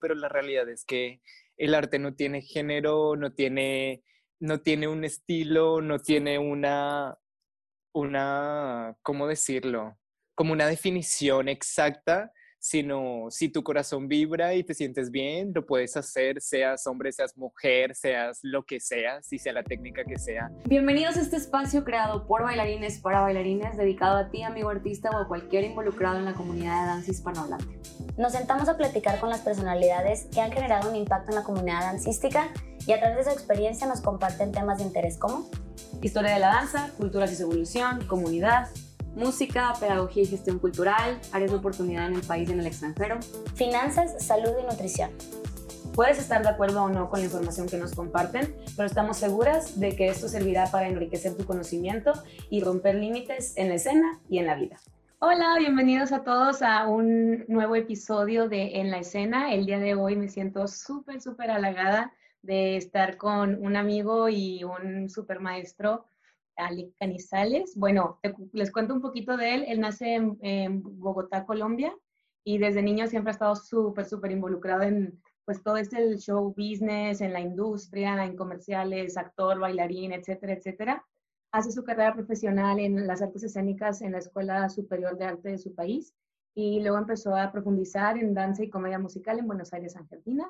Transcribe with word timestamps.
pero 0.00 0.14
la 0.14 0.28
realidad 0.28 0.68
es 0.68 0.84
que 0.84 1.20
el 1.56 1.74
arte 1.74 1.98
no 1.98 2.14
tiene 2.14 2.42
género, 2.42 3.16
no 3.16 3.32
tiene, 3.32 4.02
no 4.40 4.60
tiene 4.60 4.88
un 4.88 5.04
estilo, 5.04 5.80
no 5.80 5.98
tiene 5.98 6.38
una, 6.38 7.18
una, 7.92 8.96
¿cómo 9.02 9.26
decirlo? 9.26 9.98
Como 10.34 10.52
una 10.52 10.66
definición 10.66 11.48
exacta, 11.48 12.32
sino 12.58 13.26
si 13.30 13.48
tu 13.48 13.62
corazón 13.62 14.08
vibra 14.08 14.54
y 14.54 14.64
te 14.64 14.74
sientes 14.74 15.10
bien, 15.10 15.52
lo 15.54 15.64
puedes 15.64 15.96
hacer, 15.96 16.40
seas 16.40 16.86
hombre, 16.86 17.12
seas 17.12 17.36
mujer, 17.36 17.94
seas 17.94 18.40
lo 18.42 18.64
que 18.64 18.80
seas 18.80 19.32
y 19.32 19.38
sea 19.38 19.52
la 19.52 19.62
técnica 19.62 20.04
que 20.04 20.18
sea. 20.18 20.50
Bienvenidos 20.64 21.16
a 21.16 21.20
este 21.20 21.36
espacio 21.36 21.84
creado 21.84 22.26
por 22.26 22.42
bailarines 22.42 22.98
para 22.98 23.20
bailarines, 23.20 23.76
dedicado 23.76 24.16
a 24.16 24.30
ti, 24.30 24.42
amigo 24.42 24.70
artista 24.70 25.10
o 25.10 25.18
a 25.18 25.28
cualquier 25.28 25.64
involucrado 25.64 26.18
en 26.18 26.24
la 26.24 26.34
comunidad 26.34 26.82
de 26.82 26.86
danza 26.88 27.10
hispanohablante. 27.10 27.78
Nos 28.16 28.32
sentamos 28.32 28.68
a 28.68 28.76
platicar 28.76 29.20
con 29.20 29.30
las 29.30 29.40
personalidades 29.42 30.26
que 30.32 30.40
han 30.40 30.50
generado 30.50 30.90
un 30.90 30.96
impacto 30.96 31.30
en 31.30 31.36
la 31.36 31.44
comunidad 31.44 31.80
dancística 31.80 32.48
y 32.86 32.92
a 32.92 32.98
través 32.98 33.18
de 33.18 33.24
su 33.24 33.30
experiencia 33.30 33.86
nos 33.86 34.00
comparten 34.00 34.50
temas 34.50 34.78
de 34.78 34.84
interés 34.84 35.16
como 35.18 35.48
historia 36.02 36.34
de 36.34 36.40
la 36.40 36.48
danza, 36.48 36.90
culturas 36.96 37.32
y 37.32 37.36
su 37.36 37.42
evolución, 37.44 38.04
comunidad, 38.06 38.68
música, 39.18 39.74
pedagogía 39.80 40.22
y 40.22 40.26
gestión 40.26 40.58
cultural, 40.60 41.20
áreas 41.32 41.50
de 41.50 41.56
oportunidad 41.56 42.06
en 42.06 42.14
el 42.14 42.22
país 42.22 42.48
y 42.48 42.52
en 42.52 42.60
el 42.60 42.66
extranjero, 42.66 43.18
finanzas, 43.56 44.24
salud 44.24 44.52
y 44.62 44.64
nutrición. 44.64 45.10
Puedes 45.92 46.20
estar 46.20 46.42
de 46.42 46.48
acuerdo 46.48 46.84
o 46.84 46.88
no 46.88 47.10
con 47.10 47.18
la 47.18 47.26
información 47.26 47.68
que 47.68 47.76
nos 47.76 47.92
comparten, 47.92 48.54
pero 48.76 48.86
estamos 48.86 49.16
seguras 49.16 49.80
de 49.80 49.96
que 49.96 50.06
esto 50.06 50.28
servirá 50.28 50.70
para 50.70 50.86
enriquecer 50.86 51.36
tu 51.36 51.44
conocimiento 51.44 52.12
y 52.48 52.62
romper 52.62 52.94
límites 52.94 53.56
en 53.56 53.70
la 53.70 53.74
escena 53.74 54.20
y 54.28 54.38
en 54.38 54.46
la 54.46 54.54
vida. 54.54 54.76
Hola, 55.18 55.56
bienvenidos 55.58 56.12
a 56.12 56.22
todos 56.22 56.62
a 56.62 56.86
un 56.86 57.44
nuevo 57.48 57.74
episodio 57.74 58.48
de 58.48 58.78
En 58.78 58.92
la 58.92 58.98
escena. 58.98 59.52
El 59.52 59.66
día 59.66 59.80
de 59.80 59.96
hoy 59.96 60.14
me 60.14 60.28
siento 60.28 60.68
súper, 60.68 61.20
súper 61.20 61.50
halagada 61.50 62.12
de 62.42 62.76
estar 62.76 63.16
con 63.16 63.58
un 63.60 63.74
amigo 63.74 64.28
y 64.28 64.62
un 64.62 65.10
super 65.10 65.40
maestro 65.40 66.06
Ali 66.58 66.92
Canizales. 66.98 67.74
Bueno, 67.76 68.18
les 68.52 68.70
cuento 68.70 68.94
un 68.94 69.00
poquito 69.00 69.36
de 69.36 69.54
él. 69.54 69.64
Él 69.68 69.80
nace 69.80 70.14
en, 70.14 70.82
Bogotá, 70.82 71.46
Colombia, 71.46 71.94
y 72.44 72.58
desde 72.58 72.82
niño 72.82 73.06
siempre 73.06 73.30
ha 73.30 73.32
estado 73.32 73.56
súper, 73.56 74.06
súper 74.06 74.32
involucrado 74.32 74.82
en 74.82 75.20
pues 75.44 75.62
todo 75.62 75.78
este 75.78 76.18
show 76.18 76.54
business, 76.54 77.22
en 77.22 77.32
la 77.32 77.40
industria, 77.40 78.22
en 78.24 78.36
comerciales, 78.36 79.16
actor, 79.16 79.58
bailarín, 79.58 80.12
etcétera, 80.12 80.52
etcétera. 80.52 81.06
Hace 81.52 81.72
su 81.72 81.82
carrera 81.84 82.12
profesional 82.12 82.78
en 82.78 83.06
las 83.06 83.22
artes 83.22 83.44
escénicas 83.44 84.02
en 84.02 84.12
la 84.12 84.18
Escuela 84.18 84.68
Superior 84.68 85.16
de 85.16 85.24
Arte 85.24 85.48
de 85.48 85.58
su 85.58 85.74
país 85.74 86.14
y 86.54 86.80
luego 86.80 86.98
empezó 86.98 87.34
a 87.34 87.50
profundizar 87.50 88.18
en 88.18 88.34
danza 88.34 88.62
y 88.62 88.68
comedia 88.68 88.98
musical 88.98 89.38
en 89.38 89.46
Buenos 89.46 89.72
Aires, 89.72 89.96
Argentina. 89.96 90.46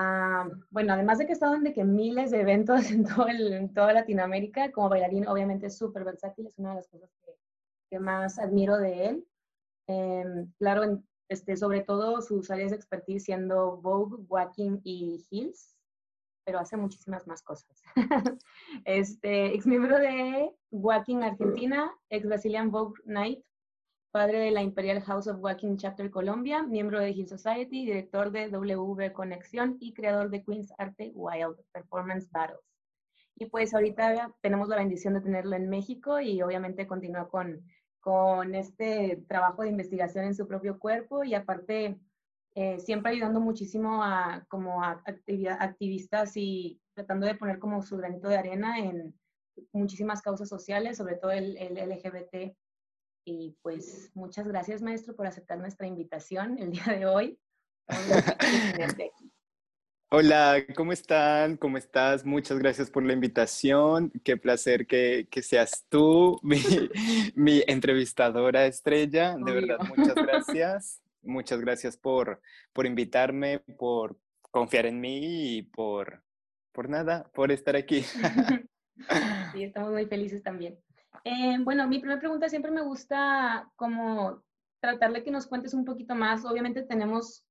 Ah, 0.00 0.48
bueno, 0.70 0.92
además 0.92 1.18
de 1.18 1.26
que 1.26 1.32
he 1.32 1.34
estado 1.34 1.56
en 1.56 1.64
de 1.64 1.72
que 1.72 1.82
miles 1.82 2.30
de 2.30 2.40
eventos 2.40 2.78
en, 2.92 3.04
todo 3.04 3.28
en 3.28 3.74
toda 3.74 3.92
Latinoamérica, 3.92 4.70
como 4.70 4.88
bailarín 4.88 5.26
obviamente 5.26 5.66
es 5.66 5.76
súper 5.76 6.04
versátil, 6.04 6.46
es 6.46 6.56
una 6.58 6.70
de 6.70 6.76
las 6.76 6.88
cosas 6.88 7.10
que, 7.90 7.98
más 7.98 8.38
admiro 8.38 8.76
de 8.76 9.06
él. 9.06 9.26
Em, 9.88 10.52
claro, 10.58 11.02
este, 11.28 11.56
sobre 11.56 11.80
todo 11.80 12.22
sus 12.22 12.48
áreas 12.50 12.70
de 12.70 12.76
expertise 12.76 13.24
siendo 13.24 13.78
Vogue, 13.78 14.22
Walking 14.28 14.80
y 14.84 15.26
Heels, 15.30 15.74
pero 16.44 16.60
hace 16.60 16.76
muchísimas 16.76 17.26
más 17.26 17.42
cosas. 17.42 17.82
este, 18.84 19.54
ex 19.54 19.66
miembro 19.66 19.98
de 19.98 20.54
Walking 20.70 21.22
Argentina, 21.22 21.92
ex 22.10 22.24
Brazilian 22.24 22.70
Vogue 22.70 23.00
Night, 23.04 23.42
padre 24.18 24.40
de 24.40 24.50
la 24.50 24.62
Imperial 24.62 25.00
House 25.02 25.28
of 25.28 25.38
Walking 25.38 25.76
Chapter 25.76 26.10
Colombia, 26.10 26.64
miembro 26.64 26.98
de 26.98 27.10
Hill 27.10 27.28
Society, 27.28 27.86
director 27.86 28.32
de 28.32 28.48
W 28.50 29.12
Conexión 29.12 29.76
y 29.78 29.94
creador 29.94 30.28
de 30.28 30.42
Queen's 30.42 30.72
Arte 30.76 31.12
Wild 31.14 31.54
Performance 31.70 32.28
Battles. 32.32 32.58
Y 33.36 33.46
pues 33.46 33.72
ahorita 33.74 34.34
tenemos 34.40 34.66
la 34.68 34.74
bendición 34.74 35.14
de 35.14 35.20
tenerlo 35.20 35.54
en 35.54 35.70
México 35.70 36.18
y 36.18 36.42
obviamente 36.42 36.88
continúa 36.88 37.28
con, 37.28 37.64
con 38.00 38.56
este 38.56 39.24
trabajo 39.28 39.62
de 39.62 39.68
investigación 39.68 40.24
en 40.24 40.34
su 40.34 40.48
propio 40.48 40.80
cuerpo 40.80 41.22
y 41.22 41.34
aparte 41.36 42.00
eh, 42.56 42.80
siempre 42.80 43.12
ayudando 43.12 43.38
muchísimo 43.38 44.02
a 44.02 44.44
como 44.48 44.82
a 44.82 45.00
activistas 45.60 46.32
y 46.34 46.80
tratando 46.92 47.24
de 47.24 47.36
poner 47.36 47.60
como 47.60 47.82
su 47.82 47.96
granito 47.98 48.26
de 48.26 48.38
arena 48.38 48.80
en 48.80 49.14
muchísimas 49.70 50.22
causas 50.22 50.48
sociales, 50.48 50.96
sobre 50.96 51.14
todo 51.14 51.30
el, 51.30 51.56
el 51.56 51.74
LGBT 51.88 52.56
y 53.28 53.56
pues 53.62 54.10
muchas 54.14 54.48
gracias, 54.48 54.80
maestro, 54.80 55.14
por 55.14 55.26
aceptar 55.26 55.58
nuestra 55.58 55.86
invitación 55.86 56.58
el 56.58 56.70
día 56.70 56.84
de 56.84 57.06
hoy. 57.06 57.38
Hola, 60.10 60.64
¿cómo 60.74 60.92
están? 60.92 61.58
¿Cómo 61.58 61.76
estás? 61.76 62.24
Muchas 62.24 62.58
gracias 62.58 62.90
por 62.90 63.02
la 63.04 63.12
invitación. 63.12 64.10
Qué 64.24 64.38
placer 64.38 64.86
que, 64.86 65.28
que 65.30 65.42
seas 65.42 65.84
tú, 65.90 66.40
mi, 66.42 66.58
mi, 67.34 67.62
entrevistadora 67.66 68.64
estrella. 68.64 69.36
De 69.36 69.52
verdad, 69.52 69.78
muchas 69.94 70.14
gracias. 70.14 71.02
Muchas 71.20 71.60
gracias 71.60 71.98
por, 71.98 72.40
por 72.72 72.86
invitarme, 72.86 73.58
por 73.58 74.18
confiar 74.50 74.86
en 74.86 74.98
mí 75.00 75.58
y 75.58 75.62
por, 75.62 76.22
por 76.72 76.88
nada, 76.88 77.30
por 77.34 77.52
estar 77.52 77.76
aquí. 77.76 78.00
Sí, 79.52 79.62
estamos 79.62 79.92
muy 79.92 80.06
felices 80.06 80.42
también. 80.42 80.78
Eh, 81.24 81.56
bueno, 81.60 81.86
mi 81.88 81.98
primera 81.98 82.20
pregunta 82.20 82.48
siempre 82.48 82.70
me 82.70 82.82
gusta 82.82 83.70
como 83.76 84.42
tratar 84.80 85.12
de 85.12 85.22
que 85.22 85.30
nos 85.30 85.46
cuentes 85.46 85.74
un 85.74 85.84
poquito 85.84 86.14
más. 86.14 86.44
Obviamente 86.44 86.82
tenemos, 86.82 87.44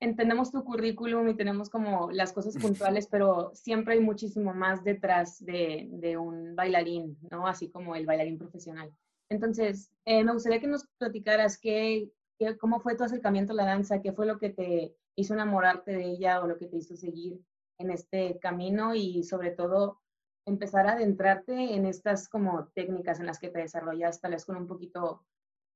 entendemos 0.00 0.50
tu 0.52 0.64
currículum 0.64 1.28
y 1.28 1.36
tenemos 1.36 1.68
como 1.70 2.10
las 2.10 2.32
cosas 2.32 2.56
puntuales, 2.56 3.06
pero 3.08 3.50
siempre 3.54 3.94
hay 3.94 4.00
muchísimo 4.00 4.54
más 4.54 4.84
detrás 4.84 5.44
de, 5.44 5.88
de 5.90 6.16
un 6.16 6.54
bailarín, 6.54 7.18
¿no? 7.30 7.46
Así 7.46 7.70
como 7.70 7.96
el 7.96 8.06
bailarín 8.06 8.38
profesional. 8.38 8.92
Entonces, 9.28 9.90
eh, 10.04 10.22
me 10.22 10.32
gustaría 10.32 10.60
que 10.60 10.66
nos 10.66 10.86
platicaras 10.98 11.58
qué, 11.58 12.10
qué, 12.38 12.56
cómo 12.58 12.80
fue 12.80 12.96
tu 12.96 13.04
acercamiento 13.04 13.52
a 13.52 13.56
la 13.56 13.64
danza, 13.64 14.02
qué 14.02 14.12
fue 14.12 14.26
lo 14.26 14.38
que 14.38 14.50
te 14.50 14.94
hizo 15.16 15.34
enamorarte 15.34 15.92
de 15.92 16.04
ella 16.04 16.40
o 16.40 16.46
lo 16.46 16.58
que 16.58 16.66
te 16.66 16.76
hizo 16.76 16.96
seguir 16.96 17.40
en 17.78 17.90
este 17.90 18.38
camino 18.38 18.94
y 18.94 19.24
sobre 19.24 19.50
todo 19.50 20.00
empezar 20.46 20.86
a 20.86 20.92
adentrarte 20.92 21.74
en 21.74 21.86
estas 21.86 22.28
como 22.28 22.68
técnicas 22.74 23.20
en 23.20 23.26
las 23.26 23.38
que 23.38 23.48
te 23.48 23.60
desarrollas, 23.60 24.20
tal 24.20 24.32
vez 24.32 24.44
con 24.44 24.56
un 24.56 24.66
poquito 24.66 25.24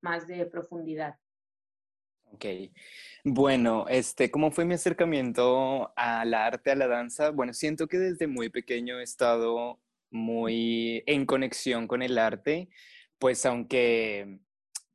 más 0.02 0.26
de 0.26 0.46
profundidad. 0.46 1.16
Ok, 2.32 2.44
bueno, 3.24 3.86
este, 3.88 4.30
¿cómo 4.30 4.50
fue 4.50 4.66
mi 4.66 4.74
acercamiento 4.74 5.92
al 5.96 6.34
arte, 6.34 6.70
a 6.70 6.74
la 6.74 6.86
danza? 6.86 7.30
Bueno, 7.30 7.54
siento 7.54 7.88
que 7.88 7.98
desde 7.98 8.26
muy 8.26 8.50
pequeño 8.50 9.00
he 9.00 9.02
estado 9.02 9.80
muy 10.10 11.02
en 11.06 11.24
conexión 11.24 11.88
con 11.88 12.02
el 12.02 12.18
arte, 12.18 12.68
pues 13.18 13.44
aunque, 13.46 14.40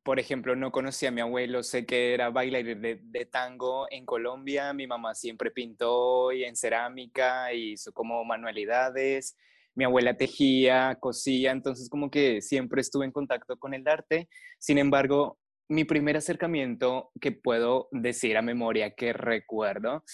por 0.04 0.20
ejemplo, 0.20 0.54
no 0.54 0.70
conocía 0.70 1.08
a 1.08 1.12
mi 1.12 1.20
abuelo, 1.20 1.64
sé 1.64 1.86
que 1.86 2.14
era 2.14 2.30
bailarín 2.30 2.80
de, 2.80 3.00
de, 3.02 3.26
tango 3.26 3.86
en 3.90 4.06
Colombia, 4.06 4.72
mi 4.72 4.86
mamá 4.86 5.14
siempre 5.14 5.50
pintó 5.50 6.30
y 6.32 6.44
en 6.44 6.56
cerámica, 6.56 7.52
hizo 7.52 7.92
como 7.92 8.24
manualidades, 8.24 9.36
mi 9.74 9.84
abuela 9.84 10.16
tejía, 10.16 10.96
cosía, 11.00 11.52
entonces 11.52 11.88
como 11.88 12.10
que 12.10 12.40
siempre 12.40 12.80
estuve 12.80 13.04
en 13.04 13.12
contacto 13.12 13.56
con 13.58 13.74
el 13.74 13.86
arte. 13.88 14.28
Sin 14.58 14.78
embargo, 14.78 15.38
mi 15.68 15.84
primer 15.84 16.16
acercamiento 16.16 17.10
que 17.20 17.32
puedo 17.32 17.88
decir 17.90 18.36
a 18.36 18.42
memoria 18.42 18.94
que 18.94 19.12
recuerdo 19.12 20.04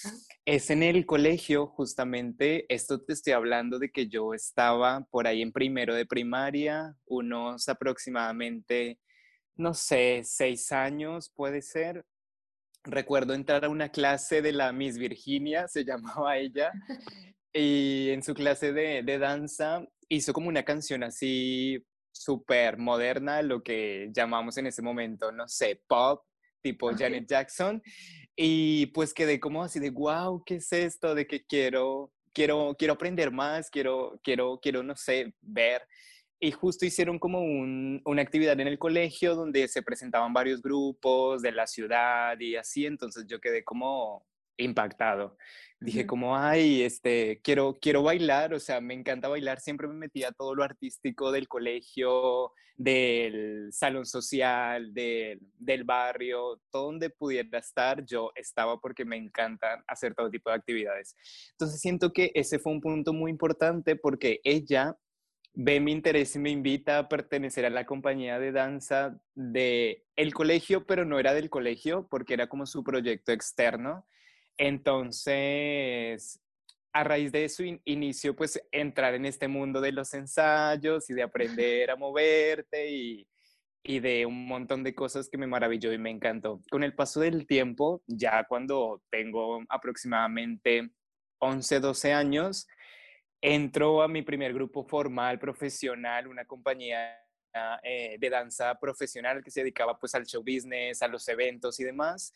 es 0.44 0.70
en 0.70 0.82
el 0.82 1.06
colegio, 1.06 1.66
justamente, 1.66 2.66
esto 2.72 3.02
te 3.02 3.12
estoy 3.12 3.32
hablando 3.32 3.78
de 3.78 3.90
que 3.90 4.08
yo 4.08 4.32
estaba 4.32 5.06
por 5.10 5.26
ahí 5.26 5.42
en 5.42 5.52
primero 5.52 5.94
de 5.94 6.06
primaria, 6.06 6.94
unos 7.06 7.68
aproximadamente, 7.68 9.00
no 9.56 9.74
sé, 9.74 10.22
seis 10.24 10.70
años 10.72 11.32
puede 11.34 11.62
ser. 11.62 12.04
Recuerdo 12.84 13.34
entrar 13.34 13.64
a 13.64 13.68
una 13.68 13.90
clase 13.90 14.40
de 14.40 14.52
la 14.52 14.72
Miss 14.72 14.98
Virginia, 14.98 15.68
se 15.68 15.84
llamaba 15.84 16.38
ella, 16.38 16.72
y 17.52 18.10
en 18.10 18.22
su 18.22 18.34
clase 18.34 18.72
de, 18.72 19.02
de 19.02 19.18
danza 19.18 19.84
hizo 20.08 20.32
como 20.32 20.48
una 20.48 20.64
canción 20.64 21.02
así 21.02 21.84
súper 22.12 22.76
moderna, 22.76 23.42
lo 23.42 23.62
que 23.62 24.10
llamamos 24.12 24.58
en 24.58 24.66
ese 24.66 24.82
momento, 24.82 25.32
no 25.32 25.48
sé, 25.48 25.80
pop, 25.86 26.24
tipo 26.60 26.90
Janet 26.96 27.26
Jackson. 27.28 27.82
Y 28.36 28.86
pues 28.86 29.14
quedé 29.14 29.40
como 29.40 29.62
así 29.62 29.80
de, 29.80 29.90
wow, 29.90 30.42
¿qué 30.44 30.56
es 30.56 30.72
esto? 30.72 31.14
De 31.14 31.26
que 31.26 31.44
quiero, 31.44 32.12
quiero, 32.32 32.74
quiero 32.78 32.94
aprender 32.94 33.30
más, 33.30 33.70
quiero, 33.70 34.20
quiero, 34.22 34.58
quiero, 34.60 34.82
no 34.82 34.96
sé, 34.96 35.34
ver. 35.40 35.82
Y 36.40 36.52
justo 36.52 36.86
hicieron 36.86 37.18
como 37.18 37.40
un, 37.40 38.00
una 38.04 38.22
actividad 38.22 38.58
en 38.60 38.68
el 38.68 38.78
colegio 38.78 39.34
donde 39.34 39.68
se 39.68 39.82
presentaban 39.82 40.32
varios 40.32 40.62
grupos 40.62 41.42
de 41.42 41.52
la 41.52 41.66
ciudad 41.66 42.38
y 42.40 42.56
así, 42.56 42.86
entonces 42.86 43.26
yo 43.26 43.40
quedé 43.40 43.62
como 43.62 44.26
impactado. 44.56 45.36
Dije 45.80 46.06
como, 46.06 46.36
ay, 46.36 46.82
este, 46.82 47.40
quiero, 47.42 47.78
quiero 47.80 48.02
bailar, 48.02 48.52
o 48.52 48.60
sea, 48.60 48.80
me 48.80 48.92
encanta 48.92 49.28
bailar, 49.28 49.60
siempre 49.60 49.88
me 49.88 49.94
metía 49.94 50.30
todo 50.30 50.54
lo 50.54 50.62
artístico 50.62 51.32
del 51.32 51.48
colegio, 51.48 52.52
del 52.76 53.68
salón 53.72 54.06
social, 54.06 54.92
del, 54.92 55.40
del 55.58 55.84
barrio, 55.84 56.60
todo 56.70 56.86
donde 56.86 57.10
pudiera 57.10 57.58
estar, 57.58 58.04
yo 58.04 58.30
estaba 58.34 58.80
porque 58.80 59.04
me 59.04 59.16
encanta 59.16 59.82
hacer 59.86 60.14
todo 60.14 60.30
tipo 60.30 60.50
de 60.50 60.56
actividades. 60.56 61.14
Entonces 61.52 61.80
siento 61.80 62.12
que 62.12 62.30
ese 62.34 62.58
fue 62.58 62.72
un 62.72 62.80
punto 62.80 63.12
muy 63.12 63.30
importante 63.30 63.96
porque 63.96 64.40
ella 64.44 64.96
ve 65.52 65.80
mi 65.80 65.92
interés 65.92 66.36
y 66.36 66.38
me 66.38 66.50
invita 66.50 66.98
a 66.98 67.08
pertenecer 67.08 67.66
a 67.66 67.70
la 67.70 67.84
compañía 67.84 68.38
de 68.38 68.52
danza 68.52 69.20
de 69.34 70.06
el 70.16 70.32
colegio, 70.32 70.86
pero 70.86 71.04
no 71.04 71.18
era 71.18 71.34
del 71.34 71.50
colegio 71.50 72.06
porque 72.08 72.34
era 72.34 72.48
como 72.48 72.66
su 72.66 72.82
proyecto 72.84 73.32
externo. 73.32 74.06
Entonces, 74.62 76.38
a 76.92 77.02
raíz 77.02 77.32
de 77.32 77.46
eso 77.46 77.62
inicio 77.86 78.36
pues 78.36 78.60
entrar 78.70 79.14
en 79.14 79.24
este 79.24 79.48
mundo 79.48 79.80
de 79.80 79.90
los 79.90 80.12
ensayos 80.12 81.08
y 81.08 81.14
de 81.14 81.22
aprender 81.22 81.90
a 81.90 81.96
moverte 81.96 82.90
y, 82.90 83.26
y 83.82 84.00
de 84.00 84.26
un 84.26 84.46
montón 84.46 84.84
de 84.84 84.94
cosas 84.94 85.30
que 85.30 85.38
me 85.38 85.46
maravilló 85.46 85.94
y 85.94 85.98
me 85.98 86.10
encantó. 86.10 86.60
Con 86.70 86.84
el 86.84 86.94
paso 86.94 87.20
del 87.20 87.46
tiempo, 87.46 88.02
ya 88.06 88.44
cuando 88.44 89.02
tengo 89.08 89.62
aproximadamente 89.70 90.90
11, 91.38 91.80
12 91.80 92.12
años, 92.12 92.68
entro 93.40 94.02
a 94.02 94.08
mi 94.08 94.20
primer 94.20 94.52
grupo 94.52 94.84
formal 94.84 95.38
profesional, 95.38 96.26
una 96.26 96.44
compañía 96.44 97.16
eh, 97.82 98.18
de 98.20 98.28
danza 98.28 98.78
profesional 98.78 99.42
que 99.42 99.50
se 99.50 99.60
dedicaba 99.60 99.98
pues 99.98 100.14
al 100.14 100.26
show 100.26 100.42
business, 100.42 101.00
a 101.00 101.08
los 101.08 101.26
eventos 101.28 101.80
y 101.80 101.84
demás. 101.84 102.34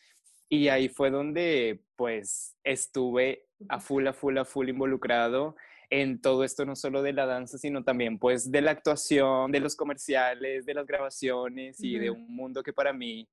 Y 0.49 0.67
ahí 0.67 0.89
fue 0.89 1.09
donde 1.09 1.81
pues 1.95 2.55
estuve 2.63 3.45
a 3.69 3.79
full, 3.79 4.07
a 4.07 4.13
full, 4.13 4.37
a 4.37 4.45
full 4.45 4.69
involucrado 4.69 5.55
en 5.89 6.19
todo 6.19 6.43
esto, 6.43 6.65
no 6.65 6.75
solo 6.75 7.01
de 7.01 7.13
la 7.13 7.25
danza, 7.25 7.57
sino 7.57 7.83
también 7.83 8.19
pues 8.19 8.51
de 8.51 8.61
la 8.61 8.71
actuación, 8.71 9.51
de 9.51 9.59
los 9.59 9.75
comerciales, 9.75 10.65
de 10.65 10.73
las 10.73 10.85
grabaciones 10.85 11.79
y 11.83 11.97
de 11.97 12.09
un 12.09 12.35
mundo 12.35 12.63
que 12.63 12.73
para 12.73 12.93
mí 12.93 13.27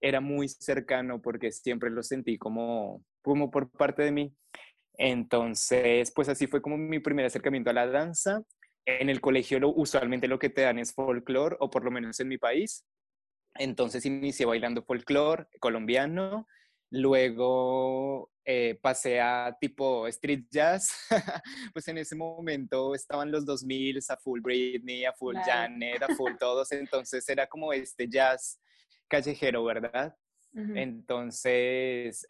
era 0.00 0.20
muy 0.20 0.48
cercano 0.48 1.20
porque 1.20 1.50
siempre 1.52 1.90
lo 1.90 2.02
sentí 2.02 2.38
como, 2.38 3.02
como 3.22 3.50
por 3.50 3.70
parte 3.70 4.02
de 4.02 4.12
mí. 4.12 4.34
Entonces, 4.98 6.12
pues 6.14 6.28
así 6.28 6.46
fue 6.46 6.62
como 6.62 6.76
mi 6.78 7.00
primer 7.00 7.26
acercamiento 7.26 7.70
a 7.70 7.74
la 7.74 7.86
danza. 7.86 8.42
En 8.84 9.10
el 9.10 9.20
colegio 9.20 9.58
lo, 9.58 9.70
usualmente 9.70 10.28
lo 10.28 10.38
que 10.38 10.50
te 10.50 10.62
dan 10.62 10.78
es 10.78 10.94
folclore, 10.94 11.56
o 11.60 11.70
por 11.70 11.84
lo 11.84 11.90
menos 11.90 12.18
en 12.20 12.28
mi 12.28 12.38
país. 12.38 12.84
Entonces 13.58 14.04
inicié 14.06 14.46
bailando 14.46 14.82
folclore 14.82 15.46
colombiano, 15.60 16.46
luego 16.90 18.30
eh, 18.44 18.78
pasé 18.80 19.20
a 19.20 19.56
tipo 19.60 20.06
street 20.06 20.44
jazz, 20.50 20.90
pues 21.72 21.88
en 21.88 21.98
ese 21.98 22.14
momento 22.14 22.94
estaban 22.94 23.30
los 23.30 23.44
2000 23.44 23.98
a 24.08 24.16
full 24.16 24.40
Britney, 24.40 25.04
a 25.04 25.12
full 25.12 25.36
Janet, 25.44 26.02
a 26.02 26.14
full 26.14 26.34
todos, 26.38 26.70
entonces 26.72 27.28
era 27.28 27.46
como 27.46 27.72
este 27.72 28.08
jazz 28.08 28.60
callejero, 29.08 29.64
¿verdad? 29.64 30.14
Entonces, 30.74 32.26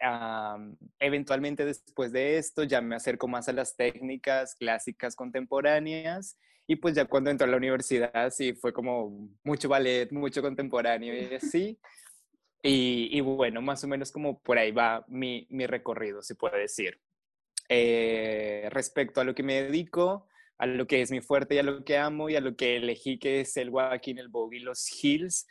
eventualmente 0.99 1.63
después 1.63 2.11
de 2.11 2.37
esto 2.37 2.63
ya 2.63 2.81
me 2.81 2.95
acerco 2.95 3.29
más 3.29 3.47
a 3.47 3.53
las 3.53 3.77
técnicas 3.77 4.53
clásicas 4.55 5.15
contemporáneas 5.15 6.37
y 6.67 6.75
pues 6.75 6.93
ya 6.93 7.05
cuando 7.05 7.29
entré 7.29 7.47
a 7.47 7.49
la 7.49 7.55
universidad 7.55 8.29
sí 8.31 8.53
fue 8.53 8.73
como 8.73 9.29
mucho 9.43 9.69
ballet, 9.69 10.11
mucho 10.11 10.41
contemporáneo 10.41 11.13
y 11.15 11.33
así. 11.35 11.79
Y, 12.61 13.21
bueno, 13.21 13.61
más 13.61 13.81
o 13.85 13.87
menos 13.87 14.11
como 14.11 14.41
por 14.41 14.57
ahí 14.57 14.71
va 14.71 15.05
mi, 15.07 15.47
mi 15.49 15.65
recorrido, 15.67 16.21
se 16.21 16.35
puede 16.35 16.59
decir. 16.59 16.99
Eh, 17.69 18.67
respecto 18.71 19.21
a 19.21 19.23
lo 19.23 19.33
que 19.33 19.43
me 19.43 19.63
dedico, 19.63 20.27
a 20.57 20.65
lo 20.65 20.85
que 20.85 21.01
es 21.01 21.11
mi 21.11 21.21
fuerte 21.21 21.55
y 21.55 21.59
a 21.59 21.63
lo 21.63 21.85
que 21.85 21.97
amo 21.97 22.29
y 22.29 22.35
a 22.35 22.41
lo 22.41 22.57
que 22.57 22.75
elegí 22.75 23.19
que 23.19 23.41
es 23.41 23.55
el 23.55 23.69
walking, 23.69 24.15
el 24.15 24.27
boogie, 24.27 24.59
los 24.59 24.85
hills, 25.01 25.47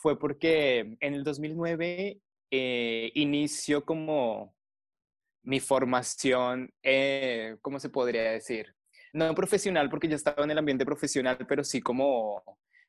fue 0.00 0.18
porque 0.18 0.96
en 1.00 1.14
el 1.14 1.24
2009 1.24 2.20
eh, 2.50 3.10
inició 3.14 3.84
como 3.84 4.54
mi 5.42 5.60
formación, 5.60 6.72
eh, 6.82 7.56
¿cómo 7.62 7.80
se 7.80 7.88
podría 7.88 8.22
decir? 8.32 8.74
No 9.12 9.34
profesional 9.34 9.88
porque 9.90 10.08
yo 10.08 10.16
estaba 10.16 10.44
en 10.44 10.50
el 10.50 10.58
ambiente 10.58 10.84
profesional, 10.84 11.38
pero 11.48 11.64
sí 11.64 11.80
como 11.80 12.42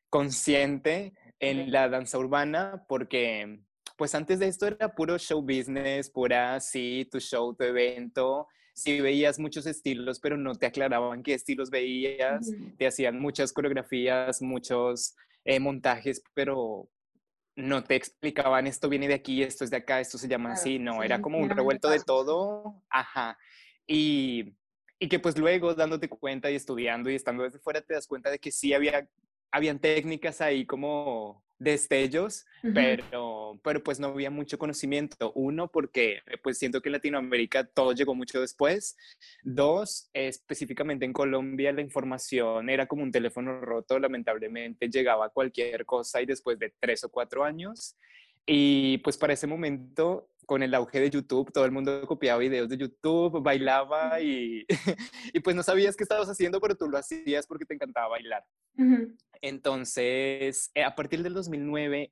consciente 0.09 1.13
en 1.39 1.71
la 1.71 1.87
danza 1.87 2.17
urbana 2.17 2.83
porque 2.87 3.61
pues 3.97 4.15
antes 4.15 4.39
de 4.39 4.47
esto 4.47 4.67
era 4.67 4.95
puro 4.95 5.17
show 5.17 5.41
business, 5.41 6.09
pura, 6.09 6.59
sí, 6.59 7.07
tu 7.11 7.19
show, 7.19 7.53
tu 7.53 7.63
evento, 7.63 8.47
sí 8.73 9.01
veías 9.01 9.39
muchos 9.39 9.65
estilos, 9.65 10.19
pero 10.19 10.37
no 10.37 10.55
te 10.55 10.65
aclaraban 10.65 11.21
qué 11.23 11.33
estilos 11.33 11.69
veías, 11.69 12.49
te 12.77 12.87
hacían 12.87 13.19
muchas 13.19 13.51
coreografías, 13.51 14.41
muchos 14.41 15.15
eh, 15.43 15.59
montajes, 15.59 16.21
pero 16.33 16.89
no 17.59 17.83
te 17.83 17.95
explicaban 17.95 18.67
esto 18.67 18.89
viene 18.89 19.07
de 19.07 19.13
aquí, 19.15 19.43
esto 19.43 19.63
es 19.63 19.69
de 19.69 19.77
acá, 19.77 19.99
esto 19.99 20.17
se 20.17 20.27
llama 20.27 20.53
así, 20.53 20.79
no, 20.79 21.03
era 21.03 21.21
como 21.21 21.37
un 21.37 21.49
revuelto 21.49 21.89
de 21.89 21.99
todo, 21.99 22.81
ajá. 22.89 23.37
Y, 23.85 24.55
y 24.99 25.09
que 25.09 25.19
pues 25.19 25.37
luego 25.37 25.73
dándote 25.73 26.07
cuenta 26.09 26.49
y 26.49 26.55
estudiando 26.55 27.09
y 27.09 27.15
estando 27.15 27.43
desde 27.43 27.59
fuera 27.59 27.81
te 27.81 27.93
das 27.93 28.07
cuenta 28.07 28.29
de 28.29 28.39
que 28.39 28.51
sí 28.51 28.73
había, 28.73 29.07
habían 29.51 29.79
técnicas 29.79 30.41
ahí 30.41 30.65
como 30.65 31.43
destellos, 31.59 32.45
pero, 32.73 33.59
pero 33.63 33.83
pues 33.83 33.99
no 33.99 34.07
había 34.07 34.31
mucho 34.31 34.57
conocimiento. 34.57 35.31
Uno, 35.35 35.69
porque 35.69 36.21
pues 36.41 36.57
siento 36.57 36.81
que 36.81 36.89
en 36.89 36.93
Latinoamérica 36.93 37.65
todo 37.65 37.91
llegó 37.91 38.15
mucho 38.15 38.41
después. 38.41 38.97
Dos, 39.43 40.09
específicamente 40.13 41.05
en 41.05 41.13
Colombia 41.13 41.71
la 41.71 41.81
información 41.81 42.69
era 42.69 42.87
como 42.87 43.03
un 43.03 43.11
teléfono 43.11 43.59
roto, 43.61 43.99
lamentablemente 43.99 44.89
llegaba 44.89 45.29
cualquier 45.29 45.85
cosa 45.85 46.21
y 46.21 46.25
después 46.25 46.57
de 46.57 46.73
tres 46.79 47.03
o 47.03 47.09
cuatro 47.09 47.43
años. 47.43 47.95
Y 48.45 48.97
pues 48.99 49.17
para 49.17 49.33
ese 49.33 49.45
momento, 49.45 50.29
con 50.49 50.63
el 50.63 50.73
auge 50.73 50.99
de 50.99 51.11
YouTube, 51.11 51.51
todo 51.51 51.63
el 51.65 51.71
mundo 51.71 52.07
copiaba 52.07 52.39
videos 52.39 52.67
de 52.69 52.77
YouTube, 52.77 53.39
bailaba 53.39 54.19
y, 54.19 54.65
y 55.31 55.39
pues 55.41 55.55
no 55.55 55.61
sabías 55.61 55.95
qué 55.95 56.01
estabas 56.01 56.27
haciendo, 56.27 56.59
pero 56.59 56.73
tú 56.73 56.89
lo 56.89 56.97
hacías 56.97 57.45
porque 57.45 57.65
te 57.65 57.75
encantaba 57.75 58.07
bailar. 58.07 58.43
Entonces, 59.43 60.71
eh, 60.73 60.83
a 60.83 60.95
partir 60.95 61.21
del 61.21 61.35
2009, 61.35 62.11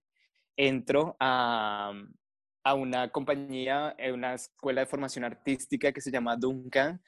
entro 0.55 1.17
a, 1.19 1.93
a 2.63 2.73
una 2.75 3.09
compañía, 3.09 3.95
eh, 3.97 4.11
una 4.11 4.35
escuela 4.35 4.81
de 4.81 4.87
formación 4.87 5.25
artística 5.25 5.91
que 5.91 6.01
se 6.01 6.11
llama 6.11 6.37
Duncan, 6.37 7.01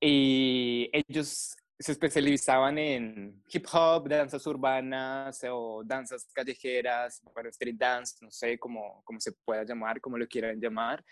y 0.00 0.88
ellos 0.92 1.56
se 1.80 1.92
especializaban 1.92 2.76
en 2.76 3.42
hip 3.48 3.66
hop, 3.72 4.06
danzas 4.06 4.46
urbanas 4.46 5.42
o 5.50 5.82
danzas 5.82 6.28
callejeras, 6.34 7.22
bueno, 7.32 7.48
street 7.48 7.76
dance, 7.78 8.16
no 8.20 8.30
sé 8.30 8.58
cómo, 8.58 9.02
cómo 9.02 9.18
se 9.18 9.32
pueda 9.32 9.64
llamar, 9.64 9.98
como 9.98 10.18
lo 10.18 10.28
quieran 10.28 10.60
llamar. 10.60 11.02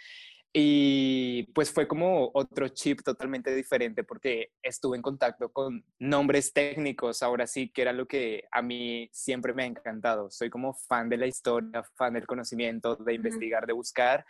Y 0.52 1.44
pues 1.54 1.70
fue 1.70 1.86
como 1.86 2.30
otro 2.34 2.68
chip 2.68 3.02
totalmente 3.02 3.54
diferente 3.54 4.04
porque 4.04 4.52
estuve 4.62 4.96
en 4.96 5.02
contacto 5.02 5.50
con 5.50 5.84
nombres 5.98 6.52
técnicos, 6.52 7.22
ahora 7.22 7.46
sí, 7.46 7.70
que 7.70 7.82
era 7.82 7.92
lo 7.92 8.06
que 8.06 8.44
a 8.50 8.60
mí 8.60 9.08
siempre 9.12 9.54
me 9.54 9.62
ha 9.62 9.66
encantado. 9.66 10.30
Soy 10.30 10.50
como 10.50 10.74
fan 10.74 11.08
de 11.08 11.16
la 11.16 11.26
historia, 11.26 11.82
fan 11.96 12.14
del 12.14 12.26
conocimiento, 12.26 12.96
de 12.96 13.14
investigar, 13.14 13.66
de 13.66 13.72
buscar. 13.72 14.26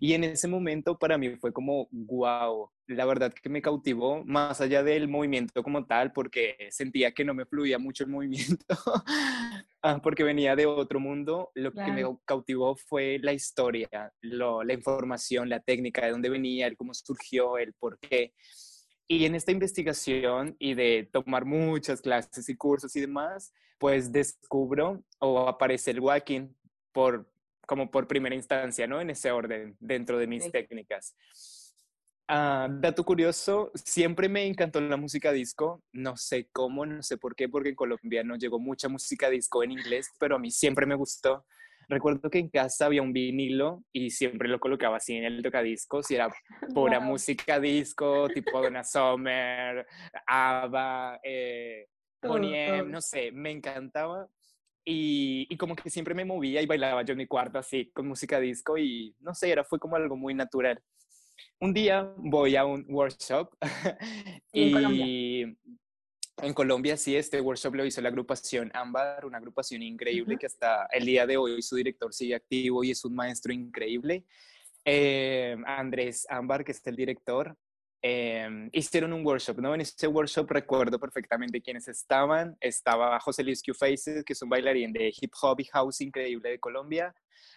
Y 0.00 0.12
en 0.12 0.24
ese 0.24 0.48
momento 0.48 0.98
para 0.98 1.16
mí 1.16 1.36
fue 1.36 1.52
como, 1.52 1.88
wow, 1.92 2.70
la 2.88 3.04
verdad 3.04 3.32
que 3.32 3.48
me 3.50 3.60
cautivó 3.60 4.24
más 4.24 4.60
allá 4.60 4.82
del 4.82 5.08
movimiento 5.08 5.62
como 5.62 5.84
tal, 5.84 6.12
porque 6.12 6.68
sentía 6.70 7.12
que 7.12 7.24
no 7.24 7.34
me 7.34 7.44
fluía 7.44 7.78
mucho 7.78 8.04
el 8.04 8.10
movimiento, 8.10 8.64
ah, 9.82 10.00
porque 10.02 10.24
venía 10.24 10.56
de 10.56 10.66
otro 10.66 10.98
mundo. 10.98 11.50
Lo 11.54 11.72
que 11.72 11.92
me 11.92 12.02
cautivó 12.24 12.76
fue 12.76 13.18
la 13.22 13.32
historia, 13.32 14.12
la 14.22 14.72
información, 14.72 15.48
la 15.48 15.60
técnica, 15.60 16.04
de 16.04 16.12
dónde 16.12 16.30
venía, 16.30 16.66
el 16.66 16.76
cómo 16.76 16.94
surgió, 16.94 17.58
el 17.58 17.74
por 17.74 17.98
qué. 17.98 18.32
Y 19.06 19.24
en 19.24 19.34
esta 19.34 19.52
investigación 19.52 20.56
y 20.58 20.74
de 20.74 21.08
tomar 21.12 21.44
muchas 21.44 22.00
clases 22.00 22.48
y 22.48 22.56
cursos 22.56 22.94
y 22.96 23.00
demás, 23.00 23.52
pues 23.78 24.12
descubro 24.12 25.02
o 25.18 25.48
aparece 25.48 25.92
el 25.92 26.00
walking 26.00 26.48
por, 26.92 27.30
como 27.66 27.90
por 27.90 28.06
primera 28.06 28.34
instancia, 28.34 28.86
¿no? 28.86 29.00
En 29.00 29.10
ese 29.10 29.30
orden, 29.30 29.76
dentro 29.78 30.18
de 30.18 30.26
mis 30.26 30.50
técnicas. 30.50 31.14
Ah, 32.30 32.68
dato 32.70 33.04
curioso, 33.06 33.72
siempre 33.74 34.28
me 34.28 34.46
encantó 34.46 34.82
la 34.82 34.98
música 34.98 35.32
disco, 35.32 35.82
no 35.92 36.14
sé 36.18 36.46
cómo, 36.52 36.84
no 36.84 37.02
sé 37.02 37.16
por 37.16 37.34
qué, 37.34 37.48
porque 37.48 37.70
en 37.70 37.74
Colombia 37.74 38.22
no 38.22 38.36
llegó 38.36 38.58
mucha 38.58 38.86
música 38.90 39.30
disco 39.30 39.64
en 39.64 39.72
inglés, 39.72 40.10
pero 40.20 40.36
a 40.36 40.38
mí 40.38 40.50
siempre 40.50 40.84
me 40.84 40.94
gustó. 40.94 41.46
Recuerdo 41.88 42.28
que 42.28 42.38
en 42.38 42.50
casa 42.50 42.84
había 42.84 43.00
un 43.00 43.14
vinilo 43.14 43.82
y 43.94 44.10
siempre 44.10 44.46
lo 44.46 44.60
colocaba 44.60 44.98
así 44.98 45.14
en 45.16 45.24
el 45.24 45.42
tocadiscos 45.42 46.10
y 46.10 46.16
era 46.16 46.28
pura 46.74 47.00
música 47.00 47.58
disco, 47.58 48.28
tipo 48.28 48.60
Donna 48.60 48.84
Summer, 48.84 49.86
ABBA, 50.26 51.20
eh, 51.22 51.86
no 52.84 53.00
sé, 53.00 53.32
me 53.32 53.52
encantaba. 53.52 54.28
Y, 54.84 55.46
y, 55.48 55.56
como 55.56 55.76
que 55.76 55.88
siempre 55.88 56.14
me 56.14 56.26
movía 56.26 56.60
y 56.60 56.66
bailaba 56.66 57.02
yo 57.02 57.12
en 57.12 57.18
mi 57.18 57.26
cuarto 57.26 57.58
así 57.58 57.90
con 57.90 58.06
música 58.06 58.38
disco 58.38 58.76
y 58.76 59.14
no 59.20 59.34
sé, 59.34 59.50
era, 59.50 59.64
fue 59.64 59.78
como 59.78 59.96
algo 59.96 60.14
muy 60.16 60.34
natural. 60.34 60.82
Un 61.60 61.74
día 61.74 62.12
voy 62.16 62.56
a 62.56 62.64
un 62.64 62.84
workshop 62.88 63.54
y 64.52 65.42
en 66.40 66.54
Colombia 66.54 66.96
sí, 66.96 67.16
este 67.16 67.40
workshop 67.40 67.74
lo 67.74 67.84
hizo 67.84 68.00
la 68.00 68.10
agrupación 68.10 68.70
Ámbar, 68.74 69.26
una 69.26 69.38
agrupación 69.38 69.82
increíble 69.82 70.36
que 70.38 70.46
hasta 70.46 70.86
el 70.92 71.04
día 71.04 71.26
de 71.26 71.36
hoy 71.36 71.60
su 71.62 71.76
director 71.76 72.14
sigue 72.14 72.36
activo 72.36 72.84
y 72.84 72.92
es 72.92 73.04
un 73.04 73.14
maestro 73.14 73.52
increíble. 73.52 74.24
Eh, 74.84 75.56
Andrés 75.66 76.26
Ámbar, 76.30 76.64
que 76.64 76.72
es 76.72 76.86
el 76.86 76.96
director, 76.96 77.56
eh, 78.02 78.68
hicieron 78.72 79.12
un 79.12 79.26
workshop, 79.26 79.58
¿no? 79.58 79.74
En 79.74 79.80
ese 79.80 80.06
workshop 80.06 80.50
recuerdo 80.50 80.98
perfectamente 81.00 81.60
quiénes 81.60 81.88
estaban. 81.88 82.56
Estaba 82.60 83.18
José 83.20 83.42
Luis 83.42 83.62
Q 83.62 83.74
Faces, 83.74 84.24
que 84.24 84.32
es 84.32 84.42
un 84.42 84.48
bailarín 84.48 84.92
de 84.92 85.12
hip 85.20 85.32
hop 85.40 85.60
y 85.60 85.64
house 85.64 86.00
increíble 86.00 86.50
de 86.50 86.60
Colombia. 86.60 87.14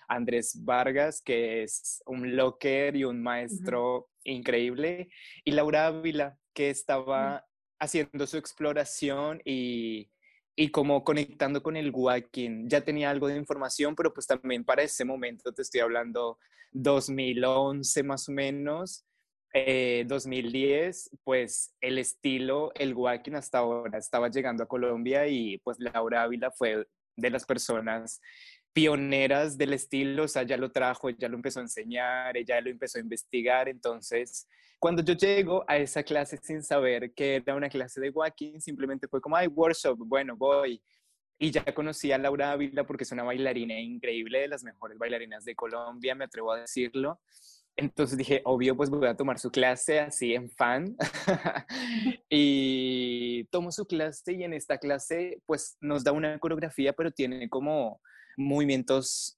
Andrés 0.07 0.59
Vargas, 0.63 1.21
que 1.21 1.63
es 1.63 2.01
un 2.05 2.35
locker 2.35 2.95
y 2.95 3.03
un 3.03 3.21
maestro 3.21 4.09
increíble. 4.23 5.09
Y 5.45 5.51
Laura 5.51 5.87
Ávila, 5.87 6.37
que 6.53 6.69
estaba 6.69 7.45
haciendo 7.79 8.27
su 8.27 8.37
exploración 8.37 9.41
y, 9.45 10.11
y 10.55 10.69
como 10.69 11.03
conectando 11.03 11.63
con 11.63 11.77
el 11.77 11.91
walking. 11.93 12.67
Ya 12.67 12.81
tenía 12.81 13.09
algo 13.09 13.27
de 13.27 13.37
información, 13.37 13.95
pero 13.95 14.13
pues 14.13 14.27
también 14.27 14.63
para 14.63 14.83
ese 14.83 15.05
momento, 15.05 15.53
te 15.53 15.61
estoy 15.61 15.81
hablando 15.81 16.39
2011 16.73 18.03
más 18.03 18.29
o 18.29 18.31
menos, 18.31 19.05
2010, 19.53 21.07
eh, 21.07 21.17
pues 21.23 21.73
el 21.81 21.97
estilo, 21.97 22.71
el 22.75 22.93
walking 22.93 23.33
hasta 23.33 23.59
ahora 23.59 23.97
estaba 23.97 24.29
llegando 24.29 24.63
a 24.63 24.67
Colombia 24.67 25.27
y 25.27 25.57
pues 25.59 25.77
Laura 25.79 26.23
Ávila 26.23 26.51
fue 26.51 26.87
de 27.15 27.29
las 27.29 27.45
personas 27.45 28.21
pioneras 28.73 29.57
del 29.57 29.73
estilo, 29.73 30.23
o 30.23 30.27
sea, 30.27 30.43
ya 30.43 30.57
lo 30.57 30.71
trajo, 30.71 31.09
ya 31.09 31.27
lo 31.27 31.35
empezó 31.35 31.59
a 31.59 31.63
enseñar, 31.63 32.37
ella 32.37 32.61
lo 32.61 32.69
empezó 32.69 32.97
a 32.97 33.01
investigar, 33.01 33.67
entonces 33.67 34.47
cuando 34.81 35.03
yo 35.03 35.13
llego 35.13 35.63
a 35.67 35.77
esa 35.77 36.01
clase 36.01 36.39
sin 36.41 36.63
saber 36.63 37.13
que 37.13 37.35
era 37.35 37.53
una 37.53 37.69
clase 37.69 38.01
de 38.01 38.09
walking, 38.09 38.59
simplemente 38.59 39.07
fue 39.07 39.21
como, 39.21 39.35
ay, 39.35 39.45
workshop, 39.45 39.95
bueno, 39.99 40.35
voy. 40.35 40.81
Y 41.37 41.51
ya 41.51 41.63
conocí 41.75 42.11
a 42.11 42.17
Laura 42.17 42.51
Ávila 42.51 42.83
porque 42.83 43.03
es 43.03 43.11
una 43.11 43.21
bailarina 43.21 43.79
increíble, 43.79 44.39
de 44.39 44.47
las 44.47 44.63
mejores 44.63 44.97
bailarinas 44.97 45.45
de 45.45 45.53
Colombia, 45.53 46.15
me 46.15 46.25
atrevo 46.25 46.51
a 46.51 46.61
decirlo. 46.61 47.19
Entonces 47.75 48.17
dije, 48.17 48.41
obvio, 48.45 48.75
pues 48.75 48.89
voy 48.89 49.07
a 49.07 49.15
tomar 49.15 49.39
su 49.39 49.51
clase 49.51 49.99
así 49.99 50.33
en 50.33 50.49
fan. 50.49 50.95
y 52.29 53.45
tomo 53.45 53.71
su 53.71 53.85
clase 53.85 54.33
y 54.33 54.43
en 54.43 54.53
esta 54.53 54.77
clase 54.77 55.41
pues 55.45 55.77
nos 55.81 56.03
da 56.03 56.11
una 56.11 56.37
coreografía, 56.39 56.93
pero 56.93 57.11
tiene 57.11 57.49
como 57.49 58.01
movimientos 58.37 59.37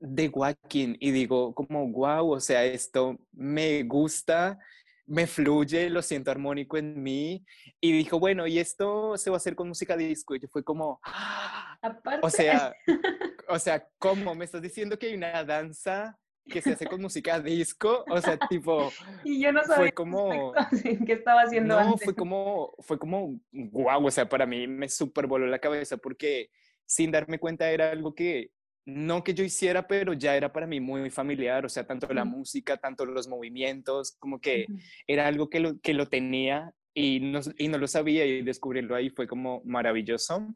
de 0.00 0.28
walking 0.28 0.96
y 0.98 1.10
digo 1.10 1.54
como, 1.54 1.86
wow, 1.88 2.32
o 2.32 2.40
sea, 2.40 2.64
esto 2.64 3.18
me 3.32 3.82
gusta 3.84 4.58
me 5.06 5.26
fluye, 5.26 5.90
lo 5.90 6.00
siento 6.00 6.30
armónico 6.30 6.76
en 6.76 7.02
mí. 7.02 7.44
Y 7.80 7.92
dijo, 7.92 8.18
bueno, 8.18 8.46
y 8.46 8.58
esto 8.58 9.16
se 9.16 9.30
va 9.30 9.36
a 9.36 9.38
hacer 9.38 9.54
con 9.54 9.68
música 9.68 9.96
disco. 9.96 10.34
Y 10.34 10.40
yo 10.40 10.48
fue 10.48 10.64
como, 10.64 11.00
¡Ah! 11.04 11.78
o 12.22 12.30
sea, 12.30 12.74
o 13.48 13.58
sea, 13.58 13.86
¿cómo? 13.98 14.34
¿Me 14.34 14.44
estás 14.44 14.62
diciendo 14.62 14.98
que 14.98 15.06
hay 15.06 15.14
una 15.14 15.44
danza 15.44 16.18
que 16.48 16.60
se 16.60 16.72
hace 16.72 16.86
con 16.86 17.00
música 17.00 17.40
disco? 17.40 18.04
O 18.08 18.20
sea, 18.20 18.38
tipo, 18.48 18.90
y 19.24 19.42
yo 19.42 19.52
no 19.52 19.62
sabía 19.62 19.76
fue 19.76 19.92
como, 19.92 20.52
qué 21.06 21.12
estaba 21.12 21.42
haciendo 21.42 21.80
no, 21.80 21.96
fue 21.98 22.14
como, 22.14 22.74
fue 22.80 22.98
como, 22.98 23.40
wow, 23.52 24.06
o 24.06 24.10
sea, 24.10 24.28
para 24.28 24.46
mí 24.46 24.66
me 24.66 24.88
super 24.88 25.26
voló 25.26 25.46
la 25.46 25.58
cabeza 25.58 25.96
porque 25.96 26.50
sin 26.86 27.10
darme 27.10 27.38
cuenta 27.38 27.70
era 27.70 27.90
algo 27.90 28.14
que 28.14 28.50
no 28.84 29.22
que 29.22 29.34
yo 29.34 29.44
hiciera, 29.44 29.86
pero 29.86 30.12
ya 30.12 30.36
era 30.36 30.52
para 30.52 30.66
mí 30.66 30.80
muy 30.80 31.08
familiar, 31.10 31.64
o 31.64 31.68
sea, 31.68 31.86
tanto 31.86 32.12
la 32.12 32.24
música, 32.24 32.76
tanto 32.76 33.06
los 33.06 33.28
movimientos, 33.28 34.16
como 34.18 34.40
que 34.40 34.66
era 35.06 35.26
algo 35.26 35.48
que 35.48 35.60
lo, 35.60 35.80
que 35.80 35.94
lo 35.94 36.08
tenía 36.08 36.74
y 36.94 37.20
no, 37.20 37.40
y 37.56 37.68
no 37.68 37.78
lo 37.78 37.86
sabía 37.86 38.26
y 38.26 38.42
descubrirlo 38.42 38.96
ahí 38.96 39.10
fue 39.10 39.26
como 39.26 39.62
maravilloso. 39.64 40.54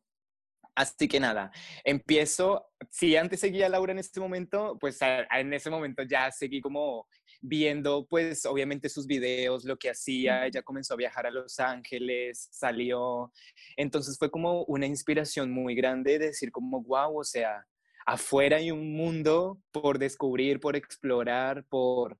Así 0.76 1.08
que 1.08 1.18
nada, 1.18 1.50
empiezo, 1.84 2.66
si 2.90 3.16
antes 3.16 3.40
seguía 3.40 3.64
a 3.64 3.68
Laura 3.70 3.92
en 3.92 3.98
este 3.98 4.20
momento, 4.20 4.76
pues 4.78 4.98
en 5.00 5.54
ese 5.54 5.70
momento 5.70 6.02
ya 6.02 6.30
seguí 6.30 6.60
como 6.60 7.08
viendo 7.40 8.06
pues 8.06 8.44
obviamente 8.44 8.90
sus 8.90 9.06
videos, 9.06 9.64
lo 9.64 9.78
que 9.78 9.88
hacía, 9.88 10.44
ella 10.44 10.60
comenzó 10.62 10.92
a 10.92 10.98
viajar 10.98 11.26
a 11.26 11.30
Los 11.30 11.58
Ángeles, 11.60 12.48
salió, 12.52 13.32
entonces 13.78 14.18
fue 14.18 14.30
como 14.30 14.64
una 14.64 14.84
inspiración 14.84 15.50
muy 15.50 15.74
grande 15.74 16.18
de 16.18 16.26
decir 16.26 16.52
como, 16.52 16.82
wow, 16.82 17.20
o 17.20 17.24
sea, 17.24 17.66
afuera 18.04 18.58
hay 18.58 18.70
un 18.70 18.92
mundo 18.92 19.58
por 19.72 19.98
descubrir, 19.98 20.60
por 20.60 20.76
explorar, 20.76 21.64
por, 21.70 22.18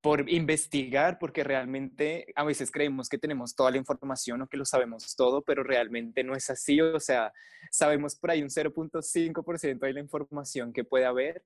por 0.00 0.30
investigar, 0.30 1.18
porque 1.18 1.44
realmente 1.44 2.26
a 2.34 2.44
veces 2.44 2.70
creemos 2.70 3.08
que 3.08 3.18
tenemos 3.18 3.54
toda 3.54 3.70
la 3.70 3.76
información 3.76 4.40
o 4.40 4.46
que 4.46 4.56
lo 4.56 4.64
sabemos 4.64 5.14
todo, 5.14 5.42
pero 5.42 5.62
realmente 5.62 6.24
no 6.24 6.34
es 6.34 6.48
así. 6.48 6.80
O 6.80 6.98
sea, 7.00 7.32
sabemos 7.70 8.16
por 8.16 8.30
ahí 8.30 8.42
un 8.42 8.48
0.5% 8.48 9.78
de 9.78 9.92
la 9.92 10.00
información 10.00 10.72
que 10.72 10.84
puede 10.84 11.04
haber. 11.04 11.42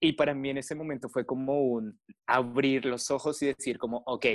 Y 0.00 0.14
para 0.14 0.34
mí 0.34 0.50
en 0.50 0.58
ese 0.58 0.74
momento 0.74 1.08
fue 1.08 1.24
como 1.24 1.62
un 1.62 1.98
abrir 2.26 2.86
los 2.86 3.10
ojos 3.10 3.40
y 3.42 3.46
decir 3.46 3.78
como, 3.78 4.02
ok, 4.06 4.26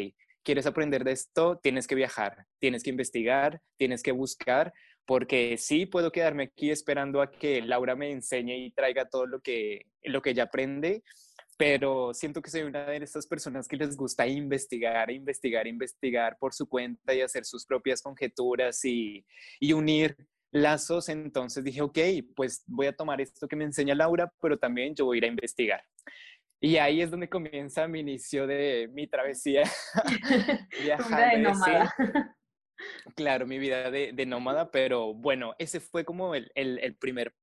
quieres 0.44 0.66
aprender 0.66 1.04
de 1.04 1.12
esto, 1.12 1.60
tienes 1.62 1.88
que 1.88 1.96
viajar, 1.96 2.46
tienes 2.60 2.84
que 2.84 2.90
investigar, 2.90 3.62
tienes 3.76 4.02
que 4.02 4.14
buscar, 4.14 4.74
porque 5.06 5.58
sí 5.58 5.86
puedo 5.86 6.14
quedarme 6.14 6.44
aquí 6.44 6.72
esperando 6.72 7.22
a 7.22 7.32
que 7.32 7.62
Laura 7.62 7.98
me 7.98 8.12
enseñe 8.12 8.56
y 8.56 8.72
traiga 8.72 9.10
todo 9.10 9.26
lo 9.26 9.42
que, 9.42 9.88
lo 10.04 10.22
que 10.22 10.30
ella 10.30 10.44
aprende, 10.44 11.04
pero 11.58 12.14
siento 12.14 12.42
que 12.42 12.52
soy 12.52 12.62
una 12.62 12.86
de 12.86 12.98
estas 12.98 13.26
personas 13.26 13.68
que 13.68 13.78
les 13.78 13.98
gusta 13.98 14.28
investigar, 14.28 15.10
investigar, 15.10 15.66
investigar 15.66 16.38
por 16.40 16.54
su 16.54 16.70
cuenta 16.70 17.14
y 17.14 17.22
hacer 17.22 17.46
sus 17.46 17.66
propias 17.66 18.02
conjeturas 18.02 18.86
y, 18.86 19.26
y 19.60 19.74
unir 19.74 20.16
lazos. 20.52 21.10
Entonces 21.10 21.64
dije, 21.64 21.82
ok, 21.82 21.98
pues 22.36 22.64
voy 22.68 22.86
a 22.86 22.96
tomar 22.96 23.20
esto 23.22 23.48
que 23.48 23.56
me 23.56 23.66
enseña 23.66 23.96
Laura, 23.96 24.32
pero 24.40 24.58
también 24.58 24.96
yo 24.96 25.06
voy 25.06 25.18
a 25.18 25.20
ir 25.20 25.26
a 25.26 25.30
investigar. 25.30 25.84
Y 26.60 26.78
ahí 26.78 27.02
es 27.02 27.12
donde 27.12 27.30
comienza 27.30 27.88
mi 27.88 28.00
inicio 28.00 28.48
de 28.48 28.90
mi 28.94 29.08
travesía 29.08 29.64
viajando. 30.84 31.52
Claro, 33.16 33.48
mi 33.48 33.58
vida 33.58 33.90
de, 33.90 34.12
de, 34.14 34.26
nómada, 34.28 34.70
pero 34.70 35.12
bueno, 35.12 35.56
ese 35.58 35.80
fue 35.80 36.06
como 36.06 36.36
el, 36.36 36.52
el, 36.54 36.96
primer, 36.98 37.34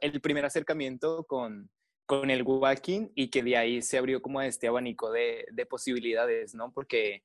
el 0.00 0.20
primer 0.22 0.46
acercamiento 0.46 1.24
con, 1.24 1.70
con 2.08 2.30
el 2.30 2.42
walking 2.42 3.10
y 3.14 3.28
que 3.28 3.42
de 3.42 3.58
ahí 3.58 3.82
se 3.82 3.98
abrió 3.98 4.22
como 4.22 4.40
este 4.40 4.66
abanico 4.66 5.12
de, 5.12 5.44
de, 5.52 5.66
posibilidades, 5.66 6.54
¿no? 6.54 6.72
Porque 6.72 7.22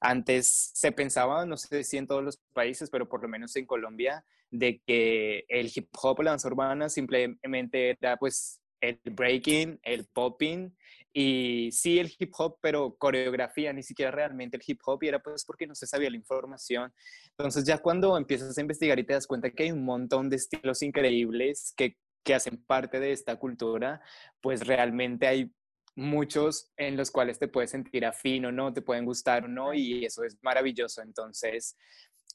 antes 0.00 0.70
se 0.72 0.92
pensaba, 0.92 1.44
no 1.44 1.58
sé 1.58 1.84
si 1.84 1.98
en 1.98 2.06
todos 2.06 2.24
los 2.24 2.38
países, 2.54 2.88
pero 2.88 3.06
por 3.06 3.20
lo 3.20 3.28
menos 3.28 3.54
en 3.54 3.66
Colombia, 3.66 4.24
de 4.50 4.80
que 4.86 5.44
el 5.46 5.70
hip 5.74 5.90
hop, 6.00 6.22
la 6.22 6.30
danza 6.30 6.48
urbana, 6.48 6.88
simplemente 6.88 7.90
era 7.90 8.16
pues 8.16 8.62
el 8.80 8.98
breaking, 9.04 9.78
el 9.82 10.06
popping 10.06 10.74
y 11.12 11.70
sí 11.70 11.98
el 11.98 12.10
hip 12.18 12.32
hop, 12.38 12.56
pero 12.62 12.96
coreografía, 12.96 13.74
ni 13.74 13.82
siquiera 13.82 14.10
realmente 14.10 14.56
el 14.56 14.62
hip 14.66 14.80
hop, 14.86 15.02
y 15.02 15.08
era 15.08 15.20
pues 15.20 15.44
porque 15.44 15.66
no 15.66 15.74
se 15.74 15.86
sabía 15.86 16.08
la 16.08 16.16
información. 16.16 16.94
Entonces 17.28 17.64
ya 17.64 17.76
cuando 17.76 18.16
empiezas 18.16 18.56
a 18.56 18.60
investigar 18.62 18.98
y 18.98 19.04
te 19.04 19.12
das 19.12 19.26
cuenta 19.26 19.50
que 19.50 19.64
hay 19.64 19.72
un 19.72 19.84
montón 19.84 20.30
de 20.30 20.36
estilos 20.36 20.82
increíbles 20.82 21.74
que, 21.76 21.98
que 22.24 22.34
hacen 22.34 22.56
parte 22.64 22.98
de 22.98 23.12
esta 23.12 23.36
cultura, 23.36 24.02
pues 24.40 24.66
realmente 24.66 25.26
hay 25.26 25.54
muchos 25.94 26.72
en 26.76 26.96
los 26.96 27.10
cuales 27.10 27.38
te 27.38 27.48
puedes 27.48 27.70
sentir 27.70 28.04
afín 28.04 28.46
o 28.46 28.52
no, 28.52 28.72
te 28.72 28.82
pueden 28.82 29.04
gustar 29.04 29.44
o 29.44 29.48
no, 29.48 29.72
y 29.74 30.04
eso 30.04 30.24
es 30.24 30.36
maravilloso. 30.42 31.02
Entonces, 31.02 31.76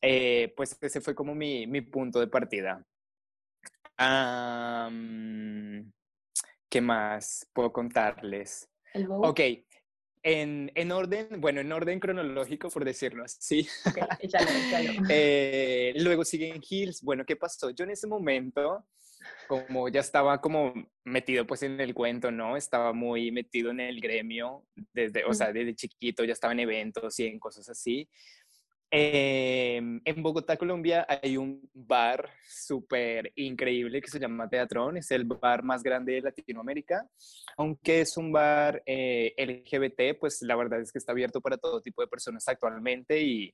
eh, 0.02 0.54
pues 0.56 0.78
ese 0.80 1.02
fue 1.02 1.14
como 1.14 1.36
mi, 1.36 1.68
mi 1.68 1.82
punto 1.82 2.20
de 2.20 2.28
partida. 2.28 2.86
¿Qué 6.70 6.82
más 6.82 7.50
puedo 7.52 7.74
contarles? 7.74 8.70
Ok, 8.94 9.42
en, 10.24 10.72
en, 10.76 10.92
orden, 10.92 11.42
bueno, 11.42 11.62
en 11.62 11.72
orden 11.72 12.00
cronológico, 12.00 12.70
por 12.70 12.86
decirlo 12.86 13.24
así. 13.24 13.68
Okay, 13.86 14.04
échalo, 14.20 14.50
échalo. 14.50 14.92
eh, 15.10 15.94
luego 15.98 16.24
siguen 16.24 16.62
Hills. 16.68 17.02
Bueno, 17.02 17.26
¿qué 17.26 17.36
pasó? 17.36 17.72
Yo 17.72 17.84
en 17.84 17.92
ese 17.92 18.08
momento, 18.08 18.86
como 19.48 19.90
ya 19.90 20.00
estaba 20.02 20.40
como 20.42 20.74
metido 21.04 21.46
pues 21.46 21.64
en 21.64 21.80
el 21.82 21.94
cuento, 21.94 22.32
¿no? 22.32 22.58
Estaba 22.58 22.94
muy 22.94 23.32
metido 23.32 23.72
en 23.72 23.80
el 23.80 24.00
gremio, 24.00 24.66
desde, 24.94 25.26
o 25.26 25.34
sea, 25.34 25.52
desde 25.52 25.76
chiquito 25.76 26.24
ya 26.24 26.34
estaba 26.34 26.54
en 26.54 26.62
eventos 26.62 27.20
y 27.20 27.28
en 27.28 27.40
cosas 27.40 27.70
así. 27.70 28.10
Em, 28.92 30.02
en 30.04 30.24
Bogotá, 30.24 30.58
Colombia, 30.58 31.06
hay 31.08 31.38
un 31.38 31.70
bar 31.74 32.28
súper 32.48 33.32
increíble 33.36 34.02
que 34.02 34.10
se 34.10 34.20
llama 34.20 34.50
Teatrón. 34.50 34.98
Es 34.98 35.12
el 35.12 35.26
bar 35.26 35.64
más 35.64 35.84
grande 35.84 36.14
de 36.14 36.22
Latinoamérica. 36.22 37.08
Aunque 37.58 38.02
es 38.02 38.18
un 38.18 38.32
bar 38.32 38.82
eh, 38.88 39.36
LGBT, 39.38 40.20
pues 40.20 40.42
la 40.42 40.56
verdad 40.56 40.82
es 40.82 40.92
que 40.92 40.98
está 40.98 41.12
abierto 41.12 41.40
para 41.40 41.58
todo 41.58 41.82
tipo 41.82 42.02
de 42.02 42.08
personas 42.08 42.48
actualmente 42.48 43.22
y, 43.22 43.54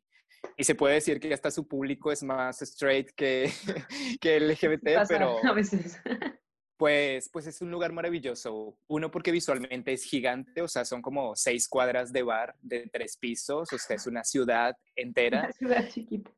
y 0.58 0.64
se 0.64 0.76
puede 0.76 0.96
decir 0.96 1.20
que 1.20 1.34
hasta 1.34 1.52
su 1.52 1.68
público 1.68 2.12
es 2.12 2.24
más 2.24 2.62
straight 2.62 3.12
que, 3.16 3.52
que 4.22 4.40
LGBT, 4.40 5.08
pero... 5.08 5.38
A 5.46 5.54
veces. 5.54 6.00
Pues, 6.78 7.30
pues 7.30 7.48
es 7.48 7.62
un 7.62 7.72
lugar 7.72 7.94
maravilloso. 7.94 8.78
Uno 8.88 9.10
porque 9.10 9.32
visualmente 9.32 9.94
es 9.94 10.04
gigante, 10.04 10.62
o 10.62 10.68
sea, 10.68 10.84
son 10.84 11.02
como 11.02 11.34
seis 11.34 11.70
cuadras 11.70 12.12
de 12.12 12.22
bar 12.22 12.54
de 12.62 12.90
tres 12.92 13.16
pisos, 13.16 13.72
o 13.72 13.78
sea, 13.78 13.96
es 13.96 14.06
una 14.08 14.26
ciudad 14.26 14.76
entera. 14.94 15.44
Una 15.44 15.52
ciudad 15.54 15.88
chiquita. 15.88 16.32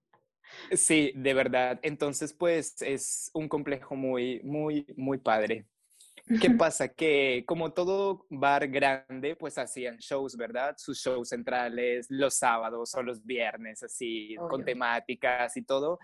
Sí, 0.72 1.12
de 1.16 1.34
verdad. 1.34 1.80
Entonces, 1.82 2.34
pues 2.34 2.82
es 2.82 3.32
un 3.34 3.50
complejo 3.50 3.96
muy, 3.96 4.40
muy, 4.44 4.86
muy 4.96 5.18
padre. 5.18 5.66
¿Qué 6.42 6.52
pasa? 6.52 6.90
Que 6.90 7.44
como 7.48 7.72
todo 7.72 8.26
bar 8.30 8.68
grande, 8.68 9.36
pues 9.36 9.58
hacían 9.58 9.98
shows, 9.98 10.36
¿verdad? 10.36 10.76
Sus 10.78 11.00
shows 11.00 11.30
centrales 11.30 12.08
los 12.10 12.36
sábados 12.36 12.94
o 12.96 13.04
los 13.04 13.26
viernes, 13.26 13.84
así, 13.84 14.36
con 14.50 14.66
temáticas 14.66 15.56
y 15.56 15.64
todo. 15.64 16.00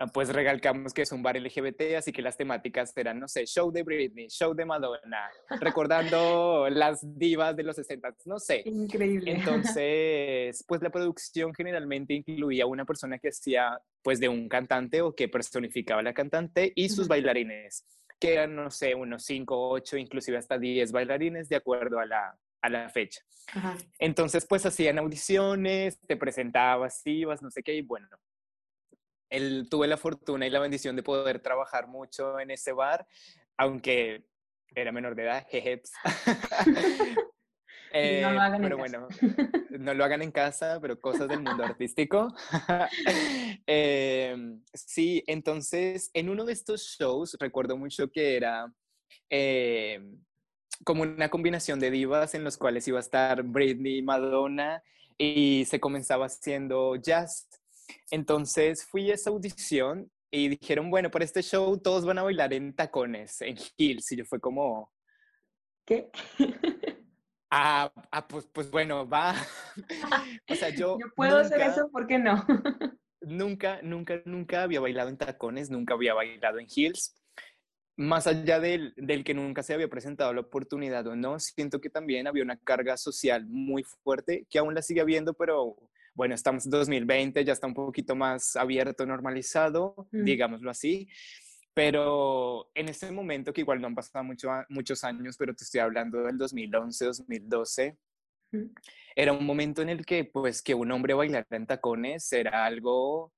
Ah, 0.00 0.06
Pues 0.06 0.32
recalcamos 0.32 0.94
que 0.94 1.02
es 1.02 1.10
un 1.10 1.24
bar 1.24 1.36
LGBT, 1.36 1.96
así 1.96 2.12
que 2.12 2.22
las 2.22 2.36
temáticas 2.36 2.96
eran, 2.96 3.18
no 3.18 3.26
sé, 3.26 3.46
show 3.46 3.72
de 3.72 3.82
Britney, 3.82 4.28
show 4.28 4.54
de 4.54 4.64
Madonna, 4.64 5.28
recordando 5.60 6.68
las 6.70 7.00
divas 7.18 7.56
de 7.56 7.64
los 7.64 7.74
60, 7.74 8.14
no 8.26 8.38
sé. 8.38 8.62
Increíble. 8.64 9.32
Entonces, 9.34 10.64
pues 10.68 10.82
la 10.82 10.90
producción 10.90 11.52
generalmente 11.52 12.14
incluía 12.14 12.64
una 12.66 12.84
persona 12.84 13.18
que 13.18 13.30
hacía 13.30 13.80
pues 14.02 14.20
de 14.20 14.28
un 14.28 14.48
cantante 14.48 15.02
o 15.02 15.14
que 15.14 15.28
personificaba 15.28 16.00
a 16.00 16.04
la 16.04 16.14
cantante 16.14 16.72
y 16.76 16.88
sus 16.88 17.08
bailarines, 17.08 17.84
que 18.18 18.34
eran, 18.34 18.54
no 18.56 18.70
sé, 18.70 18.94
unos 18.94 19.24
5, 19.24 19.70
8, 19.70 19.96
inclusive 19.96 20.36
hasta 20.36 20.58
10 20.58 20.92
bailarines 20.92 21.48
de 21.48 21.56
acuerdo 21.56 21.98
a 21.98 22.06
la, 22.06 22.38
a 22.62 22.68
la 22.68 22.88
fecha. 22.88 23.22
Ajá. 23.54 23.76
Entonces, 23.98 24.46
pues 24.46 24.66
hacían 24.66 24.98
audiciones, 24.98 25.98
te 26.00 26.16
presentabas, 26.16 27.00
ibas, 27.04 27.42
no 27.42 27.50
sé 27.50 27.62
qué, 27.62 27.74
y 27.74 27.82
bueno, 27.82 28.08
el, 29.30 29.68
tuve 29.70 29.86
la 29.86 29.96
fortuna 29.96 30.46
y 30.46 30.50
la 30.50 30.60
bendición 30.60 30.96
de 30.96 31.02
poder 31.02 31.40
trabajar 31.40 31.86
mucho 31.86 32.40
en 32.40 32.50
ese 32.50 32.72
bar, 32.72 33.06
aunque 33.56 34.24
era 34.74 34.92
menor 34.92 35.14
de 35.14 35.24
edad, 35.24 35.46
jejeps. 35.48 35.92
No 37.92 38.32
lo 38.32 38.38
Eh, 38.38 38.38
hagan 38.40 38.54
en 38.56 38.62
pero 38.62 38.76
casa. 38.78 38.98
bueno, 38.98 39.08
no 39.78 39.94
lo 39.94 40.04
hagan 40.04 40.22
en 40.22 40.30
casa, 40.32 40.78
pero 40.80 41.00
cosas 41.00 41.28
del 41.28 41.40
mundo 41.42 41.64
artístico. 41.64 42.34
Em, 43.66 44.62
sí, 44.74 45.22
entonces 45.26 46.10
en 46.14 46.28
uno 46.28 46.44
de 46.44 46.52
estos 46.52 46.82
shows 46.98 47.36
recuerdo 47.40 47.76
mucho 47.76 48.10
que 48.10 48.36
era 48.36 48.72
em, 49.30 50.22
como 50.84 51.02
una 51.02 51.28
combinación 51.28 51.78
de 51.80 51.90
divas 51.90 52.34
en 52.34 52.44
los 52.44 52.56
cuales 52.56 52.86
iba 52.88 52.98
a 52.98 53.00
estar 53.00 53.42
Britney, 53.42 54.02
Madonna 54.02 54.82
y 55.18 55.64
se 55.66 55.80
comenzaba 55.80 56.26
haciendo 56.26 56.96
jazz. 56.96 57.48
Entonces 58.10 58.84
fui 58.86 59.10
a 59.10 59.14
esa 59.14 59.30
audición 59.30 60.10
y 60.30 60.48
dijeron, 60.48 60.90
bueno, 60.90 61.10
para 61.10 61.24
este 61.24 61.42
show 61.42 61.78
todos 61.78 62.04
van 62.04 62.18
a 62.18 62.22
bailar 62.22 62.52
en 62.52 62.74
tacones, 62.74 63.40
en 63.42 63.56
heels. 63.78 64.12
Y 64.12 64.16
yo 64.16 64.24
fue 64.26 64.40
como, 64.40 64.92
¿Qué? 65.86 66.10
ah, 67.50 67.92
ah, 68.10 68.28
pues, 68.28 68.46
pues 68.52 68.70
bueno, 68.70 69.08
va. 69.08 69.34
o 70.50 70.54
sea, 70.54 70.70
yo, 70.70 70.98
Yo 71.00 71.06
puedo 71.14 71.38
hacer 71.38 71.60
eso, 71.60 71.90
¿por 71.90 72.06
qué 72.06 72.18
no? 72.18 72.44
Nunca, 73.20 73.80
nunca, 73.82 74.22
nunca 74.24 74.62
había 74.62 74.80
bailado 74.80 75.08
en 75.08 75.18
tacones, 75.18 75.70
nunca 75.70 75.94
había 75.94 76.14
bailado 76.14 76.60
en 76.60 76.68
heels. 76.74 77.20
Más 77.96 78.28
allá 78.28 78.60
del, 78.60 78.94
del 78.96 79.24
que 79.24 79.34
nunca 79.34 79.64
se 79.64 79.74
había 79.74 79.88
presentado 79.88 80.32
la 80.32 80.42
oportunidad 80.42 81.04
o 81.08 81.16
no, 81.16 81.40
siento 81.40 81.80
que 81.80 81.90
también 81.90 82.28
había 82.28 82.44
una 82.44 82.56
carga 82.56 82.96
social 82.96 83.44
muy 83.48 83.82
fuerte 83.82 84.46
que 84.48 84.60
aún 84.60 84.72
la 84.72 84.82
sigue 84.82 85.00
habiendo, 85.00 85.34
pero 85.34 85.76
bueno, 86.14 86.34
estamos 86.36 86.64
en 86.64 86.70
2020, 86.70 87.44
ya 87.44 87.52
está 87.52 87.66
un 87.66 87.74
poquito 87.74 88.14
más 88.14 88.54
abierto, 88.54 89.04
normalizado, 89.04 90.08
Mm. 90.12 90.24
digámoslo 90.24 90.70
así. 90.70 91.08
Pero 91.78 92.72
en 92.74 92.88
ese 92.88 93.12
momento, 93.12 93.52
que 93.52 93.60
igual 93.60 93.80
no 93.80 93.86
han 93.86 93.94
pasado 93.94 94.24
mucho, 94.24 94.50
muchos 94.68 95.04
años, 95.04 95.36
pero 95.38 95.54
te 95.54 95.62
estoy 95.62 95.78
hablando 95.78 96.20
del 96.24 96.36
2011, 96.36 97.04
2012, 97.04 97.96
Ujú. 98.52 98.72
era 99.14 99.32
un 99.32 99.46
momento 99.46 99.82
en 99.82 99.90
el 99.90 100.04
que 100.04 100.24
pues 100.24 100.60
que 100.60 100.74
un 100.74 100.90
hombre 100.90 101.14
bailara 101.14 101.46
en 101.50 101.68
tacones 101.68 102.32
era 102.32 102.64
algo 102.64 103.32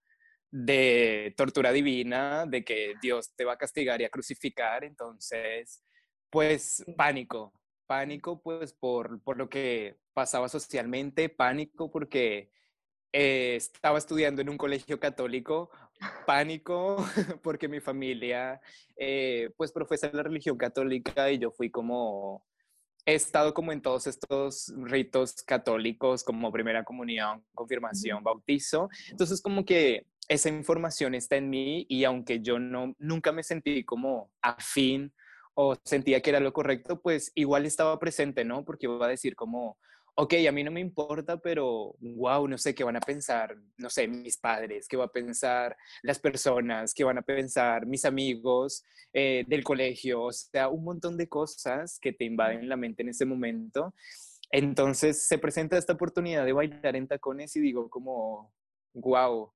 de 0.50 1.34
tortura 1.36 1.70
divina, 1.70 2.46
de 2.46 2.64
que 2.64 2.94
Dios 3.02 3.30
te 3.36 3.44
va 3.44 3.52
a 3.52 3.58
castigar 3.58 4.00
y 4.00 4.04
a 4.04 4.08
crucificar, 4.08 4.84
entonces 4.84 5.84
pues 6.30 6.82
pánico, 6.96 7.52
pánico 7.86 8.40
pues 8.40 8.72
por, 8.72 9.22
por 9.22 9.36
lo 9.36 9.50
que 9.50 9.98
pasaba 10.14 10.48
socialmente, 10.48 11.28
pánico 11.28 11.90
porque 11.90 12.50
eh, 13.12 13.56
estaba 13.56 13.98
estudiando 13.98 14.40
en 14.40 14.48
un 14.48 14.56
colegio 14.56 14.98
católico, 14.98 15.70
pánico 16.26 16.96
porque 17.42 17.68
mi 17.68 17.80
familia 17.80 18.60
eh, 18.96 19.50
pues 19.56 19.72
profesa 19.72 20.10
la 20.12 20.22
religión 20.22 20.56
católica 20.56 21.30
y 21.30 21.38
yo 21.38 21.50
fui 21.50 21.70
como 21.70 22.44
he 23.06 23.14
estado 23.14 23.54
como 23.54 23.72
en 23.72 23.80
todos 23.80 24.06
estos 24.06 24.72
ritos 24.76 25.42
católicos 25.42 26.22
como 26.22 26.52
primera 26.52 26.84
comunión, 26.84 27.42
confirmación, 27.54 28.22
bautizo. 28.22 28.88
Entonces 29.10 29.40
como 29.40 29.64
que 29.64 30.06
esa 30.28 30.48
información 30.48 31.14
está 31.14 31.36
en 31.36 31.50
mí 31.50 31.86
y 31.88 32.04
aunque 32.04 32.40
yo 32.40 32.58
no 32.58 32.94
nunca 32.98 33.32
me 33.32 33.42
sentí 33.42 33.84
como 33.84 34.30
afín 34.42 35.12
o 35.54 35.76
sentía 35.84 36.20
que 36.20 36.30
era 36.30 36.40
lo 36.40 36.52
correcto, 36.52 37.00
pues 37.00 37.32
igual 37.34 37.66
estaba 37.66 37.98
presente, 37.98 38.44
¿no? 38.44 38.64
Porque 38.64 38.86
iba 38.86 39.04
a 39.04 39.08
decir 39.08 39.34
como, 39.34 39.76
ok, 40.14 40.34
a 40.48 40.52
mí 40.52 40.64
no 40.64 40.70
me 40.70 40.80
importa, 40.80 41.38
pero 41.38 41.94
wow, 42.00 42.46
no 42.46 42.58
sé 42.58 42.74
qué 42.74 42.84
van 42.84 42.96
a 42.96 43.00
pensar, 43.00 43.56
no 43.76 43.90
sé, 43.90 44.08
mis 44.08 44.38
padres, 44.38 44.86
qué 44.88 44.96
va 44.96 45.06
a 45.06 45.12
pensar 45.12 45.76
las 46.02 46.18
personas, 46.18 46.94
qué 46.94 47.04
van 47.04 47.18
a 47.18 47.22
pensar 47.22 47.86
mis 47.86 48.04
amigos 48.04 48.84
eh, 49.12 49.44
del 49.48 49.64
colegio, 49.64 50.22
o 50.22 50.32
sea, 50.32 50.68
un 50.68 50.84
montón 50.84 51.16
de 51.16 51.28
cosas 51.28 51.98
que 52.00 52.12
te 52.12 52.24
invaden 52.24 52.68
la 52.68 52.76
mente 52.76 53.02
en 53.02 53.10
ese 53.10 53.24
momento. 53.24 53.94
Entonces 54.50 55.26
se 55.26 55.38
presenta 55.38 55.78
esta 55.78 55.92
oportunidad 55.92 56.44
de 56.44 56.52
bailar 56.52 56.96
en 56.96 57.06
tacones 57.06 57.54
y 57.56 57.60
digo 57.60 57.88
como, 57.88 58.52
wow, 58.94 59.52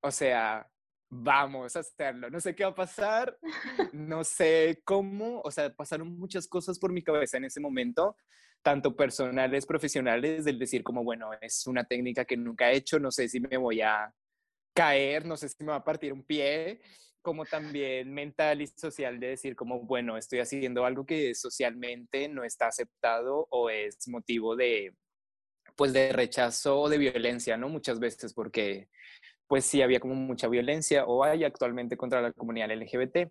o 0.00 0.10
sea, 0.10 0.68
vamos 1.08 1.76
a 1.76 1.80
hacerlo. 1.80 2.30
No 2.30 2.40
sé 2.40 2.54
qué 2.54 2.64
va 2.64 2.70
a 2.70 2.74
pasar, 2.74 3.38
no 3.92 4.24
sé 4.24 4.80
cómo, 4.84 5.40
o 5.42 5.50
sea, 5.50 5.74
pasaron 5.74 6.18
muchas 6.18 6.48
cosas 6.48 6.78
por 6.78 6.92
mi 6.92 7.02
cabeza 7.02 7.36
en 7.36 7.44
ese 7.44 7.60
momento, 7.60 8.16
tanto 8.62 8.96
personales, 8.96 9.66
profesionales, 9.66 10.44
del 10.44 10.58
decir 10.58 10.82
como, 10.82 11.04
bueno, 11.04 11.30
es 11.40 11.66
una 11.66 11.84
técnica 11.84 12.24
que 12.24 12.36
nunca 12.36 12.70
he 12.70 12.76
hecho, 12.76 12.98
no 12.98 13.10
sé 13.10 13.28
si 13.28 13.40
me 13.40 13.56
voy 13.56 13.80
a 13.80 14.12
caer, 14.74 15.26
no 15.26 15.36
sé 15.36 15.48
si 15.48 15.64
me 15.64 15.70
va 15.70 15.76
a 15.76 15.84
partir 15.84 16.12
un 16.12 16.24
pie, 16.24 16.80
como 17.20 17.44
también 17.44 18.12
mental 18.12 18.62
y 18.62 18.66
social 18.66 19.20
de 19.20 19.28
decir 19.28 19.54
como, 19.54 19.80
bueno, 19.80 20.16
estoy 20.16 20.40
haciendo 20.40 20.84
algo 20.84 21.06
que 21.06 21.34
socialmente 21.34 22.28
no 22.28 22.44
está 22.44 22.68
aceptado 22.68 23.46
o 23.50 23.70
es 23.70 24.08
motivo 24.08 24.56
de, 24.56 24.94
pues, 25.76 25.92
de 25.92 26.12
rechazo 26.12 26.80
o 26.80 26.88
de 26.88 26.98
violencia, 26.98 27.56
¿no? 27.56 27.68
Muchas 27.68 28.00
veces 28.00 28.34
porque, 28.34 28.88
pues, 29.46 29.64
sí 29.64 29.82
había 29.82 30.00
como 30.00 30.14
mucha 30.14 30.48
violencia 30.48 31.04
o 31.04 31.24
hay 31.24 31.44
actualmente 31.44 31.96
contra 31.96 32.22
la 32.22 32.32
comunidad 32.32 32.70
LGBT. 32.70 33.30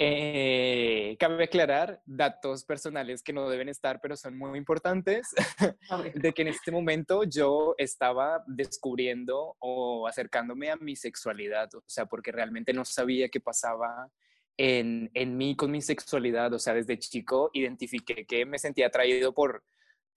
Eh, 0.00 1.16
cabe 1.18 1.44
aclarar 1.44 2.00
datos 2.06 2.64
personales 2.64 3.20
que 3.20 3.32
no 3.32 3.50
deben 3.50 3.68
estar, 3.68 4.00
pero 4.00 4.16
son 4.16 4.38
muy 4.38 4.56
importantes 4.56 5.34
de 6.14 6.32
que 6.32 6.42
en 6.42 6.48
este 6.48 6.70
momento 6.70 7.24
yo 7.24 7.74
estaba 7.78 8.44
descubriendo 8.46 9.56
o 9.58 10.06
acercándome 10.06 10.70
a 10.70 10.76
mi 10.76 10.94
sexualidad, 10.94 11.74
o 11.74 11.82
sea, 11.86 12.06
porque 12.06 12.30
realmente 12.30 12.72
no 12.72 12.84
sabía 12.84 13.28
qué 13.28 13.40
pasaba 13.40 14.08
en, 14.56 15.10
en 15.14 15.36
mí 15.36 15.56
con 15.56 15.72
mi 15.72 15.82
sexualidad, 15.82 16.52
o 16.52 16.60
sea, 16.60 16.74
desde 16.74 16.98
chico 17.00 17.50
identifiqué 17.52 18.24
que 18.24 18.46
me 18.46 18.60
sentía 18.60 18.86
atraído 18.86 19.34
por 19.34 19.64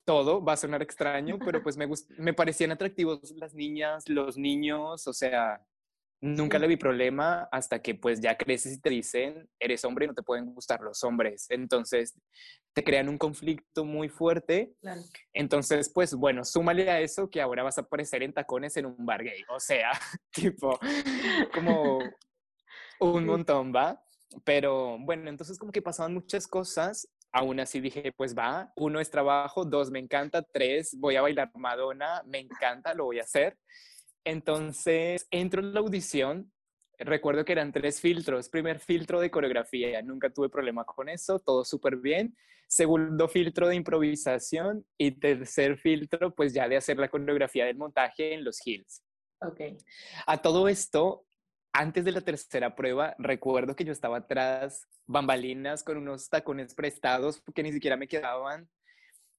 todo, 0.06 0.44
va 0.44 0.54
a 0.54 0.58
sonar 0.58 0.84
extraño, 0.84 1.39
pero 1.44 1.63
pues 1.63 1.76
me, 1.76 1.89
me 2.17 2.34
parecían 2.34 2.72
atractivos 2.72 3.32
las 3.32 3.56
niñas, 3.56 4.08
los 4.08 4.38
niños, 4.38 5.08
o 5.08 5.13
sea, 5.13 5.65
nunca 6.22 6.58
Sí. 6.58 6.62
le 6.62 6.68
vi 6.68 6.78
problema 6.78 7.50
hasta 7.52 7.82
que 7.82 7.96
pues 7.96 8.22
ya 8.22 8.38
creces 8.38 8.74
y 8.74 8.80
te 8.80 8.90
dicen, 8.92 9.50
eres 9.60 9.84
hombre 9.86 10.06
y 10.06 10.08
no 10.08 10.14
te 10.14 10.22
pueden 10.24 10.46
gustar 10.54 10.80
los 10.82 11.04
hombres, 11.04 11.48
entonces 11.50 12.16
te 12.74 12.84
crean 12.84 13.10
un 13.10 13.18
conflicto 13.18 13.84
muy 13.84 14.08
fuerte 14.08 14.74
Claro. 14.82 15.02
entonces, 15.34 15.90
pues 15.94 16.14
bueno, 16.14 16.46
súmale 16.46 16.90
a 16.90 17.00
eso 17.02 17.30
que 17.30 17.42
ahora 17.42 17.64
vas 17.64 17.78
a 17.78 17.82
aparecer 17.82 18.24
en 18.24 18.34
tacones 18.34 18.78
en 18.78 18.86
un 18.86 19.06
bar 19.06 19.24
gay. 19.24 19.42
O 19.50 19.60
sea, 19.60 19.92
tipo, 20.32 20.80
como 21.54 22.00
un 23.00 23.26
montón, 23.26 23.74
¿va? 23.76 24.02
Pero 24.46 24.98
bueno, 25.00 25.30
entonces 25.30 25.58
como 25.60 25.72
que 25.72 25.82
pasaban 25.82 26.14
muchas 26.14 26.48
cosas. 26.48 27.10
Aún 27.34 27.60
así 27.62 27.80
dije, 27.82 28.12
pues 28.12 28.38
va, 28.38 28.72
uno 28.76 29.00
es 29.00 29.10
trabajo, 29.10 29.64
dos 29.66 29.90
me 29.90 30.00
encanta, 30.00 30.42
tres 30.44 30.96
voy 31.00 31.16
a 31.16 31.22
bailar 31.22 31.50
Madonna, 31.56 32.22
me 32.26 32.40
encanta, 32.40 32.94
lo 32.94 33.06
voy 33.06 33.20
a 33.20 33.24
hacer. 33.24 33.58
Entonces 34.24 35.28
entro 35.32 35.62
en 35.62 35.74
la 35.74 35.80
audición. 35.80 36.52
Recuerdo 36.98 37.46
que 37.46 37.54
eran 37.54 37.72
tres 37.72 38.00
filtros. 38.00 38.50
Primer 38.50 38.80
filtro 38.80 39.20
de 39.20 39.32
coreografía, 39.32 40.02
nunca 40.02 40.30
tuve 40.30 40.50
problema 40.50 40.84
con 40.86 41.10
eso, 41.10 41.40
todo 41.40 41.64
súper 41.66 41.98
bien 41.98 42.36
segundo 42.72 43.28
filtro 43.28 43.68
de 43.68 43.76
improvisación 43.76 44.86
y 44.98 45.12
tercer 45.12 45.78
filtro 45.78 46.34
pues 46.34 46.54
ya 46.54 46.70
de 46.70 46.78
hacer 46.78 46.98
la 46.98 47.10
coreografía 47.10 47.66
del 47.66 47.76
montaje 47.76 48.34
en 48.34 48.46
los 48.46 48.66
hills. 48.66 49.04
Ok. 49.42 49.60
A 50.26 50.42
todo 50.42 50.70
esto 50.70 51.26
antes 51.74 52.06
de 52.06 52.14
la 52.14 52.22
tercera 52.22 52.74
prueba, 52.76 53.14
recuerdo 53.18 53.76
que 53.76 53.84
yo 53.84 53.92
estaba 53.92 54.18
atrás, 54.18 54.88
bambalinas, 55.06 55.84
con 55.84 55.98
unos 55.98 56.30
tacones 56.30 56.74
prestados 56.74 57.42
que 57.54 57.64
ni 57.64 57.74
siquiera 57.74 57.98
me 57.98 58.08
quedaban 58.08 58.70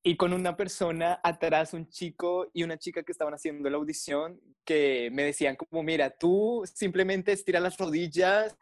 y 0.05 0.17
con 0.17 0.33
una 0.33 0.57
persona 0.57 1.21
atrás, 1.23 1.75
un 1.75 1.89
chico 1.89 2.51
y 2.53 2.65
una 2.65 2.77
chica 2.77 3.05
que 3.05 3.13
estaban 3.13 3.35
haciendo 3.35 3.71
la 3.71 3.77
audición, 3.77 4.41
que 4.65 5.11
me 5.13 5.23
decían 5.23 5.55
como, 5.55 5.83
mira, 5.83 6.11
tú 6.11 6.65
simplemente 6.73 7.33
estira 7.33 7.61
las 7.61 7.77
rodillas, 7.77 8.57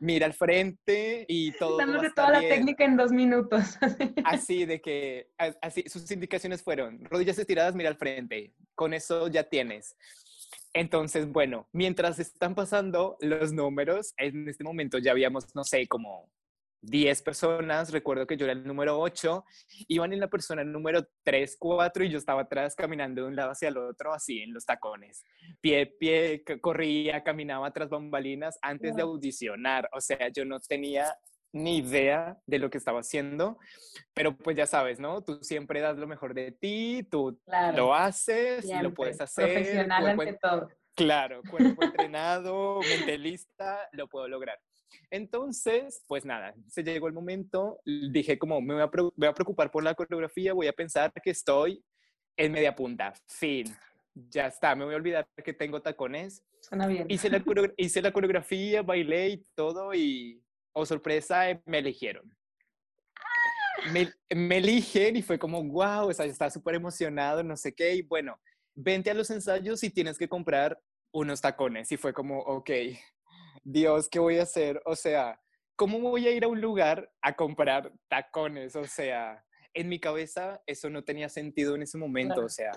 mira 0.00 0.24
al 0.24 0.32
frente 0.32 1.26
y 1.28 1.52
todo. 1.52 1.76
Dándote 1.76 2.10
toda 2.10 2.30
la 2.30 2.40
técnica 2.40 2.84
en 2.84 2.96
dos 2.96 3.12
minutos. 3.12 3.78
Así 4.24 4.64
de 4.64 4.80
que, 4.80 5.28
así, 5.60 5.84
sus 5.86 6.10
indicaciones 6.10 6.62
fueron, 6.62 7.04
rodillas 7.04 7.38
estiradas, 7.38 7.74
mira 7.74 7.90
al 7.90 7.96
frente, 7.96 8.54
con 8.74 8.94
eso 8.94 9.28
ya 9.28 9.44
tienes. 9.44 9.96
Entonces, 10.72 11.30
bueno, 11.30 11.68
mientras 11.72 12.18
están 12.18 12.54
pasando 12.54 13.16
los 13.20 13.52
números, 13.52 14.14
en 14.18 14.48
este 14.48 14.64
momento 14.64 14.98
ya 14.98 15.12
habíamos, 15.12 15.54
no 15.54 15.64
sé, 15.64 15.86
como 15.86 16.30
10 16.86 17.22
personas, 17.22 17.92
recuerdo 17.92 18.26
que 18.26 18.36
yo 18.36 18.46
era 18.46 18.52
el 18.52 18.64
número 18.64 18.98
8, 18.98 19.44
iban 19.88 20.12
en 20.12 20.20
la 20.20 20.28
persona 20.28 20.64
número 20.64 21.06
3, 21.24 21.56
4 21.58 22.04
y 22.04 22.10
yo 22.10 22.18
estaba 22.18 22.42
atrás 22.42 22.74
caminando 22.74 23.22
de 23.22 23.28
un 23.28 23.36
lado 23.36 23.50
hacia 23.50 23.68
el 23.68 23.76
otro, 23.76 24.14
así 24.14 24.40
en 24.42 24.54
los 24.54 24.64
tacones. 24.64 25.24
Pie, 25.60 25.86
pie, 25.86 26.44
corría, 26.60 27.22
caminaba 27.24 27.72
tras 27.72 27.90
bambalinas 27.90 28.58
antes 28.62 28.94
de 28.94 29.02
audicionar, 29.02 29.88
o 29.92 30.00
sea, 30.00 30.28
yo 30.28 30.44
no 30.44 30.60
tenía 30.60 31.14
ni 31.52 31.78
idea 31.78 32.36
de 32.46 32.58
lo 32.58 32.70
que 32.70 32.78
estaba 32.78 33.00
haciendo, 33.00 33.58
pero 34.14 34.36
pues 34.36 34.56
ya 34.56 34.66
sabes, 34.66 35.00
¿no? 35.00 35.22
Tú 35.22 35.38
siempre 35.42 35.80
das 35.80 35.96
lo 35.96 36.06
mejor 36.06 36.34
de 36.34 36.52
ti, 36.52 37.06
tú 37.10 37.40
lo 37.74 37.94
haces, 37.94 38.64
y 38.64 38.74
lo 38.82 38.94
puedes 38.94 39.20
hacer. 39.20 39.52
Profesional 39.52 40.06
ante 40.06 40.38
todo. 40.40 40.68
Claro, 40.94 41.42
cuerpo 41.50 41.82
entrenado, 41.82 42.80
mentalista, 42.80 43.88
lo 43.92 44.08
puedo 44.08 44.28
lograr. 44.28 44.58
Entonces, 45.10 46.02
pues 46.06 46.24
nada, 46.24 46.54
se 46.68 46.82
llegó 46.82 47.08
el 47.08 47.14
momento, 47.14 47.80
dije 47.84 48.38
como 48.38 48.60
me 48.60 48.74
voy 48.74 48.82
a, 48.82 48.90
voy 49.16 49.28
a 49.28 49.34
preocupar 49.34 49.70
por 49.70 49.84
la 49.84 49.94
coreografía, 49.94 50.52
voy 50.52 50.66
a 50.66 50.72
pensar 50.72 51.12
que 51.22 51.30
estoy 51.30 51.84
en 52.36 52.52
media 52.52 52.74
punta, 52.74 53.12
fin, 53.26 53.66
ya 54.14 54.46
está, 54.46 54.74
me 54.74 54.84
voy 54.84 54.94
a 54.94 54.98
olvidar 54.98 55.28
que 55.44 55.52
tengo 55.52 55.80
tacones. 55.82 56.42
Suena 56.60 56.86
bien. 56.86 57.06
Hice 57.08 57.30
la, 57.30 57.42
hice 57.76 58.02
la 58.02 58.12
coreografía, 58.12 58.82
bailé 58.82 59.28
y 59.28 59.46
todo 59.54 59.94
y, 59.94 60.42
oh 60.72 60.86
sorpresa, 60.86 61.44
me 61.64 61.78
eligieron. 61.78 62.30
Me, 63.92 64.10
me, 64.34 64.56
eligen 64.56 65.16
y 65.16 65.22
fue 65.22 65.38
como, 65.38 65.62
wow, 65.62 66.08
o 66.08 66.12
sea, 66.12 66.26
está 66.26 66.50
súper 66.50 66.74
emocionado, 66.74 67.42
no 67.42 67.56
sé 67.56 67.74
qué, 67.74 67.94
y 67.94 68.02
bueno, 68.02 68.40
vente 68.74 69.10
a 69.10 69.14
los 69.14 69.30
ensayos 69.30 69.84
y 69.84 69.90
tienes 69.90 70.18
que 70.18 70.28
comprar 70.28 70.80
unos 71.12 71.40
tacones. 71.40 71.92
Y 71.92 71.96
fue 71.96 72.12
como, 72.12 72.40
ok, 72.40 72.70
Dios, 73.68 74.08
¿qué 74.08 74.20
voy 74.20 74.38
a 74.38 74.44
hacer? 74.44 74.80
O 74.84 74.94
sea, 74.94 75.40
¿cómo 75.74 75.98
voy 75.98 76.28
a 76.28 76.30
ir 76.30 76.44
a 76.44 76.48
un 76.48 76.60
lugar 76.60 77.12
a 77.20 77.34
comprar 77.34 77.92
tacones? 78.08 78.76
O 78.76 78.84
sea, 78.84 79.44
en 79.74 79.88
mi 79.88 79.98
cabeza 79.98 80.62
eso 80.66 80.88
no 80.88 81.02
tenía 81.02 81.28
sentido 81.28 81.74
en 81.74 81.82
ese 81.82 81.98
momento. 81.98 82.44
O 82.44 82.48
sea, 82.48 82.70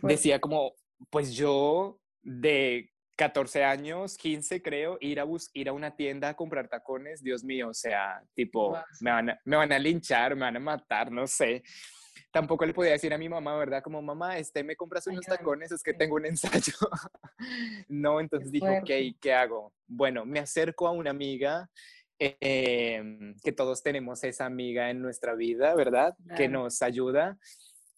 decía 0.00 0.40
como, 0.40 0.74
pues 1.10 1.34
yo 1.34 2.00
de 2.22 2.92
14 3.16 3.64
años, 3.64 4.16
15 4.16 4.62
creo, 4.62 4.96
ir 5.00 5.18
a, 5.18 5.24
bus 5.24 5.50
ir 5.54 5.68
a 5.68 5.72
una 5.72 5.96
tienda 5.96 6.28
a 6.28 6.36
comprar 6.36 6.68
tacones, 6.68 7.20
Dios 7.20 7.42
mío, 7.42 7.70
o 7.70 7.74
sea, 7.74 8.22
tipo, 8.34 8.78
me, 9.00 9.10
van 9.10 9.30
a, 9.30 9.40
me 9.44 9.56
van 9.56 9.72
a 9.72 9.78
linchar, 9.80 10.36
me 10.36 10.42
van 10.42 10.56
a 10.56 10.60
matar, 10.60 11.10
no 11.10 11.26
sé 11.26 11.64
tampoco 12.30 12.66
le 12.66 12.74
podía 12.74 12.92
decir 12.92 13.12
a 13.12 13.18
mi 13.18 13.28
mamá, 13.28 13.56
¿verdad? 13.56 13.82
Como, 13.82 14.00
mamá, 14.02 14.38
este, 14.38 14.62
me 14.62 14.76
compras 14.76 15.06
unos 15.06 15.24
tacones, 15.24 15.72
es 15.72 15.82
que 15.82 15.94
tengo 15.94 16.16
un 16.16 16.26
ensayo. 16.26 16.74
no, 17.88 18.20
entonces 18.20 18.50
dije, 18.50 18.78
ok, 18.80 19.18
¿qué 19.20 19.32
hago? 19.32 19.72
Bueno, 19.86 20.24
me 20.24 20.40
acerco 20.40 20.86
a 20.86 20.92
una 20.92 21.10
amiga, 21.10 21.70
em, 22.18 23.34
que 23.42 23.52
todos 23.52 23.82
tenemos 23.82 24.24
esa 24.24 24.46
amiga 24.46 24.90
en 24.90 25.00
nuestra 25.00 25.34
vida, 25.34 25.74
¿verdad? 25.74 26.16
Que 26.36 26.48
nos 26.48 26.82
ayuda. 26.82 27.38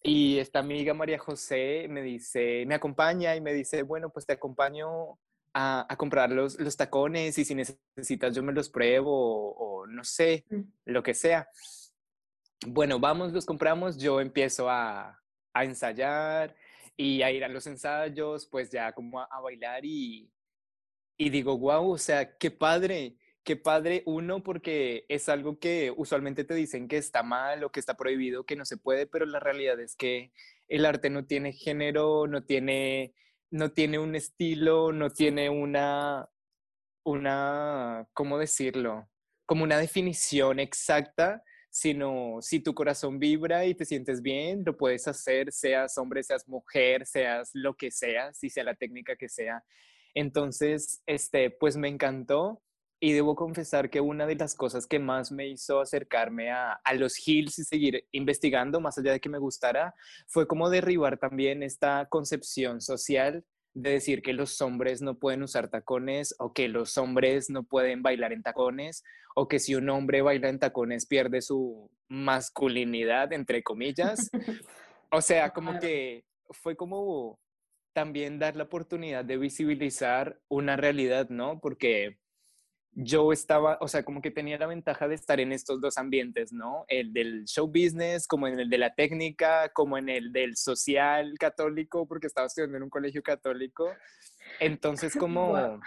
Y 0.03 0.39
esta 0.39 0.59
amiga 0.59 0.93
María 0.93 1.19
José 1.19 1.87
me 1.89 2.01
dice, 2.01 2.65
me 2.65 2.75
acompaña 2.75 3.35
y 3.35 3.41
me 3.41 3.53
dice, 3.53 3.83
bueno, 3.83 4.09
pues 4.09 4.25
te 4.25 4.33
acompaño 4.33 5.19
a, 5.53 5.85
a 5.87 5.97
comprar 5.97 6.31
los, 6.31 6.59
los, 6.59 6.77
tacones 6.77 7.37
y 7.37 7.45
si 7.45 7.53
necesitas 7.53 8.33
yo 8.33 8.41
me 8.41 8.53
los 8.53 8.69
pruebo 8.69 9.11
o, 9.11 9.81
o 9.81 9.87
no 9.87 10.03
sé, 10.03 10.45
mm. 10.49 10.61
lo 10.85 11.03
que 11.03 11.13
sea 11.13 11.47
bueno, 12.67 12.99
vamos, 12.99 13.33
los 13.33 13.45
compramos, 13.45 13.97
yo 13.97 14.21
empiezo 14.21 14.69
a, 14.69 15.19
a, 15.53 15.63
ensayar 15.63 16.55
y 16.95 17.21
a 17.23 17.31
ir 17.31 17.43
a 17.43 17.49
los 17.49 17.65
ensayos, 17.67 18.45
pues 18.45 18.69
ya 18.69 18.91
como 18.93 19.19
a, 19.19 19.39
bailar 19.41 19.83
y, 19.83 20.31
y 21.17 21.29
digo, 21.29 21.57
wow, 21.57 21.91
o 21.91 21.97
sea, 21.97 22.37
qué 22.37 22.51
padre, 22.51 23.17
qué 23.43 23.55
padre 23.55 24.03
uno 24.05 24.43
porque 24.43 25.05
es 25.09 25.27
algo 25.29 25.59
que 25.59 25.91
usualmente 25.95 26.43
te 26.43 26.53
dicen 26.53 26.87
que 26.87 26.97
está 26.97 27.23
mal 27.23 27.63
o 27.63 27.71
que 27.71 27.79
está 27.79 27.97
prohibido, 27.97 28.45
que 28.45 28.55
no 28.55 28.65
se 28.65 28.77
puede, 28.77 29.07
pero 29.07 29.25
la 29.25 29.39
realidad 29.39 29.79
es 29.79 29.95
que 29.95 30.31
el 30.67 30.85
arte 30.85 31.09
no 31.09 31.25
tiene 31.25 31.53
género, 31.53 32.27
no 32.27 32.43
tiene, 32.43 33.15
no 33.49 33.71
tiene 33.71 33.99
un 33.99 34.15
estilo, 34.15 34.91
no 34.91 35.09
tiene 35.09 35.49
una, 35.49 36.29
una, 37.03 38.07
¿cómo 38.13 38.37
decirlo? 38.37 39.09
Como 39.47 39.63
una 39.63 39.77
definición 39.79 40.59
exacta 40.59 41.43
sino 41.71 42.39
si 42.41 42.59
tu 42.59 42.75
corazón 42.75 43.17
vibra 43.17 43.65
y 43.65 43.73
te 43.73 43.85
sientes 43.85 44.21
bien, 44.21 44.63
lo 44.65 44.75
puedes 44.75 45.07
hacer, 45.07 45.51
seas 45.53 45.97
hombre, 45.97 46.21
seas 46.21 46.47
mujer, 46.47 47.05
seas 47.05 47.49
lo 47.53 47.75
que 47.75 47.89
seas, 47.91 48.43
y 48.43 48.49
sea 48.49 48.65
la 48.65 48.75
técnica 48.75 49.15
que 49.15 49.29
sea. 49.29 49.63
Entonces, 50.13 51.01
este, 51.05 51.49
pues 51.49 51.77
me 51.77 51.87
encantó 51.87 52.61
y 52.99 53.13
debo 53.13 53.35
confesar 53.35 53.89
que 53.89 54.01
una 54.01 54.27
de 54.27 54.35
las 54.35 54.53
cosas 54.53 54.85
que 54.85 54.99
más 54.99 55.31
me 55.31 55.47
hizo 55.47 55.79
acercarme 55.79 56.51
a, 56.51 56.73
a, 56.73 56.93
los 56.93 57.25
hills 57.25 57.57
y 57.57 57.63
seguir 57.63 58.05
investigando, 58.11 58.81
más 58.81 58.97
allá 58.97 59.13
de 59.13 59.21
que 59.21 59.29
me 59.29 59.39
gustara, 59.39 59.95
fue 60.27 60.47
como 60.47 60.69
derribar 60.69 61.17
también 61.17 61.63
esta 61.63 62.05
concepción 62.09 62.81
social 62.81 63.45
de 63.73 63.91
decir 63.91 64.21
que 64.21 64.33
los 64.33 64.61
hombres 64.61 65.01
no 65.01 65.17
pueden 65.17 65.43
usar 65.43 65.69
tacones 65.69 66.35
o 66.39 66.53
que 66.53 66.67
los 66.67 66.97
hombres 66.97 67.49
no 67.49 67.63
pueden 67.63 68.01
bailar 68.01 68.33
en 68.33 68.43
tacones 68.43 69.03
o 69.35 69.47
que 69.47 69.59
si 69.59 69.75
un 69.75 69.89
hombre 69.89 70.21
baila 70.21 70.49
en 70.49 70.59
tacones 70.59 71.05
pierde 71.05 71.41
su 71.41 71.89
masculinidad, 72.07 73.33
entre 73.33 73.63
comillas. 73.63 74.29
O 75.13 75.19
sea, 75.19 75.49
como 75.49 75.77
que 75.77 76.23
fue 76.51 76.77
como 76.77 77.37
también 77.93 78.39
dar 78.39 78.55
la 78.55 78.63
oportunidad 78.63 79.25
de 79.25 79.35
visibilizar 79.35 80.39
una 80.47 80.77
realidad, 80.77 81.27
¿no? 81.27 81.59
Porque 81.59 82.20
yo 82.93 83.31
estaba, 83.31 83.77
o 83.79 83.87
sea, 83.87 84.03
como 84.03 84.21
que 84.21 84.31
tenía 84.31 84.57
la 84.57 84.67
ventaja 84.67 85.07
de 85.07 85.15
estar 85.15 85.39
en 85.39 85.53
estos 85.53 85.79
dos 85.79 85.97
ambientes, 85.97 86.51
¿no? 86.51 86.85
El 86.89 87.13
del 87.13 87.45
show 87.45 87.67
business, 87.67 88.27
como 88.27 88.47
en 88.47 88.59
el 88.59 88.69
de 88.69 88.77
la 88.77 88.93
técnica, 88.93 89.69
como 89.69 89.97
en 89.97 90.09
el 90.09 90.33
del 90.33 90.57
social 90.57 91.35
católico, 91.39 92.05
porque 92.05 92.27
estaba 92.27 92.47
estudiando 92.47 92.77
en 92.77 92.83
un 92.83 92.89
colegio 92.89 93.23
católico. 93.23 93.89
Entonces, 94.59 95.15
como, 95.17 95.79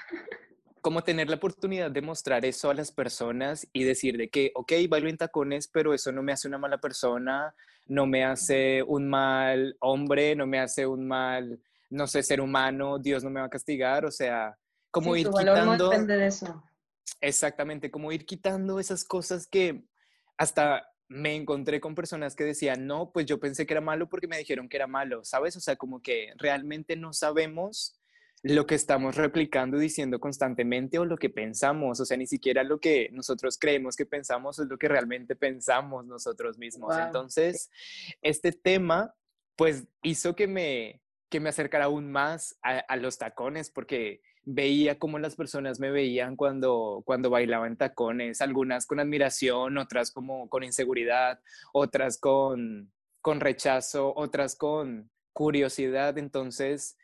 como 0.81 1.05
tener 1.05 1.29
la 1.29 1.37
oportunidad 1.37 1.91
de 1.91 2.01
mostrar 2.01 2.45
eso 2.47 2.71
a 2.71 2.75
las 2.75 2.91
personas 2.91 3.69
y 3.75 3.85
decir 3.85 4.17
de 4.17 4.31
que, 4.31 4.53
ok, 4.55 4.73
bailo 4.89 5.11
en 5.11 5.19
tacones, 5.19 5.69
pero 5.69 5.93
eso 5.93 6.11
no 6.11 6.23
me 6.23 6.33
hace 6.33 6.49
una 6.49 6.59
mala 6.59 6.79
persona, 6.79 7.55
no 7.87 8.07
me 8.07 8.25
hace 8.25 8.83
un 8.83 9.11
mal 9.11 9.77
hombre, 9.81 10.35
no 10.35 10.47
me 10.47 10.59
hace 10.59 10.87
un 10.87 11.07
mal, 11.07 11.61
no 11.91 12.07
sé, 12.07 12.23
ser 12.23 12.41
humano, 12.41 12.99
Dios 12.99 13.23
no 13.23 13.29
me 13.29 13.41
va 13.41 13.47
a 13.47 13.51
castigar, 13.51 14.07
o 14.07 14.11
sea, 14.11 14.57
como 14.91 15.15
ir 15.17 15.29
quitando... 15.29 15.91
depende 15.91 16.17
de 16.17 16.27
eso 16.29 16.65
Exactamente, 17.21 17.91
como 17.91 18.13
ir 18.13 18.27
quitando 18.27 18.79
esas 18.81 19.05
cosas 19.05 19.47
que 19.47 19.85
hasta 20.37 20.89
me 21.09 21.35
encontré 21.35 21.81
con 21.81 21.95
personas 21.95 22.35
que 22.35 22.45
decían, 22.45 22.87
no, 22.87 23.13
pues 23.13 23.27
yo 23.27 23.39
pensé 23.39 23.67
que 23.67 23.75
era 23.75 23.81
malo 23.81 24.09
porque 24.09 24.27
me 24.27 24.39
dijeron 24.39 24.69
que 24.69 24.77
era 24.77 24.87
malo, 24.87 25.25
¿sabes? 25.25 25.57
O 25.57 25.61
sea, 25.61 25.77
como 25.77 26.03
que 26.03 26.33
realmente 26.37 26.97
no 26.97 27.13
sabemos 27.13 27.99
lo 28.43 28.67
que 28.67 28.75
estamos 28.75 29.17
replicando 29.17 29.79
y 29.79 29.83
diciendo 29.83 30.21
constantemente 30.21 30.99
o 30.99 31.07
lo 31.07 31.17
que 31.17 31.31
pensamos, 31.31 32.01
o 32.01 32.05
sea, 32.05 32.17
ni 32.17 32.27
siquiera 32.27 32.63
lo 32.63 32.79
que 32.79 33.09
nosotros 33.13 33.57
creemos 33.59 33.97
que 33.97 34.05
pensamos 34.05 34.59
es 34.59 34.67
lo 34.67 34.77
que 34.77 34.89
realmente 34.89 35.35
pensamos 35.35 36.05
nosotros 36.05 36.59
mismos. 36.59 36.95
Entonces, 36.99 37.71
este 38.21 38.53
tema, 38.53 39.15
pues 39.57 39.85
hizo 40.03 40.37
que 40.37 40.47
me, 40.47 41.01
que 41.31 41.41
me 41.41 41.49
acercara 41.49 41.87
aún 41.87 42.13
más 42.13 42.59
a, 42.63 42.81
a 42.81 42.97
los 42.97 43.17
tacones, 43.17 43.71
porque 43.71 44.21
veía 44.45 44.99
cómo 44.99 45.19
las 45.19 45.37
personas 45.37 45.81
me 45.81 45.91
veían 45.91 46.37
cuando, 46.37 47.03
cuando 47.05 47.31
bailaba 47.31 47.67
en 47.67 47.77
tacones, 47.77 48.41
algunas 48.41 48.87
con 48.87 49.01
admiración, 49.01 49.79
otras 49.79 50.11
como 50.11 50.49
con 50.49 50.63
inseguridad, 50.63 51.41
otras 51.73 52.19
con, 52.19 52.93
con 53.21 53.41
rechazo, 53.41 54.13
otras 54.17 54.57
con 54.57 55.11
curiosidad. 55.33 56.19
Entonces, 56.19 56.97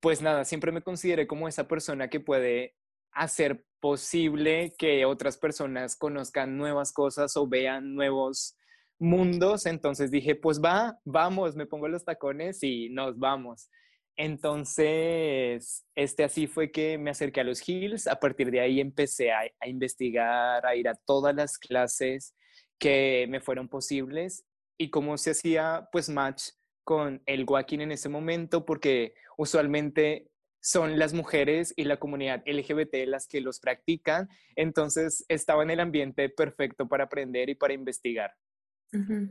pues 0.00 0.22
nada, 0.22 0.44
siempre 0.44 0.72
me 0.72 0.82
consideré 0.82 1.26
como 1.26 1.48
esa 1.48 1.68
persona 1.68 2.08
que 2.08 2.20
puede 2.20 2.74
hacer 3.12 3.64
posible 3.80 4.74
que 4.78 5.04
otras 5.04 5.36
personas 5.36 5.96
conozcan 5.96 6.56
nuevas 6.56 6.92
cosas 6.92 7.36
o 7.36 7.46
vean 7.46 7.94
nuevos 7.94 8.56
mundos. 8.98 9.66
Entonces 9.66 10.10
dije, 10.10 10.34
pues 10.34 10.60
va, 10.60 10.98
vamos, 11.04 11.56
me 11.56 11.66
pongo 11.66 11.88
los 11.88 12.04
tacones 12.04 12.62
y 12.62 12.88
nos 12.90 13.18
vamos. 13.18 13.68
Entonces, 14.16 15.84
este 15.94 16.24
así 16.24 16.46
fue 16.46 16.70
que 16.70 16.98
me 16.98 17.10
acerqué 17.10 17.40
a 17.40 17.44
los 17.44 17.66
Hills. 17.66 18.06
A 18.06 18.20
partir 18.20 18.50
de 18.50 18.60
ahí 18.60 18.80
empecé 18.80 19.32
a, 19.32 19.40
a, 19.60 19.68
investigar, 19.68 20.64
a 20.66 20.76
ir 20.76 20.88
a 20.88 20.94
todas 20.94 21.34
las 21.34 21.58
clases 21.58 22.34
que 22.78 23.26
me 23.28 23.40
fueron 23.40 23.68
posibles 23.68 24.44
y 24.76 24.90
cómo 24.90 25.16
se 25.16 25.30
hacía 25.30 25.88
pues 25.92 26.08
match 26.08 26.50
con 26.84 27.22
el 27.26 27.44
walking 27.44 27.80
en 27.80 27.92
ese 27.92 28.08
momento, 28.08 28.64
porque 28.64 29.14
usualmente 29.36 30.28
son 30.60 30.98
las 30.98 31.12
mujeres 31.12 31.72
y 31.76 31.84
la 31.84 31.98
comunidad 31.98 32.42
LGBT 32.46 33.06
las 33.06 33.26
que 33.26 33.40
los 33.40 33.60
practican. 33.60 34.28
Entonces, 34.56 35.24
estaba 35.28 35.62
en 35.62 35.70
el 35.70 35.80
ambiente 35.80 36.28
perfecto 36.28 36.88
para 36.88 37.04
aprender 37.04 37.48
y 37.48 37.54
para 37.54 37.74
investigar. 37.74 38.32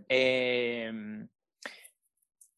eh, 0.09 0.91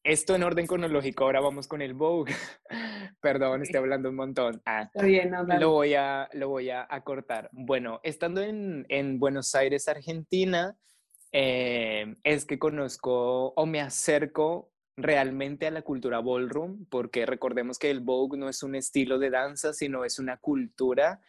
esto 0.04 0.34
en 0.34 0.42
orden 0.42 0.66
cronológico, 0.66 1.24
ahora 1.24 1.40
vamos 1.40 1.66
con 1.66 1.80
el 1.80 1.94
Vogue. 1.94 2.32
Perdón, 3.20 3.62
estoy 3.62 3.78
hablando 3.78 4.10
un 4.10 4.16
montón. 4.16 4.62
Ah, 4.66 4.90
bien, 5.02 5.32
lo 5.58 5.70
voy 5.70 5.94
a, 5.94 6.28
lo 6.34 6.50
voy 6.50 6.68
a, 6.70 6.86
cortar. 7.02 7.48
Bueno, 7.52 8.00
estando 8.02 8.42
en, 8.42 8.84
en 8.90 9.18
Buenos 9.18 9.54
Aires, 9.54 9.88
Argentina, 9.88 10.76
eh, 11.32 12.16
es 12.22 12.44
que 12.44 12.58
conozco 12.58 13.54
o 13.56 13.66
me 13.66 13.80
acerco 13.80 14.70
realmente 14.96 15.66
a 15.66 15.70
la 15.70 15.82
cultura 15.82 16.20
ballroom, 16.20 16.84
porque 16.90 17.24
recordemos 17.24 17.78
que 17.78 17.90
el 17.90 18.00
Vogue 18.00 18.38
no 18.38 18.48
es 18.50 18.62
un 18.62 18.74
estilo 18.74 19.18
de 19.18 19.30
danza, 19.30 19.72
sino 19.72 20.04
es 20.04 20.18
una 20.18 20.36
cultura 20.36 21.20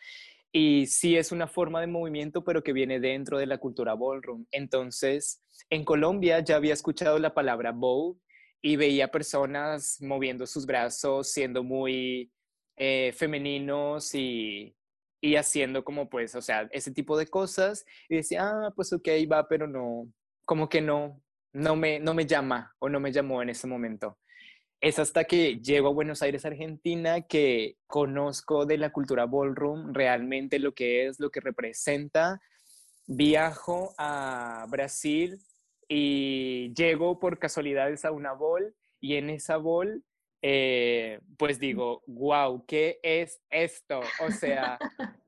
y 0.51 0.85
sí 0.87 1.17
es 1.17 1.31
una 1.31 1.47
forma 1.47 1.81
de 1.81 1.87
movimiento, 1.87 2.43
pero 2.43 2.61
que 2.61 2.73
viene 2.73 2.99
dentro 2.99 3.37
de 3.37 3.45
la 3.45 3.57
cultura 3.57 3.95
ballroom. 3.95 4.45
Entonces, 4.51 5.41
en 5.69 5.83
Colombia 5.85 6.41
ya 6.41 6.57
había 6.57 6.73
escuchado 6.73 7.17
la 7.19 7.33
palabra 7.33 7.71
Vogue 7.71 8.19
y 8.65 8.77
veía 8.77 9.11
personas 9.11 10.01
moviendo 10.01 10.47
sus 10.47 10.65
brazos, 10.65 11.31
siendo 11.31 11.61
muy 11.61 12.31
eh, 12.75 13.13
femeninos 13.15 14.15
y, 14.15 14.75
y, 15.21 15.35
haciendo 15.35 15.83
como 15.83 16.09
pues, 16.09 16.33
o 16.33 16.41
sea, 16.41 16.67
ese 16.71 16.89
tipo 16.91 17.15
de 17.15 17.27
cosas. 17.27 17.85
Y 18.09 18.15
decía, 18.15 18.49
ah, 18.49 18.73
pues 18.75 18.91
ok, 18.91 19.07
va, 19.31 19.47
pero 19.47 19.67
no, 19.67 20.11
como 20.45 20.67
que 20.67 20.81
no, 20.81 21.21
no 21.53 21.75
me, 21.75 21.99
no 21.99 22.15
me 22.15 22.25
llama 22.25 22.73
o 22.79 22.89
no 22.89 22.99
me 22.99 23.11
llamó 23.11 23.43
en 23.43 23.49
ese 23.49 23.67
momento. 23.67 24.17
Es 24.81 24.97
hasta 24.97 25.25
que 25.25 25.59
llego 25.59 25.89
a 25.89 25.93
Buenos 25.93 26.23
Aires, 26.23 26.43
Argentina, 26.43 27.21
que 27.21 27.77
conozco 27.85 28.65
de 28.65 28.79
la 28.79 28.91
cultura 28.91 29.27
ballroom 29.27 29.93
realmente 29.93 30.57
lo 30.57 30.73
que 30.73 31.05
es, 31.05 31.19
lo 31.19 31.29
que 31.29 31.39
representa. 31.39 32.41
Viajo 33.05 33.93
a 33.99 34.65
Brasil 34.71 35.39
y 35.87 36.73
llego 36.73 37.19
por 37.19 37.39
casualidades 37.39 38.05
a 38.05 38.11
una 38.11 38.33
bol 38.33 38.75
y 38.99 39.15
en 39.15 39.29
esa 39.29 39.57
bol 39.57 40.03
eh, 40.47 41.19
pues 41.37 41.57
digo, 41.57 42.03
wow, 42.05 42.63
¿qué 42.67 42.99
es 43.01 43.41
esto? 43.49 44.01
O 44.19 44.29
sea, 44.29 44.77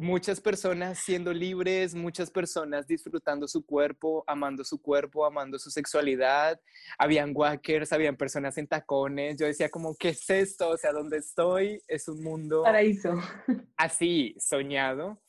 muchas 0.00 0.40
personas 0.40 0.98
siendo 0.98 1.32
libres, 1.32 1.94
muchas 1.94 2.28
personas 2.28 2.86
disfrutando 2.86 3.46
su 3.46 3.64
cuerpo, 3.64 4.24
amando 4.26 4.64
su 4.64 4.82
cuerpo, 4.82 5.24
amando 5.24 5.60
su 5.60 5.70
sexualidad. 5.70 6.60
Habían 6.98 7.32
walkers, 7.34 7.92
habían 7.92 8.16
personas 8.16 8.58
en 8.58 8.66
tacones. 8.66 9.36
Yo 9.36 9.46
decía 9.46 9.68
como, 9.68 9.94
¿qué 9.94 10.08
es 10.08 10.28
esto? 10.28 10.70
O 10.70 10.76
sea, 10.76 10.92
¿dónde 10.92 11.18
estoy? 11.18 11.80
Es 11.86 12.08
un 12.08 12.22
mundo... 12.22 12.64
Paraíso. 12.64 13.14
Así, 13.76 14.34
soñado. 14.40 15.20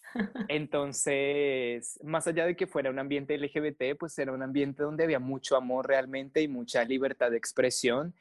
Entonces, 0.47 1.99
más 2.03 2.27
allá 2.27 2.45
de 2.45 2.55
que 2.55 2.67
fuera 2.67 2.89
un 2.89 2.99
ambiente 2.99 3.37
LGBT, 3.37 3.97
pues 3.97 4.17
era 4.17 4.31
un 4.31 4.41
ambiente 4.41 4.83
donde 4.83 5.03
había 5.03 5.19
mucho 5.19 5.55
amor 5.55 5.87
realmente 5.87 6.41
y 6.41 6.47
mucha 6.47 6.83
libertad 6.83 7.31
de 7.31 7.37
expresión. 7.37 8.13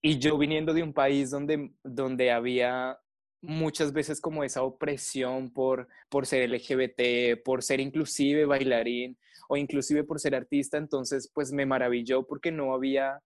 Y 0.00 0.18
yo 0.18 0.38
viniendo 0.38 0.72
de 0.72 0.82
un 0.82 0.92
país 0.92 1.30
donde, 1.30 1.72
donde 1.82 2.30
había 2.30 2.98
muchas 3.40 3.92
veces 3.92 4.20
como 4.20 4.44
esa 4.44 4.62
opresión 4.62 5.52
por, 5.52 5.88
por 6.08 6.26
ser 6.26 6.48
LGBT, 6.48 7.42
por 7.44 7.62
ser 7.62 7.80
inclusive 7.80 8.44
bailarín 8.44 9.16
o 9.48 9.56
inclusive 9.56 10.04
por 10.04 10.20
ser 10.20 10.34
artista, 10.34 10.76
entonces 10.76 11.30
pues 11.32 11.52
me 11.52 11.66
maravilló 11.66 12.26
porque 12.26 12.50
no 12.50 12.74
había 12.74 13.22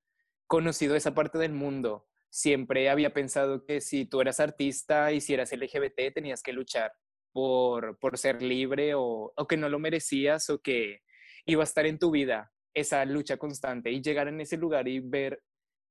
conocido 0.47 0.97
esa 0.97 1.15
parte 1.15 1.39
del 1.39 1.53
mundo. 1.53 2.07
Siempre 2.31 2.89
había 2.89 3.13
pensado 3.13 3.65
que 3.65 3.81
si 3.81 4.07
tú 4.07 4.21
eras 4.21 4.41
artista 4.41 5.13
y 5.13 5.21
si 5.21 5.35
eras 5.35 5.53
LGBT 5.53 6.15
tenías 6.15 6.43
que 6.43 6.53
luchar 6.53 6.93
por, 7.33 7.99
por 7.99 8.19
ser 8.19 8.43
libre 8.43 8.95
o, 8.95 9.33
o, 9.37 9.47
que 9.47 9.57
no 9.57 9.69
lo 9.69 9.79
merecías 9.79 10.51
o 10.51 10.61
que 10.61 11.01
iba 11.47 11.63
a 11.63 11.65
estar 11.65 11.87
en 11.87 11.99
tu 11.99 12.11
vida 12.11 12.53
esa 12.75 13.05
lucha 13.05 13.37
constante 13.37 13.91
y 13.91 14.03
llegar 14.03 14.29
en 14.29 14.41
ese 14.41 14.57
lugar 14.57 14.89
y 14.89 15.01
ver 15.01 15.43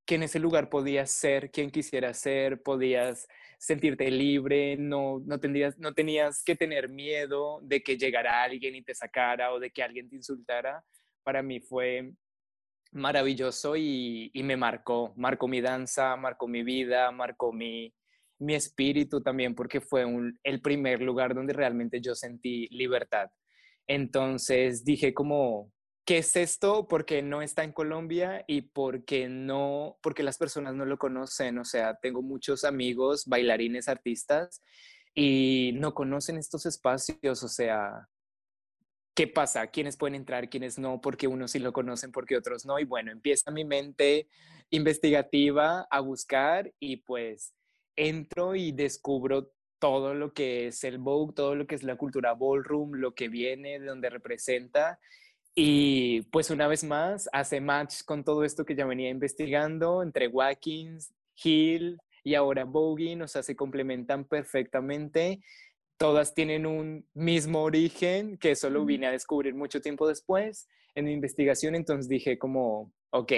que 0.05 0.15
en 0.15 0.23
ese 0.23 0.39
lugar 0.39 0.69
podías 0.69 1.11
ser 1.11 1.51
quien 1.51 1.69
quisieras 1.69 2.17
ser, 2.17 2.61
podías 2.61 3.27
sentirte 3.59 4.09
libre, 4.09 4.75
no, 4.77 5.21
no, 5.25 5.39
tendrías, 5.39 5.77
no 5.77 5.93
tenías 5.93 6.43
que 6.43 6.55
tener 6.55 6.89
miedo 6.89 7.59
de 7.61 7.81
que 7.83 7.97
llegara 7.97 8.43
alguien 8.43 8.75
y 8.75 8.81
te 8.81 8.95
sacara 8.95 9.53
o 9.53 9.59
de 9.59 9.71
que 9.71 9.83
alguien 9.83 10.09
te 10.09 10.15
insultara. 10.15 10.83
Para 11.23 11.43
mí 11.43 11.59
fue 11.59 12.13
maravilloso 12.91 13.77
y, 13.77 14.31
y 14.33 14.43
me 14.43 14.57
marcó, 14.57 15.13
marcó 15.15 15.47
mi 15.47 15.61
danza, 15.61 16.15
marcó 16.15 16.47
mi 16.47 16.63
vida, 16.63 17.11
marcó 17.11 17.53
mi, 17.53 17.93
mi 18.41 18.55
espíritu 18.55 19.21
también, 19.21 19.55
porque 19.55 19.81
fue 19.81 20.05
el 20.43 20.61
primer 20.61 21.01
lugar 21.01 21.35
donde 21.35 21.53
realmente 21.53 22.01
yo 22.01 22.15
sentí 22.15 22.67
libertad. 22.69 23.29
Entonces 23.87 24.83
dije 24.83 25.13
como, 25.13 25.71
¿qué 26.05 26.17
es 26.17 26.35
esto? 26.35 26.87
Porque 26.87 27.21
no 27.21 27.41
está 27.41 27.63
en 27.63 27.71
Colombia 27.71 28.43
y 28.47 28.61
porque 28.63 29.29
no, 29.29 29.97
porque 30.01 30.23
las 30.23 30.37
personas 30.37 30.73
no 30.75 30.85
lo 30.85 30.97
conocen. 30.97 31.59
O 31.59 31.65
sea, 31.65 31.95
tengo 32.01 32.21
muchos 32.21 32.63
amigos, 32.63 33.25
bailarines, 33.27 33.87
artistas, 33.87 34.61
y 35.13 35.73
no 35.75 35.93
conocen 35.93 36.37
estos 36.37 36.65
espacios. 36.65 37.43
O 37.43 37.47
sea, 37.47 38.07
¿qué 39.13 39.27
pasa? 39.27 39.67
¿Quiénes 39.67 39.97
pueden 39.97 40.15
entrar? 40.15 40.49
¿Quiénes 40.49 40.79
no? 40.79 40.99
Porque 40.99 41.27
unos 41.27 41.51
sí 41.51 41.59
lo 41.59 41.73
conocen, 41.73 42.11
porque 42.11 42.37
otros 42.37 42.65
no. 42.65 42.79
Y 42.79 42.85
bueno, 42.85 43.11
empieza 43.11 43.51
mi 43.51 43.65
mente 43.65 44.27
investigativa 44.71 45.85
a 45.91 45.99
buscar 45.99 46.73
y 46.79 46.97
pues 46.97 47.53
entro 47.95 48.55
y 48.55 48.71
descubro 48.71 49.51
todo 49.79 50.13
lo 50.13 50.33
que 50.33 50.67
es 50.67 50.83
el 50.83 50.99
Vogue, 50.99 51.33
todo 51.33 51.55
lo 51.55 51.65
que 51.65 51.75
es 51.75 51.83
la 51.83 51.95
cultura 51.95 52.33
ballroom, 52.33 52.93
lo 52.93 53.15
que 53.15 53.29
viene, 53.29 53.79
de 53.79 53.87
donde 53.87 54.09
representa. 54.09 54.99
Y 55.55 56.21
pues 56.31 56.49
una 56.49 56.67
vez 56.67 56.83
más 56.83 57.27
hace 57.33 57.59
match 57.59 58.03
con 58.05 58.23
todo 58.23 58.43
esto 58.43 58.63
que 58.63 58.75
ya 58.75 58.85
venía 58.85 59.09
investigando 59.09 60.03
entre 60.03 60.27
Watkins, 60.27 61.11
Hill 61.43 61.97
y 62.23 62.35
ahora 62.35 62.63
Vogue, 62.63 63.21
o 63.21 63.27
sea, 63.27 63.43
se 63.43 63.55
complementan 63.55 64.25
perfectamente. 64.25 65.41
Todas 65.97 66.33
tienen 66.33 66.65
un 66.65 67.05
mismo 67.13 67.63
origen 67.63 68.37
que 68.37 68.55
solo 68.55 68.85
vine 68.85 69.07
a 69.07 69.11
descubrir 69.11 69.55
mucho 69.55 69.81
tiempo 69.81 70.07
después 70.07 70.69
en 70.95 71.05
mi 71.05 71.13
investigación, 71.13 71.75
entonces 71.75 72.07
dije 72.07 72.37
como, 72.37 72.91
ok, 73.11 73.31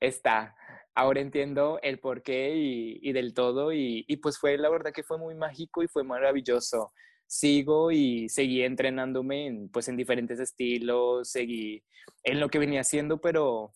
está, 0.00 0.54
ahora 0.94 1.20
entiendo 1.20 1.78
el 1.82 1.98
porqué 1.98 2.54
y, 2.56 2.98
y 3.02 3.12
del 3.12 3.34
todo 3.34 3.72
y, 3.72 4.04
y, 4.06 4.16
pues 4.18 4.38
fue 4.38 4.56
la 4.58 4.70
verdad 4.70 4.92
que 4.92 5.02
fue 5.02 5.18
muy 5.18 5.34
mágico 5.34 5.82
y 5.82 5.88
fue 5.88 6.04
maravilloso. 6.04 6.92
Sigo 7.26 7.90
y 7.90 8.28
seguí 8.28 8.62
entrenándome 8.62 9.46
en, 9.46 9.68
pues 9.70 9.88
en 9.88 9.96
diferentes 9.96 10.38
estilos, 10.38 11.30
seguí 11.30 11.82
en 12.22 12.38
lo 12.40 12.48
que 12.48 12.58
venía 12.58 12.82
haciendo, 12.82 13.20
pero 13.20 13.72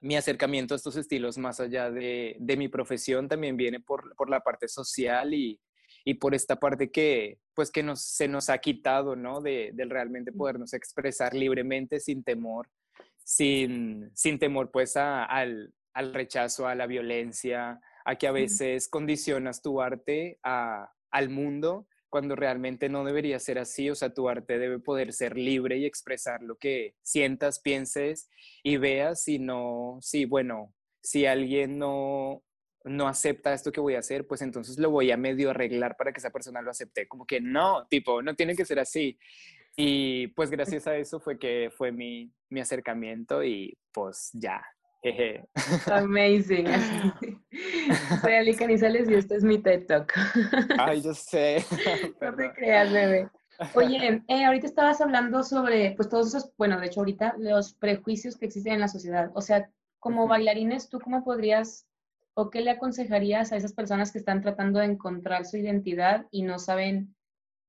mi 0.00 0.16
acercamiento 0.16 0.74
a 0.74 0.76
estos 0.76 0.96
estilos 0.96 1.38
más 1.38 1.60
allá 1.60 1.90
de, 1.90 2.36
de 2.38 2.56
mi 2.56 2.68
profesión 2.68 3.28
también 3.28 3.56
viene 3.56 3.80
por, 3.80 4.14
por 4.16 4.28
la 4.30 4.40
parte 4.40 4.68
social 4.68 5.32
y, 5.34 5.60
y, 6.04 6.14
por 6.14 6.34
esta 6.34 6.56
parte 6.56 6.90
que 6.90 7.38
pues 7.54 7.70
que 7.70 7.82
nos, 7.82 8.02
se 8.02 8.28
nos 8.28 8.48
ha 8.50 8.58
quitado, 8.58 9.16
¿no? 9.16 9.40
De, 9.40 9.70
de 9.74 9.84
realmente 9.84 10.32
podernos 10.32 10.72
expresar 10.72 11.34
libremente 11.34 12.00
sin 12.00 12.24
temor, 12.24 12.68
sin, 13.24 14.10
sin 14.14 14.38
temor 14.38 14.70
pues 14.70 14.96
a, 14.96 15.24
al, 15.24 15.72
al 15.94 16.14
rechazo, 16.14 16.66
a 16.66 16.74
la 16.74 16.86
violencia, 16.86 17.80
a 18.04 18.16
que 18.16 18.26
a 18.26 18.32
veces 18.32 18.88
condicionas 18.88 19.62
tu 19.62 19.80
arte 19.80 20.38
a, 20.42 20.92
al 21.10 21.28
mundo 21.28 21.86
cuando 22.12 22.36
realmente 22.36 22.90
no 22.90 23.04
debería 23.04 23.38
ser 23.38 23.58
así, 23.58 23.88
o 23.88 23.94
sea, 23.94 24.12
tu 24.12 24.28
arte 24.28 24.58
debe 24.58 24.78
poder 24.78 25.14
ser 25.14 25.38
libre 25.38 25.78
y 25.78 25.86
expresar 25.86 26.42
lo 26.42 26.56
que 26.56 26.94
sientas, 27.00 27.58
pienses 27.58 28.28
y 28.62 28.76
veas. 28.76 29.26
Y 29.28 29.38
no, 29.38 29.96
sí, 30.02 30.26
bueno, 30.26 30.74
si 31.02 31.24
alguien 31.24 31.78
no, 31.78 32.42
no 32.84 33.08
acepta 33.08 33.54
esto 33.54 33.72
que 33.72 33.80
voy 33.80 33.94
a 33.94 34.00
hacer, 34.00 34.26
pues 34.26 34.42
entonces 34.42 34.78
lo 34.78 34.90
voy 34.90 35.10
a 35.10 35.16
medio 35.16 35.48
arreglar 35.48 35.96
para 35.96 36.12
que 36.12 36.18
esa 36.18 36.28
persona 36.28 36.60
lo 36.60 36.70
acepte, 36.70 37.08
como 37.08 37.26
que 37.26 37.40
no, 37.40 37.86
tipo, 37.88 38.20
no 38.20 38.34
tiene 38.34 38.54
que 38.54 38.66
ser 38.66 38.78
así. 38.78 39.18
Y 39.74 40.26
pues 40.28 40.50
gracias 40.50 40.86
a 40.86 40.96
eso 40.96 41.18
fue 41.18 41.38
que 41.38 41.70
fue 41.74 41.92
mi, 41.92 42.30
mi 42.50 42.60
acercamiento 42.60 43.42
y 43.42 43.78
pues 43.90 44.28
ya, 44.34 44.62
Amazing. 45.86 46.66
Soy 48.22 48.32
Ali 48.32 48.54
Canizales 48.54 49.08
y 49.10 49.14
este 49.14 49.36
es 49.36 49.44
mi 49.44 49.58
TED 49.58 49.86
Talk. 49.86 50.12
Ay, 50.78 51.02
yo 51.02 51.14
sé. 51.14 51.64
no 52.20 52.34
te 52.34 52.52
creas, 52.52 52.92
bebé. 52.92 53.28
Oye, 53.74 54.22
eh, 54.28 54.44
ahorita 54.44 54.66
estabas 54.66 55.00
hablando 55.00 55.42
sobre, 55.42 55.92
pues 55.96 56.08
todos 56.08 56.28
esos, 56.28 56.52
bueno, 56.56 56.78
de 56.80 56.86
hecho 56.86 57.00
ahorita, 57.00 57.34
los 57.38 57.74
prejuicios 57.74 58.36
que 58.36 58.46
existen 58.46 58.74
en 58.74 58.80
la 58.80 58.88
sociedad. 58.88 59.30
O 59.34 59.40
sea, 59.40 59.70
como 59.98 60.26
bailarines, 60.26 60.88
¿tú 60.88 61.00
cómo 61.00 61.24
podrías 61.24 61.86
¿O 62.34 62.48
qué 62.48 62.62
le 62.62 62.70
aconsejarías 62.70 63.52
a 63.52 63.56
esas 63.56 63.74
personas 63.74 64.10
que 64.10 64.18
están 64.18 64.40
tratando 64.40 64.78
de 64.78 64.86
encontrar 64.86 65.44
su 65.44 65.58
identidad 65.58 66.26
y 66.30 66.42
no 66.42 66.58
saben 66.58 67.14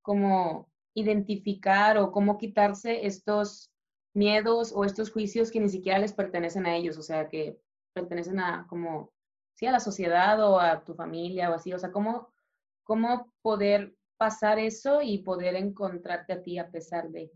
cómo 0.00 0.70
identificar 0.94 1.98
o 1.98 2.12
cómo 2.12 2.38
quitarse 2.38 3.06
estos 3.06 3.70
miedos 4.14 4.72
o 4.74 4.84
estos 4.84 5.10
juicios 5.10 5.50
que 5.50 5.60
ni 5.60 5.68
siquiera 5.68 5.98
les 5.98 6.12
pertenecen 6.12 6.66
a 6.66 6.76
ellos, 6.76 6.96
o 6.96 7.02
sea, 7.02 7.28
que 7.28 7.58
pertenecen 7.92 8.38
a 8.40 8.66
como, 8.68 9.12
sí, 9.54 9.66
a 9.66 9.72
la 9.72 9.80
sociedad 9.80 10.40
o 10.42 10.58
a 10.58 10.84
tu 10.84 10.94
familia 10.94 11.50
o 11.50 11.54
así, 11.54 11.72
o 11.72 11.78
sea, 11.78 11.90
cómo, 11.90 12.32
cómo 12.84 13.32
poder 13.42 13.94
pasar 14.16 14.58
eso 14.58 15.02
y 15.02 15.18
poder 15.18 15.56
encontrarte 15.56 16.32
a 16.32 16.42
ti 16.42 16.58
a 16.58 16.70
pesar 16.70 17.10
de... 17.10 17.30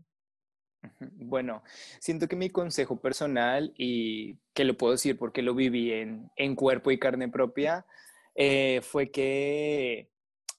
Bueno, 0.99 1.61
siento 1.99 2.29
que 2.29 2.37
mi 2.37 2.49
consejo 2.49 3.01
personal, 3.01 3.73
y 3.77 4.39
que 4.53 4.63
lo 4.63 4.77
puedo 4.77 4.93
decir 4.93 5.17
porque 5.17 5.41
lo 5.41 5.53
viví 5.53 5.91
en, 5.91 6.31
en 6.37 6.55
cuerpo 6.55 6.89
y 6.89 6.97
carne 6.97 7.27
propia, 7.27 7.85
eh, 8.33 8.79
fue 8.81 9.11
que 9.11 10.09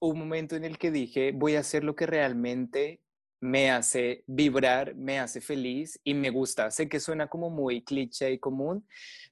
un 0.00 0.18
momento 0.18 0.56
en 0.56 0.64
el 0.64 0.76
que 0.76 0.90
dije, 0.90 1.32
voy 1.32 1.56
a 1.56 1.60
hacer 1.60 1.84
lo 1.84 1.96
que 1.96 2.06
realmente 2.06 3.00
me 3.40 3.70
hace 3.70 4.22
vibrar, 4.26 4.94
me 4.94 5.18
hace 5.18 5.40
feliz 5.40 5.98
y 6.04 6.14
me 6.14 6.30
gusta. 6.30 6.70
Sé 6.70 6.88
que 6.88 7.00
suena 7.00 7.28
como 7.28 7.50
muy 7.50 7.82
cliché 7.82 8.32
y 8.32 8.38
común, 8.38 8.86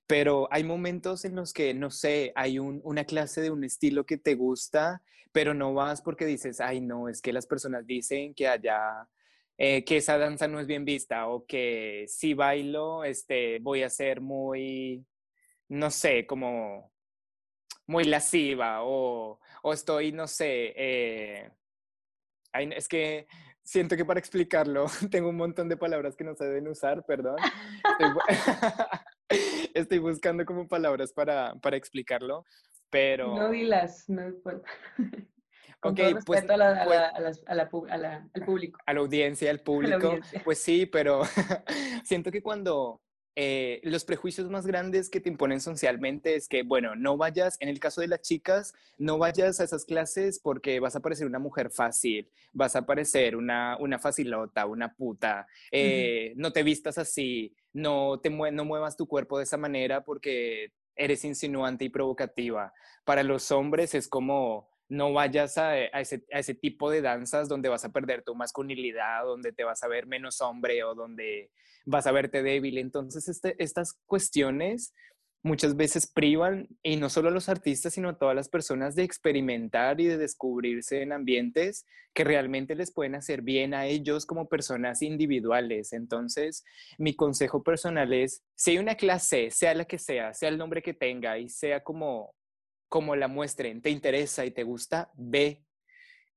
pero 0.07 0.49
hay 0.51 0.65
momentos 0.65 1.25
en 1.25 1.37
los 1.37 1.53
que, 1.53 1.75
no 1.75 1.91
sé, 1.91 2.33
hay 2.35 2.59
una 2.59 3.05
clase 3.05 3.43
de 3.43 3.51
un 3.51 3.65
estilo 3.65 4.07
que 4.07 4.17
te 4.17 4.35
gusta, 4.35 5.03
pero 5.33 5.53
no 5.53 5.75
vas 5.75 6.01
porque 6.01 6.25
dices, 6.25 6.61
ay, 6.61 6.81
no, 6.81 7.09
es 7.09 7.21
que 7.21 7.33
las 7.33 7.47
personas 7.47 7.87
dicen 7.87 8.35
que 8.35 8.49
allá, 8.49 9.07
eh, 9.59 9.85
que 9.85 9.99
esa 9.99 10.17
danza 10.17 10.49
no 10.49 10.59
es 10.59 10.67
bien 10.67 10.87
vista 10.87 11.29
o 11.29 11.45
que 11.45 12.07
si 12.09 12.33
bailo, 12.33 13.05
este, 13.05 13.59
voy 13.61 13.83
a 13.83 13.91
ser 13.91 14.23
muy, 14.23 15.05
no 15.69 15.91
sé, 15.91 16.27
como 16.27 16.93
muy 17.87 18.05
lasciva 18.05 18.83
o, 18.85 19.39
o 19.63 19.73
estoy, 19.73 20.13
no 20.13 20.27
sé, 20.27 20.73
eh, 20.77 21.51
es 22.55 22.89
que 22.89 23.27
siento 23.69 23.97
que 23.97 24.05
para 24.07 24.19
explicarlo 24.19 24.87
tengo 25.11 25.29
un 25.29 25.37
montón 25.37 25.69
de 25.69 25.77
palabras 25.77 26.17
que 26.17 26.25
no 26.25 26.35
se 26.35 26.45
deben 26.45 26.69
usar, 26.69 27.05
perdón. 27.05 27.37
Estoy, 29.75 29.99
buscando 29.99 30.47
como 30.47 30.67
palabras 30.67 31.13
para, 31.13 31.55
para 31.57 31.77
explicarlo, 31.77 32.47
pero... 32.89 33.37
No 33.37 33.51
dilas, 33.51 34.09
no 34.09 34.27
importa. 34.27 34.71
Con 35.81 35.93
okay, 35.93 36.13
todo 36.13 36.23
pues, 36.27 36.41
respeto 36.41 36.59
pues, 36.59 37.45
a 37.47 37.53
al 37.53 37.69
público. 38.45 38.81
A 38.85 38.95
la 38.95 39.01
audiencia, 39.01 39.49
al 39.49 39.61
público. 39.61 40.19
Pues 40.43 40.59
sí, 40.59 40.87
pero 40.87 41.23
siento 42.03 42.33
que 42.33 42.43
cuando 42.43 43.01
eh, 43.41 43.81
los 43.85 44.05
prejuicios 44.05 44.51
más 44.51 44.67
grandes 44.67 45.09
que 45.09 45.21
te 45.21 45.29
imponen 45.29 45.61
socialmente 45.61 46.35
es 46.35 46.49
que, 46.49 46.65
bueno, 46.65 46.97
no 46.97 47.17
vayas, 47.17 47.57
en 47.61 47.69
el 47.69 47.79
caso 47.79 48.01
de 48.01 48.09
las 48.09 48.23
chicas, 48.23 48.75
no 48.99 49.17
vayas 49.17 49.61
a 49.61 49.65
esas 49.65 49.85
clases 49.85 50.41
porque 50.41 50.81
vas 50.81 50.97
a 50.97 51.01
parecer 51.01 51.25
una 51.25 51.39
mujer 51.39 51.71
fácil, 51.71 52.29
vas 52.53 52.75
a 52.75 52.85
parecer 52.85 53.37
una, 53.37 53.77
una 53.79 54.01
facilota, 54.01 54.67
una 54.67 54.93
puta, 54.93 55.47
eh, 55.71 56.33
no 56.35 56.53
te 56.53 56.65
vistas 56.65 56.99
así, 56.99 57.55
no, 57.73 58.19
te 58.19 58.29
no 58.29 58.65
muevas 58.65 58.97
tu 58.97 59.07
cuerpo 59.07 59.39
de 59.39 59.45
esa 59.45 59.57
manera 59.57 60.03
porque 60.03 60.73
eres 60.97 61.25
insinuante 61.25 61.85
y 61.85 61.91
provocativa. 61.91 62.75
Para 63.05 63.23
los 63.23 63.53
hombres 63.53 63.95
es 63.95 64.09
como, 64.09 64.69
no 64.89 65.13
vayas 65.13 65.59
a, 65.59 65.79
ese, 65.79 66.25
a, 66.33 66.39
ese, 66.39 66.55
tipo 66.55 66.91
de 66.91 67.03
danzas 67.03 67.49
donde 67.49 67.69
vas 67.69 67.85
a 67.85 67.93
perder 67.93 68.23
tu 68.23 68.35
masculinidad, 68.35 69.25
donde 69.25 69.53
te 69.53 69.65
vas 69.65 69.83
a 69.83 69.89
ver 69.89 70.07
menos 70.07 70.41
hombre 70.41 70.83
o 70.85 70.95
donde 70.95 71.51
vas 71.85 72.07
a 72.07 72.13
verte 72.13 72.43
débil. 72.43 72.79
Entonces, 72.79 73.29
este, 73.29 73.55
estas 73.63 73.95
cuestiones 74.07 74.95
muchas 75.43 75.77
veces 75.77 76.11
privan, 76.11 76.69
y 76.83 76.97
no 76.97 77.09
solo 77.09 77.29
a 77.29 77.33
los 77.33 77.49
artistas, 77.49 77.95
sino 77.95 78.09
a 78.09 78.19
todas 78.19 78.35
las 78.35 78.49
personas 78.49 78.95
de 78.95 79.05
experimentar 79.05 80.01
y 80.01 80.07
de 80.07 80.19
descubrirse 80.19 81.03
en 81.03 81.13
ambientes 81.13 81.87
que 82.15 82.25
realmente 82.25 82.75
les 82.75 82.93
pueden 82.93 83.15
hacer 83.15 83.43
bien 83.43 83.75
a 83.75 83.87
ellos 83.87 84.27
como 84.27 84.49
personas 84.49 85.03
individuales. 85.03 85.93
Entonces, 85.93 86.65
mi 86.99 87.15
consejo 87.15 87.63
personal 87.63 88.13
es, 88.13 88.43
si 88.57 88.73
hay 88.73 88.79
una 88.79 88.97
clase, 88.97 89.51
sea 89.51 89.75
la 89.75 89.85
que 89.85 89.99
sea, 89.99 90.35
sea 90.35 90.49
el 90.49 90.59
nombre 90.59 90.83
que 90.83 90.95
tenga 90.95 91.39
y 91.39 91.49
sea 91.49 91.83
como, 91.83 92.35
como 92.89 93.17
la 93.17 93.29
muestren, 93.29 93.83
te 93.83 93.91
interesa 93.91 94.45
y 94.45 94.51
te 94.51 94.63
gusta, 94.63 95.13
ve. 95.17 95.65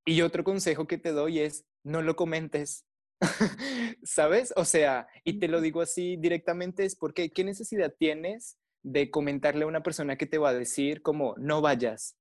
Y 0.06 0.22
otro 0.22 0.44
consejo 0.44 0.88
que 0.88 0.98
te 0.98 1.12
doy 1.12 1.40
es, 1.40 1.66
no 1.84 2.02
lo 2.02 2.16
comentes, 2.16 2.86
¿Sabes? 4.04 4.54
O 4.56 4.66
sea, 4.66 5.08
y 5.24 5.40
te 5.40 5.48
lo 5.48 5.62
digo 5.62 5.82
así 5.82 6.18
directamente, 6.18 6.86
es 6.86 6.96
porque 6.96 7.30
¿qué 7.30 7.44
necesidad 7.44 7.94
tienes 7.98 8.58
de 8.84 9.12
comentarle 9.12 9.64
a 9.64 9.68
una 9.68 9.84
persona 9.84 10.16
que 10.16 10.26
te 10.26 10.40
va 10.40 10.50
a 10.50 10.54
decir 10.54 11.02
como 11.02 11.36
no 11.38 11.62
vayas? 11.62 12.18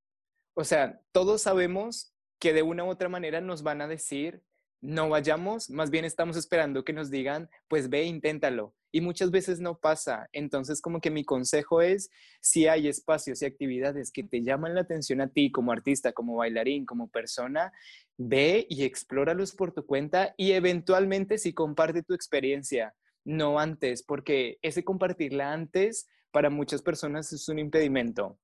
O 0.54 0.64
sea, 0.64 1.00
todos 1.12 1.42
sabemos 1.42 2.12
que 2.38 2.52
de 2.52 2.62
una 2.62 2.84
u 2.84 2.88
otra 2.88 3.08
manera 3.08 3.40
nos 3.40 3.62
van 3.62 3.80
a 3.80 3.88
decir 3.88 4.42
no 4.82 5.10
vayamos, 5.10 5.68
más 5.68 5.90
bien 5.90 6.04
estamos 6.04 6.36
esperando 6.36 6.84
que 6.84 6.94
nos 6.94 7.10
digan, 7.10 7.50
pues 7.68 7.90
ve, 7.90 8.04
inténtalo. 8.04 8.74
Y 8.92 9.00
muchas 9.00 9.30
veces 9.30 9.60
no 9.60 9.78
pasa. 9.78 10.28
Entonces, 10.32 10.80
como 10.80 11.00
que 11.00 11.10
mi 11.10 11.24
consejo 11.24 11.82
es, 11.82 12.10
si 12.40 12.66
hay 12.66 12.88
espacios 12.88 13.42
y 13.42 13.46
actividades 13.46 14.10
que 14.10 14.24
te 14.24 14.42
llaman 14.42 14.74
la 14.74 14.82
atención 14.82 15.20
a 15.20 15.28
ti 15.28 15.52
como 15.52 15.72
artista, 15.72 16.12
como 16.12 16.36
bailarín, 16.36 16.86
como 16.86 17.08
persona, 17.08 17.72
ve 18.16 18.66
y 18.68 18.84
explóralos 18.84 19.54
por 19.54 19.72
tu 19.72 19.86
cuenta 19.86 20.34
y 20.36 20.52
eventualmente 20.52 21.38
si 21.38 21.54
comparte 21.54 22.02
tu 22.02 22.12
experiencia, 22.12 22.94
no 23.24 23.58
antes, 23.58 24.02
porque 24.02 24.58
ese 24.62 24.84
compartirla 24.84 25.52
antes 25.52 26.06
para 26.30 26.50
muchas 26.50 26.82
personas 26.82 27.32
es 27.32 27.48
un 27.48 27.58
impedimento. 27.58 28.38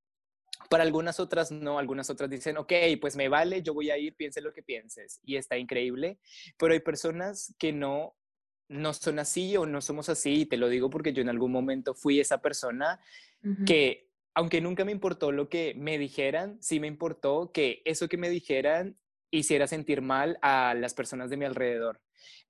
Para 0.70 0.82
algunas 0.82 1.20
otras 1.20 1.52
no, 1.52 1.78
algunas 1.78 2.08
otras 2.08 2.30
dicen, 2.30 2.56
ok, 2.56 2.72
pues 3.00 3.16
me 3.16 3.28
vale, 3.28 3.62
yo 3.62 3.74
voy 3.74 3.90
a 3.90 3.98
ir, 3.98 4.16
piense 4.16 4.40
lo 4.40 4.52
que 4.52 4.62
pienses, 4.62 5.20
y 5.22 5.36
está 5.36 5.58
increíble, 5.58 6.18
pero 6.58 6.72
hay 6.72 6.80
personas 6.80 7.54
que 7.58 7.72
no, 7.72 8.16
no 8.68 8.92
son 8.92 9.18
así 9.18 9.56
o 9.56 9.66
no 9.66 9.80
somos 9.80 10.08
así, 10.08 10.42
y 10.42 10.46
te 10.46 10.56
lo 10.56 10.68
digo 10.68 10.90
porque 10.90 11.12
yo 11.12 11.22
en 11.22 11.28
algún 11.28 11.52
momento 11.52 11.94
fui 11.94 12.20
esa 12.20 12.40
persona 12.42 13.00
que, 13.64 14.08
aunque 14.34 14.60
nunca 14.60 14.84
me 14.84 14.90
importó 14.90 15.30
lo 15.30 15.48
que 15.48 15.74
me 15.76 15.98
dijeran, 15.98 16.60
sí 16.60 16.80
me 16.80 16.88
importó 16.88 17.52
que 17.52 17.82
eso 17.84 18.08
que 18.08 18.16
me 18.16 18.28
dijeran 18.28 18.96
hiciera 19.30 19.66
sentir 19.68 20.02
mal 20.02 20.38
a 20.42 20.74
las 20.74 20.94
personas 20.94 21.30
de 21.30 21.36
mi 21.36 21.44
alrededor. 21.44 22.00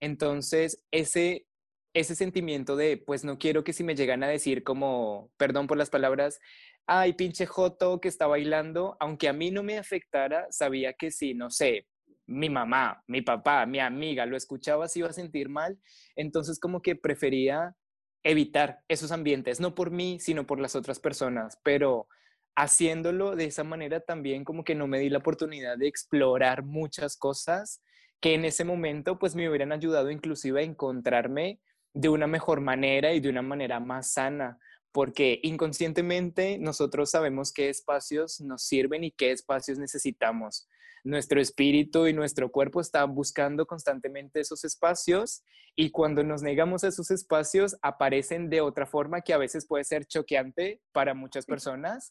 Entonces, 0.01 0.85
ese, 0.91 1.47
ese 1.93 2.15
sentimiento 2.15 2.77
de, 2.77 2.97
pues 2.97 3.25
no 3.25 3.39
quiero 3.39 3.63
que 3.63 3.73
si 3.73 3.85
me 3.85 3.95
llegan 3.95 4.23
a 4.23 4.29
decir 4.29 4.63
como, 4.63 5.31
perdón 5.37 5.67
por 5.67 5.77
las 5.77 5.91
palabras, 5.91 6.41
ay, 6.87 7.13
pinche 7.13 7.47
Joto 7.47 8.01
que 8.01 8.09
está 8.09 8.27
bailando, 8.27 8.97
aunque 9.01 9.29
a 9.29 9.33
mí 9.33 9.51
no 9.51 9.63
me 9.63 9.77
afectara, 9.79 10.47
sabía 10.51 10.93
que 10.95 11.11
si, 11.11 11.35
no 11.35 11.51
sé, 11.51 11.87
mi 12.27 12.51
mamá, 12.51 13.03
mi 13.07 13.23
papá, 13.23 13.67
mi 13.67 13.81
amiga 13.81 14.27
lo 14.27 14.37
escuchaba, 14.37 14.89
se 14.89 15.01
iba 15.01 15.09
a 15.09 15.13
sentir 15.13 15.49
mal. 15.49 15.79
Entonces 16.17 16.59
como 16.59 16.83
que 16.83 16.97
prefería 16.97 17.75
evitar 18.23 18.81
esos 18.89 19.13
ambientes, 19.13 19.61
no 19.61 19.75
por 19.75 19.91
mí, 19.91 20.19
sino 20.21 20.47
por 20.47 20.59
las 20.59 20.75
otras 20.75 20.99
personas, 20.99 21.59
pero 21.63 22.09
haciéndolo 22.57 23.37
de 23.37 23.45
esa 23.45 23.63
manera 23.65 24.01
también 24.01 24.43
como 24.43 24.65
que 24.65 24.75
no 24.75 24.87
me 24.87 24.99
di 24.99 25.11
la 25.11 25.19
oportunidad 25.19 25.77
de 25.77 25.87
explorar 25.87 26.65
muchas 26.65 27.17
cosas 27.17 27.83
que 28.21 28.35
en 28.35 28.45
ese 28.45 28.65
momento 28.65 29.19
pues 29.19 29.37
me 29.37 29.49
hubieran 29.49 29.73
ayudado 29.73 30.11
inclusive 30.11 30.61
a 30.61 30.65
encontrarme 30.65 31.61
de 31.93 32.09
una 32.09 32.27
mejor 32.27 32.61
manera 32.61 33.13
y 33.13 33.21
de 33.21 33.29
una 33.29 33.43
manera 33.43 33.79
más 33.79 34.13
sana 34.13 34.59
porque 34.97 35.41
inconscientemente 35.43 36.57
nosotros 36.57 37.11
sabemos 37.11 37.53
qué 37.53 37.69
espacios 37.69 38.41
nos 38.41 38.63
sirven 38.63 39.05
y 39.05 39.11
qué 39.11 39.31
espacios 39.31 39.77
necesitamos. 39.77 40.71
Nuestro 41.05 41.39
espíritu 41.39 42.07
y 42.07 42.15
nuestro 42.15 42.51
cuerpo 42.51 42.81
están 42.81 43.15
buscando 43.15 43.67
constantemente 43.67 44.41
esos 44.41 44.65
espacios 44.65 45.45
y 45.77 45.91
cuando 45.91 46.25
nos 46.25 46.41
negamos 46.41 46.83
a 46.83 46.89
esos 46.89 47.11
espacios 47.11 47.77
aparecen 47.83 48.49
de 48.49 48.63
otra 48.63 48.87
forma 48.87 49.21
que 49.21 49.35
a 49.35 49.39
veces 49.39 49.67
puede 49.67 49.85
ser 49.85 50.07
choqueante 50.07 50.81
para 50.93 51.13
muchas 51.13 51.45
personas, 51.45 52.11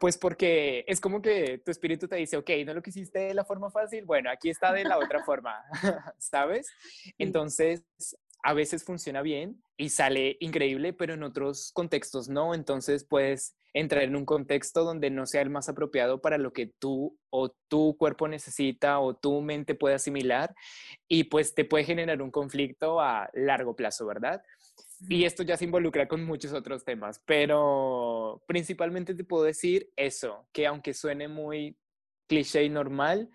pues 0.00 0.18
porque 0.18 0.84
es 0.88 1.00
como 1.00 1.22
que 1.22 1.62
tu 1.64 1.70
espíritu 1.70 2.08
te 2.08 2.16
dice, 2.16 2.36
ok, 2.36 2.50
no 2.66 2.74
lo 2.74 2.82
quisiste 2.82 3.20
de 3.20 3.34
la 3.34 3.44
forma 3.44 3.70
fácil, 3.70 4.04
bueno, 4.04 4.28
aquí 4.28 4.50
está 4.50 4.72
de 4.72 4.82
la 4.82 4.98
otra 4.98 5.22
forma, 5.22 5.54
¿sabes? 6.18 6.66
Entonces, 7.16 7.84
a 8.42 8.54
veces 8.54 8.84
funciona 8.84 9.22
bien 9.22 9.62
y 9.76 9.90
sale 9.90 10.36
increíble, 10.40 10.92
pero 10.92 11.14
en 11.14 11.22
otros 11.22 11.72
contextos 11.72 12.28
no. 12.28 12.54
Entonces 12.54 13.04
puedes 13.04 13.56
entrar 13.74 14.02
en 14.02 14.16
un 14.16 14.24
contexto 14.24 14.84
donde 14.84 15.10
no 15.10 15.26
sea 15.26 15.42
el 15.42 15.50
más 15.50 15.68
apropiado 15.68 16.20
para 16.20 16.38
lo 16.38 16.52
que 16.52 16.66
tú 16.78 17.18
o 17.30 17.50
tu 17.68 17.96
cuerpo 17.96 18.26
necesita 18.26 18.98
o 18.98 19.14
tu 19.14 19.40
mente 19.40 19.74
puede 19.74 19.94
asimilar 19.94 20.54
y 21.06 21.24
pues 21.24 21.54
te 21.54 21.64
puede 21.64 21.84
generar 21.84 22.22
un 22.22 22.30
conflicto 22.30 23.00
a 23.00 23.30
largo 23.34 23.76
plazo, 23.76 24.06
¿verdad? 24.06 24.42
Y 25.08 25.24
esto 25.24 25.42
ya 25.42 25.56
se 25.56 25.64
involucra 25.64 26.08
con 26.08 26.24
muchos 26.24 26.52
otros 26.52 26.84
temas, 26.84 27.22
pero 27.24 28.42
principalmente 28.46 29.14
te 29.14 29.24
puedo 29.24 29.44
decir 29.44 29.90
eso, 29.96 30.48
que 30.52 30.66
aunque 30.66 30.92
suene 30.92 31.28
muy 31.28 31.76
cliché 32.26 32.64
y 32.64 32.68
normal, 32.68 33.30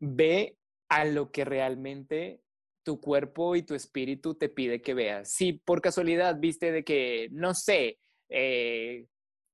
ve 0.00 0.58
a 0.88 1.04
lo 1.04 1.30
que 1.30 1.44
realmente 1.44 2.42
tu 2.86 3.00
cuerpo 3.00 3.56
y 3.56 3.64
tu 3.64 3.74
espíritu 3.74 4.36
te 4.36 4.48
pide 4.48 4.80
que 4.80 4.94
veas. 4.94 5.28
Si 5.28 5.54
por 5.54 5.82
casualidad 5.82 6.36
viste 6.38 6.70
de 6.70 6.84
que, 6.84 7.28
no 7.32 7.52
sé, 7.52 7.98
eh, 8.28 9.06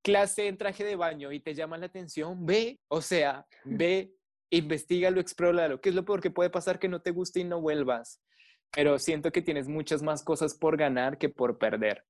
clase 0.03 0.49
en 0.49 0.59
traje 0.59 0.85
de 0.85 0.97
baño 0.97 1.33
y 1.33 1.41
te 1.41 1.55
llama 1.55 1.79
la 1.79 1.87
atención, 1.87 2.45
ve, 2.45 2.79
o 2.89 3.01
sea, 3.01 3.47
ve, 3.65 4.13
investigalo, 4.51 5.19
explóralo. 5.19 5.81
¿Qué 5.81 5.89
es 5.89 5.95
lo 5.95 6.05
peor 6.05 6.21
que 6.21 6.31
puede 6.31 6.51
pasar? 6.51 6.79
Que 6.79 6.89
no 6.91 7.01
te 7.01 7.11
guste 7.11 7.41
y 7.41 7.45
no 7.45 7.59
vuelvas. 7.59 8.21
Pero 8.71 8.99
siento 8.99 9.33
que 9.33 9.41
tienes 9.41 9.67
muchas 9.67 10.03
más 10.03 10.23
cosas 10.23 10.55
por 10.55 10.77
ganar 10.77 11.17
que 11.17 11.31
por 11.31 11.57
perder. 11.57 12.05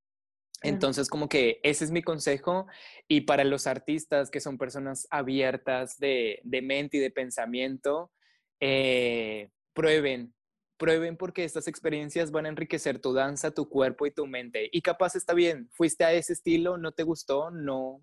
Entonces, 0.65 1.09
como 1.09 1.29
que 1.29 1.61
ese 1.63 1.85
es 1.85 1.93
mi 1.93 2.03
consejo. 2.03 2.67
Y 3.07 3.23
para 3.23 3.45
los 3.45 3.69
artistas 3.69 4.29
que 4.29 4.41
son 4.41 4.59
personas 4.59 5.07
abiertas 5.09 5.99
de, 5.99 6.41
mente 6.45 6.97
y 6.97 7.01
de 7.01 7.13
pensamiento, 7.13 8.11
eh, 8.59 9.51
prueben, 9.73 10.35
prueben 10.83 11.17
porque 11.17 11.45
estas 11.45 11.69
experiencias 11.69 12.33
van 12.33 12.45
a 12.47 12.49
enriquecer 12.49 12.99
tu 12.99 13.13
danza, 13.13 13.53
tu 13.53 13.69
cuerpo 13.69 14.05
y 14.05 14.11
tu 14.11 14.27
mente. 14.27 14.69
Y 14.73 14.83
capaz 14.83 15.15
está 15.15 15.33
bien, 15.33 15.69
fuiste 15.71 16.03
a 16.03 16.13
ese 16.13 16.33
estilo, 16.33 16.77
no 16.77 16.91
te 16.91 17.05
gustó, 17.05 17.53
no, 17.53 18.03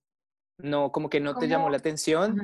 no, 0.58 0.90
como 0.90 1.10
que 1.10 1.20
no 1.20 1.36
te 1.36 1.50
llamó 1.50 1.70
la 1.70 1.76
atención, 1.76 2.42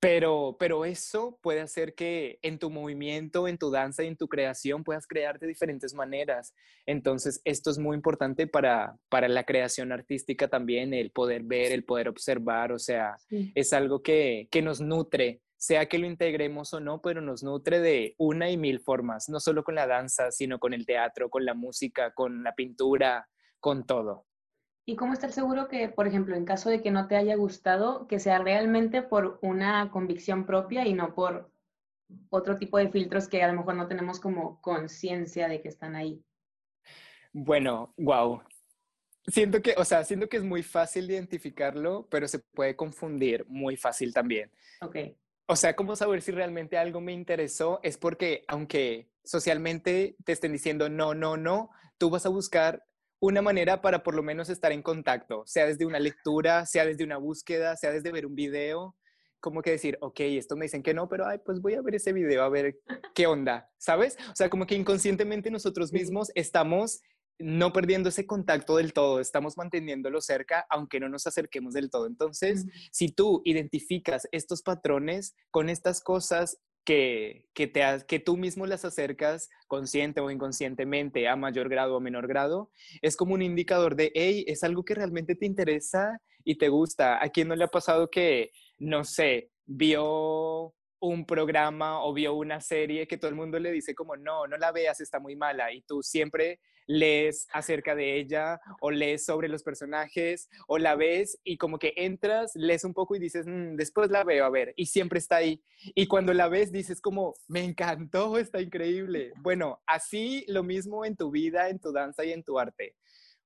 pero, 0.00 0.56
pero 0.58 0.84
eso 0.84 1.38
puede 1.40 1.60
hacer 1.60 1.94
que 1.94 2.40
en 2.42 2.58
tu 2.58 2.68
movimiento, 2.68 3.46
en 3.46 3.58
tu 3.58 3.70
danza 3.70 4.02
y 4.02 4.08
en 4.08 4.16
tu 4.16 4.26
creación 4.26 4.82
puedas 4.82 5.06
crear 5.06 5.38
de 5.38 5.46
diferentes 5.46 5.94
maneras. 5.94 6.52
Entonces, 6.84 7.40
esto 7.44 7.70
es 7.70 7.78
muy 7.78 7.94
importante 7.94 8.48
para, 8.48 8.96
para 9.08 9.28
la 9.28 9.44
creación 9.44 9.92
artística 9.92 10.48
también, 10.48 10.94
el 10.94 11.12
poder 11.12 11.44
ver, 11.44 11.70
el 11.70 11.84
poder 11.84 12.08
observar, 12.08 12.72
o 12.72 12.78
sea, 12.80 13.18
es 13.54 13.72
algo 13.72 14.02
que, 14.02 14.48
que 14.50 14.62
nos 14.62 14.80
nutre, 14.80 15.42
sea 15.60 15.86
que 15.86 15.98
lo 15.98 16.06
integremos 16.06 16.72
o 16.72 16.80
no, 16.80 17.02
pero 17.02 17.20
nos 17.20 17.42
nutre 17.42 17.80
de 17.80 18.14
una 18.16 18.48
y 18.50 18.56
mil 18.56 18.80
formas, 18.80 19.28
no 19.28 19.40
solo 19.40 19.62
con 19.62 19.74
la 19.74 19.86
danza, 19.86 20.32
sino 20.32 20.58
con 20.58 20.72
el 20.72 20.86
teatro, 20.86 21.28
con 21.28 21.44
la 21.44 21.52
música, 21.52 22.14
con 22.14 22.42
la 22.42 22.54
pintura, 22.54 23.28
con 23.60 23.84
todo. 23.84 24.24
¿Y 24.86 24.96
cómo 24.96 25.12
estar 25.12 25.30
seguro 25.30 25.68
que, 25.68 25.90
por 25.90 26.06
ejemplo, 26.06 26.34
en 26.34 26.46
caso 26.46 26.70
de 26.70 26.80
que 26.80 26.90
no 26.90 27.08
te 27.08 27.16
haya 27.16 27.36
gustado, 27.36 28.06
que 28.06 28.18
sea 28.18 28.38
realmente 28.38 29.02
por 29.02 29.38
una 29.42 29.90
convicción 29.90 30.46
propia 30.46 30.86
y 30.86 30.94
no 30.94 31.14
por 31.14 31.52
otro 32.30 32.56
tipo 32.56 32.78
de 32.78 32.88
filtros 32.88 33.28
que 33.28 33.42
a 33.42 33.48
lo 33.48 33.58
mejor 33.58 33.74
no 33.74 33.86
tenemos 33.86 34.18
como 34.18 34.62
conciencia 34.62 35.46
de 35.46 35.60
que 35.60 35.68
están 35.68 35.94
ahí? 35.94 36.24
Bueno, 37.34 37.92
wow. 37.98 38.40
Siento 39.26 39.60
que, 39.60 39.74
o 39.76 39.84
sea, 39.84 40.04
siento 40.04 40.26
que 40.26 40.38
es 40.38 40.42
muy 40.42 40.62
fácil 40.62 41.10
identificarlo, 41.10 42.08
pero 42.10 42.26
se 42.26 42.38
puede 42.38 42.74
confundir 42.74 43.44
muy 43.46 43.76
fácil 43.76 44.14
también. 44.14 44.50
Ok. 44.80 44.96
O 45.50 45.56
sea, 45.56 45.74
¿cómo 45.74 45.96
saber 45.96 46.22
si 46.22 46.30
realmente 46.30 46.78
algo 46.78 47.00
me 47.00 47.12
interesó? 47.12 47.80
Es 47.82 47.96
porque 47.96 48.44
aunque 48.46 49.10
socialmente 49.24 50.14
te 50.24 50.30
estén 50.30 50.52
diciendo 50.52 50.88
no, 50.88 51.12
no, 51.12 51.36
no, 51.36 51.70
tú 51.98 52.08
vas 52.08 52.24
a 52.24 52.28
buscar 52.28 52.84
una 53.18 53.42
manera 53.42 53.82
para 53.82 54.04
por 54.04 54.14
lo 54.14 54.22
menos 54.22 54.48
estar 54.48 54.70
en 54.70 54.80
contacto, 54.80 55.42
sea 55.46 55.66
desde 55.66 55.86
una 55.86 55.98
lectura, 55.98 56.66
sea 56.66 56.86
desde 56.86 57.02
una 57.02 57.16
búsqueda, 57.16 57.76
sea 57.76 57.90
desde 57.90 58.12
ver 58.12 58.26
un 58.26 58.36
video, 58.36 58.94
como 59.40 59.60
que 59.60 59.72
decir, 59.72 59.98
ok, 60.00 60.20
esto 60.20 60.54
me 60.54 60.66
dicen 60.66 60.84
que 60.84 60.94
no, 60.94 61.08
pero 61.08 61.26
ay, 61.26 61.38
pues 61.44 61.60
voy 61.60 61.74
a 61.74 61.82
ver 61.82 61.96
ese 61.96 62.12
video 62.12 62.44
a 62.44 62.48
ver 62.48 62.78
qué 63.12 63.26
onda, 63.26 63.68
¿sabes? 63.76 64.18
O 64.30 64.36
sea, 64.36 64.50
como 64.50 64.68
que 64.68 64.76
inconscientemente 64.76 65.50
nosotros 65.50 65.92
mismos 65.92 66.30
estamos 66.36 67.00
no 67.40 67.72
perdiendo 67.72 68.08
ese 68.08 68.26
contacto 68.26 68.76
del 68.76 68.92
todo, 68.92 69.20
estamos 69.20 69.56
manteniéndolo 69.56 70.20
cerca, 70.20 70.66
aunque 70.70 71.00
no 71.00 71.08
nos 71.08 71.26
acerquemos 71.26 71.74
del 71.74 71.90
todo. 71.90 72.06
Entonces, 72.06 72.66
si 72.92 73.08
tú 73.08 73.42
identificas 73.44 74.28
estos 74.32 74.62
patrones 74.62 75.34
con 75.50 75.68
estas 75.68 76.02
cosas 76.02 76.58
que, 76.84 77.46
que, 77.54 77.66
te, 77.66 77.82
que 78.06 78.18
tú 78.18 78.36
mismo 78.36 78.66
las 78.66 78.84
acercas 78.84 79.48
consciente 79.68 80.20
o 80.20 80.30
inconscientemente 80.30 81.28
a 81.28 81.36
mayor 81.36 81.68
grado 81.68 81.96
o 81.96 82.00
menor 82.00 82.26
grado, 82.26 82.70
es 83.02 83.16
como 83.16 83.34
un 83.34 83.42
indicador 83.42 83.96
de, 83.96 84.12
hey, 84.14 84.44
es 84.46 84.64
algo 84.64 84.84
que 84.84 84.94
realmente 84.94 85.34
te 85.34 85.46
interesa 85.46 86.20
y 86.44 86.56
te 86.56 86.68
gusta. 86.68 87.22
¿A 87.22 87.28
quién 87.28 87.48
no 87.48 87.56
le 87.56 87.64
ha 87.64 87.68
pasado 87.68 88.10
que, 88.10 88.50
no 88.78 89.04
sé, 89.04 89.50
vio 89.66 90.74
un 91.00 91.24
programa 91.24 92.04
o 92.04 92.12
vio 92.12 92.34
una 92.34 92.60
serie 92.60 93.06
que 93.06 93.16
todo 93.16 93.30
el 93.30 93.34
mundo 93.34 93.58
le 93.58 93.72
dice 93.72 93.94
como, 93.94 94.16
no, 94.16 94.46
no 94.46 94.56
la 94.56 94.70
veas, 94.70 95.00
está 95.00 95.18
muy 95.18 95.34
mala 95.34 95.72
y 95.72 95.82
tú 95.82 96.02
siempre 96.02 96.60
lees 96.86 97.46
acerca 97.52 97.94
de 97.94 98.16
ella 98.18 98.60
o 98.80 98.90
lees 98.90 99.24
sobre 99.24 99.48
los 99.48 99.62
personajes 99.62 100.48
o 100.66 100.76
la 100.78 100.96
ves 100.96 101.38
y 101.44 101.56
como 101.56 101.78
que 101.78 101.94
entras, 101.96 102.52
lees 102.54 102.84
un 102.84 102.94
poco 102.94 103.14
y 103.14 103.20
dices, 103.20 103.46
mm, 103.46 103.76
después 103.76 104.10
la 104.10 104.24
veo 104.24 104.44
a 104.44 104.50
ver 104.50 104.74
y 104.76 104.86
siempre 104.86 105.18
está 105.18 105.36
ahí. 105.36 105.62
Y 105.94 106.06
cuando 106.06 106.34
la 106.34 106.48
ves 106.48 106.72
dices 106.72 107.00
como, 107.00 107.34
me 107.48 107.64
encantó, 107.64 108.38
está 108.38 108.60
increíble. 108.60 109.32
Bueno, 109.40 109.80
así 109.86 110.44
lo 110.48 110.62
mismo 110.62 111.04
en 111.04 111.16
tu 111.16 111.30
vida, 111.30 111.68
en 111.68 111.78
tu 111.78 111.92
danza 111.92 112.24
y 112.24 112.32
en 112.32 112.42
tu 112.42 112.58
arte. 112.58 112.96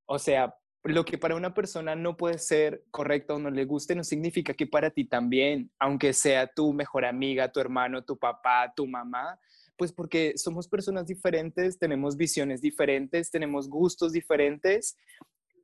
O 0.07 0.19
sea, 0.19 0.55
lo 0.85 1.05
que 1.05 1.17
para 1.17 1.35
una 1.35 1.55
persona 1.55 1.95
no 1.95 2.17
puede 2.17 2.39
ser 2.39 2.85
correcto 2.91 3.37
o 3.37 3.39
no 3.39 3.51
le 3.51 3.65
guste, 3.65 3.95
no 3.95 4.05
significa 4.05 4.53
que 4.53 4.67
para 4.67 4.91
ti 4.91 5.07
también, 5.07 5.71
aunque 5.79 6.13
sea 6.13 6.47
tu 6.47 6.73
mejor 6.75 7.07
amiga, 7.07 7.51
tu 7.51 7.61
hermano, 7.61 8.05
tu 8.05 8.19
papá, 8.19 8.73
tu 8.77 8.87
mamá, 8.87 9.41
pues 9.77 9.93
porque 9.93 10.35
somos 10.37 10.69
personas 10.69 11.07
diferentes, 11.07 11.79
tenemos 11.79 12.17
visiones 12.17 12.61
diferentes, 12.61 13.31
tenemos 13.31 13.69
gustos 13.69 14.13
diferentes 14.13 14.97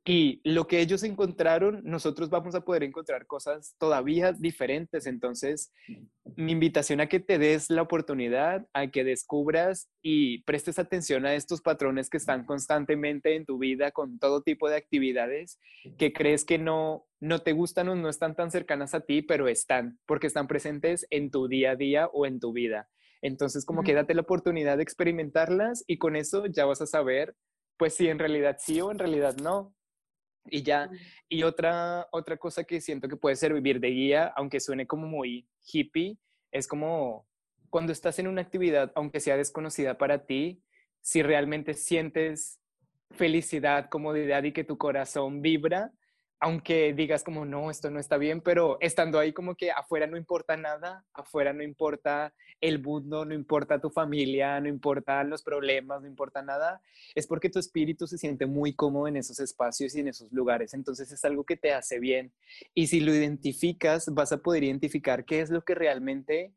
y 0.03 0.41
lo 0.43 0.65
que 0.65 0.79
ellos 0.79 1.03
encontraron, 1.03 1.81
nosotros 1.83 2.31
vamos 2.31 2.55
a 2.55 2.61
poder 2.61 2.81
encontrar 2.81 3.27
cosas 3.27 3.75
todavía 3.77 4.33
diferentes. 4.33 5.05
Entonces, 5.05 5.71
mi 6.35 6.53
invitación 6.53 7.01
a 7.01 7.07
que 7.07 7.19
te 7.19 7.37
des 7.37 7.69
la 7.69 7.83
oportunidad, 7.83 8.65
a 8.73 8.87
que 8.87 9.03
descubras 9.03 9.91
y 10.01 10.41
prestes 10.43 10.79
atención 10.79 11.27
a 11.27 11.35
estos 11.35 11.61
patrones 11.61 12.09
que 12.09 12.17
están 12.17 12.45
constantemente 12.45 13.35
en 13.35 13.45
tu 13.45 13.59
vida 13.59 13.91
con 13.91 14.17
todo 14.17 14.41
tipo 14.41 14.69
de 14.69 14.77
actividades 14.77 15.59
que 15.99 16.13
crees 16.13 16.45
que 16.45 16.57
no, 16.57 17.05
no 17.19 17.39
te 17.39 17.51
gustan 17.51 17.89
o 17.89 17.95
no 17.95 18.09
están 18.09 18.35
tan 18.35 18.49
cercanas 18.49 18.95
a 18.95 19.01
ti, 19.01 19.21
pero 19.21 19.47
están, 19.47 19.99
porque 20.07 20.25
están 20.25 20.47
presentes 20.47 21.05
en 21.11 21.29
tu 21.29 21.47
día 21.47 21.71
a 21.71 21.75
día 21.75 22.07
o 22.07 22.25
en 22.25 22.39
tu 22.39 22.53
vida. 22.53 22.89
Entonces, 23.21 23.65
como 23.65 23.83
que 23.83 23.93
date 23.93 24.15
la 24.15 24.21
oportunidad 24.21 24.77
de 24.77 24.83
experimentarlas 24.83 25.83
y 25.85 25.99
con 25.99 26.15
eso 26.15 26.47
ya 26.47 26.65
vas 26.65 26.81
a 26.81 26.87
saber, 26.87 27.35
pues 27.77 27.93
si 27.93 28.07
en 28.07 28.17
realidad 28.17 28.57
sí 28.59 28.81
o 28.81 28.89
en 28.89 28.97
realidad 28.97 29.35
no. 29.37 29.75
Y 30.49 30.63
ya, 30.63 30.89
y 31.29 31.43
otra, 31.43 32.07
otra 32.11 32.37
cosa 32.37 32.63
que 32.63 32.81
siento 32.81 33.07
que 33.07 33.15
puede 33.15 33.35
servir 33.35 33.79
de 33.79 33.89
guía, 33.89 34.33
aunque 34.35 34.59
suene 34.59 34.87
como 34.87 35.07
muy 35.07 35.47
hippie, 35.71 36.17
es 36.51 36.67
como 36.67 37.27
cuando 37.69 37.93
estás 37.93 38.19
en 38.19 38.27
una 38.27 38.41
actividad, 38.41 38.91
aunque 38.95 39.19
sea 39.19 39.37
desconocida 39.37 39.97
para 39.97 40.25
ti, 40.25 40.61
si 41.01 41.21
realmente 41.21 41.73
sientes 41.73 42.59
felicidad, 43.11 43.89
comodidad 43.89 44.43
y 44.43 44.51
que 44.51 44.63
tu 44.63 44.77
corazón 44.77 45.41
vibra, 45.41 45.91
aunque 46.43 46.91
digas 46.93 47.23
como, 47.23 47.45
no, 47.45 47.69
esto 47.69 47.91
no 47.91 47.99
está 47.99 48.17
bien, 48.17 48.41
pero 48.41 48.77
estando 48.81 49.19
ahí 49.19 49.31
como 49.31 49.53
que 49.53 49.69
afuera 49.69 50.07
no 50.07 50.17
importa 50.17 50.57
nada, 50.57 51.05
afuera 51.13 51.53
no 51.53 51.61
importa 51.61 52.33
el 52.59 52.81
mundo, 52.81 53.25
no 53.25 53.35
importa 53.35 53.79
tu 53.79 53.91
familia, 53.91 54.59
no 54.59 54.67
importa 54.67 55.23
los 55.23 55.43
problemas, 55.43 56.01
no 56.01 56.07
importa 56.07 56.41
nada, 56.41 56.81
es 57.13 57.27
porque 57.27 57.51
tu 57.51 57.59
espíritu 57.59 58.07
se 58.07 58.17
siente 58.17 58.47
muy 58.47 58.73
cómodo 58.73 59.07
en 59.07 59.17
esos 59.17 59.39
espacios 59.39 59.93
y 59.95 59.99
en 59.99 60.07
esos 60.07 60.31
lugares, 60.31 60.73
entonces 60.73 61.11
es 61.11 61.23
algo 61.25 61.43
que 61.43 61.57
te 61.57 61.73
hace 61.73 61.99
bien. 61.99 62.33
Y 62.73 62.87
si 62.87 63.01
lo 63.01 63.13
identificas, 63.13 64.11
vas 64.11 64.31
a 64.31 64.37
poder 64.37 64.63
identificar 64.63 65.25
qué 65.25 65.41
es 65.41 65.51
lo 65.51 65.63
que 65.63 65.75
realmente, 65.75 66.53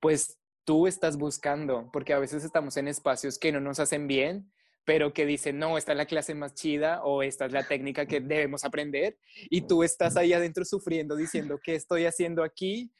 pues, 0.00 0.36
tú 0.64 0.88
estás 0.88 1.16
buscando, 1.16 1.88
porque 1.92 2.12
a 2.12 2.18
veces 2.18 2.42
estamos 2.42 2.76
en 2.76 2.88
espacios 2.88 3.38
que 3.38 3.52
no 3.52 3.60
nos 3.60 3.78
hacen 3.78 4.08
bien 4.08 4.50
pero 4.88 5.12
que 5.12 5.26
dicen, 5.26 5.58
no, 5.58 5.76
esta 5.76 5.92
es 5.92 5.98
la 5.98 6.06
clase 6.06 6.34
más 6.34 6.54
chida 6.54 7.02
o 7.04 7.22
esta 7.22 7.44
es 7.44 7.52
la 7.52 7.68
técnica 7.68 8.06
que 8.06 8.20
debemos 8.20 8.64
aprender 8.64 9.18
y 9.50 9.66
tú 9.66 9.82
estás 9.82 10.16
ahí 10.16 10.32
adentro 10.32 10.64
sufriendo 10.64 11.14
diciendo, 11.14 11.60
¿qué 11.62 11.74
estoy 11.74 12.06
haciendo 12.06 12.42
aquí? 12.42 12.90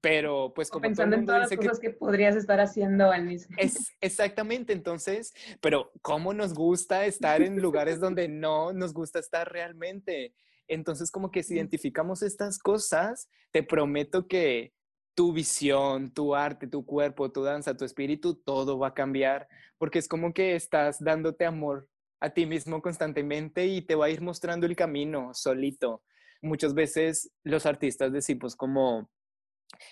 Pero 0.00 0.54
pues 0.54 0.70
como 0.70 0.80
pensando 0.80 1.16
en 1.16 1.26
todas 1.26 1.42
las 1.42 1.58
cosas 1.58 1.80
que, 1.80 1.90
podrías 1.90 2.34
estar 2.34 2.60
haciendo 2.60 3.10
al 3.10 3.26
mismo. 3.26 3.54
Es 3.58 3.92
exactamente, 4.00 4.72
entonces, 4.72 5.34
pero 5.60 5.92
cómo 6.00 6.32
nos 6.32 6.54
gusta 6.54 7.04
estar 7.04 7.42
en 7.42 7.60
lugares 7.60 8.00
donde 8.00 8.26
no 8.26 8.72
nos 8.72 8.94
gusta 8.94 9.18
estar 9.18 9.52
realmente. 9.52 10.34
Entonces, 10.66 11.10
como 11.10 11.30
que 11.30 11.42
si 11.42 11.56
identificamos 11.56 12.22
estas 12.22 12.58
cosas, 12.58 13.28
te 13.50 13.62
prometo 13.62 14.28
que 14.28 14.72
tu 15.14 15.32
visión, 15.32 16.12
tu 16.12 16.34
arte, 16.34 16.66
tu 16.66 16.84
cuerpo, 16.84 17.30
tu 17.30 17.42
danza, 17.42 17.76
tu 17.76 17.84
espíritu, 17.84 18.34
todo 18.34 18.78
va 18.78 18.88
a 18.88 18.94
cambiar, 18.94 19.48
porque 19.78 19.98
es 19.98 20.08
como 20.08 20.32
que 20.34 20.56
estás 20.56 21.02
dándote 21.02 21.44
amor 21.44 21.88
a 22.20 22.30
ti 22.30 22.46
mismo 22.46 22.82
constantemente 22.82 23.66
y 23.66 23.82
te 23.82 23.94
va 23.94 24.06
a 24.06 24.10
ir 24.10 24.20
mostrando 24.20 24.66
el 24.66 24.76
camino 24.76 25.32
solito. 25.34 26.02
Muchas 26.42 26.74
veces 26.74 27.30
los 27.42 27.66
artistas 27.66 28.12
decimos 28.12 28.56
como, 28.56 29.10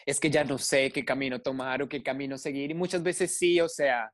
es 0.06 0.18
que 0.18 0.30
ya 0.30 0.44
no 0.44 0.58
sé 0.58 0.90
qué 0.90 1.04
camino 1.04 1.40
tomar 1.40 1.82
o 1.82 1.88
qué 1.88 2.02
camino 2.02 2.38
seguir, 2.38 2.70
y 2.70 2.74
muchas 2.74 3.02
veces 3.02 3.36
sí, 3.36 3.60
o 3.60 3.68
sea, 3.68 4.12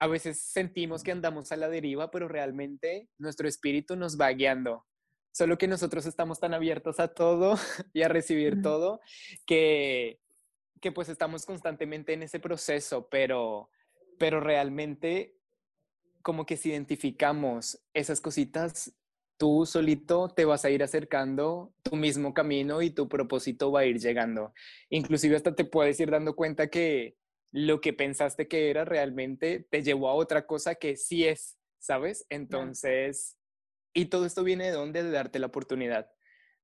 a 0.00 0.06
veces 0.06 0.42
sentimos 0.42 1.02
que 1.02 1.12
andamos 1.12 1.52
a 1.52 1.56
la 1.56 1.68
deriva, 1.68 2.10
pero 2.10 2.26
realmente 2.26 3.08
nuestro 3.18 3.46
espíritu 3.46 3.96
nos 3.96 4.18
va 4.18 4.30
guiando. 4.30 4.86
Solo 5.32 5.58
que 5.58 5.68
nosotros 5.68 6.06
estamos 6.06 6.40
tan 6.40 6.54
abiertos 6.54 6.98
a 6.98 7.08
todo 7.08 7.54
y 7.92 8.02
a 8.02 8.08
recibir 8.08 8.62
todo 8.62 9.00
que 9.46 10.18
que 10.80 10.92
pues 10.92 11.08
estamos 11.08 11.44
constantemente 11.46 12.12
en 12.12 12.22
ese 12.22 12.40
proceso, 12.40 13.08
pero, 13.08 13.70
pero 14.18 14.40
realmente 14.40 15.36
como 16.22 16.46
que 16.46 16.56
si 16.56 16.70
identificamos 16.70 17.82
esas 17.94 18.20
cositas, 18.20 18.94
tú 19.36 19.64
solito 19.64 20.28
te 20.28 20.44
vas 20.44 20.64
a 20.64 20.70
ir 20.70 20.82
acercando 20.82 21.72
tu 21.82 21.96
mismo 21.96 22.34
camino 22.34 22.82
y 22.82 22.90
tu 22.90 23.08
propósito 23.08 23.72
va 23.72 23.80
a 23.80 23.86
ir 23.86 23.98
llegando. 23.98 24.52
Inclusive 24.90 25.36
hasta 25.36 25.54
te 25.54 25.64
puedes 25.64 25.98
ir 26.00 26.10
dando 26.10 26.36
cuenta 26.36 26.68
que 26.68 27.16
lo 27.52 27.80
que 27.80 27.92
pensaste 27.92 28.48
que 28.48 28.70
era 28.70 28.84
realmente 28.84 29.66
te 29.70 29.82
llevó 29.82 30.08
a 30.08 30.14
otra 30.14 30.46
cosa 30.46 30.74
que 30.74 30.96
sí 30.96 31.26
es, 31.26 31.58
¿sabes? 31.78 32.26
Entonces, 32.28 33.38
y 33.94 34.06
todo 34.06 34.26
esto 34.26 34.44
viene 34.44 34.66
de 34.66 34.72
dónde? 34.72 35.02
De 35.02 35.10
darte 35.10 35.38
la 35.38 35.46
oportunidad 35.46 36.10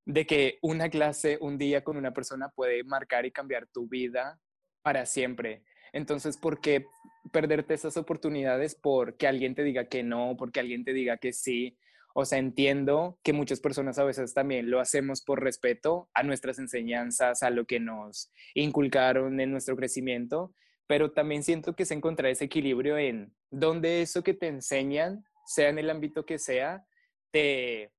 de 0.07 0.25
que 0.25 0.59
una 0.63 0.89
clase, 0.89 1.37
un 1.41 1.59
día 1.59 1.85
con 1.85 1.97
una 1.97 2.15
persona 2.15 2.49
puede 2.49 2.85
marcar 2.85 3.27
y 3.27 3.33
cambiar 3.33 3.67
tu 3.67 3.89
vida 3.89 4.41
para 4.83 5.05
siempre. 5.05 5.65
Entonces, 5.93 6.37
¿por 6.37 6.61
qué 6.61 6.87
perderte 7.33 7.75
esas 7.75 7.97
oportunidades 7.97 8.77
porque 8.77 9.27
alguien 9.27 9.55
te 9.55 9.65
diga 9.65 9.89
que 9.89 10.05
no, 10.05 10.37
porque 10.39 10.61
alguien 10.61 10.85
te 10.85 10.93
diga 10.93 11.17
que 11.17 11.33
sí? 11.33 11.77
O 12.15 12.25
sea, 12.25 12.39
entiendo 12.39 13.19
que 13.23 13.33
muchas 13.33 13.61
personas 13.61 13.99
a 13.99 14.05
veces 14.05 14.33
también 14.33 14.71
lo 14.71 14.81
hacemos 14.81 15.23
por 15.23 15.43
respeto 15.43 16.09
a 16.15 16.23
nuestras 16.23 16.59
enseñanzas, 16.59 17.43
a 17.43 17.51
lo 17.51 17.67
que 17.67 17.81
nos 17.81 18.31
inculcaron 18.55 19.39
en 19.41 19.51
nuestro 19.51 19.77
crecimiento, 19.77 20.55
pero 20.87 21.11
también 21.11 21.43
siento 21.43 21.75
que 21.75 21.83
es 21.83 21.91
encontrar 21.91 22.31
ese 22.31 22.45
equilibrio 22.45 22.97
en 22.97 23.35
donde 23.51 24.03
eso 24.03 24.23
que 24.23 24.35
te 24.35 24.47
enseñan, 24.47 25.25
sea 25.47 25.69
en 25.69 25.79
el 25.79 25.91
ámbito 25.91 26.25
que 26.25 26.39
sea, 26.39 26.87
te, 27.33 27.91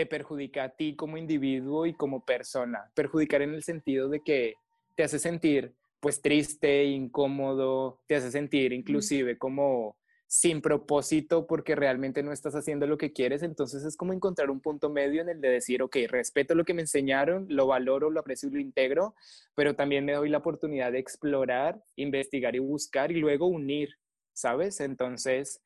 te 0.00 0.06
perjudica 0.06 0.64
a 0.64 0.68
ti 0.70 0.96
como 0.96 1.18
individuo 1.18 1.84
y 1.84 1.92
como 1.92 2.24
persona. 2.24 2.90
Perjudicar 2.94 3.42
en 3.42 3.52
el 3.52 3.62
sentido 3.62 4.08
de 4.08 4.20
que 4.20 4.54
te 4.94 5.02
hace 5.02 5.18
sentir 5.18 5.74
pues 6.00 6.22
triste, 6.22 6.84
incómodo, 6.84 8.00
te 8.06 8.14
hace 8.16 8.30
sentir 8.30 8.72
inclusive 8.72 9.36
como 9.36 9.98
sin 10.26 10.62
propósito 10.62 11.46
porque 11.46 11.76
realmente 11.76 12.22
no 12.22 12.32
estás 12.32 12.54
haciendo 12.54 12.86
lo 12.86 12.96
que 12.96 13.12
quieres, 13.12 13.42
entonces 13.42 13.84
es 13.84 13.94
como 13.94 14.14
encontrar 14.14 14.48
un 14.48 14.60
punto 14.60 14.88
medio 14.88 15.20
en 15.20 15.28
el 15.28 15.42
de 15.42 15.50
decir, 15.50 15.82
ok, 15.82 15.96
respeto 16.08 16.54
lo 16.54 16.64
que 16.64 16.72
me 16.72 16.80
enseñaron, 16.80 17.44
lo 17.50 17.66
valoro, 17.66 18.08
lo 18.08 18.20
aprecio 18.20 18.48
y 18.48 18.52
lo 18.52 18.60
integro, 18.60 19.14
pero 19.54 19.76
también 19.76 20.06
me 20.06 20.14
doy 20.14 20.30
la 20.30 20.38
oportunidad 20.38 20.92
de 20.92 20.98
explorar, 20.98 21.82
investigar 21.96 22.56
y 22.56 22.60
buscar 22.60 23.12
y 23.12 23.16
luego 23.16 23.48
unir, 23.48 23.98
¿sabes? 24.32 24.80
Entonces, 24.80 25.60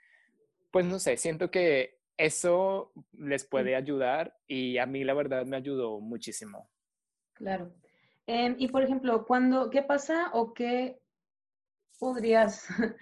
pues 0.72 0.86
no 0.86 0.98
sé, 0.98 1.18
siento 1.18 1.52
que 1.52 1.98
eso 2.16 2.92
les 3.12 3.44
puede 3.44 3.74
ayudar 3.74 4.36
y 4.46 4.78
a 4.78 4.86
mí 4.86 5.04
la 5.04 5.14
verdad 5.14 5.44
me 5.46 5.56
ayudó 5.56 6.00
muchísimo. 6.00 6.70
Claro. 7.34 7.72
Em, 8.26 8.56
y 8.58 8.68
por 8.68 8.82
ejemplo, 8.82 9.26
cuando, 9.26 9.70
¿qué 9.70 9.82
pasa 9.82 10.30
o 10.32 10.54
qué 10.54 10.98
podrías 11.98 12.66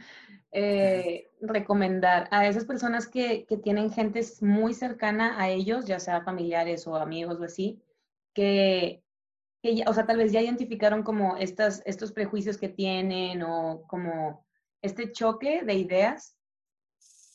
eh, 0.52 1.28
recomendar 1.40 2.28
a 2.30 2.46
esas 2.46 2.64
personas 2.64 3.06
que, 3.06 3.46
tienen 3.62 3.90
gente 3.90 4.20
muy 4.40 4.74
cercana 4.74 5.40
a 5.40 5.48
ellos, 5.50 5.86
ya 5.86 5.98
sea 5.98 6.22
familiares 6.22 6.86
o 6.86 6.96
amigos 6.96 7.38
o 7.40 7.44
así, 7.44 7.82
que, 8.34 9.02
o 9.86 9.94
sea, 9.94 10.06
tal 10.06 10.18
vez 10.18 10.32
ya 10.32 10.40
identificaron 10.40 11.02
como 11.02 11.36
estas, 11.36 11.82
estos 11.84 12.12
prejuicios 12.12 12.58
que 12.58 12.68
tienen 12.68 13.42
o 13.42 13.82
como 13.86 14.44
este 14.82 15.12
choque 15.12 15.62
de 15.62 15.74
ideas? 15.74 16.36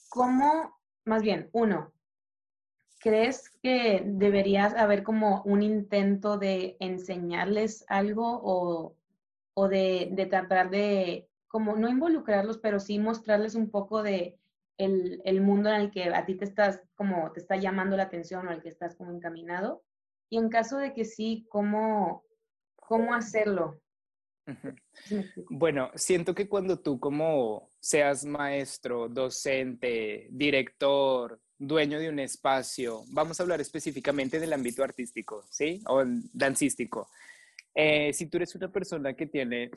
¿Cómo, 0.10 0.77
más 1.08 1.24
bien, 1.24 1.50
uno, 1.54 1.92
¿crees 3.00 3.50
que 3.62 4.04
deberías 4.06 4.76
haber 4.76 5.04
como 5.04 5.42
un 5.44 5.64
intento 5.64 6.38
de 6.38 6.78
enseñarles 6.80 7.86
algo 7.88 8.40
o, 8.44 8.96
o 9.54 9.68
de, 9.68 10.10
de 10.12 10.26
tratar 10.26 10.70
de 10.70 11.28
como 11.48 11.76
no 11.76 11.90
involucrarlos, 11.90 12.58
pero 12.58 12.80
sí 12.80 13.00
mostrarles 13.00 13.56
un 13.56 13.72
poco 13.72 14.04
de 14.04 14.38
el, 14.78 15.22
el, 15.26 15.42
mundo 15.42 15.70
en 15.70 15.76
el 15.76 15.92
que 15.92 16.04
a 16.14 16.26
ti 16.26 16.36
te 16.36 16.46
estás 16.46 16.82
como 16.96 17.32
te 17.32 17.40
está 17.40 17.56
llamando 17.56 17.98
la 17.98 18.04
atención 18.04 18.48
o 18.48 18.52
al 18.52 18.62
que 18.62 18.70
estás 18.70 18.96
como 18.96 19.12
encaminado. 19.12 19.84
Y 20.30 20.38
en 20.38 20.50
caso 20.50 20.78
de 20.78 20.94
que 20.94 21.06
sí, 21.06 21.48
¿cómo, 21.50 22.24
cómo 22.76 23.14
hacerlo? 23.14 23.80
Bueno, 25.50 25.92
siento 25.96 26.34
que 26.34 26.48
cuando 26.48 26.80
tú 26.80 27.00
como 27.00 27.72
seas 27.80 28.26
maestro, 28.26 29.08
docente, 29.10 30.28
director, 30.32 31.40
dueño 31.58 32.00
de 32.00 32.10
un 32.10 32.20
espacio, 32.20 33.04
vamos 33.10 33.40
a 33.40 33.44
hablar 33.44 33.62
específicamente 33.62 34.40
del 34.40 34.54
ámbito 34.54 34.84
artístico, 34.84 35.46
¿sí? 35.50 35.82
O 35.88 36.04
dancístico. 36.34 37.10
Eh, 37.74 38.14
si 38.14 38.28
tú 38.28 38.38
eres 38.38 38.56
una 38.56 38.72
persona 38.72 39.14
que 39.14 39.28
tiene 39.28 39.72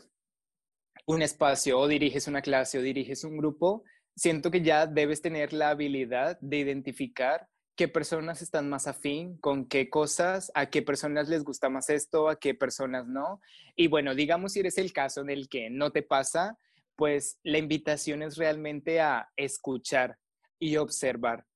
un 1.06 1.22
espacio 1.22 1.78
o 1.78 1.88
diriges 1.88 2.28
una 2.28 2.42
clase 2.42 2.78
o 2.78 2.82
diriges 2.82 3.24
un 3.24 3.36
grupo, 3.36 3.84
siento 4.16 4.50
que 4.50 4.62
ya 4.62 4.86
debes 4.86 5.20
tener 5.22 5.52
la 5.52 5.70
habilidad 5.70 6.38
de 6.40 6.58
identificar 6.58 7.48
qué 7.80 7.88
personas 7.88 8.42
están 8.42 8.68
más 8.68 8.86
afín, 8.86 9.38
con 9.38 9.64
qué 9.64 9.88
cosas, 9.88 10.52
a 10.54 10.68
qué 10.68 10.82
personas 10.82 11.30
les 11.30 11.44
gusta 11.44 11.70
más 11.70 11.88
esto, 11.88 12.28
a 12.28 12.38
qué 12.38 12.54
personas 12.54 13.06
no. 13.06 13.40
Y 13.74 13.86
bueno, 13.86 14.14
digamos 14.14 14.52
si 14.52 14.60
eres 14.60 14.76
el 14.76 14.92
caso 14.92 15.22
en 15.22 15.30
el 15.30 15.48
que 15.48 15.70
no 15.70 15.90
te 15.90 16.02
pasa, 16.02 16.58
pues 16.94 17.38
la 17.42 17.56
invitación 17.56 18.22
es 18.22 18.36
realmente 18.36 19.00
a 19.00 19.30
escuchar 19.34 20.18
y 20.58 20.76
observar 20.76 21.46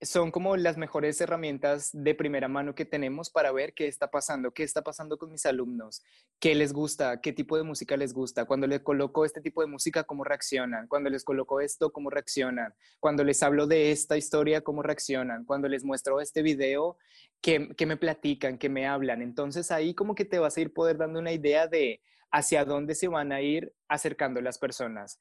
son 0.00 0.30
como 0.30 0.56
las 0.56 0.76
mejores 0.76 1.20
herramientas 1.20 1.90
de 1.92 2.14
primera 2.14 2.48
mano 2.48 2.74
que 2.74 2.84
tenemos 2.84 3.30
para 3.30 3.52
ver 3.52 3.74
qué 3.74 3.86
está 3.86 4.10
pasando, 4.10 4.52
qué 4.52 4.62
está 4.62 4.82
pasando 4.82 5.16
con 5.18 5.30
mis 5.30 5.46
alumnos, 5.46 6.02
qué 6.38 6.54
les 6.54 6.72
gusta, 6.72 7.20
qué 7.20 7.32
tipo 7.32 7.56
de 7.56 7.62
música 7.62 7.96
les 7.96 8.12
gusta, 8.12 8.44
cuando 8.44 8.66
les 8.66 8.80
coloco 8.80 9.24
este 9.24 9.40
tipo 9.40 9.60
de 9.60 9.66
música, 9.66 10.04
cómo 10.04 10.24
reaccionan, 10.24 10.88
cuando 10.88 11.10
les 11.10 11.24
coloco 11.24 11.60
esto, 11.60 11.92
cómo 11.92 12.10
reaccionan, 12.10 12.74
cuando 13.00 13.24
les 13.24 13.42
hablo 13.42 13.66
de 13.66 13.92
esta 13.92 14.16
historia, 14.16 14.60
cómo 14.62 14.82
reaccionan, 14.82 15.44
cuando 15.44 15.68
les 15.68 15.84
muestro 15.84 16.20
este 16.20 16.42
video, 16.42 16.98
qué, 17.40 17.68
qué 17.76 17.86
me 17.86 17.96
platican, 17.96 18.58
qué 18.58 18.68
me 18.68 18.86
hablan. 18.86 19.22
Entonces 19.22 19.70
ahí 19.70 19.94
como 19.94 20.14
que 20.14 20.24
te 20.24 20.38
vas 20.38 20.56
a 20.56 20.60
ir 20.60 20.72
poder 20.72 20.98
dando 20.98 21.18
una 21.20 21.32
idea 21.32 21.66
de 21.66 22.00
hacia 22.30 22.64
dónde 22.64 22.96
se 22.96 23.06
van 23.06 23.30
a 23.30 23.40
ir 23.40 23.72
acercando 23.88 24.40
las 24.40 24.58
personas. 24.58 25.20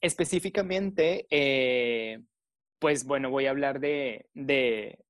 Específicamente, 0.00 1.26
eh, 1.28 2.20
pues 2.82 3.04
bueno, 3.04 3.30
voy 3.30 3.46
a 3.46 3.50
hablar 3.50 3.78
de, 3.78 4.26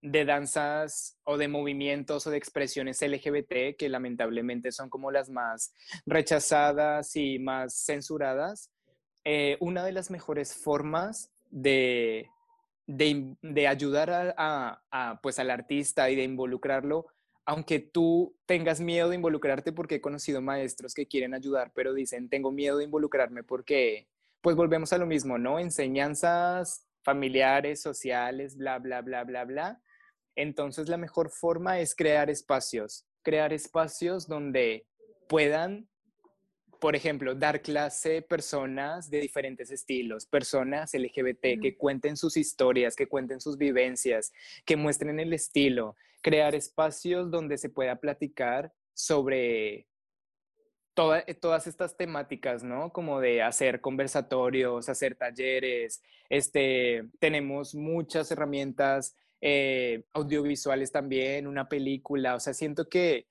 danzas 0.02 1.18
o 1.24 1.38
de 1.38 1.48
movimientos 1.48 2.26
o 2.26 2.30
de 2.30 2.36
expresiones 2.36 3.00
LGBT 3.00 3.78
que 3.78 3.88
lamentablemente 3.88 4.72
son 4.72 4.90
como 4.90 5.10
las 5.10 5.30
más 5.30 5.72
rechazadas 6.04 7.16
y 7.16 7.38
más 7.38 7.74
censuradas. 7.74 8.70
Eh, 9.24 9.56
una 9.58 9.86
de 9.86 9.92
las 9.92 10.10
mejores 10.10 10.54
formas 10.54 11.32
de, 11.48 12.28
de, 12.86 13.66
ayudar 13.66 14.34
a, 14.36 15.20
pues 15.22 15.38
al 15.38 15.50
artista 15.50 16.10
y 16.10 16.16
de 16.16 16.24
involucrarlo, 16.24 17.06
aunque 17.46 17.78
tú 17.78 18.36
tengas 18.44 18.80
miedo 18.80 19.08
de 19.08 19.16
involucrarte 19.16 19.72
porque 19.72 19.94
he 19.94 20.00
conocido 20.02 20.42
maestros 20.42 20.92
que 20.92 21.06
quieren 21.06 21.32
ayudar, 21.32 21.72
pero 21.74 21.94
dicen, 21.94 22.28
tengo 22.28 22.52
miedo 22.52 22.76
de 22.76 22.84
involucrarme 22.84 23.44
porque, 23.44 24.08
pues 24.42 24.56
volvemos 24.56 24.92
a 24.92 24.98
lo 24.98 25.06
mismo, 25.06 25.38
¿no? 25.38 25.58
Enseñanzas 25.58 26.86
familiares, 27.02 27.82
sociales, 27.82 28.56
bla, 28.56 28.78
bla, 28.78 29.02
bla, 29.02 29.24
bla, 29.24 29.44
bla. 29.44 29.82
Entonces 30.34 30.88
la 30.88 30.96
mejor 30.96 31.30
forma 31.30 31.80
es 31.80 31.94
crear 31.94 32.30
espacios, 32.30 33.06
crear 33.22 33.52
espacios 33.52 34.26
donde 34.26 34.86
puedan, 35.28 35.88
por 36.80 36.96
ejemplo, 36.96 37.34
dar 37.34 37.62
clase 37.62 38.22
personas 38.22 39.10
de 39.10 39.20
diferentes 39.20 39.70
estilos, 39.70 40.26
personas 40.26 40.94
LGBT 40.94 41.60
que 41.60 41.76
cuenten 41.76 42.16
sus 42.16 42.36
historias, 42.36 42.96
que 42.96 43.08
cuenten 43.08 43.40
sus 43.40 43.58
vivencias, 43.58 44.32
que 44.64 44.76
muestren 44.76 45.20
el 45.20 45.32
estilo, 45.32 45.96
crear 46.22 46.54
espacios 46.54 47.30
donde 47.30 47.58
se 47.58 47.68
pueda 47.68 47.96
platicar 47.96 48.72
sobre 48.94 49.86
eh, 50.94 51.34
todas 51.34 51.66
estas 51.66 51.96
temáticas, 51.96 52.62
¿no? 52.62 52.92
Como 52.92 53.20
de 53.20 53.42
hacer 53.42 53.80
conversatorios, 53.80 54.88
hacer 54.88 55.14
talleres, 55.16 56.02
este, 56.28 57.04
tenemos 57.18 57.74
muchas 57.74 58.30
herramientas 58.30 59.16
eh, 59.40 60.04
audiovisuales 60.12 60.92
también, 60.92 61.46
una 61.46 61.68
película, 61.68 62.34
o 62.34 62.40
sea, 62.40 62.54
siento 62.54 62.88
que 62.88 63.26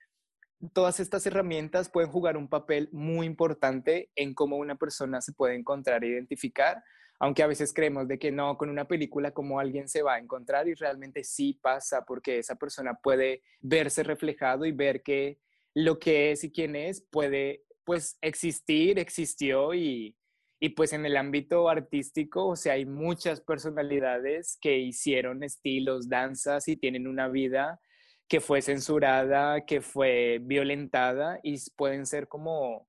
todas 0.74 0.99
estas 0.99 1.26
herramientas 1.26 1.89
pueden 1.89 2.12
jugar 2.12 2.36
un 2.36 2.47
papel 2.47 2.89
muy 2.91 3.26
importante 3.26 4.09
en 4.16 4.34
cómo 4.34 4.57
una 4.57 4.76
persona 4.76 5.22
se 5.22 5.34
puede 5.34 5.55
encontrar 5.55 6.03
e 6.03 6.09
identificar, 6.09 6.84
aunque 7.20 7.43
a 7.43 7.47
veces 7.47 7.74
creemos 7.74 8.07
de 8.07 8.18
que 8.20 8.32
no, 8.32 8.57
con 8.57 8.70
una 8.70 8.86
película 8.86 9.32
como 9.32 9.59
alguien 9.59 9.88
se 9.88 10.01
va 10.01 10.16
a 10.16 10.20
encontrar 10.20 10.68
y 10.68 10.74
realmente 10.74 11.24
sí 11.24 11.59
pasa 11.62 12.03
porque 12.05 12.39
esa 12.39 12.55
persona 12.55 12.95
puede 12.95 13.43
verse 13.59 14.03
reflejado 14.03 14.66
y 14.66 14.72
ver 14.72 15.03
que 15.03 15.38
lo 15.74 15.99
que 15.99 16.32
es 16.32 16.43
y 16.43 16.51
quién 16.51 16.76
es 16.76 17.01
puede 17.01 17.63
pues 17.84 18.17
existir, 18.22 18.99
existió 18.99 19.74
y, 19.74 20.15
y 20.59 20.69
pues 20.69 20.93
en 20.93 21.05
el 21.05 21.17
ámbito 21.17 21.69
artístico, 21.69 22.47
o 22.47 22.55
sea, 22.55 22.74
hay 22.74 22.86
muchas 22.86 23.41
personalidades 23.41 24.57
que 24.61 24.78
hicieron 24.78 25.43
estilos, 25.43 26.07
danzas 26.07 26.67
y 26.67 26.78
tienen 26.78 27.07
una 27.07 27.28
vida 27.28 27.80
que 28.28 28.39
fue 28.39 28.61
censurada, 28.61 29.65
que 29.65 29.82
fue 29.82 30.39
violentada 30.41 31.39
y 31.43 31.57
pueden 31.76 32.05
ser 32.05 32.28
como 32.28 32.88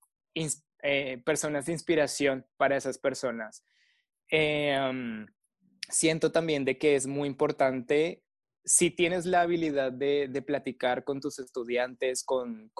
eh, 0.82 1.18
personas 1.24 1.66
de 1.66 1.72
inspiración 1.72 2.46
para 2.56 2.76
esas 2.76 2.98
personas. 2.98 3.64
Em, 4.28 5.26
siento 5.88 6.30
también 6.30 6.64
de 6.64 6.78
que 6.78 6.94
es 6.94 7.06
muy 7.06 7.28
importante 7.28 8.22
si 8.64 8.90
tienes 8.90 9.26
la 9.26 9.42
habilidad 9.42 9.92
de, 9.92 10.42
platicar 10.46 11.04
con 11.04 11.20
tus 11.20 11.38
estudiantes, 11.38 12.24
con, 12.24 12.70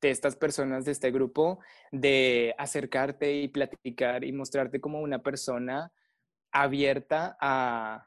estas 0.00 0.36
personas 0.36 0.84
de 0.84 0.92
este 0.92 1.10
grupo, 1.10 1.60
de 1.90 2.54
acercarte 2.58 3.36
y 3.36 3.48
platicar 3.48 4.22
y 4.22 4.32
mostrarte 4.32 4.78
como 4.78 5.00
una 5.00 5.22
persona 5.22 5.92
abierta 6.52 7.38
a, 7.40 8.06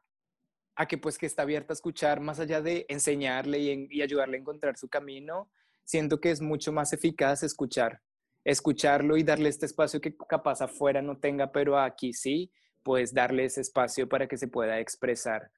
a 0.76 0.88
que 0.88 1.00
pues 1.00 1.18
que 1.18 1.26
está 1.26 1.42
abierta 1.42 1.74
a 1.74 1.76
escuchar 1.76 2.20
más 2.20 2.40
allá 2.40 2.62
de 2.62 2.86
enseñarle 2.88 3.58
y, 3.58 3.88
y, 3.90 4.04
ayudarle 4.04 4.38
a 4.38 4.42
encontrar 4.42 4.78
su 4.78 4.90
camino, 4.90 5.50
siento 5.86 6.22
que 6.22 6.30
es 6.30 6.40
mucho 6.40 6.72
más 6.72 6.94
eficaz 6.94 7.42
escuchar, 7.42 8.02
escucharlo 8.44 9.18
y 9.18 9.24
darle 9.24 9.50
este 9.50 9.66
espacio 9.66 10.00
que 10.00 10.16
capaz 10.16 10.62
afuera 10.62 11.02
no 11.02 11.18
tenga, 11.18 11.52
pero 11.52 11.80
aquí 11.80 12.14
sí, 12.14 12.52
pues 12.84 13.12
darle 13.12 13.46
ese 13.46 13.62
espacio 13.62 14.08
para 14.08 14.28
que 14.28 14.38
se 14.38 14.48
pueda 14.48 14.80
expresar. 14.80 15.52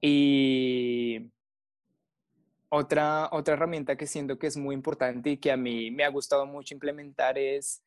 Y 0.00 1.30
otra, 2.68 3.28
otra 3.32 3.54
herramienta 3.54 3.96
que 3.96 4.06
siento 4.06 4.38
que 4.38 4.46
es 4.46 4.56
muy 4.56 4.74
importante 4.74 5.30
y 5.30 5.36
que 5.36 5.52
a 5.52 5.56
mí 5.56 5.90
me 5.90 6.04
ha 6.04 6.08
gustado 6.08 6.46
mucho 6.46 6.74
implementar 6.74 7.38
es 7.38 7.82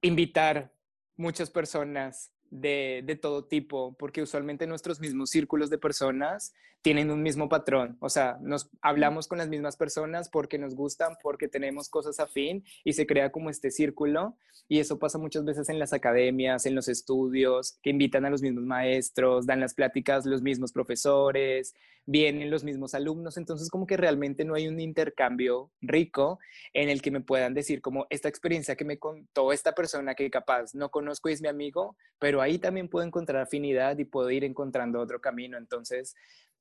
invitar 0.00 0.72
muchas 1.16 1.50
personas 1.50 2.30
de, 2.50 3.02
de, 3.04 3.16
todo 3.16 3.44
tipo, 3.44 3.96
porque 3.98 4.22
usualmente 4.22 4.66
nuestros 4.66 5.00
mismos 5.00 5.30
círculos 5.30 5.68
de 5.68 5.78
personas 5.78 6.54
tienen 6.86 7.10
un 7.10 7.20
mismo 7.20 7.48
patrón, 7.48 7.96
o 7.98 8.08
sea, 8.08 8.38
nos 8.40 8.70
hablamos 8.80 9.26
con 9.26 9.38
las 9.38 9.48
mismas 9.48 9.76
personas 9.76 10.28
porque 10.28 10.56
nos 10.56 10.76
gustan, 10.76 11.16
porque 11.20 11.48
tenemos 11.48 11.88
cosas 11.88 12.20
afín 12.20 12.62
y 12.84 12.92
se 12.92 13.08
crea 13.08 13.32
como 13.32 13.50
este 13.50 13.72
círculo 13.72 14.36
y 14.68 14.78
eso 14.78 14.96
pasa 14.96 15.18
muchas 15.18 15.44
veces 15.44 15.68
en 15.68 15.80
las 15.80 15.92
academias, 15.92 16.64
en 16.64 16.76
los 16.76 16.86
estudios, 16.86 17.76
que 17.82 17.90
invitan 17.90 18.24
a 18.24 18.30
los 18.30 18.40
mismos 18.40 18.62
maestros, 18.66 19.46
dan 19.46 19.58
las 19.58 19.74
pláticas 19.74 20.26
los 20.26 20.42
mismos 20.42 20.70
profesores, 20.70 21.74
vienen 22.06 22.52
los 22.52 22.62
mismos 22.62 22.94
alumnos, 22.94 23.36
entonces 23.36 23.68
como 23.68 23.84
que 23.84 23.96
realmente 23.96 24.44
no 24.44 24.54
hay 24.54 24.68
un 24.68 24.78
intercambio 24.78 25.72
rico 25.80 26.38
en 26.72 26.88
el 26.88 27.02
que 27.02 27.10
me 27.10 27.20
puedan 27.20 27.52
decir 27.52 27.80
como 27.80 28.06
esta 28.10 28.28
experiencia 28.28 28.76
que 28.76 28.84
me 28.84 28.98
contó 28.98 29.52
esta 29.52 29.72
persona 29.74 30.14
que 30.14 30.30
capaz 30.30 30.72
no 30.72 30.88
conozco 30.92 31.28
y 31.28 31.32
es 31.32 31.42
mi 31.42 31.48
amigo, 31.48 31.96
pero 32.20 32.40
ahí 32.40 32.58
también 32.60 32.88
puedo 32.88 33.04
encontrar 33.04 33.42
afinidad 33.42 33.98
y 33.98 34.04
puedo 34.04 34.30
ir 34.30 34.44
encontrando 34.44 35.00
otro 35.00 35.20
camino, 35.20 35.58
entonces 35.58 36.14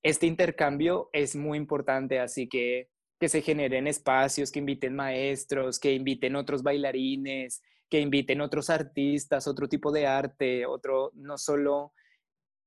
este 0.06 0.28
intercambio 0.28 1.10
es 1.14 1.36
muy 1.36 1.58
importante, 1.58 2.20
así 2.20 2.48
que 2.48 2.90
que 3.20 3.28
se 3.28 3.42
generen 3.42 3.88
espacios, 3.88 4.52
que 4.52 4.60
inviten 4.60 4.96
maestros, 4.96 5.80
que 5.80 5.94
inviten 5.94 6.36
otros 6.36 6.62
bailarines, 6.62 7.64
que 7.90 8.00
inviten 8.02 8.42
otros 8.42 8.70
artistas, 8.70 9.48
otro 9.48 9.68
tipo 9.68 9.92
de 9.92 10.06
arte, 10.06 10.68
otro, 10.68 11.12
no 11.16 11.40
solo 11.40 11.94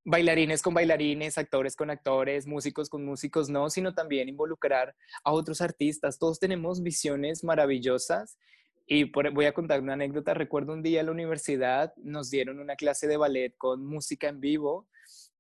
bailarines 0.05 0.62
con 0.62 0.74
bailarines, 0.74 1.39
actores 1.39 1.76
con 1.76 1.91
actores, 1.91 2.49
músicos 2.49 2.89
con 2.89 3.05
músicos, 3.05 3.49
no, 3.51 3.70
sino 3.70 3.95
también 3.95 4.28
involucrar 4.28 4.97
a 5.22 5.32
otros 5.32 5.61
artistas. 5.61 6.18
Todos 6.18 6.41
tenemos 6.41 6.82
visiones 6.82 7.45
maravillosas 7.45 8.36
y 8.84 9.05
voy 9.05 9.45
a 9.45 9.55
contar 9.55 9.80
una 9.80 9.93
anécdota. 9.93 10.34
Recuerdo 10.34 10.72
un 10.72 10.82
día 10.82 11.01
en 11.01 11.07
la 11.07 11.12
universidad 11.12 11.95
nos 11.99 12.30
dieron 12.30 12.59
una 12.59 12.74
clase 12.74 13.07
de 13.07 13.16
ballet 13.16 13.55
con 13.59 13.86
música 13.86 14.28
en 14.28 14.41
vivo 14.41 14.89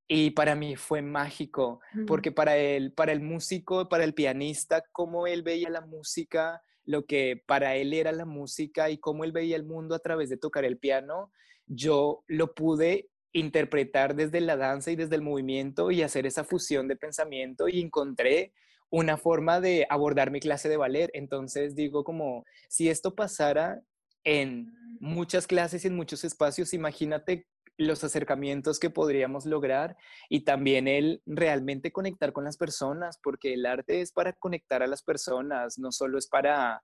y 0.08 0.30
para 0.30 0.54
mí 0.54 0.74
fue 0.74 1.02
mágico, 1.02 1.80
porque 2.06 2.32
para 2.32 2.56
él, 2.56 2.92
para 2.94 3.12
el 3.12 3.20
músico, 3.20 3.90
para 3.90 4.04
el 4.04 4.14
pianista, 4.14 4.82
cómo 4.90 5.26
él 5.26 5.42
veía 5.42 5.68
la 5.68 5.82
música, 5.82 6.62
lo 6.86 7.04
que 7.04 7.42
para 7.46 7.76
él 7.76 7.92
era 7.92 8.10
la 8.12 8.24
música 8.24 8.88
y 8.88 8.96
cómo 8.96 9.24
él 9.24 9.32
veía 9.32 9.56
el 9.56 9.64
mundo 9.64 9.94
a 9.94 9.98
través 9.98 10.30
de 10.30 10.38
tocar 10.38 10.64
el 10.64 10.78
piano, 10.78 11.30
yo 11.66 12.24
lo 12.26 12.54
pude 12.54 13.10
interpretar 13.32 14.16
desde 14.16 14.40
la 14.40 14.56
danza 14.56 14.90
y 14.90 14.96
desde 14.96 15.16
el 15.16 15.20
movimiento 15.20 15.90
y 15.90 16.00
hacer 16.00 16.26
esa 16.26 16.42
fusión 16.42 16.88
de 16.88 16.96
pensamiento 16.96 17.68
y 17.68 17.82
encontré 17.82 18.54
una 18.88 19.18
forma 19.18 19.60
de 19.60 19.86
abordar 19.90 20.30
mi 20.30 20.40
clase 20.40 20.70
de 20.70 20.78
ballet. 20.78 21.10
Entonces 21.12 21.74
digo 21.74 22.04
como, 22.04 22.46
si 22.70 22.88
esto 22.88 23.14
pasara 23.14 23.82
en 24.24 24.72
muchas 25.00 25.46
clases 25.46 25.84
y 25.84 25.88
en 25.88 25.96
muchos 25.96 26.24
espacios, 26.24 26.72
imagínate 26.72 27.46
los 27.78 28.02
acercamientos 28.02 28.80
que 28.80 28.90
podríamos 28.90 29.46
lograr 29.46 29.96
y 30.28 30.40
también 30.40 30.88
el 30.88 31.22
realmente 31.24 31.92
conectar 31.92 32.32
con 32.32 32.44
las 32.44 32.56
personas, 32.56 33.18
porque 33.22 33.54
el 33.54 33.64
arte 33.64 34.00
es 34.00 34.12
para 34.12 34.32
conectar 34.32 34.82
a 34.82 34.88
las 34.88 35.02
personas, 35.02 35.78
no 35.78 35.92
solo 35.92 36.18
es 36.18 36.26
para, 36.26 36.82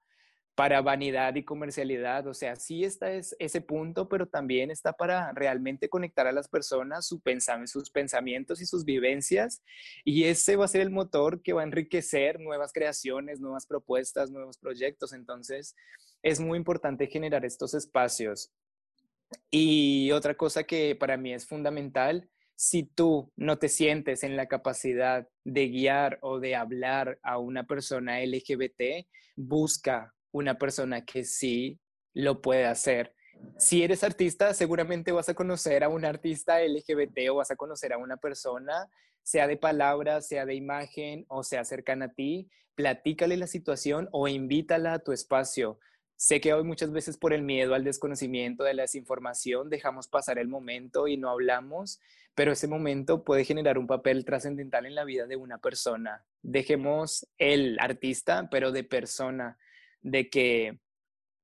para 0.55 0.81
vanidad 0.83 1.35
y 1.35 1.45
comercialidad, 1.45 2.29
o 2.29 2.33
sea, 2.33 2.55
sí 2.55 2.85
está 2.85 3.13
es, 3.13 3.35
ese 3.41 3.61
punto, 3.61 4.09
pero 4.09 4.29
también 4.29 4.71
está 4.71 4.93
para 4.93 5.33
realmente 5.33 5.89
conectar 5.89 6.29
a 6.29 6.33
las 6.33 6.47
personas, 6.47 7.09
su 7.09 7.21
sus 7.67 7.91
pensamientos 7.91 8.61
y 8.61 8.67
sus 8.67 8.85
vivencias, 8.85 9.65
y 10.05 10.25
ese 10.25 10.55
va 10.55 10.67
a 10.67 10.69
ser 10.69 10.81
el 10.81 10.91
motor 10.91 11.43
que 11.43 11.53
va 11.53 11.63
a 11.63 11.65
enriquecer 11.65 12.39
nuevas 12.39 12.73
creaciones, 12.73 13.41
nuevas 13.41 13.67
propuestas, 13.67 14.31
nuevos 14.31 14.59
proyectos, 14.59 15.13
entonces 15.13 15.75
es 16.23 16.39
muy 16.39 16.57
importante 16.57 17.09
generar 17.09 17.45
estos 17.45 17.75
espacios 17.75 18.53
y 19.51 20.11
otra 20.13 20.35
cosa 20.35 20.65
que 20.65 20.97
para 20.97 21.17
mí 21.17 21.33
es 21.33 21.47
fundamental, 21.47 22.29
si 22.57 22.85
tú 22.85 23.33
no 23.37 23.59
te 23.59 23.69
sientes 23.69 24.23
en 24.23 24.37
la 24.37 24.47
capacidad 24.47 25.29
de 25.45 25.69
guiar 25.69 26.19
o 26.23 26.41
de 26.41 26.55
hablar 26.55 27.19
a 27.23 27.39
una 27.39 27.65
persona 27.65 28.21
LGBT, 28.21 29.07
busca 29.37 30.15
una 30.33 30.57
persona 30.59 31.05
que 31.05 31.25
sí 31.25 31.81
lo 32.13 32.41
puede 32.41 32.67
hacer. 32.67 33.15
Si 33.59 33.83
eres 33.83 34.05
artista, 34.05 34.55
seguramente 34.55 35.13
vas 35.13 35.29
a 35.29 35.35
conocer 35.35 35.85
a 35.85 35.89
un 35.89 36.05
artista 36.05 36.63
LGBT 36.63 37.31
o 37.31 37.37
vas 37.37 37.51
a 37.51 37.57
conocer 37.57 37.93
a 37.93 37.99
una 37.99 38.17
persona, 38.17 38.89
sea 39.23 39.47
de 39.47 39.57
palabras, 39.57 40.29
sea 40.29 40.47
de 40.47 40.55
imagen 40.55 41.25
o 41.29 41.43
sea 41.43 41.65
cercana 41.65 42.07
a 42.07 42.13
ti, 42.13 42.49
platícale 42.75 43.37
la 43.37 43.47
situación 43.47 44.09
o 44.13 44.29
invítala 44.29 44.95
a 44.95 44.99
tu 44.99 45.13
espacio. 45.13 45.79
Sé 46.25 46.41
que 46.41 46.55
hoy 46.55 46.65
muchas 46.65 46.91
veces 46.91 47.19
por 47.19 47.35
el 47.35 47.43
miedo 47.43 47.75
al 47.75 47.85
desconocimiento 47.85 48.65
de 48.65 48.73
la 48.73 48.85
desinformación 48.85 49.69
dejamos 49.69 50.09
pasar 50.09 50.39
el 50.39 50.49
momento 50.49 51.07
y 51.07 51.19
no 51.19 51.29
hablamos, 51.29 52.01
pero 52.35 52.51
ese 52.51 52.67
momento 52.67 53.25
puede 53.25 53.45
generar 53.45 53.77
un 53.77 53.87
papel 53.87 54.25
trascendental 54.25 54.87
en 54.87 54.95
la 54.95 55.05
vida 55.05 55.27
de 55.27 55.37
una 55.37 55.59
persona. 55.59 56.25
Dejemos 56.41 57.27
el 57.37 57.77
artista, 57.79 58.49
pero 58.51 58.73
de 58.73 58.85
persona, 58.85 59.59
de 60.01 60.31
que 60.31 60.79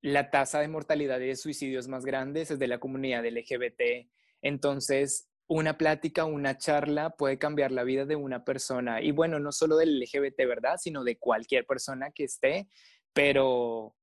la 0.00 0.30
tasa 0.30 0.60
de 0.60 0.68
mortalidad 0.68 1.20
y 1.20 1.26
de 1.26 1.36
suicidios 1.36 1.86
más 1.86 2.06
grandes 2.06 2.50
es 2.50 2.58
de 2.58 2.68
la 2.68 2.80
comunidad 2.80 3.26
LGBT. 3.26 4.08
Entonces, 4.40 5.28
una 5.46 5.76
plática, 5.76 6.24
una 6.24 6.56
charla 6.56 7.10
puede 7.10 7.36
cambiar 7.36 7.70
la 7.70 7.84
vida 7.84 8.06
de 8.06 8.16
una 8.16 8.46
persona. 8.46 9.02
Y 9.02 9.10
bueno, 9.10 9.40
no 9.40 9.52
solo 9.52 9.76
del 9.76 10.00
LGBT, 10.00 10.38
¿verdad? 10.48 10.78
Sino 10.78 11.04
de 11.04 11.18
cualquier 11.18 11.66
persona 11.66 12.12
que 12.12 12.24
esté, 12.24 12.66
pero 13.12 13.94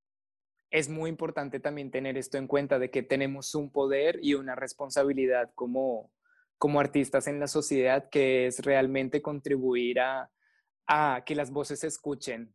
es 0.69 0.89
muy 0.89 1.09
importante 1.09 1.59
también 1.59 1.91
tener 1.91 2.17
esto 2.17 2.37
en 2.37 2.47
cuenta 2.47 2.79
de 2.79 2.91
que 2.91 3.03
tenemos 3.03 3.55
un 3.55 3.71
poder 3.71 4.19
y 4.21 4.33
una 4.33 4.55
responsabilidad 4.55 5.51
como, 5.55 6.11
como 6.57 6.79
artistas 6.79 7.27
en 7.27 7.39
la 7.39 7.47
sociedad 7.47 8.09
que 8.09 8.47
es 8.47 8.59
realmente 8.59 9.21
contribuir 9.21 9.99
a, 9.99 10.29
a 10.87 11.23
que 11.25 11.35
las 11.35 11.51
voces 11.51 11.79
se 11.79 11.87
escuchen, 11.87 12.53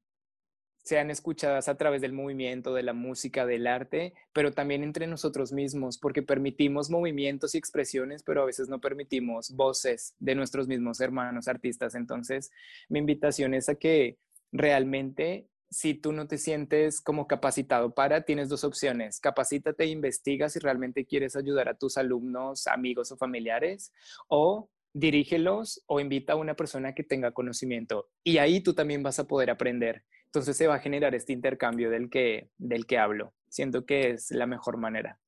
sean 0.82 1.10
escuchadas 1.10 1.68
a 1.68 1.76
través 1.76 2.00
del 2.00 2.12
movimiento, 2.12 2.74
de 2.74 2.82
la 2.82 2.92
música, 2.92 3.46
del 3.46 3.66
arte, 3.66 4.14
pero 4.32 4.52
también 4.52 4.82
entre 4.82 5.06
nosotros 5.06 5.52
mismos, 5.52 5.96
porque 5.96 6.22
permitimos 6.22 6.90
movimientos 6.90 7.54
y 7.54 7.58
expresiones, 7.58 8.22
pero 8.24 8.42
a 8.42 8.46
veces 8.46 8.68
no 8.68 8.80
permitimos 8.80 9.54
voces 9.54 10.16
de 10.18 10.34
nuestros 10.34 10.66
mismos 10.66 11.00
hermanos 11.00 11.46
artistas. 11.46 11.94
Entonces, 11.94 12.50
mi 12.88 12.98
invitación 12.98 13.54
es 13.54 13.68
a 13.68 13.76
que 13.76 14.18
realmente 14.50 15.46
si 15.72 15.94
tú 15.94 16.12
no 16.12 16.26
te 16.28 16.36
sientes 16.36 17.00
como 17.00 17.26
capacitado 17.26 17.94
para, 17.94 18.26
tienes 18.26 18.50
dos 18.50 18.62
opciones. 18.62 19.20
Capacítate 19.20 19.84
e 19.84 19.88
investiga 19.88 20.50
si 20.50 20.58
realmente 20.58 21.06
quieres 21.06 21.34
ayudar 21.34 21.68
a 21.70 21.74
tus 21.74 21.96
alumnos, 21.96 22.66
amigos 22.66 23.10
o 23.10 23.16
familiares, 23.16 23.90
o 24.28 24.68
dirígelos 24.92 25.82
o 25.86 25.98
invita 25.98 26.34
a 26.34 26.36
una 26.36 26.54
persona 26.54 26.94
que 26.94 27.04
tenga 27.04 27.32
conocimiento. 27.32 28.10
Y 28.22 28.36
ahí 28.36 28.60
tú 28.60 28.74
también 28.74 29.02
vas 29.02 29.18
a 29.18 29.26
poder 29.26 29.50
aprender. 29.50 30.04
Entonces 30.26 30.58
se 30.58 30.66
va 30.66 30.74
a 30.74 30.80
generar 30.80 31.14
este 31.14 31.32
intercambio 31.32 31.88
del 31.88 32.10
que, 32.10 32.50
del 32.58 32.84
que 32.84 32.98
hablo. 32.98 33.32
Siento 33.48 33.86
que 33.86 34.10
es 34.10 34.30
la 34.30 34.46
mejor 34.46 34.76
manera. 34.76 35.18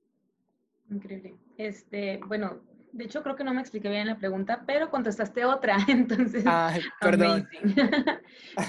Increíble. 0.91 1.37
Este, 1.57 2.21
bueno, 2.27 2.61
de 2.95 3.05
hecho, 3.05 3.25
creo 3.25 3.35
que 3.35 3.43
no 3.43 3.53
me 3.53 3.61
expliqué 3.61 3.89
bien 3.89 4.07
la 4.07 4.19
pregunta, 4.19 4.63
pero 4.67 4.89
contestaste 4.89 5.45
otra, 5.45 5.77
entonces. 5.89 6.45
Ay, 6.47 6.81
perdón. 7.01 7.49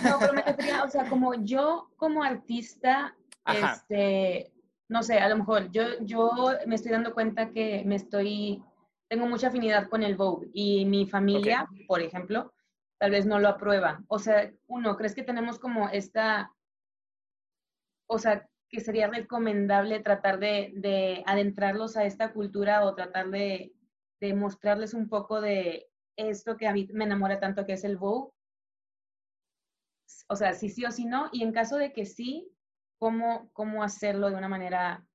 no, 0.03 0.19
pero 0.19 0.33
me 0.33 0.41
refería, 0.41 0.83
o 0.83 0.89
sea, 0.89 1.07
como 1.07 1.35
yo 1.35 1.91
como 1.95 2.23
artista, 2.23 3.15
este, 3.45 4.51
no 4.89 5.03
sé, 5.03 5.19
a 5.19 5.29
lo 5.29 5.37
mejor 5.37 5.71
yo, 5.71 5.83
yo 6.01 6.31
me 6.65 6.73
estoy 6.73 6.91
dando 6.91 7.13
cuenta 7.13 7.51
que 7.51 7.83
me 7.85 7.95
estoy, 7.95 8.63
tengo 9.07 9.27
mucha 9.27 9.49
afinidad 9.49 9.89
con 9.89 10.01
el 10.01 10.15
Vogue 10.15 10.49
y 10.53 10.85
mi 10.85 11.05
familia, 11.05 11.69
por 11.87 12.01
ejemplo, 12.01 12.51
tal 12.97 13.11
vez 13.11 13.27
no 13.27 13.37
lo 13.37 13.49
aprueba. 13.49 14.03
O 14.07 14.17
sea, 14.17 14.51
uno, 14.65 14.97
¿crees 14.97 15.13
que 15.13 15.23
tenemos 15.23 15.59
como 15.59 15.89
esta, 15.89 16.51
o 18.07 18.17
sea, 18.17 18.49
que 18.69 18.81
sería 18.81 19.07
recomendable 19.07 19.99
tratar 19.99 20.39
de, 20.39 20.73
de 20.77 21.21
adentrarlos 21.27 21.95
a 21.95 22.05
esta 22.05 22.33
cultura 22.33 22.83
o 22.83 22.95
tratar 22.95 23.29
de 23.29 23.74
de 24.19 24.33
mostrarles 24.33 24.93
un 24.93 25.09
poco 25.09 25.41
de 25.41 25.87
esto 26.15 26.57
que 26.57 26.67
a 26.67 26.73
mí 26.73 26.87
me 26.93 27.05
enamora 27.05 27.39
tanto, 27.39 27.65
que 27.65 27.73
es 27.73 27.83
el 27.83 27.97
Vogue, 27.97 28.31
o 30.27 30.35
sea, 30.35 30.53
si 30.53 30.69
sí 30.69 30.85
o 30.85 30.91
si 30.91 31.05
no, 31.05 31.29
y 31.31 31.43
en 31.43 31.51
caso 31.51 31.77
de 31.77 31.93
que 31.93 32.05
sí, 32.05 32.51
¿cómo, 32.97 33.49
cómo 33.53 33.83
hacerlo 33.83 34.29
de 34.29 34.37
una 34.37 34.47
manera 34.47 35.05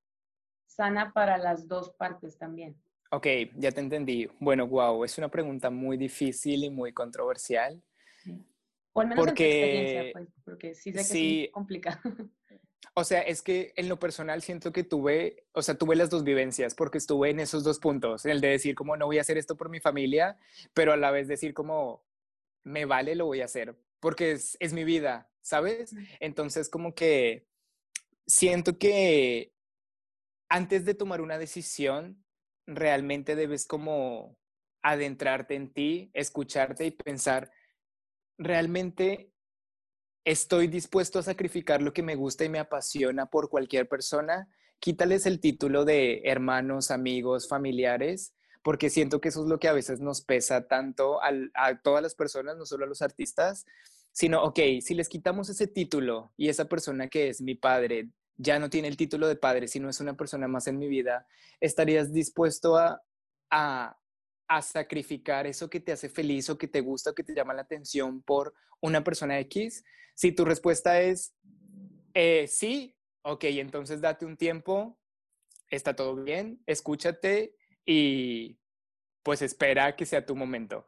sana 0.66 1.12
para 1.12 1.38
las 1.38 1.66
dos 1.66 1.90
partes 1.94 2.38
también? 2.38 2.80
Ok, 3.10 3.26
ya 3.56 3.72
te 3.72 3.80
entendí. 3.80 4.28
Bueno, 4.38 4.68
wow, 4.68 5.04
es 5.04 5.18
una 5.18 5.28
pregunta 5.28 5.68
muy 5.68 5.96
difícil 5.96 6.62
y 6.62 6.70
muy 6.70 6.92
controversial. 6.92 7.82
O 8.92 9.00
al 9.00 9.08
menos 9.08 9.26
porque, 9.26 9.30
en 9.30 9.36
tu 9.36 9.42
experiencia, 9.42 10.12
pues, 10.12 10.28
porque 10.44 10.74
sí 10.74 10.92
sé 10.92 10.98
que 10.98 11.04
sí, 11.04 11.44
es 11.44 11.52
complicado. 11.52 11.98
O 12.94 13.04
sea, 13.04 13.20
es 13.20 13.42
que 13.42 13.72
en 13.76 13.88
lo 13.88 13.98
personal 13.98 14.42
siento 14.42 14.72
que 14.72 14.84
tuve, 14.84 15.44
o 15.52 15.62
sea, 15.62 15.76
tuve 15.76 15.96
las 15.96 16.10
dos 16.10 16.24
vivencias, 16.24 16.74
porque 16.74 16.98
estuve 16.98 17.30
en 17.30 17.40
esos 17.40 17.62
dos 17.62 17.78
puntos, 17.78 18.26
el 18.26 18.40
de 18.40 18.48
decir 18.48 18.74
como 18.74 18.96
no 18.96 19.06
voy 19.06 19.18
a 19.18 19.20
hacer 19.20 19.38
esto 19.38 19.56
por 19.56 19.68
mi 19.68 19.80
familia, 19.80 20.38
pero 20.74 20.92
a 20.92 20.96
la 20.96 21.10
vez 21.10 21.28
decir 21.28 21.54
como 21.54 22.04
me 22.64 22.84
vale, 22.84 23.14
lo 23.14 23.26
voy 23.26 23.42
a 23.42 23.46
hacer, 23.46 23.76
porque 24.00 24.32
es, 24.32 24.56
es 24.60 24.72
mi 24.72 24.84
vida, 24.84 25.30
¿sabes? 25.40 25.94
Entonces 26.18 26.68
como 26.68 26.94
que 26.94 27.46
siento 28.26 28.78
que 28.78 29.52
antes 30.48 30.84
de 30.84 30.94
tomar 30.94 31.20
una 31.20 31.38
decisión, 31.38 32.24
realmente 32.66 33.36
debes 33.36 33.66
como 33.66 34.36
adentrarte 34.82 35.54
en 35.54 35.72
ti, 35.72 36.10
escucharte 36.12 36.86
y 36.86 36.90
pensar, 36.90 37.52
realmente 38.38 39.32
estoy 40.24 40.68
dispuesto 40.68 41.18
a 41.18 41.22
sacrificar 41.22 41.82
lo 41.82 41.92
que 41.92 42.02
me 42.02 42.14
gusta 42.14 42.44
y 42.44 42.48
me 42.48 42.58
apasiona 42.58 43.26
por 43.26 43.48
cualquier 43.48 43.88
persona, 43.88 44.48
quítales 44.78 45.26
el 45.26 45.40
título 45.40 45.84
de 45.84 46.22
hermanos, 46.24 46.90
amigos, 46.90 47.48
familiares, 47.48 48.34
porque 48.62 48.90
siento 48.90 49.20
que 49.20 49.28
eso 49.28 49.42
es 49.42 49.48
lo 49.48 49.58
que 49.58 49.68
a 49.68 49.72
veces 49.72 50.00
nos 50.00 50.22
pesa 50.22 50.66
tanto 50.66 51.20
a 51.22 51.80
todas 51.82 52.02
las 52.02 52.14
personas, 52.14 52.56
no 52.56 52.66
solo 52.66 52.84
a 52.84 52.88
los 52.88 53.02
artistas, 53.02 53.64
sino, 54.12 54.42
ok, 54.42 54.58
si 54.80 54.94
les 54.94 55.08
quitamos 55.08 55.48
ese 55.48 55.66
título 55.66 56.32
y 56.36 56.48
esa 56.48 56.66
persona 56.66 57.08
que 57.08 57.28
es 57.28 57.40
mi 57.40 57.54
padre 57.54 58.10
ya 58.36 58.58
no 58.58 58.70
tiene 58.70 58.88
el 58.88 58.96
título 58.96 59.28
de 59.28 59.36
padre, 59.36 59.68
sino 59.68 59.90
es 59.90 60.00
una 60.00 60.16
persona 60.16 60.48
más 60.48 60.66
en 60.66 60.78
mi 60.78 60.88
vida, 60.88 61.26
¿estarías 61.60 62.10
dispuesto 62.10 62.78
a, 62.78 63.02
a, 63.50 63.98
a 64.50 64.62
sacrificar 64.62 65.46
eso 65.46 65.70
que 65.70 65.78
te 65.78 65.92
hace 65.92 66.08
feliz 66.08 66.50
o 66.50 66.58
que 66.58 66.66
te 66.66 66.80
gusta 66.80 67.10
o 67.10 67.14
que 67.14 67.22
te 67.22 67.32
llama 67.32 67.54
la 67.54 67.62
atención 67.62 68.20
por 68.20 68.52
una 68.80 69.04
persona 69.04 69.38
X? 69.38 69.84
Si 70.16 70.32
tu 70.32 70.44
respuesta 70.44 71.00
es 71.00 71.34
eh, 72.14 72.46
sí, 72.48 72.96
ok, 73.22 73.44
entonces 73.44 74.00
date 74.00 74.26
un 74.26 74.36
tiempo, 74.36 74.98
está 75.68 75.94
todo 75.94 76.16
bien, 76.16 76.60
escúchate 76.66 77.54
y 77.86 78.58
pues 79.22 79.40
espera 79.40 79.94
que 79.94 80.04
sea 80.04 80.26
tu 80.26 80.34
momento. 80.34 80.84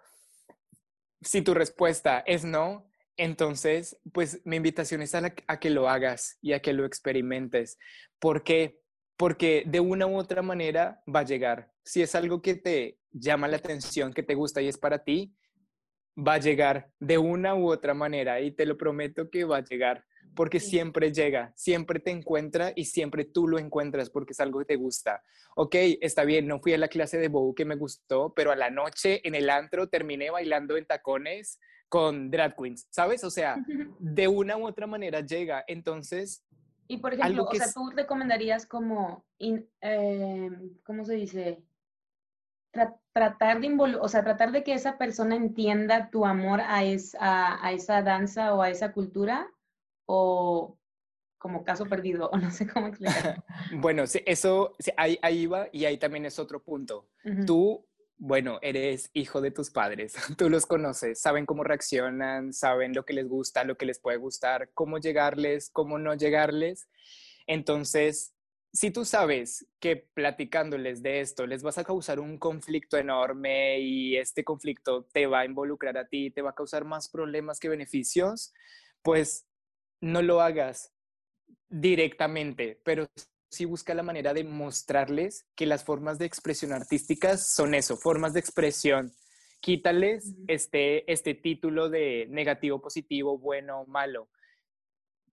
Si 1.20 1.42
tu 1.42 1.54
respuesta 1.54 2.18
es 2.26 2.44
no, 2.44 2.90
entonces, 3.16 3.96
pues 4.12 4.40
mi 4.44 4.56
invitación 4.56 5.02
es 5.02 5.14
a, 5.14 5.32
a, 5.46 5.60
que 5.60 5.70
lo 5.70 5.88
hagas 5.88 6.38
y 6.40 6.54
a 6.54 6.60
que 6.60 6.72
lo 6.72 6.84
experimentes. 6.84 7.78
¿Por 8.18 8.42
qué? 8.42 8.81
Porque 9.22 9.62
de 9.64 9.78
una 9.78 10.04
u 10.08 10.16
otra 10.16 10.42
manera 10.42 11.00
va 11.06 11.20
a 11.20 11.24
llegar. 11.24 11.70
Si 11.84 12.02
es 12.02 12.16
algo 12.16 12.42
que 12.42 12.56
te 12.56 12.98
llama 13.12 13.46
la 13.46 13.58
atención, 13.58 14.12
que 14.12 14.24
te 14.24 14.34
gusta 14.34 14.60
y 14.60 14.66
es 14.66 14.76
para 14.76 15.04
ti, 15.04 15.32
va 16.18 16.34
a 16.34 16.38
llegar 16.38 16.90
de 16.98 17.18
una 17.18 17.54
u 17.54 17.70
otra 17.70 17.94
manera 17.94 18.40
y 18.40 18.50
te 18.50 18.66
lo 18.66 18.76
prometo 18.76 19.30
que 19.30 19.44
va 19.44 19.58
a 19.58 19.64
llegar 19.64 20.04
porque 20.34 20.58
siempre 20.58 21.12
llega, 21.12 21.52
siempre 21.54 22.00
te 22.00 22.10
encuentra 22.10 22.72
y 22.74 22.86
siempre 22.86 23.24
tú 23.24 23.46
lo 23.46 23.60
encuentras 23.60 24.10
porque 24.10 24.32
es 24.32 24.40
algo 24.40 24.58
que 24.58 24.64
te 24.64 24.74
gusta. 24.74 25.22
Ok, 25.54 25.76
está 26.00 26.24
bien, 26.24 26.48
no 26.48 26.58
fui 26.58 26.72
a 26.72 26.78
la 26.78 26.88
clase 26.88 27.18
de 27.18 27.28
bow 27.28 27.54
que 27.54 27.64
me 27.64 27.76
gustó, 27.76 28.34
pero 28.34 28.50
a 28.50 28.56
la 28.56 28.70
noche 28.70 29.20
en 29.22 29.36
el 29.36 29.50
antro 29.50 29.88
terminé 29.88 30.32
bailando 30.32 30.76
en 30.76 30.84
tacones 30.84 31.60
con 31.88 32.28
drag 32.28 32.56
queens, 32.56 32.88
¿sabes? 32.90 33.22
O 33.22 33.30
sea, 33.30 33.56
de 34.00 34.26
una 34.26 34.56
u 34.56 34.66
otra 34.66 34.88
manera 34.88 35.20
llega. 35.20 35.62
Entonces... 35.68 36.42
Y 36.88 36.98
por 36.98 37.14
ejemplo, 37.14 37.44
o 37.44 37.54
sea, 37.54 37.72
tú 37.72 37.90
recomendarías 37.90 38.66
como, 38.66 39.24
eh, 39.38 40.50
¿cómo 40.84 41.04
se 41.04 41.14
dice? 41.14 41.62
tratar 43.12 43.60
de 43.60 43.98
o 44.00 44.08
sea, 44.08 44.24
tratar 44.24 44.52
de 44.52 44.64
que 44.64 44.72
esa 44.72 44.96
persona 44.96 45.36
entienda 45.36 46.10
tu 46.10 46.24
amor 46.24 46.60
a, 46.62 46.84
esa, 46.84 47.64
a 47.64 47.72
esa 47.72 48.02
danza 48.02 48.54
o 48.54 48.62
a 48.62 48.70
esa 48.70 48.92
cultura 48.92 49.46
o 50.06 50.78
como 51.38 51.64
caso 51.64 51.86
perdido 51.86 52.30
o 52.30 52.38
no 52.38 52.50
sé 52.50 52.66
cómo 52.66 52.86
explicarlo. 52.88 53.42
bueno, 53.74 54.04
eso 54.04 54.72
ahí, 54.96 55.18
ahí 55.22 55.46
va 55.46 55.68
y 55.72 55.84
ahí 55.84 55.98
también 55.98 56.24
es 56.24 56.38
otro 56.38 56.62
punto. 56.62 57.08
Tú, 57.46 57.84
bueno, 58.24 58.60
eres 58.62 59.10
hijo 59.14 59.40
de 59.40 59.50
tus 59.50 59.70
padres, 59.70 60.14
tú 60.38 60.48
los 60.48 60.64
conoces, 60.64 61.20
saben 61.20 61.44
cómo 61.44 61.64
reaccionan, 61.64 62.52
saben 62.52 62.92
lo 62.94 63.04
que 63.04 63.14
les 63.14 63.26
gusta, 63.28 63.64
lo 63.64 63.76
que 63.76 63.84
les 63.84 63.98
puede 63.98 64.16
gustar, 64.16 64.70
cómo 64.74 64.98
llegarles, 64.98 65.70
cómo 65.70 65.98
no 65.98 66.14
llegarles. 66.14 66.88
Entonces, 67.48 68.32
si 68.72 68.92
tú 68.92 69.04
sabes 69.04 69.66
que 69.80 70.08
platicándoles 70.14 71.02
de 71.02 71.20
esto 71.20 71.48
les 71.48 71.64
vas 71.64 71.78
a 71.78 71.84
causar 71.84 72.20
un 72.20 72.38
conflicto 72.38 72.96
enorme 72.96 73.80
y 73.80 74.16
este 74.16 74.44
conflicto 74.44 75.04
te 75.12 75.26
va 75.26 75.40
a 75.40 75.44
involucrar 75.44 75.98
a 75.98 76.06
ti, 76.06 76.30
te 76.30 76.42
va 76.42 76.50
a 76.50 76.54
causar 76.54 76.84
más 76.84 77.08
problemas 77.08 77.58
que 77.58 77.68
beneficios, 77.68 78.54
pues 79.02 79.48
no 80.00 80.22
lo 80.22 80.40
hagas 80.40 80.92
directamente, 81.68 82.80
pero 82.84 83.08
sí 83.52 83.66
busca 83.66 83.94
la 83.94 84.02
manera 84.02 84.34
de 84.34 84.44
mostrarles 84.44 85.46
que 85.54 85.66
las 85.66 85.84
formas 85.84 86.18
de 86.18 86.24
expresión 86.24 86.72
artísticas 86.72 87.54
son 87.54 87.74
eso, 87.74 87.96
formas 87.96 88.32
de 88.32 88.40
expresión. 88.40 89.12
Quítales 89.60 90.34
este, 90.48 91.10
este 91.12 91.34
título 91.34 91.88
de 91.88 92.26
negativo, 92.30 92.80
positivo, 92.80 93.38
bueno, 93.38 93.84
malo 93.86 94.28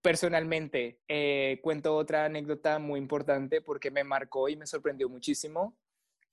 personalmente, 0.01 0.99
eh, 1.07 1.59
cuento 1.61 1.95
otra 1.95 2.25
anécdota 2.25 2.79
muy 2.79 2.99
importante 2.99 3.61
porque 3.61 3.91
me 3.91 4.03
marcó 4.03 4.49
y 4.49 4.55
me 4.55 4.65
sorprendió 4.65 5.09
muchísimo. 5.09 5.77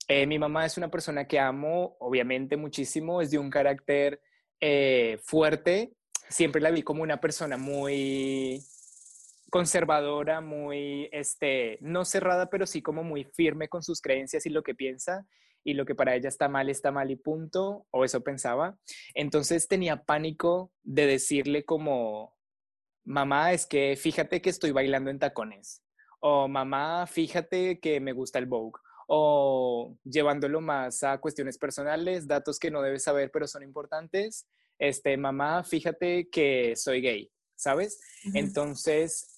Eh, 0.07 0.25
mi 0.25 0.39
mamá 0.39 0.65
es 0.65 0.77
una 0.77 0.89
persona 0.89 1.27
que 1.27 1.39
amo, 1.39 1.97
obviamente, 1.99 2.55
muchísimo, 2.55 3.21
es 3.21 3.31
de 3.31 3.39
un 3.39 3.49
carácter 3.49 4.21
eh, 4.61 5.19
fuerte. 5.21 5.93
Siempre 6.29 6.61
la 6.61 6.71
vi 6.71 6.81
como 6.81 7.03
una 7.03 7.19
persona 7.19 7.57
muy 7.57 8.63
conservadora, 9.49 10.41
muy, 10.41 11.09
este, 11.11 11.77
no 11.81 12.05
cerrada, 12.05 12.49
pero 12.49 12.65
sí 12.65 12.81
como 12.81 13.03
muy 13.03 13.23
firme 13.23 13.69
con 13.69 13.83
sus 13.83 14.01
creencias 14.01 14.45
y 14.45 14.49
lo 14.49 14.63
que 14.63 14.75
piensa 14.75 15.25
y 15.63 15.73
lo 15.73 15.85
que 15.85 15.95
para 15.95 16.15
ella 16.15 16.29
está 16.29 16.47
mal, 16.47 16.69
está 16.69 16.91
mal 16.91 17.11
y 17.11 17.17
punto, 17.17 17.85
o 17.91 18.05
eso 18.05 18.21
pensaba. 18.21 18.77
Entonces 19.13 19.67
tenía 19.67 20.03
pánico 20.03 20.71
de 20.83 21.05
decirle 21.05 21.65
como, 21.65 22.37
mamá, 23.03 23.51
es 23.51 23.65
que 23.65 23.97
fíjate 23.97 24.41
que 24.41 24.49
estoy 24.49 24.71
bailando 24.71 25.09
en 25.09 25.19
tacones. 25.19 25.83
O 26.21 26.47
mamá, 26.47 27.05
fíjate 27.05 27.79
que 27.79 27.99
me 27.99 28.13
gusta 28.13 28.39
el 28.39 28.45
Vogue. 28.45 28.79
O 29.07 29.97
llevándolo 30.03 30.61
más 30.61 31.03
a 31.03 31.17
cuestiones 31.19 31.57
personales, 31.57 32.27
datos 32.27 32.59
que 32.59 32.71
no 32.71 32.81
debes 32.81 33.03
saber 33.03 33.29
pero 33.31 33.45
son 33.45 33.63
importantes. 33.63 34.47
Este, 34.79 35.17
mamá, 35.17 35.63
fíjate 35.63 36.29
que 36.29 36.75
soy 36.75 37.01
gay, 37.01 37.31
¿sabes? 37.55 37.99
Entonces, 38.33 39.36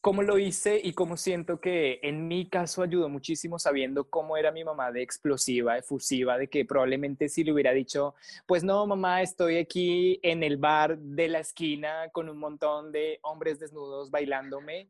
cómo 0.00 0.22
lo 0.22 0.38
hice 0.38 0.80
y 0.82 0.94
cómo 0.94 1.16
siento 1.16 1.60
que 1.60 2.00
en 2.02 2.26
mi 2.26 2.48
caso 2.48 2.82
ayudó 2.82 3.08
muchísimo 3.08 3.58
sabiendo 3.58 4.08
cómo 4.08 4.36
era 4.36 4.50
mi 4.50 4.64
mamá 4.64 4.90
de 4.92 5.02
explosiva, 5.02 5.76
efusiva, 5.76 6.38
de 6.38 6.48
que 6.48 6.64
probablemente 6.64 7.28
si 7.28 7.44
le 7.44 7.52
hubiera 7.52 7.72
dicho, 7.72 8.14
pues 8.46 8.64
no, 8.64 8.86
mamá, 8.86 9.20
estoy 9.22 9.58
aquí 9.58 10.18
en 10.22 10.42
el 10.42 10.56
bar 10.56 10.98
de 10.98 11.28
la 11.28 11.40
esquina 11.40 12.08
con 12.12 12.28
un 12.28 12.38
montón 12.38 12.92
de 12.92 13.18
hombres 13.22 13.58
desnudos 13.58 14.10
bailándome, 14.10 14.88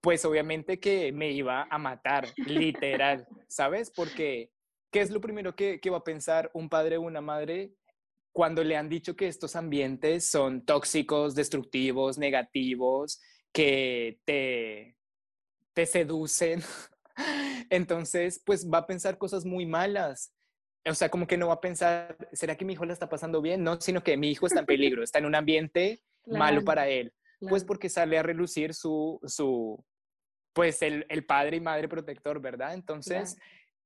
pues 0.00 0.24
obviamente 0.24 0.78
que 0.78 1.10
me 1.12 1.30
iba 1.30 1.66
a 1.70 1.78
matar, 1.78 2.28
literal, 2.46 3.26
¿sabes? 3.48 3.90
Porque, 3.90 4.50
¿qué 4.90 5.00
es 5.00 5.10
lo 5.10 5.20
primero 5.20 5.56
que, 5.56 5.80
que 5.80 5.90
va 5.90 5.98
a 5.98 6.04
pensar 6.04 6.50
un 6.52 6.68
padre 6.68 6.98
o 6.98 7.02
una 7.02 7.22
madre 7.22 7.72
cuando 8.32 8.62
le 8.62 8.76
han 8.76 8.88
dicho 8.88 9.16
que 9.16 9.26
estos 9.26 9.56
ambientes 9.56 10.26
son 10.26 10.64
tóxicos, 10.64 11.34
destructivos, 11.34 12.18
negativos, 12.18 13.20
que 13.52 14.20
te, 14.24 14.96
te 15.72 15.86
seducen. 15.86 16.62
Entonces, 17.70 18.42
pues 18.44 18.68
va 18.68 18.78
a 18.78 18.86
pensar 18.86 19.18
cosas 19.18 19.44
muy 19.44 19.66
malas. 19.66 20.32
O 20.86 20.94
sea, 20.94 21.10
como 21.10 21.26
que 21.26 21.36
no 21.36 21.48
va 21.48 21.54
a 21.54 21.60
pensar, 21.60 22.16
¿será 22.32 22.56
que 22.56 22.64
mi 22.64 22.72
hijo 22.72 22.84
la 22.84 22.92
está 22.92 23.08
pasando 23.08 23.42
bien? 23.42 23.62
No, 23.62 23.80
sino 23.80 24.02
que 24.02 24.16
mi 24.16 24.30
hijo 24.30 24.46
está 24.46 24.60
en 24.60 24.66
peligro, 24.66 25.02
está 25.02 25.18
en 25.18 25.26
un 25.26 25.34
ambiente 25.34 26.02
malo 26.26 26.64
para 26.64 26.88
él. 26.88 27.12
Pues 27.40 27.64
porque 27.64 27.88
sale 27.88 28.18
a 28.18 28.22
relucir 28.22 28.74
su, 28.74 29.18
su 29.24 29.82
pues 30.52 30.82
el, 30.82 31.06
el, 31.08 31.24
padre 31.24 31.56
y 31.56 31.60
madre 31.60 31.88
protector, 31.88 32.40
¿verdad? 32.40 32.74
Entonces, 32.74 33.38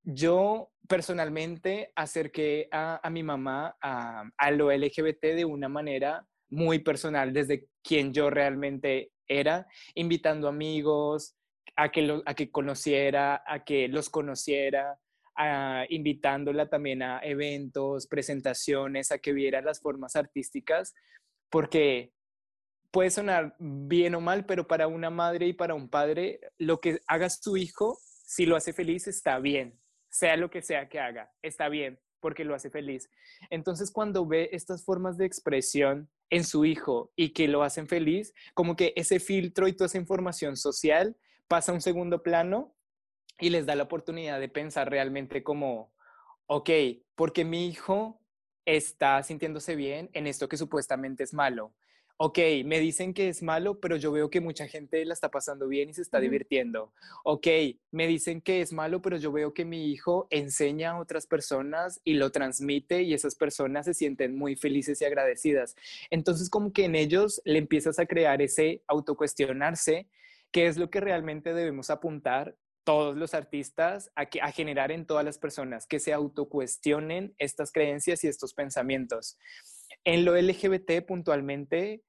yo 0.03 0.73
personalmente 0.89 1.93
acerqué 1.95 2.69
a, 2.73 3.01
a 3.07 3.11
mi 3.11 3.23
mamá 3.23 3.77
a, 3.81 4.29
a, 4.37 4.51
lo 4.51 4.73
LGBT 4.73 5.23
de 5.37 5.45
una 5.45 5.69
manera 5.69 6.27
muy 6.49 6.81
personal, 6.81 7.33
desde 7.33 7.69
quien 7.83 8.13
yo 8.13 8.29
realmente 8.29 9.13
era 9.29 9.67
invitando 9.95 10.49
amigos 10.49 11.37
a 11.77 11.91
que, 11.91 12.23
a 12.25 12.35
que 12.35 12.51
conociera, 12.51 13.43
a 13.47 13.65
que 13.65 13.89
los 13.89 14.11
conociera, 14.11 14.99
a, 15.37 15.85
invitándola 15.89 16.69
también 16.69 17.03
a 17.03 17.21
eventos, 17.23 18.07
presentaciones, 18.07 19.11
a 19.11 19.19
que 19.19 19.33
viera 19.33 19.61
las 19.61 19.81
formas 19.81 20.17
artísticas, 20.17 20.95
porque 21.51 22.13
puede 22.91 23.11
sonar 23.11 23.57
bien 23.59 24.15
o 24.15 24.21
mal, 24.21 24.47
pero 24.47 24.67
para 24.67 24.87
una 24.87 25.11
madre 25.11 25.47
y 25.47 25.53
para 25.53 25.75
un 25.75 25.89
padre, 25.89 26.41
lo 26.59 26.81
que 26.81 27.01
haga 27.07 27.29
su 27.29 27.57
hijo, 27.57 27.99
si 28.01 28.47
lo 28.47 28.57
hace 28.57 28.73
feliz, 28.73 29.09
está 29.09 29.39
bien. 29.39 29.81
Sea 30.11 30.37
lo 30.37 30.49
que 30.49 30.63
sea 30.63 30.89
que 30.89 31.01
haga, 31.01 31.33
está 31.43 31.69
bien, 31.69 31.99
porque 32.25 32.43
lo 32.43 32.55
hace 32.55 32.71
feliz. 32.71 33.11
Entonces, 33.51 33.91
cuando 33.91 34.27
ve 34.27 34.49
estas 34.53 34.83
formas 34.83 35.19
de 35.19 35.27
expresión 35.27 36.09
en 36.31 36.43
su 36.43 36.65
hijo 36.65 37.13
y 37.17 37.35
que 37.35 37.49
lo 37.49 37.63
hacen 37.63 37.87
feliz, 37.87 38.33
como 38.55 38.77
que 38.77 38.95
ese 38.97 39.21
filtro 39.21 39.69
y 39.69 39.75
toda 39.75 39.89
esa 39.89 39.99
información 39.99 40.57
social 40.57 41.19
pasa 41.49 41.71
a 41.71 41.75
un 41.75 41.83
segundo 41.83 42.23
plano 42.23 42.75
y 43.39 43.51
les 43.51 43.67
da 43.67 43.75
la 43.75 43.83
oportunidad 43.83 44.41
de 44.41 44.49
pensar 44.49 44.89
realmente 44.89 45.43
como, 45.43 45.93
ok, 46.47 46.71
porque 47.15 47.45
mi 47.45 47.69
hijo 47.69 48.19
está 48.65 49.23
sintiéndose 49.23 49.77
bien 49.77 50.09
en 50.15 50.27
esto 50.27 50.49
que 50.49 50.57
supuestamente 50.57 51.25
es 51.25 51.35
malo 51.35 51.75
ok, 52.17 52.39
me 52.65 52.79
dicen 52.79 53.13
que 53.13 53.29
es 53.29 53.43
malo, 53.43 53.81
pero 53.81 53.97
yo 53.97 54.13
veo 54.13 54.31
que 54.31 54.41
mucha 54.41 54.69
gente 54.69 55.05
la 55.05 55.15
está 55.15 55.31
pasando 55.31 55.67
bien 55.67 55.91
y 55.91 55.95
se 55.95 56.03
está 56.03 56.21
divirtiendo. 56.21 56.93
Ok, 57.25 57.47
me 57.91 58.07
dicen 58.07 58.41
que 58.41 58.61
es 58.61 58.73
malo, 58.73 59.03
pero 59.03 59.17
yo 59.17 59.33
veo 59.33 59.53
que 59.53 59.65
mi 59.65 59.91
hijo 59.91 60.29
enseña 60.31 60.93
a 60.93 61.01
otras 61.01 61.27
personas 61.27 62.01
y 62.05 62.15
lo 62.15 62.31
transmite 62.31 63.03
y 63.03 63.15
esas 63.15 63.35
personas 63.35 63.87
se 63.87 63.95
sienten 63.95 64.37
muy 64.37 64.57
felices 64.57 65.01
y 65.01 65.05
agradecidas. 65.05 65.75
Entonces, 66.11 66.51
como 66.51 66.73
que 66.73 66.85
en 66.85 66.95
ellos 66.95 67.43
le 67.45 67.59
empiezas 67.59 67.99
a 67.99 68.07
crear 68.07 68.43
ese 68.43 68.83
autocuestionarse, 68.87 70.09
que 70.53 70.67
es 70.69 70.77
lo 70.77 70.91
que 70.91 71.01
realmente 71.01 71.53
debemos 71.53 71.91
apuntar 71.91 72.57
todos 72.85 73.17
los 73.17 73.35
artistas 73.35 74.13
a, 74.15 74.29
a 74.43 74.53
generar 74.53 74.93
en 74.93 75.07
todas 75.07 75.25
las 75.25 75.39
personas, 75.39 75.87
que 75.87 75.99
se 75.99 76.13
autocuestionen 76.13 77.35
estas 77.39 77.73
creencias 77.73 78.23
y 78.23 78.29
estos 78.29 78.55
pensamientos. 78.55 79.39
En 80.05 80.25
lo 80.25 80.37
LGBT 80.37 81.05
puntualmente, 81.07 82.03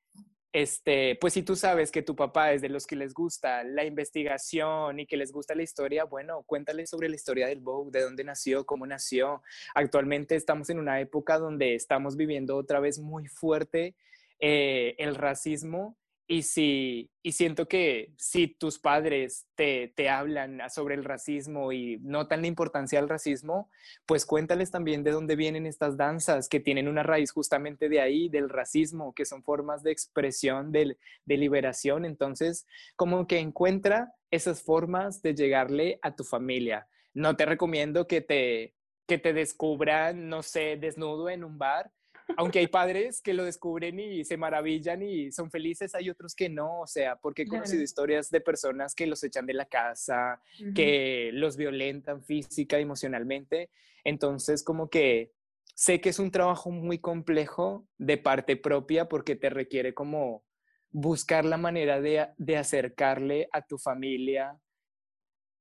este, 0.52 1.18
pues 1.20 1.34
si 1.34 1.44
tú 1.44 1.56
sabes 1.56 1.92
que 1.92 2.02
tu 2.02 2.16
papá 2.16 2.54
es 2.54 2.62
de 2.62 2.70
los 2.70 2.88
que 2.88 2.96
les 2.96 3.14
gusta 3.14 3.64
la 3.64 3.84
investigación 3.84 5.02
y 5.02 5.06
que 5.06 5.18
les 5.18 5.34
gusta 5.34 5.54
la 5.54 5.64
historia, 5.64 6.06
bueno, 6.06 6.44
cuéntale 6.44 6.88
sobre 6.88 7.10
la 7.10 7.16
historia 7.16 7.48
del 7.48 7.60
Vogue, 7.60 7.92
de 7.92 8.06
dónde 8.06 8.24
nació, 8.24 8.66
cómo 8.66 8.88
nació. 8.88 9.42
Actualmente 9.74 10.36
estamos 10.36 10.70
en 10.70 10.80
una 10.80 11.02
época 11.02 11.40
donde 11.40 11.76
estamos 11.76 12.16
viviendo 12.16 12.56
otra 12.56 12.80
vez 12.80 13.00
muy 13.00 13.28
fuerte 13.28 13.96
eh, 14.40 14.96
el 14.98 15.16
racismo 15.16 15.98
y, 16.28 16.42
si, 16.42 17.12
y 17.22 17.34
siento 17.34 17.68
que 17.68 18.14
si 18.18 18.48
tus 18.48 18.80
padres 18.80 19.48
te, 19.56 19.94
te, 19.96 20.10
hablan 20.10 20.60
sobre 20.70 20.96
el 20.96 21.04
racismo 21.04 21.72
y 21.72 21.98
notan 22.02 22.42
la 22.42 22.48
importancia 22.48 23.00
del 23.00 23.10
racismo, 23.10 23.70
pues 24.06 24.26
cuéntales 24.26 24.72
también 24.72 25.04
de 25.04 25.12
dónde 25.12 25.36
vienen 25.36 25.66
estas 25.68 25.98
danzas 25.98 26.50
que 26.50 26.60
tienen 26.60 26.88
una 26.88 27.04
raíz 27.04 27.32
justamente 27.32 27.90
de 27.90 28.02
ahí, 28.02 28.30
del 28.30 28.50
racismo, 28.50 29.14
que 29.14 29.26
son 29.26 29.44
formas 29.44 29.84
de 29.84 29.92
expresión, 29.92 30.72
de, 30.72 30.98
de 31.26 31.38
liberación. 31.38 32.06
Entonces, 32.06 32.66
como 32.96 33.28
que 33.28 33.40
encuentra 33.40 34.14
esas 34.32 34.64
formas 34.64 35.22
de 35.22 35.36
llegarle 35.36 36.00
a 36.02 36.16
tu 36.16 36.24
familia. 36.24 36.88
No 37.14 37.36
te 37.36 37.46
recomiendo 37.46 38.08
que 38.08 38.22
te, 38.22 38.74
que 39.08 39.18
te 39.18 39.34
descubran, 39.34 40.28
no 40.28 40.42
sé, 40.42 40.78
desnudo 40.78 41.30
en 41.30 41.44
un 41.44 41.58
bar, 41.58 41.92
aunque 42.38 42.60
hay 42.60 42.68
padres 42.68 43.22
que 43.22 43.34
lo 43.34 43.44
descubren 43.44 44.00
y 44.00 44.26
se 44.26 44.38
maravillan 44.38 45.02
y 45.04 45.32
son 45.32 45.52
felices, 45.52 45.96
hay 45.96 46.10
otros 46.10 46.36
que 46.36 46.50
no, 46.50 46.82
o 46.82 46.88
sea, 46.88 47.16
porque 47.16 47.44
he 47.44 47.48
conocido 47.48 47.84
historias 47.84 48.30
de 48.30 48.42
personas 48.42 48.96
que 48.96 49.08
los 49.08 49.24
echan 49.24 49.46
de 49.46 49.54
la 49.54 49.66
casa, 49.66 50.42
que 50.74 51.30
los 51.34 51.58
violentan 51.58 52.24
física, 52.24 52.80
emocionalmente, 52.80 53.70
entonces 54.04 54.64
como 54.64 54.90
que 54.90 55.32
sé 55.74 56.02
que 56.02 56.10
es 56.10 56.20
un 56.20 56.32
trabajo 56.32 56.72
muy 56.72 57.00
complejo 57.00 57.88
de 57.98 58.18
parte 58.18 58.56
propia 58.56 59.08
porque 59.10 59.36
te 59.36 59.50
requiere 59.50 59.94
como 59.94 60.44
buscar 60.92 61.46
la 61.46 61.58
manera 61.58 62.00
de, 62.00 62.30
de 62.38 62.58
acercarle 62.58 63.50
a 63.52 63.62
tu 63.62 63.78
familia 63.78 64.58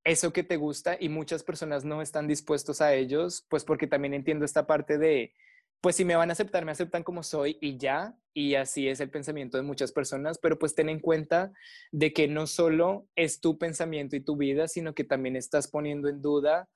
eso 0.05 0.33
que 0.33 0.45
te 0.45 0.57
gusta 0.57 0.97
y 1.01 1.09
muchas 1.09 1.43
personas 1.43 1.85
no 1.85 2.03
están 2.03 2.29
dispuestos 2.29 2.81
a 2.81 2.95
ellos, 2.95 3.47
pues 3.49 3.65
porque 3.65 3.87
también 3.87 4.12
entiendo 4.12 4.45
esta 4.45 4.67
parte 4.67 4.99
de 4.99 5.33
pues 5.81 5.97
si 5.97 6.05
me 6.05 6.16
van 6.16 6.31
a 6.31 6.33
aceptar, 6.33 6.64
me 6.64 6.72
aceptan 6.72 7.03
como 7.03 7.22
soy 7.22 7.59
y 7.61 7.77
ya, 7.77 8.16
y 8.33 8.55
así 8.55 8.89
es 8.89 9.01
el 9.01 9.11
pensamiento 9.11 9.57
de 9.57 9.62
muchas 9.62 9.93
personas, 9.93 10.39
pero 10.39 10.59
pues 10.59 10.75
ten 10.75 10.89
en 10.89 11.01
cuenta 11.01 11.53
de 11.93 12.12
que 12.12 12.27
no 12.27 12.47
solo 12.47 13.07
es 13.16 13.41
tu 13.41 13.59
pensamiento 13.59 14.16
y 14.16 14.20
tu 14.20 14.37
vida, 14.37 14.66
sino 14.66 14.95
que 14.95 15.05
también 15.05 15.37
estás 15.37 15.68
poniendo 15.68 16.09
en 16.09 16.22
duda 16.22 16.68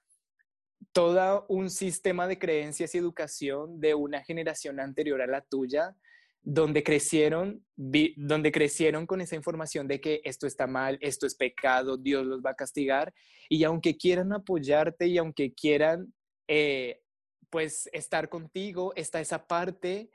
todo 0.92 1.46
un 1.48 1.70
sistema 1.70 2.26
de 2.28 2.38
creencias 2.38 2.94
y 2.94 2.98
educación 2.98 3.80
de 3.80 3.94
una 3.94 4.22
generación 4.22 4.80
anterior 4.80 5.20
a 5.20 5.26
la 5.26 5.40
tuya, 5.40 5.96
donde 6.42 6.82
crecieron, 6.82 7.64
donde 7.76 8.52
crecieron 8.52 9.06
con 9.06 9.20
esa 9.20 9.36
información 9.36 9.88
de 9.88 10.00
que 10.00 10.20
esto 10.24 10.46
está 10.46 10.66
mal, 10.66 10.98
esto 11.00 11.26
es 11.26 11.34
pecado, 11.34 11.96
Dios 11.96 12.26
los 12.26 12.40
va 12.40 12.50
a 12.50 12.56
castigar, 12.56 13.12
y 13.48 13.64
aunque 13.64 13.96
quieran 13.96 14.32
apoyarte 14.32 15.06
y 15.08 15.18
aunque 15.18 15.52
quieran 15.52 16.14
eh, 16.46 17.00
pues 17.50 17.88
estar 17.92 18.28
contigo, 18.28 18.92
está 18.96 19.20
esa 19.20 19.46
parte 19.46 20.10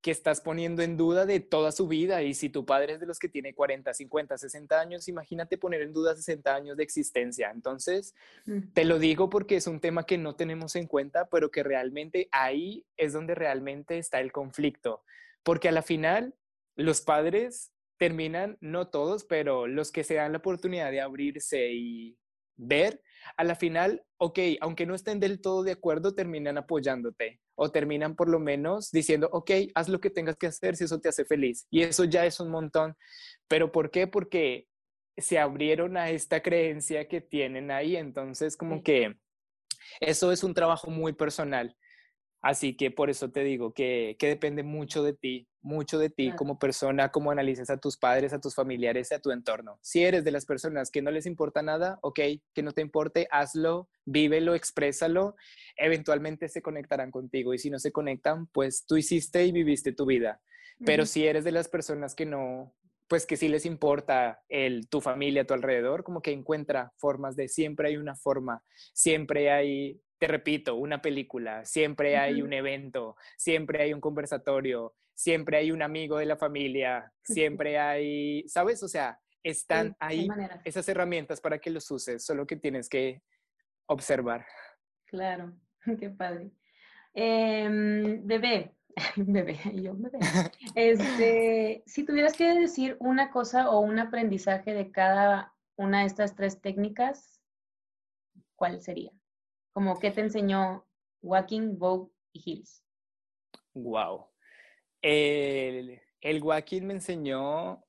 que 0.00 0.10
estás 0.12 0.40
poniendo 0.40 0.82
en 0.82 0.96
duda 0.96 1.26
de 1.26 1.40
toda 1.40 1.72
su 1.72 1.88
vida. 1.88 2.22
Y 2.22 2.34
si 2.34 2.48
tu 2.48 2.64
padre 2.64 2.94
es 2.94 3.00
de 3.00 3.06
los 3.06 3.18
que 3.18 3.28
tiene 3.28 3.54
40, 3.54 3.92
50, 3.92 4.38
60 4.38 4.80
años, 4.80 5.08
imagínate 5.08 5.58
poner 5.58 5.82
en 5.82 5.92
duda 5.92 6.14
60 6.14 6.54
años 6.54 6.76
de 6.76 6.84
existencia. 6.84 7.50
Entonces, 7.52 8.14
mm. 8.46 8.72
te 8.74 8.84
lo 8.84 8.98
digo 8.98 9.28
porque 9.28 9.56
es 9.56 9.66
un 9.66 9.80
tema 9.80 10.06
que 10.06 10.18
no 10.18 10.36
tenemos 10.36 10.76
en 10.76 10.86
cuenta, 10.86 11.28
pero 11.28 11.50
que 11.50 11.62
realmente 11.62 12.28
ahí 12.30 12.86
es 12.96 13.12
donde 13.12 13.34
realmente 13.34 13.98
está 13.98 14.20
el 14.20 14.30
conflicto. 14.30 15.02
Porque 15.42 15.68
a 15.68 15.72
la 15.72 15.82
final, 15.82 16.34
los 16.76 17.00
padres 17.00 17.72
terminan, 17.96 18.56
no 18.60 18.88
todos, 18.88 19.24
pero 19.24 19.66
los 19.66 19.90
que 19.90 20.04
se 20.04 20.14
dan 20.14 20.30
la 20.30 20.38
oportunidad 20.38 20.92
de 20.92 21.00
abrirse 21.00 21.72
y 21.72 22.16
ver, 22.58 23.00
a 23.36 23.44
la 23.44 23.54
final, 23.54 24.04
ok, 24.18 24.38
aunque 24.60 24.84
no 24.84 24.94
estén 24.94 25.20
del 25.20 25.40
todo 25.40 25.62
de 25.62 25.72
acuerdo, 25.72 26.14
terminan 26.14 26.58
apoyándote 26.58 27.40
o 27.54 27.70
terminan 27.70 28.14
por 28.14 28.28
lo 28.28 28.38
menos 28.38 28.90
diciendo, 28.90 29.28
ok, 29.32 29.50
haz 29.74 29.88
lo 29.88 30.00
que 30.00 30.10
tengas 30.10 30.36
que 30.36 30.48
hacer 30.48 30.76
si 30.76 30.84
eso 30.84 31.00
te 31.00 31.08
hace 31.08 31.24
feliz. 31.24 31.66
Y 31.70 31.82
eso 31.82 32.04
ya 32.04 32.26
es 32.26 32.38
un 32.40 32.50
montón. 32.50 32.96
¿Pero 33.48 33.72
por 33.72 33.90
qué? 33.90 34.06
Porque 34.06 34.68
se 35.16 35.38
abrieron 35.38 35.96
a 35.96 36.10
esta 36.10 36.42
creencia 36.42 37.08
que 37.08 37.20
tienen 37.20 37.70
ahí. 37.70 37.96
Entonces, 37.96 38.56
como 38.56 38.82
que 38.82 39.16
eso 40.00 40.30
es 40.32 40.44
un 40.44 40.54
trabajo 40.54 40.90
muy 40.90 41.12
personal. 41.12 41.76
Así 42.40 42.76
que 42.76 42.90
por 42.90 43.10
eso 43.10 43.30
te 43.30 43.42
digo 43.42 43.72
que, 43.74 44.16
que 44.18 44.28
depende 44.28 44.62
mucho 44.62 45.02
de 45.02 45.12
ti, 45.12 45.48
mucho 45.60 45.98
de 45.98 46.08
ti 46.08 46.32
como 46.32 46.58
persona, 46.58 47.10
cómo 47.10 47.30
analices 47.32 47.68
a 47.68 47.78
tus 47.78 47.96
padres, 47.96 48.32
a 48.32 48.40
tus 48.40 48.54
familiares, 48.54 49.10
a 49.10 49.18
tu 49.18 49.32
entorno. 49.32 49.78
Si 49.82 50.04
eres 50.04 50.24
de 50.24 50.30
las 50.30 50.46
personas 50.46 50.90
que 50.90 51.02
no 51.02 51.10
les 51.10 51.26
importa 51.26 51.62
nada, 51.62 51.98
ok, 52.02 52.20
que 52.54 52.62
no 52.62 52.72
te 52.72 52.80
importe, 52.80 53.26
hazlo, 53.30 53.88
vívelo, 54.04 54.54
exprésalo, 54.54 55.34
eventualmente 55.76 56.48
se 56.48 56.62
conectarán 56.62 57.10
contigo 57.10 57.54
y 57.54 57.58
si 57.58 57.70
no 57.70 57.78
se 57.78 57.90
conectan, 57.92 58.46
pues 58.46 58.86
tú 58.86 58.96
hiciste 58.96 59.44
y 59.44 59.52
viviste 59.52 59.92
tu 59.92 60.06
vida. 60.06 60.40
Pero 60.84 61.06
si 61.06 61.26
eres 61.26 61.42
de 61.42 61.50
las 61.50 61.68
personas 61.68 62.14
que 62.14 62.24
no, 62.24 62.72
pues 63.08 63.26
que 63.26 63.36
sí 63.36 63.48
les 63.48 63.66
importa 63.66 64.42
el, 64.48 64.88
tu 64.88 65.00
familia, 65.00 65.44
tu 65.44 65.54
alrededor, 65.54 66.04
como 66.04 66.22
que 66.22 66.30
encuentra 66.30 66.92
formas 66.98 67.34
de 67.34 67.48
siempre 67.48 67.88
hay 67.88 67.96
una 67.96 68.14
forma, 68.14 68.62
siempre 68.92 69.50
hay 69.50 70.00
te 70.18 70.26
repito, 70.26 70.74
una 70.74 71.00
película, 71.00 71.64
siempre 71.64 72.16
hay 72.16 72.42
un 72.42 72.52
evento, 72.52 73.16
siempre 73.36 73.82
hay 73.82 73.92
un 73.92 74.00
conversatorio, 74.00 74.94
siempre 75.14 75.58
hay 75.58 75.70
un 75.70 75.82
amigo 75.82 76.18
de 76.18 76.26
la 76.26 76.36
familia, 76.36 77.12
siempre 77.22 77.78
hay, 77.78 78.46
¿sabes? 78.48 78.82
O 78.82 78.88
sea, 78.88 79.18
están 79.42 79.96
ahí 80.00 80.28
esas 80.64 80.88
herramientas 80.88 81.40
para 81.40 81.58
que 81.58 81.70
los 81.70 81.90
uses, 81.90 82.24
solo 82.24 82.46
que 82.46 82.56
tienes 82.56 82.88
que 82.88 83.22
observar. 83.86 84.44
Claro, 85.06 85.54
qué 86.00 86.10
padre. 86.10 86.50
Em, 87.14 88.26
bebé, 88.26 88.74
bebé, 89.16 89.58
yo 89.74 89.94
bebé. 89.96 90.18
Este, 90.74 91.82
si 91.86 92.04
tuvieras 92.04 92.34
que 92.34 92.54
decir 92.54 92.96
una 93.00 93.30
cosa 93.30 93.70
o 93.70 93.80
un 93.80 93.98
aprendizaje 93.98 94.74
de 94.74 94.90
cada 94.90 95.54
una 95.76 96.00
de 96.00 96.06
estas 96.06 96.34
tres 96.34 96.60
técnicas, 96.60 97.40
¿cuál 98.56 98.80
sería? 98.82 99.12
Como 99.78 99.96
qué 100.00 100.10
te 100.10 100.22
enseñó 100.22 100.84
Walking, 101.22 101.78
Vogue 101.78 102.10
y 102.32 102.42
Hills. 102.44 102.82
Wow. 103.74 104.26
El, 105.00 106.00
el 106.20 106.42
walking 106.42 106.82
me 106.82 106.94
enseñó. 106.94 107.80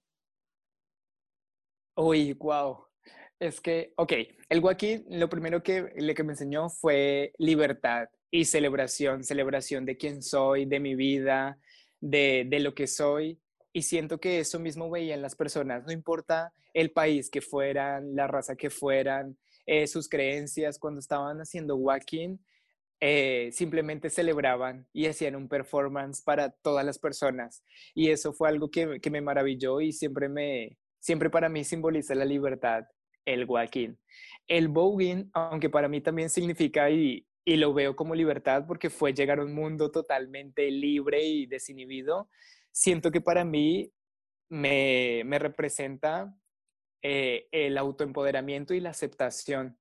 Uy, 1.95 2.33
wow. 2.33 2.85
Es 3.39 3.59
que, 3.59 3.91
ok, 3.97 4.13
el 4.49 4.63
walking 4.63 4.99
lo 5.09 5.29
primero 5.29 5.63
que, 5.63 5.91
le 5.95 6.13
que 6.13 6.23
me 6.23 6.33
enseñó 6.33 6.69
fue 6.69 7.33
libertad 7.39 8.07
y 8.29 8.45
celebración, 8.45 9.23
celebración 9.23 9.83
de 9.83 9.97
quién 9.97 10.21
soy, 10.21 10.65
de 10.65 10.79
mi 10.79 10.93
vida, 10.93 11.57
de, 11.99 12.45
de 12.47 12.59
lo 12.59 12.75
que 12.75 12.85
soy. 12.85 13.41
Y 13.73 13.81
siento 13.81 14.19
que 14.19 14.41
eso 14.41 14.59
mismo 14.59 14.91
veía 14.91 15.15
en 15.15 15.23
las 15.23 15.35
personas, 15.35 15.83
no 15.87 15.91
importa 15.91 16.53
el 16.71 16.91
país 16.91 17.31
que 17.31 17.41
fueran, 17.41 18.15
la 18.15 18.27
raza 18.27 18.55
que 18.55 18.69
fueran, 18.69 19.39
eh, 19.71 19.85
sus 19.85 20.09
creencias 20.09 20.79
cuando 20.79 20.99
estaban 20.99 21.37
haciendo 21.41 21.75
walking, 21.75 22.39
eh, 22.99 23.51
simplemente 23.53 24.09
celebraban 24.09 24.87
y 24.91 25.05
hacían 25.05 25.35
un 25.35 25.47
performance 25.47 26.23
para 26.23 26.49
todas 26.49 26.83
las 26.83 26.97
personas. 26.97 27.63
Y 27.93 28.09
eso 28.09 28.33
fue 28.33 28.49
algo 28.49 28.71
que, 28.71 28.99
que 28.99 29.11
me 29.11 29.21
maravilló 29.21 29.79
y 29.79 29.91
siempre, 29.91 30.27
me, 30.27 30.79
siempre 30.97 31.29
para 31.29 31.49
mí 31.49 31.63
simboliza 31.63 32.15
la 32.15 32.25
libertad, 32.25 32.85
el 33.25 33.45
walking. 33.45 33.93
El 34.47 34.69
voguing, 34.69 35.29
aunque 35.33 35.69
para 35.69 35.87
mí 35.87 36.01
también 36.01 36.31
significa 36.31 36.89
y, 36.89 37.27
y 37.45 37.57
lo 37.57 37.71
veo 37.71 37.95
como 37.95 38.15
libertad 38.15 38.65
porque 38.67 38.89
fue 38.89 39.13
llegar 39.13 39.37
a 39.37 39.43
un 39.43 39.53
mundo 39.53 39.91
totalmente 39.91 40.71
libre 40.71 41.23
y 41.23 41.45
desinhibido, 41.45 42.27
siento 42.71 43.11
que 43.11 43.21
para 43.21 43.45
mí 43.45 43.93
me, 44.49 45.21
me 45.25 45.37
representa 45.37 46.33
eh, 47.01 47.47
el 47.51 47.77
autoempoderamiento 47.77 48.73
y 48.73 48.79
la 48.79 48.89
aceptación 48.91 49.77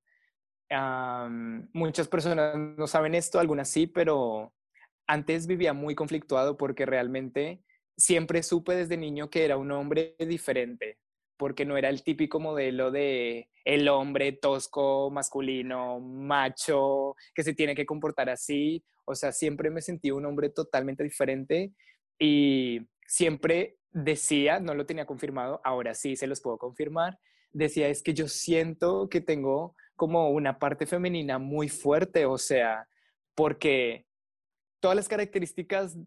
muchas 1.73 2.07
personas 2.07 2.55
no 2.55 2.87
saben 2.87 3.15
esto, 3.15 3.39
algunas 3.39 3.69
sí, 3.69 3.87
pero 3.87 4.53
antes 5.07 5.47
vivía 5.47 5.73
muy 5.73 5.95
conflictuado 5.95 6.57
porque 6.57 6.85
realmente 6.85 7.63
siempre 7.97 8.43
supe 8.43 8.75
desde 8.75 8.97
niño 8.97 9.29
que 9.29 9.45
era 9.45 9.57
un 9.57 9.71
hombre 9.71 10.15
diferente, 10.19 10.99
porque 11.37 11.65
no 11.65 11.77
era 11.77 11.89
el 11.89 12.03
típico 12.03 12.39
modelo 12.39 12.91
de 12.91 13.49
el 13.65 13.87
hombre 13.89 14.31
tosco, 14.33 15.09
masculino, 15.09 15.99
macho, 15.99 17.15
que 17.33 17.43
se 17.43 17.53
tiene 17.53 17.75
que 17.75 17.85
comportar 17.85 18.29
así. 18.29 18.83
O 19.05 19.15
sea, 19.15 19.31
siempre 19.31 19.69
me 19.69 19.81
sentí 19.81 20.11
un 20.11 20.25
hombre 20.25 20.49
totalmente 20.49 21.03
diferente 21.03 21.73
y 22.19 22.81
siempre 23.07 23.78
decía, 23.91 24.59
no 24.59 24.73
lo 24.73 24.85
tenía 24.85 25.05
confirmado, 25.05 25.61
ahora 25.63 25.93
sí 25.93 26.15
se 26.15 26.27
los 26.27 26.41
puedo 26.41 26.57
confirmar, 26.57 27.19
decía 27.51 27.87
es 27.87 28.03
que 28.03 28.13
yo 28.13 28.27
siento 28.27 29.09
que 29.09 29.21
tengo 29.21 29.75
como 29.95 30.29
una 30.29 30.59
parte 30.59 30.85
femenina 30.85 31.39
muy 31.39 31.69
fuerte, 31.69 32.25
o 32.25 32.37
sea, 32.37 32.87
porque 33.35 34.05
todas 34.79 34.95
las 34.95 35.07
características 35.07 35.97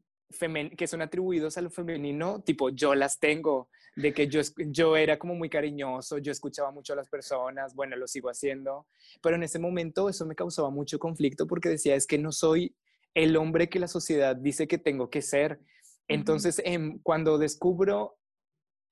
que 0.76 0.86
son 0.86 1.02
atribuidos 1.02 1.58
a 1.58 1.60
lo 1.60 1.70
femenino, 1.70 2.40
tipo, 2.42 2.70
yo 2.70 2.94
las 2.94 3.18
tengo, 3.18 3.68
de 3.96 4.14
que 4.14 4.28
yo, 4.28 4.40
yo 4.68 4.96
era 4.96 5.18
como 5.18 5.34
muy 5.34 5.50
cariñoso, 5.50 6.18
yo 6.18 6.32
escuchaba 6.32 6.70
mucho 6.70 6.94
a 6.94 6.96
las 6.96 7.08
personas, 7.08 7.74
bueno, 7.74 7.96
lo 7.96 8.06
sigo 8.06 8.30
haciendo, 8.30 8.86
pero 9.22 9.36
en 9.36 9.42
ese 9.42 9.58
momento 9.58 10.08
eso 10.08 10.24
me 10.24 10.34
causaba 10.34 10.70
mucho 10.70 10.98
conflicto 10.98 11.46
porque 11.46 11.68
decía, 11.68 11.94
es 11.94 12.06
que 12.06 12.18
no 12.18 12.32
soy 12.32 12.74
el 13.14 13.36
hombre 13.36 13.68
que 13.68 13.78
la 13.78 13.88
sociedad 13.88 14.34
dice 14.36 14.66
que 14.66 14.78
tengo 14.78 15.10
que 15.10 15.20
ser. 15.20 15.60
Entonces, 16.12 16.60
em, 16.64 16.98
cuando 17.02 17.38
descubro, 17.38 18.16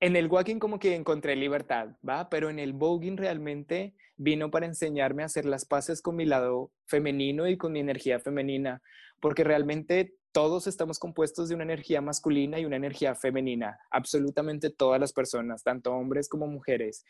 en 0.01 0.15
el 0.15 0.27
walking 0.27 0.57
como 0.57 0.79
que 0.79 0.95
encontré 0.95 1.35
libertad, 1.35 1.89
¿va? 2.07 2.27
Pero 2.29 2.49
en 2.49 2.57
el 2.57 2.73
voguing 2.73 3.17
realmente 3.17 3.93
vino 4.17 4.49
para 4.49 4.65
enseñarme 4.65 5.23
a 5.23 5.27
hacer 5.27 5.45
las 5.45 5.65
paces 5.65 6.01
con 6.01 6.15
mi 6.15 6.25
lado 6.25 6.71
femenino 6.87 7.47
y 7.47 7.57
con 7.57 7.71
mi 7.71 7.79
energía 7.79 8.19
femenina, 8.19 8.81
porque 9.19 9.43
realmente 9.43 10.15
todos 10.31 10.65
estamos 10.65 10.97
compuestos 10.97 11.49
de 11.49 11.55
una 11.55 11.65
energía 11.65 12.01
masculina 12.01 12.59
y 12.59 12.65
una 12.65 12.77
energía 12.77 13.15
femenina, 13.15 13.79
absolutamente 13.91 14.69
todas 14.69 14.99
las 14.99 15.13
personas, 15.13 15.63
tanto 15.63 15.93
hombres 15.93 16.29
como 16.29 16.47
mujeres. 16.47 17.05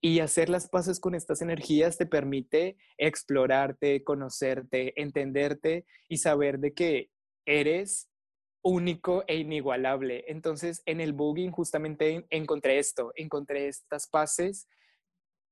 Y 0.00 0.18
hacer 0.18 0.48
las 0.48 0.68
paces 0.68 0.98
con 0.98 1.14
estas 1.14 1.42
energías 1.42 1.96
te 1.96 2.06
permite 2.06 2.76
explorarte, 2.98 4.02
conocerte, 4.02 5.00
entenderte 5.00 5.84
y 6.08 6.18
saber 6.18 6.58
de 6.58 6.72
que 6.72 7.10
eres 7.46 8.08
único 8.62 9.24
e 9.26 9.36
inigualable. 9.36 10.24
Entonces, 10.28 10.82
en 10.86 11.00
el 11.00 11.12
bugging 11.12 11.50
justamente 11.50 12.26
encontré 12.30 12.78
esto, 12.78 13.12
encontré 13.16 13.68
estas 13.68 14.06
paces 14.06 14.68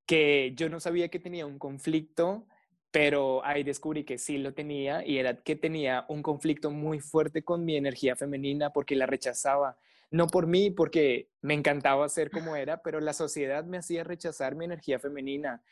que 0.06 0.52
yo 0.56 0.68
no 0.68 0.80
sabía 0.80 1.08
que 1.08 1.20
tenía 1.20 1.46
un 1.46 1.58
conflicto, 1.58 2.46
pero 2.90 3.44
ahí 3.44 3.62
descubrí 3.62 4.04
que 4.04 4.18
sí 4.18 4.38
lo 4.38 4.54
tenía 4.54 5.06
y 5.06 5.18
era 5.18 5.42
que 5.42 5.54
tenía 5.54 6.04
un 6.08 6.22
conflicto 6.22 6.70
muy 6.70 6.98
fuerte 7.00 7.42
con 7.42 7.64
mi 7.64 7.76
energía 7.76 8.16
femenina 8.16 8.72
porque 8.72 8.96
la 8.96 9.06
rechazaba. 9.06 9.78
No 10.10 10.26
por 10.26 10.48
mí, 10.48 10.70
porque 10.70 11.28
me 11.40 11.54
encantaba 11.54 12.08
ser 12.08 12.32
como 12.32 12.56
era, 12.56 12.82
pero 12.82 12.98
la 12.98 13.12
sociedad 13.12 13.64
me 13.64 13.78
hacía 13.78 14.02
rechazar 14.02 14.56
mi 14.56 14.64
energía 14.64 14.98
femenina. 14.98 15.62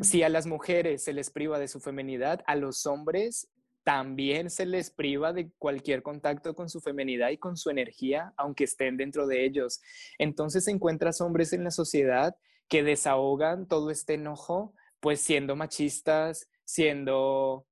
Si 0.00 0.22
a 0.22 0.28
las 0.28 0.46
mujeres 0.46 1.04
se 1.04 1.12
les 1.12 1.30
priva 1.30 1.58
de 1.58 1.68
su 1.68 1.78
feminidad, 1.78 2.42
a 2.46 2.56
los 2.56 2.86
hombres 2.86 3.48
también 3.88 4.50
se 4.50 4.66
les 4.66 4.90
priva 4.90 5.32
de 5.32 5.50
cualquier 5.56 6.02
contacto 6.02 6.54
con 6.54 6.68
su 6.68 6.78
feminidad 6.78 7.30
y 7.30 7.38
con 7.38 7.56
su 7.56 7.70
energía, 7.70 8.34
aunque 8.36 8.64
estén 8.64 8.98
dentro 8.98 9.26
de 9.26 9.46
ellos. 9.46 9.80
Entonces 10.18 10.68
encuentras 10.68 11.22
hombres 11.22 11.54
en 11.54 11.64
la 11.64 11.70
sociedad 11.70 12.36
que 12.68 12.82
desahogan 12.82 13.66
todo 13.66 13.90
este 13.90 14.12
enojo, 14.12 14.74
pues 15.00 15.22
siendo 15.22 15.56
machistas, 15.56 16.50
siendo, 16.64 17.66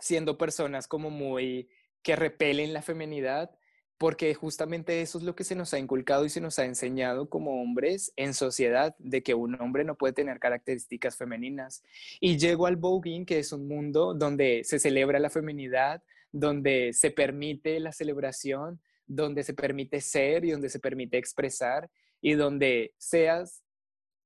siendo 0.00 0.38
personas 0.38 0.88
como 0.88 1.10
muy 1.10 1.68
que 2.02 2.16
repelen 2.16 2.72
la 2.72 2.80
feminidad, 2.80 3.50
porque 3.98 4.32
justamente 4.34 5.02
eso 5.02 5.18
es 5.18 5.24
lo 5.24 5.34
que 5.34 5.42
se 5.42 5.56
nos 5.56 5.74
ha 5.74 5.78
inculcado 5.78 6.24
y 6.24 6.30
se 6.30 6.40
nos 6.40 6.58
ha 6.60 6.64
enseñado 6.64 7.28
como 7.28 7.60
hombres 7.60 8.12
en 8.14 8.32
sociedad, 8.32 8.94
de 8.98 9.24
que 9.24 9.34
un 9.34 9.60
hombre 9.60 9.84
no 9.84 9.96
puede 9.96 10.12
tener 10.12 10.38
características 10.38 11.16
femeninas. 11.16 11.82
Y 12.20 12.38
llego 12.38 12.66
al 12.66 12.76
voguing, 12.76 13.26
que 13.26 13.40
es 13.40 13.52
un 13.52 13.66
mundo 13.66 14.14
donde 14.14 14.62
se 14.62 14.78
celebra 14.78 15.18
la 15.18 15.30
feminidad, 15.30 16.02
donde 16.30 16.92
se 16.92 17.10
permite 17.10 17.80
la 17.80 17.90
celebración, 17.90 18.80
donde 19.06 19.42
se 19.42 19.54
permite 19.54 20.00
ser 20.00 20.44
y 20.44 20.52
donde 20.52 20.68
se 20.68 20.78
permite 20.78 21.18
expresar 21.18 21.90
y 22.20 22.34
donde 22.34 22.94
seas 22.98 23.64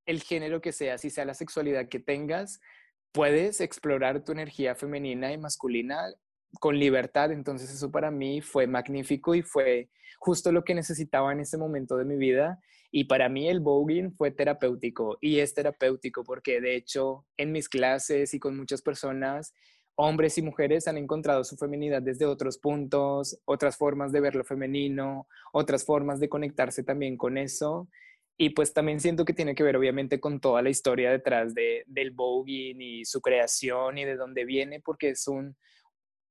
el 0.04 0.22
género 0.22 0.60
que 0.60 0.72
seas 0.72 1.04
y 1.04 1.10
sea 1.10 1.24
la 1.24 1.34
sexualidad 1.34 1.88
que 1.88 2.00
tengas, 2.00 2.60
puedes 3.12 3.60
explorar 3.60 4.24
tu 4.24 4.32
energía 4.32 4.74
femenina 4.74 5.32
y 5.32 5.38
masculina 5.38 6.12
con 6.60 6.78
libertad. 6.78 7.32
Entonces 7.32 7.72
eso 7.72 7.90
para 7.90 8.10
mí 8.10 8.40
fue 8.40 8.66
magnífico 8.66 9.34
y 9.34 9.42
fue 9.42 9.90
justo 10.18 10.52
lo 10.52 10.64
que 10.64 10.74
necesitaba 10.74 11.32
en 11.32 11.40
ese 11.40 11.58
momento 11.58 11.96
de 11.96 12.04
mi 12.04 12.16
vida. 12.16 12.60
Y 12.90 13.04
para 13.04 13.28
mí 13.28 13.48
el 13.48 13.60
voguing 13.60 14.12
fue 14.12 14.30
terapéutico 14.30 15.16
y 15.20 15.38
es 15.38 15.54
terapéutico 15.54 16.24
porque 16.24 16.60
de 16.60 16.76
hecho 16.76 17.26
en 17.36 17.50
mis 17.50 17.68
clases 17.68 18.34
y 18.34 18.38
con 18.38 18.56
muchas 18.56 18.82
personas 18.82 19.54
hombres 19.94 20.38
y 20.38 20.42
mujeres 20.42 20.88
han 20.88 20.96
encontrado 20.96 21.44
su 21.44 21.56
feminidad 21.56 22.02
desde 22.02 22.26
otros 22.26 22.58
puntos, 22.58 23.38
otras 23.44 23.76
formas 23.76 24.12
de 24.12 24.20
ver 24.20 24.34
lo 24.34 24.44
femenino, 24.44 25.26
otras 25.52 25.84
formas 25.84 26.20
de 26.20 26.28
conectarse 26.28 26.82
también 26.82 27.16
con 27.16 27.36
eso. 27.36 27.88
Y 28.38 28.50
pues 28.50 28.72
también 28.72 29.00
siento 29.00 29.24
que 29.24 29.34
tiene 29.34 29.54
que 29.54 29.62
ver 29.62 29.76
obviamente 29.76 30.18
con 30.18 30.40
toda 30.40 30.62
la 30.62 30.70
historia 30.70 31.10
detrás 31.10 31.54
de, 31.54 31.84
del 31.86 32.10
voguing 32.10 32.80
y 32.80 33.04
su 33.04 33.20
creación 33.20 33.98
y 33.98 34.04
de 34.04 34.16
dónde 34.16 34.44
viene, 34.44 34.80
porque 34.80 35.10
es 35.10 35.28
un, 35.28 35.56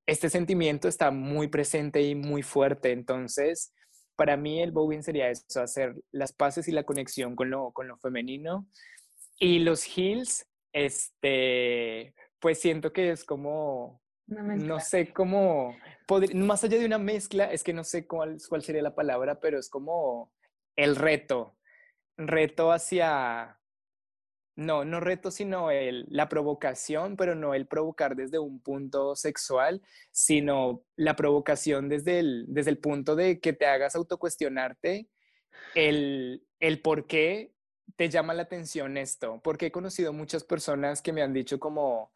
este 0.06 0.30
sentimiento 0.30 0.88
está 0.88 1.10
muy 1.10 1.48
presente 1.48 2.02
y 2.02 2.14
muy 2.14 2.42
fuerte. 2.42 2.92
Entonces, 2.92 3.72
para 4.16 4.36
mí 4.36 4.60
el 4.62 4.72
voguing 4.72 5.02
sería 5.02 5.30
eso, 5.30 5.62
hacer 5.62 5.94
las 6.10 6.32
paces 6.32 6.68
y 6.68 6.72
la 6.72 6.84
conexión 6.84 7.36
con 7.36 7.50
lo, 7.50 7.72
con 7.72 7.88
lo 7.88 7.96
femenino. 7.98 8.66
Y 9.38 9.60
los 9.60 9.84
heels, 9.84 10.46
este, 10.72 12.14
pues 12.38 12.60
siento 12.60 12.92
que 12.92 13.10
es 13.10 13.24
como, 13.24 14.00
no 14.26 14.80
sé 14.80 15.12
cómo, 15.12 15.76
más 16.34 16.64
allá 16.64 16.78
de 16.78 16.86
una 16.86 16.98
mezcla, 16.98 17.50
es 17.50 17.62
que 17.62 17.72
no 17.72 17.84
sé 17.84 18.06
cuál, 18.06 18.38
cuál 18.48 18.62
sería 18.62 18.82
la 18.82 18.94
palabra, 18.94 19.40
pero 19.40 19.58
es 19.58 19.68
como 19.68 20.32
el 20.76 20.96
reto, 20.96 21.56
reto 22.16 22.72
hacia, 22.72 23.58
no, 24.54 24.84
no 24.84 25.00
reto, 25.00 25.30
sino 25.30 25.70
el, 25.70 26.06
la 26.08 26.28
provocación, 26.28 27.16
pero 27.16 27.34
no 27.34 27.54
el 27.54 27.66
provocar 27.66 28.16
desde 28.16 28.38
un 28.38 28.60
punto 28.60 29.16
sexual, 29.16 29.82
sino 30.10 30.82
la 30.96 31.16
provocación 31.16 31.88
desde 31.88 32.18
el, 32.18 32.44
desde 32.48 32.70
el 32.70 32.78
punto 32.78 33.16
de 33.16 33.40
que 33.40 33.52
te 33.52 33.66
hagas 33.66 33.94
autocuestionarte 33.94 35.08
el, 35.74 36.44
el 36.60 36.80
por 36.80 37.06
qué 37.06 37.52
te 37.96 38.08
llama 38.08 38.34
la 38.34 38.42
atención 38.42 38.96
esto, 38.96 39.40
porque 39.42 39.66
he 39.66 39.72
conocido 39.72 40.12
muchas 40.12 40.44
personas 40.44 41.02
que 41.02 41.12
me 41.12 41.22
han 41.22 41.32
dicho 41.32 41.58
como, 41.58 42.12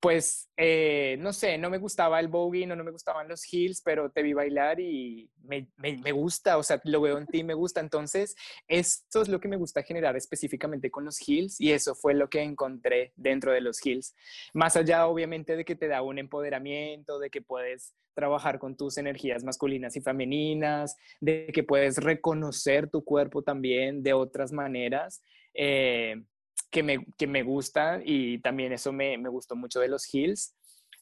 pues, 0.00 0.50
eh, 0.56 1.16
no 1.20 1.32
sé, 1.32 1.56
no 1.58 1.70
me 1.70 1.78
gustaba 1.78 2.20
el 2.20 2.28
voguing 2.28 2.70
o 2.70 2.76
no 2.76 2.84
me 2.84 2.90
gustaban 2.90 3.28
los 3.28 3.42
heels, 3.50 3.80
pero 3.82 4.10
te 4.10 4.22
vi 4.22 4.34
bailar 4.34 4.78
y 4.78 5.30
me, 5.42 5.68
me, 5.78 6.12
gusta, 6.12 6.58
o 6.58 6.62
sea, 6.62 6.80
lo 6.84 7.00
veo 7.00 7.18
en 7.18 7.26
ti, 7.26 7.42
me 7.42 7.54
gusta. 7.54 7.80
Entonces, 7.80 8.36
esto 8.68 9.22
es 9.22 9.28
lo 9.28 9.40
que 9.40 9.48
me 9.48 9.56
gusta 9.56 9.82
generar 9.82 10.16
específicamente 10.16 10.90
con 10.90 11.04
los 11.04 11.18
heels 11.26 11.60
y 11.60 11.72
eso 11.72 11.94
fue 11.94 12.14
lo 12.14 12.28
que 12.28 12.42
encontré 12.42 13.12
dentro 13.16 13.52
de 13.52 13.62
los 13.62 13.84
heels. 13.84 14.14
Más 14.52 14.76
allá, 14.76 15.06
obviamente, 15.06 15.56
de 15.56 15.64
que 15.64 15.76
te 15.76 15.88
da 15.88 16.02
un 16.02 16.18
empoderamiento, 16.18 17.18
de 17.18 17.30
que 17.30 17.40
puedes 17.40 17.94
trabajar 18.14 18.58
con 18.58 18.76
tus 18.76 18.98
energías 18.98 19.44
masculinas 19.44 19.96
y 19.96 20.00
femeninas, 20.00 20.96
de 21.20 21.48
que 21.52 21.62
puedes 21.62 21.98
reconocer 21.98 22.88
tu 22.88 23.04
cuerpo 23.04 23.42
también 23.42 24.02
de 24.02 24.12
otras 24.12 24.52
maneras. 24.52 25.22
Eh, 25.54 26.22
que 26.70 26.82
me, 26.82 27.06
que 27.16 27.26
me 27.26 27.42
gusta 27.42 28.00
y 28.04 28.38
también 28.40 28.72
eso 28.72 28.92
me, 28.92 29.18
me, 29.18 29.28
gustó 29.28 29.56
mucho 29.56 29.80
de 29.80 29.88
los 29.88 30.12
Hills. 30.12 30.54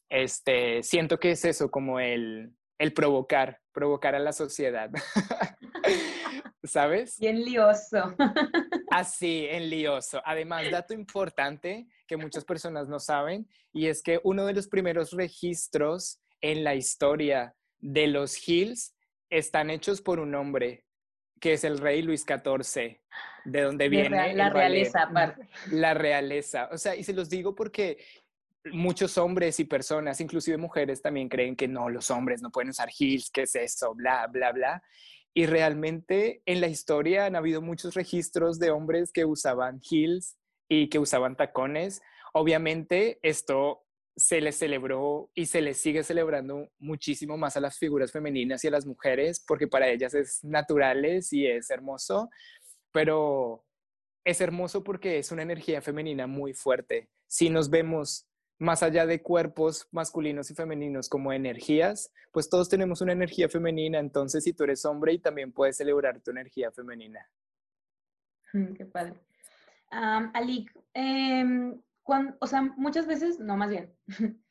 Este, 0.09 0.83
siento 0.83 1.19
que 1.19 1.33
es 1.33 1.45
eso, 1.45 1.71
como 1.71 2.01
el, 2.01 2.53
el 2.79 2.93
provocar, 2.93 3.61
provocar 3.73 4.15
a 4.15 4.21
la 4.21 4.33
sociedad. 4.33 4.91
¿sabes? 6.67 7.19
Bien 7.19 7.45
lioso. 7.45 8.15
Así, 8.91 9.47
en 9.49 9.71
lioso. 9.71 10.21
Además, 10.25 10.71
dato 10.71 10.95
importante 10.95 11.87
que 12.07 12.17
muchas 12.17 12.45
personas 12.45 12.89
no 12.89 12.99
saben, 12.99 13.49
y 13.73 13.87
es 13.87 14.03
que 14.03 14.21
uno 14.25 14.47
de 14.47 14.55
los 14.55 14.69
primeros 14.69 15.13
registros 15.13 16.21
en 16.41 16.65
la 16.65 16.75
historia 16.75 17.55
de 17.79 18.07
los 18.07 18.47
Hills 18.47 18.95
están 19.31 19.71
hechos 19.71 20.01
por 20.01 20.21
un 20.21 20.35
hombre, 20.35 20.85
que 21.45 21.53
es 21.53 21.65
el 21.65 21.77
rey 21.77 22.01
Luis 22.01 22.25
XIV, 22.25 23.03
de 23.45 23.61
donde 23.61 23.91
viene 23.91 24.33
la 24.33 24.49
realeza 24.49 25.03
aparte. 25.03 25.47
La 25.71 25.93
realeza. 25.93 26.71
O 26.73 26.79
sea, 26.79 26.97
y 26.97 27.05
se 27.05 27.13
los 27.13 27.29
digo 27.29 27.55
porque 27.55 27.99
muchos 28.73 29.19
hombres 29.19 29.61
y 29.61 29.65
personas, 29.65 30.23
inclusive 30.23 30.57
mujeres, 30.57 31.03
también 31.03 31.29
creen 31.29 31.55
que 31.55 31.69
no, 31.69 31.91
los 31.91 32.11
hombres 32.11 32.41
no 32.41 32.51
pueden 32.51 32.71
usar 32.71 32.89
heels, 32.99 33.31
¿qué 33.31 33.43
es 33.43 33.55
eso? 33.57 33.95
Bla, 33.95 34.27
bla, 34.27 34.53
bla. 34.53 34.83
Y 35.35 35.45
realmente 35.45 36.41
en 36.47 36.63
la 36.63 36.69
historia 36.69 37.27
han 37.27 37.37
habido 37.37 37.61
muchos 37.61 37.93
registros 37.93 38.59
de 38.59 38.71
hombres 38.71 39.13
que 39.13 39.27
usaban 39.27 39.83
heels 39.83 40.39
y 40.67 40.89
que 40.89 40.99
usaban 40.99 41.37
tacones. 41.37 42.01
Obviamente 42.33 43.19
esto 43.21 43.84
se 44.17 44.41
les 44.41 44.57
celebró 44.57 45.31
y 45.35 45.47
se 45.47 45.61
les 45.61 45.79
sigue 45.79 46.05
celebrando 46.05 46.69
muchísimo 46.79 47.37
más 47.37 47.57
a 47.57 47.61
las 47.61 47.79
figuras 47.79 48.13
femeninas 48.13 48.63
y 48.65 48.69
a 48.69 48.71
las 48.71 48.87
mujeres 48.87 49.43
porque 49.47 49.67
para 49.67 49.89
ellas 49.89 50.15
es 50.15 50.43
naturales 50.45 51.33
y 51.33 51.47
es 51.47 51.71
hermoso, 51.71 52.31
pero 52.93 53.65
es 54.25 54.41
hermoso 54.41 54.85
porque 54.85 55.19
es 55.19 55.33
una 55.33 55.43
energía 55.43 55.83
femenina 55.83 56.27
muy 56.27 56.55
fuerte. 56.55 57.09
Si 57.27 57.51
nos 57.51 57.71
vemos 57.71 58.29
más 58.59 58.83
allá 58.83 59.05
de 59.05 59.21
cuerpos 59.21 59.89
masculinos 59.91 60.51
y 60.51 60.55
femeninos 60.55 61.09
como 61.09 61.33
energías, 61.33 62.13
pues 62.33 62.49
todos 62.49 62.69
tenemos 62.69 63.01
una 63.01 63.13
energía 63.13 63.49
femenina, 63.49 63.99
entonces 63.99 64.45
si 64.45 64.53
tú 64.53 64.65
eres 64.65 64.85
hombre 64.85 65.13
y 65.15 65.19
también 65.19 65.53
puedes 65.53 65.77
celebrar 65.77 66.21
tu 66.21 66.31
energía 66.31 66.71
femenina. 66.71 67.29
Mm, 68.53 68.75
qué 68.75 68.87
padre. 68.87 69.15
Um, 69.91 70.31
Ali, 70.35 70.67
em, 72.09 72.35
o 72.41 72.47
sea, 72.47 72.63
muchas 72.63 73.07
veces, 73.07 73.41
no 73.41 73.57
más 73.57 73.71
bien, 73.71 73.95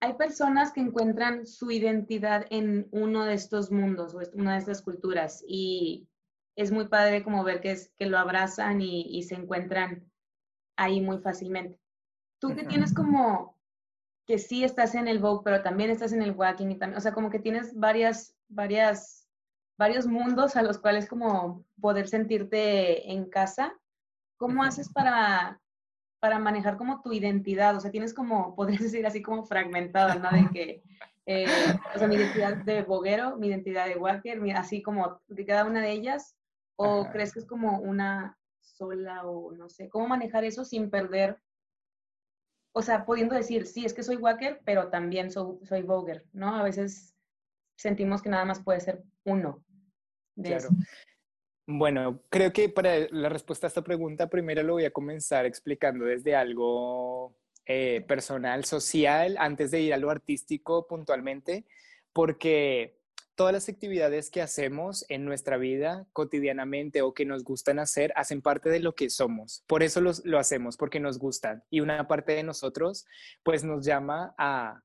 hay 0.00 0.14
personas 0.14 0.72
que 0.72 0.80
encuentran 0.80 1.46
su 1.46 1.70
identidad 1.70 2.46
en 2.50 2.88
uno 2.92 3.24
de 3.24 3.34
estos 3.34 3.70
mundos 3.70 4.14
o 4.14 4.20
una 4.34 4.52
de 4.52 4.58
estas 4.58 4.82
culturas 4.82 5.42
y 5.46 6.08
es 6.56 6.70
muy 6.70 6.88
padre 6.88 7.22
como 7.22 7.44
ver 7.44 7.60
que, 7.60 7.72
es, 7.72 7.92
que 7.96 8.06
lo 8.06 8.18
abrazan 8.18 8.80
y, 8.80 9.02
y 9.02 9.22
se 9.24 9.34
encuentran 9.34 10.10
ahí 10.76 11.00
muy 11.00 11.18
fácilmente. 11.18 11.80
Tú 12.38 12.54
que 12.54 12.64
tienes 12.64 12.94
como 12.94 13.56
que 14.26 14.38
sí 14.38 14.64
estás 14.64 14.94
en 14.94 15.08
el 15.08 15.18
Vogue, 15.18 15.42
pero 15.44 15.62
también 15.62 15.90
estás 15.90 16.12
en 16.12 16.22
el 16.22 16.32
Walking 16.32 16.68
y 16.68 16.78
también, 16.78 16.98
o 16.98 17.00
sea, 17.00 17.12
como 17.12 17.30
que 17.30 17.38
tienes 17.38 17.74
varias, 17.78 18.36
varias, 18.48 19.28
varios 19.78 20.06
mundos 20.06 20.56
a 20.56 20.62
los 20.62 20.78
cuales 20.78 21.08
como 21.08 21.64
poder 21.80 22.08
sentirte 22.08 23.10
en 23.12 23.30
casa. 23.30 23.72
¿Cómo 24.36 24.64
haces 24.64 24.92
para, 24.92 25.60
para 26.20 26.38
manejar 26.38 26.76
como 26.76 27.02
tu 27.02 27.12
identidad? 27.12 27.76
O 27.76 27.80
sea, 27.80 27.90
tienes 27.90 28.14
como, 28.14 28.54
podrías 28.56 28.82
decir 28.82 29.06
así 29.06 29.22
como 29.22 29.44
fragmentada, 29.44 30.16
¿no? 30.16 30.30
De 30.30 30.48
que, 30.52 30.82
eh, 31.26 31.46
o 31.94 31.98
sea, 31.98 32.08
mi 32.08 32.16
identidad 32.16 32.56
de 32.56 32.82
boguero, 32.82 33.36
mi 33.36 33.48
identidad 33.48 33.86
de 33.86 33.96
walker, 33.96 34.40
así 34.54 34.82
como 34.82 35.20
de 35.28 35.44
cada 35.44 35.64
una 35.64 35.80
de 35.80 35.92
ellas, 35.92 36.36
o 36.76 37.08
crees 37.10 37.32
que 37.32 37.40
es 37.40 37.46
como 37.46 37.78
una 37.80 38.38
sola 38.60 39.24
o 39.24 39.52
no 39.52 39.68
sé, 39.68 39.88
cómo 39.88 40.08
manejar 40.08 40.44
eso 40.44 40.64
sin 40.64 40.90
perder 40.90 41.38
o 42.78 42.82
sea, 42.82 43.06
pudiendo 43.06 43.34
decir, 43.34 43.66
sí, 43.66 43.86
es 43.86 43.94
que 43.94 44.02
soy 44.02 44.16
Wacker, 44.16 44.60
pero 44.66 44.88
también 44.88 45.30
soy, 45.30 45.56
soy 45.64 45.86
¿no? 46.34 46.54
A 46.54 46.62
veces 46.62 47.16
sentimos 47.74 48.20
que 48.20 48.28
nada 48.28 48.44
más 48.44 48.62
puede 48.62 48.80
ser 48.80 49.02
uno. 49.24 49.64
claro. 50.34 50.68
Bueno, 51.66 52.22
creo 52.30 52.52
que 52.52 52.68
para 52.68 53.08
la 53.10 53.28
respuesta 53.28 53.66
a 53.66 53.68
esta 53.68 53.82
pregunta, 53.82 54.28
primero 54.28 54.62
lo 54.62 54.74
voy 54.74 54.84
a 54.84 54.92
comenzar 54.92 55.46
explicando 55.46 56.04
desde 56.04 56.36
algo 56.36 57.34
eh, 57.66 58.04
personal, 58.06 58.64
social, 58.64 59.36
antes 59.40 59.72
de 59.72 59.80
ir 59.80 59.92
a 59.92 59.96
lo 59.96 60.10
artístico 60.10 60.86
puntualmente, 60.86 61.64
porque 62.12 63.00
todas 63.34 63.52
las 63.52 63.68
actividades 63.68 64.30
que 64.30 64.42
hacemos 64.42 65.04
en 65.08 65.24
nuestra 65.24 65.56
vida 65.56 66.06
cotidianamente 66.12 67.02
o 67.02 67.14
que 67.14 67.24
nos 67.24 67.42
gustan 67.42 67.80
hacer 67.80 68.12
hacen 68.14 68.42
parte 68.42 68.70
de 68.70 68.78
lo 68.78 68.94
que 68.94 69.10
somos. 69.10 69.64
Por 69.66 69.82
eso 69.82 70.00
lo 70.00 70.38
hacemos, 70.38 70.76
porque 70.76 71.00
nos 71.00 71.18
gustan. 71.18 71.64
Y 71.68 71.80
una 71.80 72.06
parte 72.06 72.32
de 72.32 72.44
nosotros, 72.44 73.06
pues 73.42 73.64
nos 73.64 73.84
llama 73.84 74.36
a, 74.38 74.82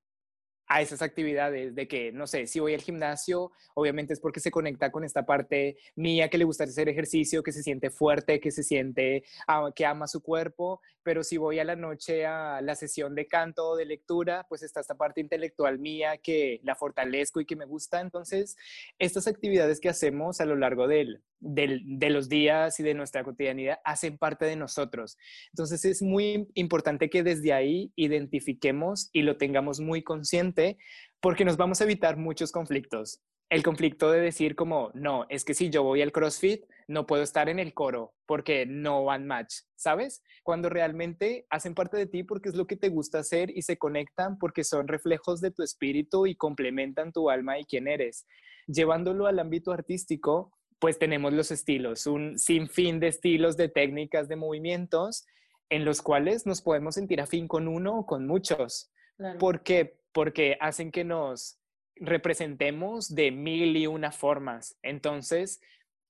a 0.71 0.79
esas 0.79 1.01
actividades 1.01 1.75
de 1.75 1.85
que, 1.85 2.13
no 2.13 2.27
sé, 2.27 2.47
si 2.47 2.61
voy 2.61 2.73
al 2.73 2.79
gimnasio, 2.79 3.51
obviamente 3.73 4.13
es 4.13 4.21
porque 4.21 4.39
se 4.39 4.51
conecta 4.51 4.89
con 4.89 5.03
esta 5.03 5.25
parte 5.25 5.75
mía 5.95 6.29
que 6.29 6.37
le 6.37 6.45
gusta 6.45 6.63
hacer 6.63 6.87
ejercicio, 6.87 7.43
que 7.43 7.51
se 7.51 7.61
siente 7.61 7.89
fuerte, 7.89 8.39
que 8.39 8.51
se 8.51 8.63
siente, 8.63 9.25
ah, 9.49 9.69
que 9.75 9.85
ama 9.85 10.07
su 10.07 10.23
cuerpo, 10.23 10.79
pero 11.03 11.25
si 11.25 11.35
voy 11.35 11.59
a 11.59 11.65
la 11.65 11.75
noche 11.75 12.25
a 12.25 12.61
la 12.61 12.75
sesión 12.75 13.15
de 13.15 13.27
canto 13.27 13.67
o 13.67 13.75
de 13.75 13.83
lectura, 13.83 14.45
pues 14.47 14.63
está 14.63 14.79
esta 14.79 14.95
parte 14.95 15.19
intelectual 15.19 15.77
mía 15.77 16.17
que 16.19 16.61
la 16.63 16.75
fortalezco 16.75 17.41
y 17.41 17.45
que 17.45 17.57
me 17.57 17.65
gusta. 17.65 17.99
Entonces, 17.99 18.55
estas 18.97 19.27
actividades 19.27 19.81
que 19.81 19.89
hacemos 19.89 20.39
a 20.39 20.45
lo 20.45 20.55
largo 20.55 20.87
del, 20.87 21.21
de 21.41 22.09
los 22.09 22.29
días 22.29 22.79
y 22.79 22.83
de 22.83 22.93
nuestra 22.93 23.23
cotidianidad 23.23 23.79
hacen 23.83 24.17
parte 24.17 24.45
de 24.45 24.55
nosotros. 24.55 25.17
Entonces 25.51 25.83
es 25.85 26.01
muy 26.01 26.47
importante 26.53 27.09
que 27.09 27.23
desde 27.23 27.51
ahí 27.51 27.91
identifiquemos 27.95 29.09
y 29.11 29.23
lo 29.23 29.37
tengamos 29.37 29.79
muy 29.79 30.03
consciente 30.03 30.77
porque 31.19 31.43
nos 31.45 31.57
vamos 31.57 31.81
a 31.81 31.83
evitar 31.83 32.17
muchos 32.17 32.51
conflictos. 32.51 33.21
El 33.49 33.63
conflicto 33.63 34.09
de 34.09 34.21
decir 34.21 34.55
como, 34.55 34.91
no, 34.93 35.25
es 35.27 35.43
que 35.43 35.53
si 35.53 35.69
yo 35.69 35.83
voy 35.83 36.01
al 36.01 36.13
CrossFit, 36.13 36.63
no 36.87 37.05
puedo 37.05 37.21
estar 37.21 37.49
en 37.49 37.59
el 37.59 37.73
coro 37.73 38.13
porque 38.25 38.65
no 38.65 39.03
van 39.03 39.27
match, 39.27 39.55
¿sabes? 39.75 40.23
Cuando 40.43 40.69
realmente 40.69 41.47
hacen 41.49 41.73
parte 41.73 41.97
de 41.97 42.05
ti 42.05 42.23
porque 42.23 42.47
es 42.47 42.55
lo 42.55 42.65
que 42.65 42.77
te 42.77 42.87
gusta 42.87 43.19
hacer 43.19 43.49
y 43.49 43.63
se 43.63 43.77
conectan 43.77 44.37
porque 44.37 44.63
son 44.63 44.87
reflejos 44.87 45.41
de 45.41 45.51
tu 45.51 45.63
espíritu 45.63 46.27
y 46.27 46.35
complementan 46.35 47.11
tu 47.11 47.29
alma 47.29 47.59
y 47.59 47.65
quién 47.65 47.89
eres. 47.89 48.25
Llevándolo 48.67 49.27
al 49.27 49.37
ámbito 49.37 49.73
artístico, 49.73 50.53
pues 50.81 50.97
tenemos 50.97 51.31
los 51.31 51.51
estilos, 51.51 52.07
un 52.07 52.39
sinfín 52.39 52.99
de 52.99 53.09
estilos, 53.09 53.55
de 53.55 53.69
técnicas, 53.69 54.27
de 54.27 54.35
movimientos 54.35 55.27
en 55.69 55.85
los 55.85 56.01
cuales 56.01 56.47
nos 56.47 56.63
podemos 56.63 56.95
sentir 56.95 57.21
afín 57.21 57.47
con 57.47 57.67
uno 57.67 57.99
o 57.99 58.05
con 58.07 58.25
muchos. 58.25 58.89
¿Por 59.37 59.61
qué? 59.61 59.99
Porque 60.11 60.57
hacen 60.59 60.91
que 60.91 61.03
nos 61.03 61.59
representemos 61.97 63.13
de 63.13 63.29
mil 63.29 63.77
y 63.77 63.85
una 63.85 64.11
formas. 64.11 64.75
Entonces, 64.81 65.61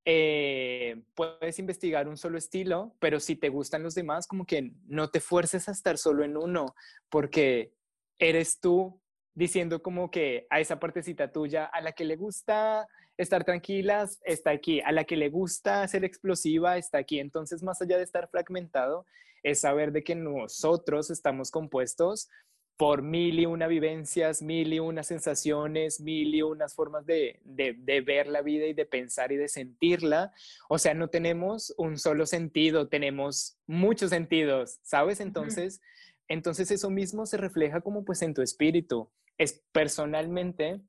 eh, 0.06 1.02
puedes 1.16 1.60
investigar 1.60 2.08
un 2.08 2.16
solo 2.16 2.38
estilo, 2.38 2.96
pero 3.00 3.20
si 3.20 3.36
te 3.36 3.50
gustan 3.50 3.84
los 3.84 3.94
demás, 3.94 4.26
como 4.26 4.46
que 4.46 4.72
no 4.88 5.10
te 5.10 5.20
fuerces 5.20 5.68
a 5.68 5.74
estar 5.74 5.98
solo 5.98 6.24
en 6.24 6.38
uno, 6.38 6.76
porque 7.10 7.74
eres 8.20 8.62
tú 8.62 9.01
diciendo 9.34 9.82
como 9.82 10.12
que 10.12 10.48
a 10.50 10.60
esa 10.60 10.80
partecita 10.80 11.32
tuya, 11.32 11.66
a 11.66 11.82
la 11.82 11.94
que 11.94 12.06
le 12.06 12.16
gusta 12.16 12.88
estar 13.18 13.44
tranquilas, 13.44 14.20
está 14.24 14.52
aquí. 14.52 14.82
A 14.82 14.92
la 14.92 15.04
que 15.04 15.16
le 15.16 15.30
gusta 15.30 15.88
ser 15.88 16.04
explosiva, 16.04 16.78
está 16.78 16.98
aquí. 17.00 17.20
Entonces, 17.20 17.64
más 17.64 17.82
allá 17.82 17.98
de 17.98 18.04
estar 18.04 18.30
fragmentado, 18.30 19.06
es 19.44 19.62
saber 19.62 19.92
de 19.92 20.04
que 20.04 20.16
nosotros 20.16 21.10
estamos 21.10 21.52
compuestos 21.52 22.30
por 22.78 23.04
mil 23.04 23.40
y 23.40 23.46
una 23.46 23.68
vivencias, 23.68 24.42
mil 24.42 24.74
y 24.74 24.80
una 24.80 25.04
sensaciones, 25.04 26.02
mil 26.02 26.34
y 26.34 26.42
unas 26.42 26.74
formas 26.74 27.06
de, 27.06 27.40
de, 27.44 28.02
ver 28.02 28.26
la 28.26 28.42
vida 28.42 28.66
y 28.66 28.74
de 28.74 28.88
pensar 28.88 29.32
y 29.32 29.38
de 29.38 29.50
sentirla. 29.50 30.34
O 30.68 30.80
sea, 30.80 30.96
no 30.96 31.08
tenemos 31.08 31.76
un 31.78 32.00
solo 32.00 32.26
sentido, 32.26 32.88
tenemos 32.88 33.56
muchos 33.68 34.10
sentidos, 34.10 34.80
¿sabes? 34.82 35.20
Entonces, 35.20 35.80
entonces 36.28 36.72
eso 36.72 36.90
mismo 36.90 37.28
se 37.28 37.38
refleja 37.38 37.82
como 37.82 38.04
pues 38.04 38.24
en 38.24 38.34
tu 38.34 38.42
espíritu. 38.42 39.12
Es 39.38 39.64
personalmente, 39.72 40.82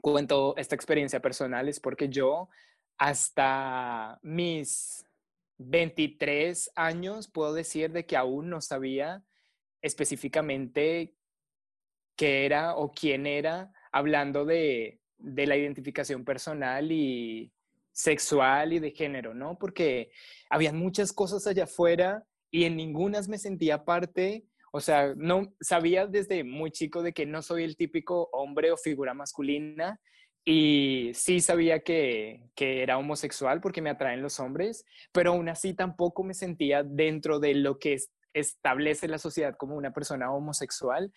cuento 0.00 0.54
esta 0.56 0.74
experiencia 0.74 1.20
personal 1.20 1.68
es 1.68 1.80
porque 1.80 2.08
yo 2.08 2.48
hasta 2.98 4.18
mis 4.22 5.04
23 5.58 6.70
años 6.74 7.28
puedo 7.28 7.52
decir 7.52 7.92
de 7.92 8.06
que 8.06 8.16
aún 8.16 8.50
no 8.50 8.60
sabía 8.60 9.24
específicamente 9.82 11.14
qué 12.16 12.46
era 12.46 12.76
o 12.76 12.92
quién 12.92 13.26
era, 13.26 13.72
hablando 13.92 14.44
de, 14.44 15.00
de 15.18 15.46
la 15.46 15.56
identificación 15.56 16.24
personal 16.24 16.90
y 16.90 17.52
sexual 17.92 18.72
y 18.72 18.78
de 18.78 18.90
género, 18.90 19.34
¿no? 19.34 19.58
Porque 19.58 20.10
había 20.50 20.72
muchas 20.72 21.12
cosas 21.12 21.46
allá 21.46 21.64
afuera 21.64 22.26
y 22.50 22.64
en 22.64 22.76
ninguna 22.76 23.20
me 23.28 23.38
sentía 23.38 23.84
parte 23.84 24.44
o 24.76 24.80
sea, 24.80 25.14
no 25.16 25.54
sabía 25.58 26.06
desde 26.06 26.44
muy 26.44 26.70
chico 26.70 27.02
de 27.02 27.14
que 27.14 27.24
no 27.24 27.40
soy 27.40 27.64
el 27.64 27.76
típico 27.76 28.28
hombre 28.32 28.70
o 28.72 28.76
figura 28.76 29.14
masculina 29.14 29.98
y 30.44 31.12
sí 31.14 31.40
sabía 31.40 31.80
que, 31.80 32.42
que, 32.54 32.82
era 32.82 32.98
homosexual 32.98 33.62
porque 33.62 33.80
me 33.80 33.88
atraen 33.88 34.20
los 34.20 34.38
hombres, 34.38 34.84
pero 35.12 35.32
aún 35.32 35.48
así 35.48 35.72
tampoco 35.72 36.24
me 36.24 36.34
sentía 36.34 36.82
dentro 36.82 37.40
de 37.40 37.54
lo 37.54 37.78
que 37.78 37.96
establece 38.34 39.08
la 39.08 39.16
sociedad 39.16 39.56
como 39.56 39.76
una 39.76 39.94
persona 39.94 40.30
homosexual, 40.30 41.10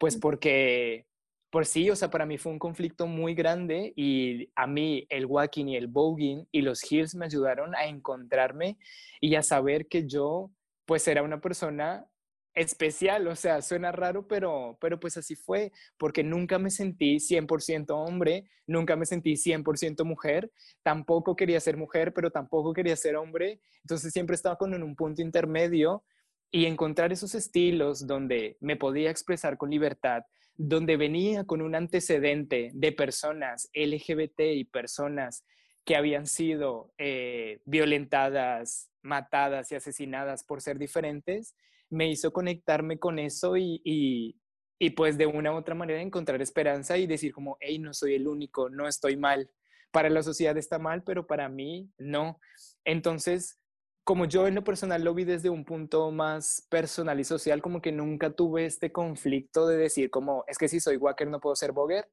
pues 0.00 0.16
porque 0.16 1.06
por 1.50 1.66
sí, 1.66 1.88
o 1.88 1.94
sea, 1.94 2.10
para 2.10 2.26
mí 2.26 2.36
fue 2.36 2.50
un 2.50 2.58
conflicto 2.58 3.06
muy 3.06 3.36
grande 3.36 3.92
y 3.94 4.50
a 4.56 4.66
mí 4.66 5.06
el 5.08 5.24
walking 5.24 5.66
y 5.66 5.76
el 5.76 5.86
voguing 5.86 6.48
y 6.50 6.62
los 6.62 6.82
heels 6.82 7.14
me 7.14 7.26
ayudaron 7.26 7.76
a 7.76 7.86
encontrarme 7.86 8.76
y 9.20 9.36
a 9.36 9.42
saber 9.44 9.86
que 9.86 10.04
yo 10.04 10.50
pues 10.84 11.06
era 11.06 11.22
una 11.22 11.40
persona 11.40 12.08
especial, 12.54 13.26
o 13.26 13.34
sea, 13.34 13.62
suena 13.62 13.90
raro, 13.90 14.28
pero, 14.28 14.78
pero 14.80 15.00
pues 15.00 15.16
así 15.16 15.34
fue, 15.34 15.72
porque 15.98 16.22
nunca 16.22 16.58
me 16.58 16.70
sentí 16.70 17.16
100% 17.16 17.90
hombre, 17.90 18.48
nunca 18.66 18.96
me 18.96 19.06
sentí 19.06 19.34
100% 19.34 20.04
mujer, 20.04 20.52
tampoco 20.82 21.34
quería 21.34 21.60
ser 21.60 21.76
mujer, 21.76 22.12
pero 22.14 22.30
tampoco 22.30 22.72
quería 22.72 22.96
ser 22.96 23.16
hombre, 23.16 23.60
entonces 23.82 24.12
siempre 24.12 24.36
estaba 24.36 24.56
con 24.56 24.72
en 24.74 24.82
un 24.82 24.94
punto 24.94 25.20
intermedio 25.20 26.04
y 26.50 26.66
encontrar 26.66 27.12
esos 27.12 27.34
estilos 27.34 28.06
donde 28.06 28.56
me 28.60 28.76
podía 28.76 29.10
expresar 29.10 29.58
con 29.58 29.70
libertad, 29.70 30.22
donde 30.56 30.96
venía 30.96 31.44
con 31.44 31.60
un 31.60 31.74
antecedente 31.74 32.70
de 32.72 32.92
personas 32.92 33.68
LGBT 33.74 34.40
y 34.54 34.64
personas 34.64 35.44
que 35.84 35.96
habían 35.96 36.26
sido 36.26 36.92
eh, 36.96 37.60
violentadas, 37.64 38.90
matadas 39.02 39.72
y 39.72 39.74
asesinadas 39.74 40.44
por 40.44 40.62
ser 40.62 40.78
diferentes, 40.78 41.56
me 41.94 42.08
hizo 42.08 42.32
conectarme 42.32 42.98
con 42.98 43.18
eso 43.18 43.56
y, 43.56 43.80
y, 43.84 44.90
pues 44.90 45.16
de 45.16 45.26
una 45.26 45.52
u 45.52 45.56
otra 45.56 45.74
manera 45.74 46.02
encontrar 46.02 46.42
esperanza 46.42 46.98
y 46.98 47.06
decir 47.06 47.32
como, 47.32 47.56
hey, 47.60 47.78
no 47.78 47.94
soy 47.94 48.14
el 48.14 48.28
único, 48.28 48.68
no 48.68 48.86
estoy 48.86 49.16
mal. 49.16 49.50
Para 49.90 50.10
la 50.10 50.22
sociedad 50.22 50.56
está 50.58 50.78
mal, 50.78 51.02
pero 51.04 51.26
para 51.26 51.48
mí 51.48 51.90
no. 51.96 52.38
Entonces, 52.84 53.58
como 54.02 54.26
yo 54.26 54.46
en 54.46 54.54
lo 54.54 54.64
personal 54.64 55.02
lo 55.02 55.14
vi 55.14 55.24
desde 55.24 55.48
un 55.48 55.64
punto 55.64 56.10
más 56.10 56.66
personal 56.68 57.18
y 57.18 57.24
social, 57.24 57.62
como 57.62 57.80
que 57.80 57.92
nunca 57.92 58.30
tuve 58.30 58.66
este 58.66 58.92
conflicto 58.92 59.66
de 59.66 59.78
decir 59.78 60.10
como, 60.10 60.44
es 60.46 60.58
que 60.58 60.68
si 60.68 60.80
soy 60.80 60.96
Wacker 60.96 61.28
no 61.28 61.40
puedo 61.40 61.56
ser 61.56 61.72
Boger, 61.72 62.10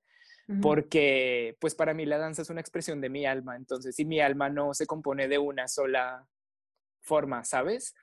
porque 0.62 1.56
pues 1.62 1.76
para 1.76 1.94
mí 1.94 2.06
la 2.06 2.18
danza 2.18 2.42
es 2.42 2.50
una 2.50 2.60
expresión 2.60 3.00
de 3.00 3.10
mi 3.10 3.26
alma, 3.26 3.56
entonces 3.56 3.96
si 3.96 4.04
mi 4.04 4.20
alma 4.20 4.50
no 4.50 4.74
se 4.74 4.86
compone 4.86 5.30
de 5.30 5.38
una 5.38 5.70
sola 5.70 6.28
forma, 7.02 7.44
¿sabes? 7.44 7.94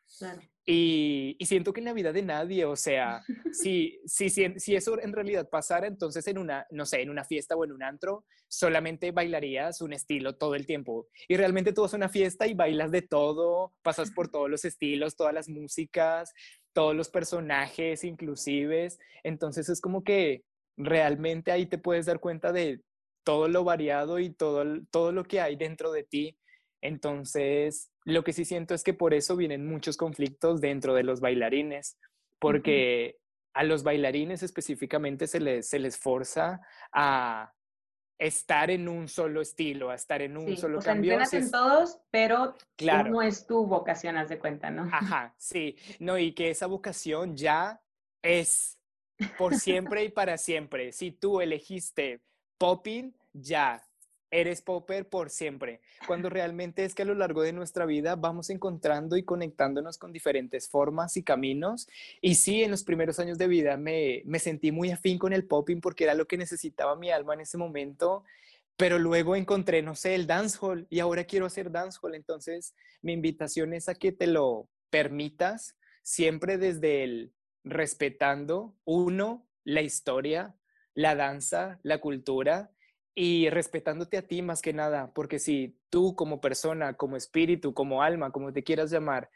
Y, 0.66 1.36
siento 1.40 1.72
que 1.72 1.80
en 1.80 1.86
la 1.86 1.92
vida 1.92 2.12
de 2.12 2.22
nadie, 2.22 2.64
o 2.64 2.76
sea, 2.76 3.22
si, 3.52 4.00
si, 4.04 4.28
si, 4.28 4.76
eso 4.76 5.00
en 5.00 5.12
realidad 5.12 5.48
pasara, 5.48 5.86
entonces 5.86 6.26
en 6.26 6.38
una, 6.38 6.66
no 6.70 6.84
sé, 6.84 7.00
en 7.00 7.10
una 7.10 7.24
fiesta 7.24 7.56
o 7.56 7.64
en 7.64 7.72
un 7.72 7.82
antro, 7.82 8.26
solamente 8.48 9.12
bailarías 9.12 9.80
un 9.80 9.92
estilo 9.92 10.36
todo 10.36 10.54
el 10.54 10.66
tiempo. 10.66 11.08
Y 11.28 11.36
realmente 11.36 11.72
tú 11.72 11.82
vas 11.82 11.94
a 11.94 11.96
una 11.96 12.08
fiesta 12.08 12.46
y 12.46 12.54
bailas 12.54 12.90
de 12.90 13.02
todo, 13.02 13.74
pasas 13.82 14.10
por 14.10 14.30
todos 14.30 14.50
los 14.50 14.64
estilos, 14.64 15.16
todas 15.16 15.34
las 15.34 15.48
músicas, 15.48 16.32
todos 16.72 16.94
los 16.94 17.08
personajes 17.08 18.04
inclusive. 18.04 18.88
Entonces 19.22 19.68
es 19.68 19.80
como 19.80 20.04
que 20.04 20.44
realmente 20.76 21.50
ahí 21.50 21.66
te 21.66 21.78
puedes 21.78 22.06
dar 22.06 22.20
cuenta 22.20 22.52
de 22.52 22.82
todo 23.24 23.48
lo 23.48 23.64
variado 23.64 24.18
y 24.18 24.30
todo, 24.30 24.64
todo 24.90 25.12
lo 25.12 25.24
que 25.24 25.40
hay 25.40 25.56
dentro 25.56 25.92
de 25.92 26.04
ti. 26.04 26.38
Entonces, 26.80 27.90
lo 28.04 28.24
que 28.24 28.32
sí 28.32 28.44
siento 28.44 28.74
es 28.74 28.84
que 28.84 28.94
por 28.94 29.14
eso 29.14 29.36
vienen 29.36 29.66
muchos 29.66 29.96
conflictos 29.96 30.60
dentro 30.60 30.94
de 30.94 31.02
los 31.02 31.20
bailarines, 31.20 31.98
porque 32.38 33.18
a 33.54 33.64
los 33.64 33.82
bailarines 33.82 34.42
específicamente 34.42 35.26
se 35.26 35.40
les, 35.40 35.68
se 35.68 35.78
les 35.78 35.98
forza 35.98 36.60
a 36.92 37.52
estar 38.18 38.70
en 38.70 38.88
un 38.88 39.08
solo 39.08 39.40
estilo, 39.40 39.90
a 39.90 39.94
estar 39.94 40.22
en 40.22 40.36
un 40.36 40.56
solo 40.56 40.78
o 40.78 40.82
cambio. 40.82 41.24
Sea, 41.24 41.38
en 41.38 41.50
todos, 41.50 41.98
pero 42.10 42.56
claro. 42.76 43.10
no 43.10 43.22
es 43.22 43.46
tu 43.46 43.66
vocación, 43.66 44.16
haz 44.16 44.28
de 44.28 44.38
cuenta, 44.38 44.70
¿no? 44.70 44.82
Ajá, 44.92 45.34
sí. 45.38 45.76
No, 46.00 46.18
y 46.18 46.32
que 46.32 46.50
esa 46.50 46.66
vocación 46.66 47.36
ya 47.36 47.80
es 48.22 48.78
por 49.36 49.54
siempre 49.54 50.04
y 50.04 50.08
para 50.10 50.36
siempre. 50.36 50.92
Si 50.92 51.12
tú 51.12 51.40
elegiste 51.40 52.20
popping, 52.58 53.16
ya 53.32 53.82
eres 54.30 54.62
popper 54.62 55.08
por 55.08 55.30
siempre, 55.30 55.80
cuando 56.06 56.28
realmente 56.28 56.84
es 56.84 56.94
que 56.94 57.02
a 57.02 57.06
lo 57.06 57.14
largo 57.14 57.42
de 57.42 57.52
nuestra 57.52 57.86
vida 57.86 58.16
vamos 58.16 58.50
encontrando 58.50 59.16
y 59.16 59.22
conectándonos 59.22 59.98
con 59.98 60.12
diferentes 60.12 60.68
formas 60.68 61.16
y 61.16 61.22
caminos. 61.22 61.88
Y 62.20 62.34
sí, 62.34 62.62
en 62.62 62.70
los 62.70 62.84
primeros 62.84 63.18
años 63.18 63.38
de 63.38 63.48
vida 63.48 63.76
me, 63.76 64.22
me 64.26 64.38
sentí 64.38 64.72
muy 64.72 64.90
afín 64.90 65.18
con 65.18 65.32
el 65.32 65.46
popping 65.46 65.80
porque 65.80 66.04
era 66.04 66.14
lo 66.14 66.26
que 66.26 66.36
necesitaba 66.36 66.96
mi 66.96 67.10
alma 67.10 67.34
en 67.34 67.40
ese 67.40 67.58
momento, 67.58 68.24
pero 68.76 68.98
luego 68.98 69.34
encontré, 69.34 69.82
no 69.82 69.94
sé, 69.94 70.14
el 70.14 70.26
dancehall 70.26 70.86
y 70.90 71.00
ahora 71.00 71.24
quiero 71.24 71.46
hacer 71.46 71.70
dancehall. 71.70 72.14
Entonces, 72.14 72.74
mi 73.02 73.12
invitación 73.12 73.72
es 73.72 73.88
a 73.88 73.94
que 73.94 74.12
te 74.12 74.26
lo 74.26 74.68
permitas 74.90 75.76
siempre 76.02 76.58
desde 76.58 77.04
el 77.04 77.32
respetando, 77.64 78.74
uno, 78.84 79.46
la 79.64 79.82
historia, 79.82 80.54
la 80.94 81.14
danza, 81.14 81.80
la 81.82 82.00
cultura 82.00 82.70
y 83.20 83.50
respetándote 83.50 84.16
a 84.16 84.22
ti 84.22 84.42
más 84.42 84.62
que 84.62 84.72
nada, 84.72 85.12
porque 85.12 85.40
si 85.40 85.76
tú 85.90 86.14
como 86.14 86.40
persona, 86.40 86.94
como 86.94 87.16
espíritu, 87.16 87.74
como 87.74 88.00
alma, 88.00 88.30
como 88.30 88.52
te 88.52 88.62
quieras 88.62 88.92
llamar, 88.92 89.28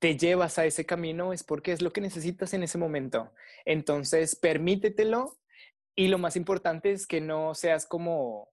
te 0.00 0.18
llevas 0.18 0.58
a 0.58 0.64
ese 0.64 0.84
camino 0.84 1.32
es 1.32 1.44
porque 1.44 1.70
es 1.70 1.82
lo 1.82 1.92
que 1.92 2.00
necesitas 2.00 2.52
en 2.52 2.64
ese 2.64 2.78
momento. 2.78 3.32
Entonces, 3.64 4.34
permítetelo 4.34 5.38
y 5.94 6.08
lo 6.08 6.18
más 6.18 6.34
importante 6.34 6.90
es 6.90 7.06
que 7.06 7.20
no 7.20 7.54
seas 7.54 7.86
como 7.86 8.48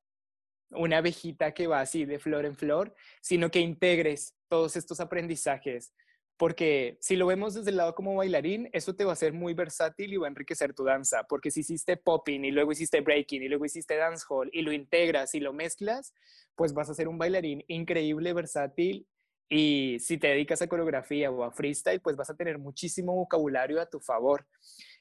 una 0.69 0.99
abejita 0.99 1.51
que 1.55 1.65
va 1.65 1.81
así 1.81 2.05
de 2.05 2.19
flor 2.19 2.45
en 2.45 2.55
flor, 2.55 2.93
sino 3.21 3.49
que 3.49 3.61
integres 3.61 4.35
todos 4.49 4.75
estos 4.75 4.99
aprendizajes, 4.99 5.95
porque 6.39 6.97
si 7.01 7.17
lo 7.17 7.27
vemos 7.27 7.53
desde 7.53 7.71
el 7.71 7.75
lado 7.75 7.93
como 7.93 8.15
bailarín, 8.15 8.69
eso 8.71 8.95
te 8.95 9.03
va 9.03 9.11
a 9.11 9.13
hacer 9.13 9.33
muy 9.33 9.53
versátil 9.53 10.13
y 10.13 10.15
va 10.15 10.27
a 10.27 10.29
enriquecer 10.29 10.73
tu 10.73 10.85
danza, 10.85 11.25
porque 11.27 11.51
si 11.51 11.59
hiciste 11.59 11.97
popping 11.97 12.45
y 12.45 12.51
luego 12.51 12.71
hiciste 12.71 13.01
breaking 13.01 13.43
y 13.43 13.49
luego 13.49 13.65
hiciste 13.65 13.97
dancehall 13.97 14.49
y 14.53 14.61
lo 14.61 14.71
integras 14.71 15.35
y 15.35 15.41
lo 15.41 15.51
mezclas, 15.51 16.13
pues 16.55 16.71
vas 16.71 16.89
a 16.89 16.93
ser 16.93 17.09
un 17.09 17.17
bailarín 17.17 17.65
increíble, 17.67 18.31
versátil 18.31 19.05
y 19.49 19.97
si 19.99 20.17
te 20.17 20.27
dedicas 20.29 20.61
a 20.61 20.67
coreografía 20.67 21.29
o 21.29 21.43
a 21.43 21.51
freestyle, 21.51 21.99
pues 21.99 22.15
vas 22.15 22.29
a 22.29 22.37
tener 22.37 22.57
muchísimo 22.57 23.13
vocabulario 23.15 23.81
a 23.81 23.89
tu 23.89 23.99
favor. 23.99 24.47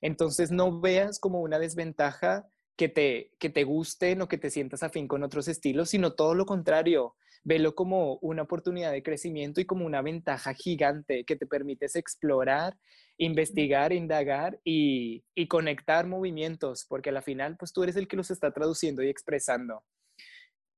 Entonces 0.00 0.50
no 0.50 0.80
veas 0.80 1.20
como 1.20 1.40
una 1.40 1.60
desventaja 1.60 2.48
que 2.74 2.88
te, 2.88 3.30
que 3.38 3.48
te 3.48 3.62
gusten 3.62 4.22
o 4.22 4.28
que 4.28 4.38
te 4.38 4.50
sientas 4.50 4.82
afín 4.82 5.06
con 5.06 5.22
otros 5.22 5.46
estilos, 5.46 5.90
sino 5.90 6.14
todo 6.14 6.34
lo 6.34 6.46
contrario 6.46 7.14
velo 7.44 7.74
como 7.74 8.18
una 8.20 8.42
oportunidad 8.42 8.92
de 8.92 9.02
crecimiento 9.02 9.60
y 9.60 9.64
como 9.64 9.86
una 9.86 10.02
ventaja 10.02 10.54
gigante 10.54 11.24
que 11.24 11.36
te 11.36 11.46
permites 11.46 11.96
explorar, 11.96 12.76
investigar, 13.16 13.92
indagar 13.92 14.60
y, 14.64 15.24
conectar 15.48 16.06
movimientos, 16.06 16.84
porque 16.88 17.10
a 17.10 17.12
la 17.12 17.22
final, 17.22 17.56
pues 17.56 17.72
tú 17.72 17.82
eres 17.82 17.96
el 17.96 18.08
que 18.08 18.16
los 18.16 18.30
está 18.30 18.52
traduciendo 18.52 19.02
y 19.02 19.08
expresando. 19.08 19.84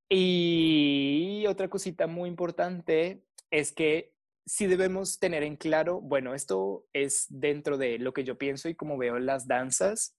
Y 0.09 1.45
otra 1.49 1.69
cosita 1.69 2.07
muy 2.07 2.28
importante 2.28 3.23
es 3.51 3.73
que 3.73 4.12
si 4.47 4.66
debemos 4.66 5.19
tener 5.19 5.43
en 5.43 5.57
claro, 5.57 6.01
bueno, 6.01 6.35
esto 6.35 6.87
es 6.93 7.27
dentro 7.28 7.78
de 7.78 7.99
lo 7.99 8.12
que 8.12 8.24
yo 8.24 8.37
pienso 8.37 8.69
y 8.69 8.74
como 8.74 8.99
veo 8.99 9.19
las 9.19 9.47
danzas, 9.47 10.16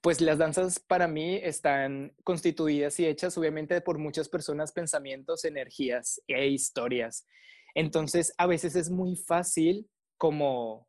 pues 0.00 0.20
las 0.20 0.38
danzas 0.38 0.80
para 0.80 1.08
mí 1.08 1.36
están 1.36 2.14
constituidas 2.24 2.98
y 3.00 3.06
hechas 3.06 3.36
obviamente 3.38 3.80
por 3.80 3.98
muchas 3.98 4.28
personas, 4.28 4.72
pensamientos, 4.72 5.44
energías 5.44 6.20
e 6.26 6.48
historias. 6.48 7.26
Entonces, 7.74 8.34
a 8.38 8.46
veces 8.46 8.76
es 8.76 8.90
muy 8.90 9.16
fácil 9.16 9.88
como 10.18 10.88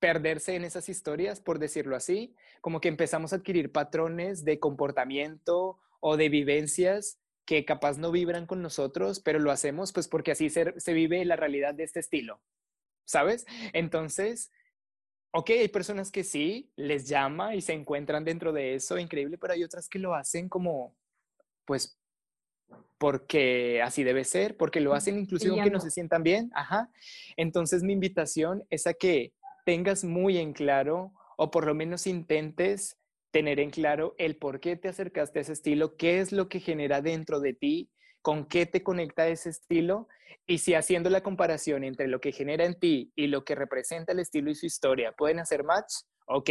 perderse 0.00 0.56
en 0.56 0.64
esas 0.64 0.88
historias, 0.88 1.40
por 1.40 1.60
decirlo 1.60 1.94
así, 1.94 2.34
como 2.60 2.80
que 2.80 2.88
empezamos 2.88 3.32
a 3.32 3.36
adquirir 3.36 3.70
patrones 3.70 4.44
de 4.44 4.58
comportamiento 4.58 5.78
o 6.00 6.16
de 6.16 6.28
vivencias 6.28 7.20
que 7.44 7.64
capaz 7.64 7.98
no 7.98 8.10
vibran 8.10 8.46
con 8.46 8.62
nosotros, 8.62 9.20
pero 9.20 9.38
lo 9.38 9.52
hacemos 9.52 9.92
pues 9.92 10.08
porque 10.08 10.32
así 10.32 10.50
se, 10.50 10.78
se 10.80 10.92
vive 10.92 11.24
la 11.24 11.36
realidad 11.36 11.74
de 11.74 11.84
este 11.84 12.00
estilo, 12.00 12.40
¿sabes? 13.04 13.46
Entonces, 13.72 14.50
ok, 15.32 15.50
hay 15.50 15.68
personas 15.68 16.10
que 16.10 16.24
sí, 16.24 16.70
les 16.76 17.08
llama 17.08 17.54
y 17.54 17.60
se 17.60 17.72
encuentran 17.72 18.24
dentro 18.24 18.52
de 18.52 18.74
eso, 18.74 18.98
increíble, 18.98 19.38
pero 19.38 19.54
hay 19.54 19.64
otras 19.64 19.88
que 19.88 19.98
lo 19.98 20.14
hacen 20.14 20.48
como, 20.48 20.94
pues, 21.64 21.98
porque 22.98 23.82
así 23.82 24.04
debe 24.04 24.24
ser, 24.24 24.56
porque 24.56 24.80
lo 24.80 24.94
hacen 24.94 25.18
inclusive 25.18 25.52
aunque 25.52 25.70
no 25.70 25.80
se 25.80 25.90
sientan 25.90 26.22
bien, 26.22 26.50
ajá. 26.54 26.88
Entonces 27.36 27.82
mi 27.82 27.94
invitación 27.94 28.64
es 28.70 28.86
a 28.86 28.94
que 28.94 29.32
tengas 29.64 30.04
muy 30.04 30.38
en 30.38 30.52
claro, 30.52 31.12
o 31.36 31.50
por 31.50 31.66
lo 31.66 31.74
menos 31.74 32.06
intentes 32.06 32.98
tener 33.32 33.58
en 33.58 33.70
claro 33.70 34.14
el 34.18 34.36
por 34.36 34.60
qué 34.60 34.76
te 34.76 34.88
acercaste 34.88 35.38
a 35.38 35.42
ese 35.42 35.54
estilo, 35.54 35.96
qué 35.96 36.20
es 36.20 36.30
lo 36.30 36.48
que 36.48 36.60
genera 36.60 37.00
dentro 37.00 37.40
de 37.40 37.54
ti, 37.54 37.90
con 38.22 38.46
qué 38.46 38.66
te 38.66 38.82
conecta 38.82 39.28
ese 39.28 39.50
estilo 39.50 40.08
y 40.46 40.58
si 40.58 40.74
haciendo 40.74 41.10
la 41.10 41.22
comparación 41.22 41.84
entre 41.84 42.08
lo 42.08 42.20
que 42.20 42.32
genera 42.32 42.64
en 42.64 42.78
ti 42.78 43.12
y 43.14 43.26
lo 43.26 43.44
que 43.44 43.54
representa 43.54 44.12
el 44.12 44.20
estilo 44.20 44.50
y 44.50 44.54
su 44.54 44.66
historia 44.66 45.12
pueden 45.12 45.40
hacer 45.40 45.64
match, 45.64 45.92
ok, 46.26 46.50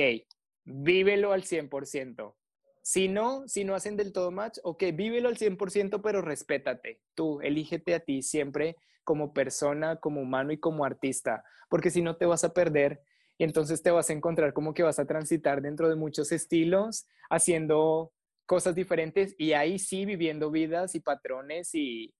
vívelo 0.64 1.34
al 1.34 1.44
100%. 1.44 2.36
Si 2.84 3.08
no, 3.08 3.48
si 3.48 3.64
no 3.64 3.76
hacen 3.76 3.96
del 3.96 4.12
todo 4.12 4.32
match, 4.32 4.58
ok, 4.64 4.84
vívelo 4.94 5.30
al 5.30 5.38
100%, 5.38 6.02
pero 6.02 6.22
respétate. 6.22 7.02
Tú, 7.16 7.40
elígete 7.42 7.94
a 7.94 8.00
ti 8.00 8.22
siempre 8.22 8.76
como 9.04 9.34
persona, 9.34 9.98
como 9.98 10.22
humano 10.22 10.52
y 10.52 10.60
como 10.60 10.86
artista, 10.86 11.44
porque 11.70 11.90
si 11.90 12.02
no 12.02 12.18
te 12.18 12.26
vas 12.26 12.44
a 12.44 12.54
perder 12.54 13.02
y 13.38 13.44
entonces 13.44 13.82
te 13.82 13.92
vas 13.92 14.10
a 14.10 14.14
encontrar 14.14 14.54
como 14.54 14.74
que 14.74 14.84
vas 14.84 15.00
a 15.00 15.06
transitar 15.06 15.62
dentro 15.62 15.90
de 15.90 15.96
muchos 15.96 16.32
estilos, 16.32 17.08
haciendo 17.30 18.12
cosas 18.52 18.76
diferentes 18.76 19.34
y 19.38 19.54
ahí 19.54 19.80
sí 19.80 20.04
viviendo 20.04 20.52
vidas 20.52 20.94
y 20.94 21.00
patrones 21.00 21.74
y 21.74 22.14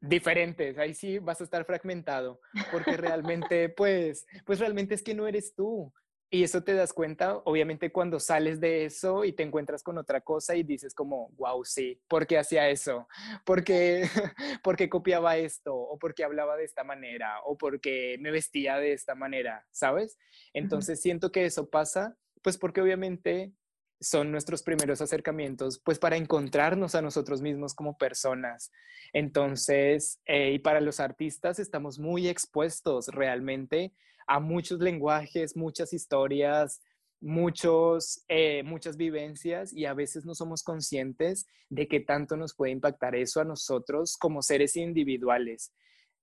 diferentes, 0.00 0.76
ahí 0.78 0.94
sí 0.94 1.20
vas 1.20 1.40
a 1.40 1.44
estar 1.44 1.64
fragmentado, 1.64 2.40
porque 2.72 2.96
realmente, 2.96 3.68
pues, 3.68 4.26
pues 4.44 4.58
realmente 4.58 4.96
es 4.96 5.04
que 5.04 5.14
no 5.14 5.28
eres 5.28 5.54
tú, 5.54 5.94
y 6.28 6.42
eso 6.42 6.64
te 6.64 6.74
das 6.74 6.92
cuenta, 6.92 7.36
obviamente, 7.44 7.92
cuando 7.92 8.18
sales 8.18 8.58
de 8.58 8.84
eso 8.84 9.24
y 9.24 9.32
te 9.32 9.44
encuentras 9.44 9.84
con 9.84 9.96
otra 9.96 10.22
cosa 10.22 10.56
y 10.56 10.64
dices 10.64 10.92
como, 10.92 11.30
wow, 11.36 11.64
sí, 11.64 12.02
¿por 12.08 12.26
qué 12.26 12.38
hacía 12.38 12.68
eso? 12.68 13.06
¿Por 13.44 13.62
qué, 13.62 14.08
porque 14.64 14.88
copiaba 14.88 15.36
esto? 15.36 15.72
¿O 15.72 16.00
porque 16.00 16.24
hablaba 16.24 16.56
de 16.56 16.64
esta 16.64 16.82
manera? 16.82 17.38
¿O 17.44 17.56
porque 17.56 18.16
me 18.18 18.32
vestía 18.32 18.78
de 18.78 18.92
esta 18.92 19.14
manera? 19.14 19.64
¿Sabes? 19.70 20.18
Entonces 20.52 21.00
siento 21.00 21.30
que 21.30 21.44
eso 21.44 21.70
pasa, 21.70 22.16
pues 22.42 22.58
porque 22.58 22.80
obviamente 22.80 23.54
son 24.00 24.30
nuestros 24.30 24.62
primeros 24.62 25.00
acercamientos, 25.00 25.78
pues 25.78 25.98
para 25.98 26.16
encontrarnos 26.16 26.94
a 26.94 27.02
nosotros 27.02 27.40
mismos 27.40 27.74
como 27.74 27.96
personas. 27.96 28.70
Entonces, 29.12 30.20
eh, 30.26 30.52
y 30.52 30.58
para 30.58 30.80
los 30.80 31.00
artistas 31.00 31.58
estamos 31.58 31.98
muy 31.98 32.28
expuestos 32.28 33.08
realmente 33.08 33.92
a 34.26 34.40
muchos 34.40 34.80
lenguajes, 34.80 35.56
muchas 35.56 35.92
historias, 35.92 36.80
muchos, 37.20 38.24
eh, 38.28 38.62
muchas 38.64 38.96
vivencias 38.96 39.72
y 39.72 39.86
a 39.86 39.94
veces 39.94 40.26
no 40.26 40.34
somos 40.34 40.62
conscientes 40.62 41.46
de 41.70 41.88
qué 41.88 42.00
tanto 42.00 42.36
nos 42.36 42.54
puede 42.54 42.72
impactar 42.72 43.14
eso 43.14 43.40
a 43.40 43.44
nosotros 43.44 44.16
como 44.16 44.42
seres 44.42 44.76
individuales. 44.76 45.72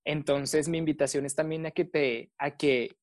Entonces, 0.05 0.67
mi 0.67 0.77
invitación 0.77 1.25
es 1.25 1.35
también 1.35 1.65
a 1.65 1.71
que 1.71 1.85
te, 1.85 2.31
a 2.37 2.55
que 2.57 2.97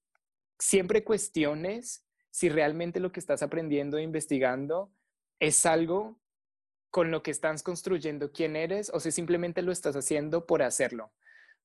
siempre 0.59 1.02
cuestiones 1.02 2.05
si 2.31 2.48
realmente 2.48 3.01
lo 3.01 3.12
que 3.12 3.20
estás 3.20 3.43
aprendiendo 3.43 3.98
e 3.98 4.02
investigando 4.02 4.93
es 5.39 5.66
algo 5.66 6.20
con 6.90 7.11
lo 7.11 7.23
que 7.23 7.31
estás 7.31 7.62
construyendo 7.62 8.32
quién 8.32 8.57
eres 8.57 8.90
o 8.93 9.01
si 9.01 9.12
simplemente 9.12 9.62
lo 9.62 9.73
estás 9.73 9.97
haciendo 9.97 10.47
por 10.47 10.62
hacerlo 10.62 11.12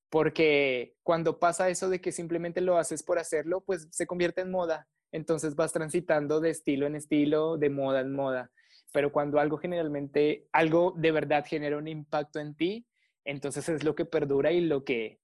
porque 0.09 0.95
cuando 1.03 1.39
pasa 1.39 1.69
eso 1.69 1.89
de 1.89 1.99
que 1.99 2.11
simplemente 2.11 2.61
lo 2.61 2.77
haces 2.77 3.03
por 3.03 3.19
hacerlo, 3.19 3.61
pues 3.61 3.87
se 3.91 4.07
convierte 4.07 4.41
en 4.41 4.51
moda. 4.51 4.87
Entonces 5.11 5.55
vas 5.55 5.73
transitando 5.73 6.39
de 6.39 6.51
estilo 6.51 6.87
en 6.87 6.95
estilo, 6.95 7.57
de 7.57 7.69
moda 7.69 8.01
en 8.01 8.13
moda. 8.13 8.51
Pero 8.91 9.11
cuando 9.11 9.39
algo 9.39 9.57
generalmente, 9.57 10.47
algo 10.51 10.93
de 10.95 11.11
verdad 11.11 11.45
genera 11.45 11.77
un 11.77 11.87
impacto 11.87 12.39
en 12.39 12.55
ti, 12.55 12.85
entonces 13.25 13.67
es 13.67 13.83
lo 13.83 13.95
que 13.95 14.05
perdura 14.05 14.51
y 14.51 14.61
lo 14.61 14.83
que 14.83 15.19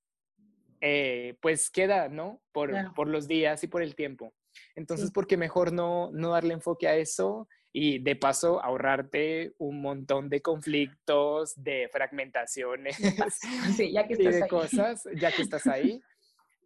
eh, 0.82 1.38
pues 1.42 1.70
queda, 1.70 2.10
¿no? 2.10 2.42
Por, 2.52 2.94
por, 2.94 3.08
los 3.08 3.28
días 3.28 3.64
y 3.64 3.68
por 3.68 3.84
el 3.84 3.96
tiempo. 3.96 4.34
Entonces, 4.76 5.12
¿por 5.12 5.28
qué 5.28 5.38
mejor 5.38 5.72
no, 5.72 6.12
no 6.12 6.32
darle 6.32 6.54
enfoque 6.54 6.88
a 6.88 6.96
eso 6.96 7.48
y 7.74 8.00
de 8.00 8.16
paso 8.16 8.62
ahorrarte 8.64 9.54
un 9.58 9.82
montón 9.82 10.30
de 10.30 10.42
conflictos, 10.42 11.54
de 11.56 11.90
fragmentaciones 11.92 12.98
sí, 13.76 13.92
ya 13.92 14.08
que 14.08 14.14
estás 14.16 14.34
y 14.34 14.38
de 14.38 14.44
ahí. 14.44 14.50
cosas, 14.50 15.04
ya 15.16 15.32
que 15.32 15.42
estás 15.42 15.68
ahí. 15.68 16.02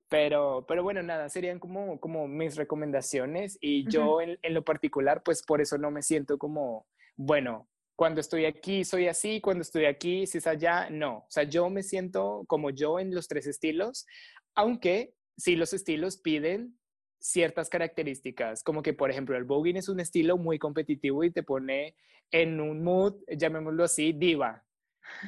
Pero, 0.08 0.64
pero 0.68 0.84
bueno, 0.84 1.02
nada, 1.02 1.30
serían 1.30 1.58
como, 1.58 2.00
como 2.00 2.28
mis 2.28 2.56
recomendaciones 2.56 3.58
y 3.60 3.90
yo 3.90 4.22
en, 4.22 4.38
en, 4.44 4.54
lo 4.54 4.64
particular, 4.64 5.24
pues 5.24 5.42
por 5.44 5.62
eso 5.62 5.80
no 5.80 5.90
me 5.90 6.04
siento 6.04 6.38
como, 6.38 6.86
bueno, 7.16 7.68
cuando 7.96 8.22
estoy 8.22 8.46
aquí 8.46 8.86
soy 8.86 9.08
así, 9.08 9.42
cuando 9.42 9.64
estoy 9.64 9.86
aquí 9.86 10.28
si 10.28 10.38
es 10.38 10.46
allá, 10.46 10.92
no. 10.92 11.18
O 11.18 11.28
sea, 11.30 11.44
yo 11.44 11.72
me 11.72 11.82
siento 11.82 12.44
como 12.48 12.70
yo 12.70 13.00
en 13.00 13.16
los 13.16 13.28
tres 13.28 13.48
estilos, 13.48 14.06
aunque 14.54 15.16
sí 15.38 15.56
los 15.56 15.74
estilos 15.74 16.18
piden 16.18 16.78
ciertas 17.20 17.70
características, 17.70 18.64
como 18.64 18.82
que 18.82 18.94
por 18.94 19.12
ejemplo 19.12 19.36
el 19.38 19.44
voguing 19.44 19.78
es 19.78 19.90
un 19.90 20.00
estilo 20.00 20.38
muy 20.38 20.60
competitivo 20.60 21.24
y 21.24 21.32
te 21.32 21.44
pone 21.44 21.96
en 22.32 22.60
un 22.60 22.84
mood, 22.84 23.16
llamémoslo 23.28 23.84
así, 23.84 24.14
diva. 24.14 24.66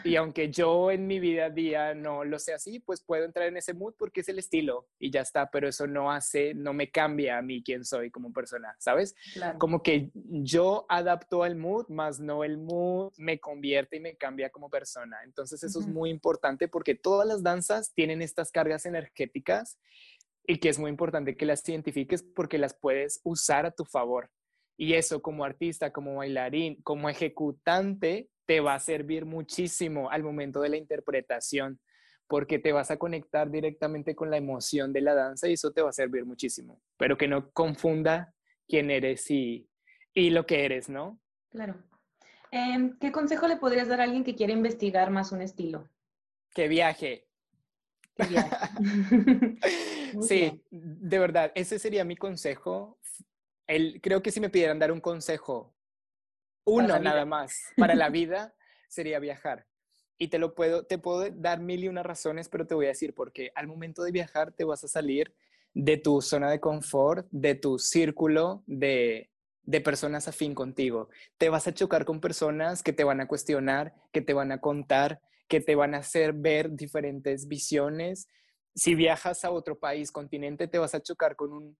Y 0.03 0.15
aunque 0.15 0.51
yo 0.51 0.91
en 0.91 1.07
mi 1.07 1.19
vida 1.19 1.45
a 1.45 1.49
día 1.49 1.93
no 1.93 2.23
lo 2.23 2.39
sé 2.39 2.53
así, 2.53 2.79
pues 2.79 3.01
puedo 3.01 3.25
entrar 3.25 3.47
en 3.47 3.57
ese 3.57 3.73
mood 3.73 3.93
porque 3.97 4.21
es 4.21 4.29
el 4.29 4.39
estilo 4.39 4.87
y 4.99 5.11
ya 5.11 5.21
está, 5.21 5.49
pero 5.49 5.67
eso 5.67 5.87
no 5.87 6.11
hace, 6.11 6.53
no 6.53 6.73
me 6.73 6.89
cambia 6.89 7.37
a 7.37 7.41
mí 7.41 7.63
quién 7.63 7.85
soy 7.85 8.11
como 8.11 8.33
persona, 8.33 8.75
¿sabes? 8.79 9.15
Como 9.57 9.83
que 9.83 10.09
yo 10.13 10.85
adapto 10.89 11.43
al 11.43 11.55
mood, 11.55 11.87
más 11.89 12.19
no 12.19 12.43
el 12.43 12.57
mood 12.57 13.13
me 13.17 13.39
convierte 13.39 13.97
y 13.97 13.99
me 13.99 14.15
cambia 14.15 14.49
como 14.49 14.69
persona. 14.69 15.17
Entonces 15.23 15.63
eso 15.63 15.79
es 15.79 15.87
muy 15.87 16.09
importante 16.09 16.67
porque 16.67 16.95
todas 16.95 17.27
las 17.27 17.43
danzas 17.43 17.93
tienen 17.93 18.21
estas 18.21 18.51
cargas 18.51 18.85
energéticas 18.85 19.77
y 20.47 20.57
que 20.57 20.69
es 20.69 20.79
muy 20.79 20.89
importante 20.89 21.35
que 21.35 21.45
las 21.45 21.67
identifiques 21.67 22.23
porque 22.23 22.57
las 22.57 22.73
puedes 22.73 23.19
usar 23.23 23.65
a 23.65 23.71
tu 23.71 23.83
favor. 23.83 24.31
Y 24.77 24.93
eso 24.93 25.21
como 25.21 25.43
artista, 25.43 25.91
como 25.91 26.15
bailarín, 26.15 26.81
como 26.83 27.09
ejecutante, 27.09 28.29
te 28.45 28.61
va 28.61 28.75
a 28.75 28.79
servir 28.79 29.25
muchísimo 29.25 30.09
al 30.09 30.23
momento 30.23 30.61
de 30.61 30.69
la 30.69 30.77
interpretación, 30.77 31.79
porque 32.27 32.59
te 32.59 32.71
vas 32.71 32.91
a 32.91 32.97
conectar 32.97 33.51
directamente 33.51 34.15
con 34.15 34.31
la 34.31 34.37
emoción 34.37 34.93
de 34.93 35.01
la 35.01 35.13
danza 35.13 35.49
y 35.49 35.53
eso 35.53 35.71
te 35.71 35.81
va 35.81 35.89
a 35.89 35.93
servir 35.93 36.25
muchísimo. 36.25 36.81
Pero 36.97 37.17
que 37.17 37.27
no 37.27 37.51
confunda 37.51 38.33
quién 38.67 38.89
eres 38.89 39.29
y, 39.29 39.67
y 40.13 40.29
lo 40.29 40.45
que 40.45 40.63
eres, 40.63 40.87
¿no? 40.87 41.19
Claro. 41.49 41.75
Em, 42.51 42.97
¿Qué 42.99 43.11
consejo 43.11 43.47
le 43.47 43.57
podrías 43.57 43.89
dar 43.89 43.99
a 43.99 44.03
alguien 44.05 44.23
que 44.23 44.35
quiere 44.35 44.53
investigar 44.53 45.09
más 45.09 45.33
un 45.33 45.41
estilo? 45.41 45.89
Que 46.53 46.69
viaje. 46.69 47.27
Que 48.15 48.25
viaje. 48.27 48.55
sí, 50.21 50.61
de 50.71 51.19
verdad, 51.19 51.51
ese 51.55 51.79
sería 51.79 52.03
mi 52.03 52.15
consejo. 52.15 52.99
El, 53.67 53.99
creo 54.01 54.21
que 54.21 54.31
si 54.31 54.39
me 54.39 54.49
pidieran 54.49 54.79
dar 54.79 54.91
un 54.91 55.01
consejo, 55.01 55.75
uno 56.65 56.99
nada 56.99 57.25
más, 57.25 57.73
para 57.77 57.95
la 57.95 58.09
vida, 58.09 58.55
sería 58.87 59.19
viajar. 59.19 59.65
Y 60.17 60.29
te 60.29 60.39
lo 60.39 60.55
puedo, 60.55 60.85
te 60.85 60.97
puedo 60.97 61.29
dar 61.29 61.59
mil 61.59 61.83
y 61.83 61.87
una 61.87 62.03
razones, 62.03 62.49
pero 62.49 62.65
te 62.65 62.75
voy 62.75 62.85
a 62.85 62.89
decir 62.89 63.13
porque 63.13 63.51
al 63.55 63.67
momento 63.67 64.03
de 64.03 64.11
viajar 64.11 64.51
te 64.51 64.63
vas 64.63 64.83
a 64.83 64.87
salir 64.87 65.33
de 65.73 65.97
tu 65.97 66.21
zona 66.21 66.49
de 66.49 66.59
confort, 66.59 67.27
de 67.29 67.53
tu 67.53 67.77
círculo 67.77 68.63
de, 68.65 69.29
de 69.63 69.81
personas 69.81 70.27
afín 70.27 70.55
contigo. 70.55 71.09
Te 71.37 71.49
vas 71.49 71.67
a 71.67 71.73
chocar 71.73 72.03
con 72.03 72.19
personas 72.19 72.81
que 72.81 72.93
te 72.93 73.03
van 73.03 73.21
a 73.21 73.27
cuestionar, 73.27 73.93
que 74.11 74.21
te 74.21 74.33
van 74.33 74.51
a 74.51 74.59
contar, 74.59 75.21
que 75.47 75.61
te 75.61 75.75
van 75.75 75.93
a 75.93 75.99
hacer 75.99 76.33
ver 76.33 76.71
diferentes 76.71 77.47
visiones 77.47 78.27
si 78.77 78.93
viajas 78.93 79.43
a 79.43 79.49
otro 79.49 79.79
país, 79.79 80.11
continente, 80.11 80.67
te 80.67 80.77
vas 80.77 80.93
a 80.93 81.01
chocar 81.01 81.35
con 81.35 81.51
un, 81.51 81.77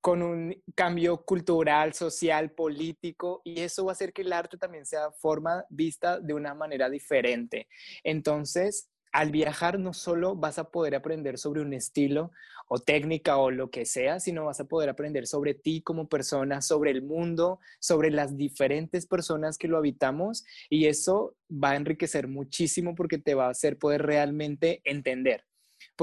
con 0.00 0.22
un 0.22 0.56
cambio 0.74 1.24
cultural, 1.24 1.92
social, 1.92 2.52
político, 2.52 3.42
y 3.44 3.60
eso 3.60 3.84
va 3.84 3.92
a 3.92 3.92
hacer 3.92 4.14
que 4.14 4.22
el 4.22 4.32
arte 4.32 4.56
también 4.56 4.86
sea 4.86 5.12
forma 5.12 5.66
vista 5.68 6.18
de 6.18 6.32
una 6.32 6.54
manera 6.54 6.88
diferente. 6.88 7.68
Entonces, 8.02 8.88
al 9.12 9.30
viajar 9.30 9.78
no 9.78 9.92
solo 9.92 10.34
vas 10.34 10.58
a 10.58 10.70
poder 10.70 10.94
aprender 10.94 11.36
sobre 11.36 11.60
un 11.60 11.74
estilo 11.74 12.30
o 12.66 12.78
técnica 12.78 13.36
o 13.36 13.50
lo 13.50 13.70
que 13.70 13.84
sea, 13.84 14.18
sino 14.18 14.46
vas 14.46 14.58
a 14.58 14.64
poder 14.64 14.88
aprender 14.88 15.26
sobre 15.26 15.52
ti 15.52 15.82
como 15.82 16.08
persona, 16.08 16.62
sobre 16.62 16.92
el 16.92 17.02
mundo, 17.02 17.60
sobre 17.78 18.10
las 18.10 18.38
diferentes 18.38 19.06
personas 19.06 19.58
que 19.58 19.68
lo 19.68 19.76
habitamos 19.76 20.46
y 20.70 20.86
eso 20.86 21.36
va 21.52 21.72
a 21.72 21.76
enriquecer 21.76 22.26
muchísimo 22.26 22.94
porque 22.94 23.18
te 23.18 23.34
va 23.34 23.48
a 23.48 23.50
hacer 23.50 23.78
poder 23.78 24.00
realmente 24.00 24.80
entender. 24.84 25.44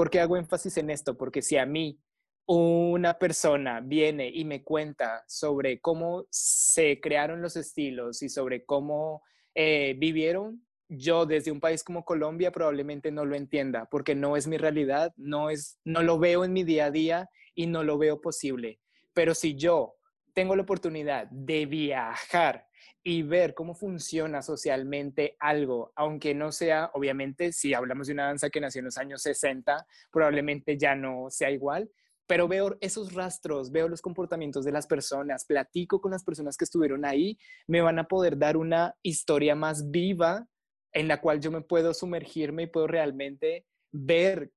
¿Por 0.00 0.08
qué 0.08 0.20
hago 0.20 0.38
énfasis 0.38 0.78
en 0.78 0.88
esto? 0.88 1.14
Porque 1.18 1.42
si 1.42 1.58
a 1.58 1.66
mí 1.66 2.00
una 2.46 3.18
persona 3.18 3.82
viene 3.82 4.30
y 4.30 4.46
me 4.46 4.64
cuenta 4.64 5.22
sobre 5.28 5.78
cómo 5.78 6.24
se 6.30 7.02
crearon 7.02 7.42
los 7.42 7.54
estilos 7.54 8.22
y 8.22 8.30
sobre 8.30 8.64
cómo 8.64 9.22
eh, 9.54 9.94
vivieron, 9.98 10.66
yo 10.88 11.26
desde 11.26 11.52
un 11.52 11.60
país 11.60 11.84
como 11.84 12.06
Colombia 12.06 12.50
probablemente 12.50 13.10
no 13.10 13.26
lo 13.26 13.36
entienda 13.36 13.90
porque 13.90 14.14
no 14.14 14.38
es 14.38 14.46
mi 14.46 14.56
realidad, 14.56 15.12
no, 15.18 15.50
es, 15.50 15.78
no 15.84 16.02
lo 16.02 16.18
veo 16.18 16.46
en 16.46 16.54
mi 16.54 16.64
día 16.64 16.86
a 16.86 16.90
día 16.90 17.28
y 17.54 17.66
no 17.66 17.84
lo 17.84 17.98
veo 17.98 18.22
posible. 18.22 18.80
Pero 19.12 19.34
si 19.34 19.54
yo 19.54 19.96
tengo 20.32 20.56
la 20.56 20.62
oportunidad 20.62 21.26
de 21.30 21.66
viajar 21.66 22.69
y 23.02 23.22
ver 23.22 23.54
cómo 23.54 23.74
funciona 23.74 24.42
socialmente 24.42 25.36
algo, 25.38 25.92
aunque 25.96 26.34
no 26.34 26.52
sea, 26.52 26.90
obviamente, 26.94 27.52
si 27.52 27.74
hablamos 27.74 28.06
de 28.06 28.14
una 28.14 28.26
danza 28.26 28.50
que 28.50 28.60
nació 28.60 28.80
en 28.80 28.86
los 28.86 28.98
años 28.98 29.22
60, 29.22 29.86
probablemente 30.10 30.76
ya 30.76 30.94
no 30.94 31.26
sea 31.30 31.50
igual, 31.50 31.90
pero 32.26 32.46
veo 32.46 32.76
esos 32.80 33.12
rastros, 33.12 33.72
veo 33.72 33.88
los 33.88 34.02
comportamientos 34.02 34.64
de 34.64 34.72
las 34.72 34.86
personas, 34.86 35.44
platico 35.44 36.00
con 36.00 36.12
las 36.12 36.22
personas 36.22 36.56
que 36.56 36.64
estuvieron 36.64 37.04
ahí, 37.04 37.38
me 37.66 37.80
van 37.80 37.98
a 37.98 38.04
poder 38.04 38.38
dar 38.38 38.56
una 38.56 38.94
historia 39.02 39.54
más 39.54 39.90
viva 39.90 40.46
en 40.92 41.08
la 41.08 41.20
cual 41.20 41.40
yo 41.40 41.50
me 41.50 41.60
puedo 41.60 41.92
sumergirme 41.94 42.64
y 42.64 42.66
puedo 42.66 42.86
realmente 42.86 43.66
ver 43.90 44.52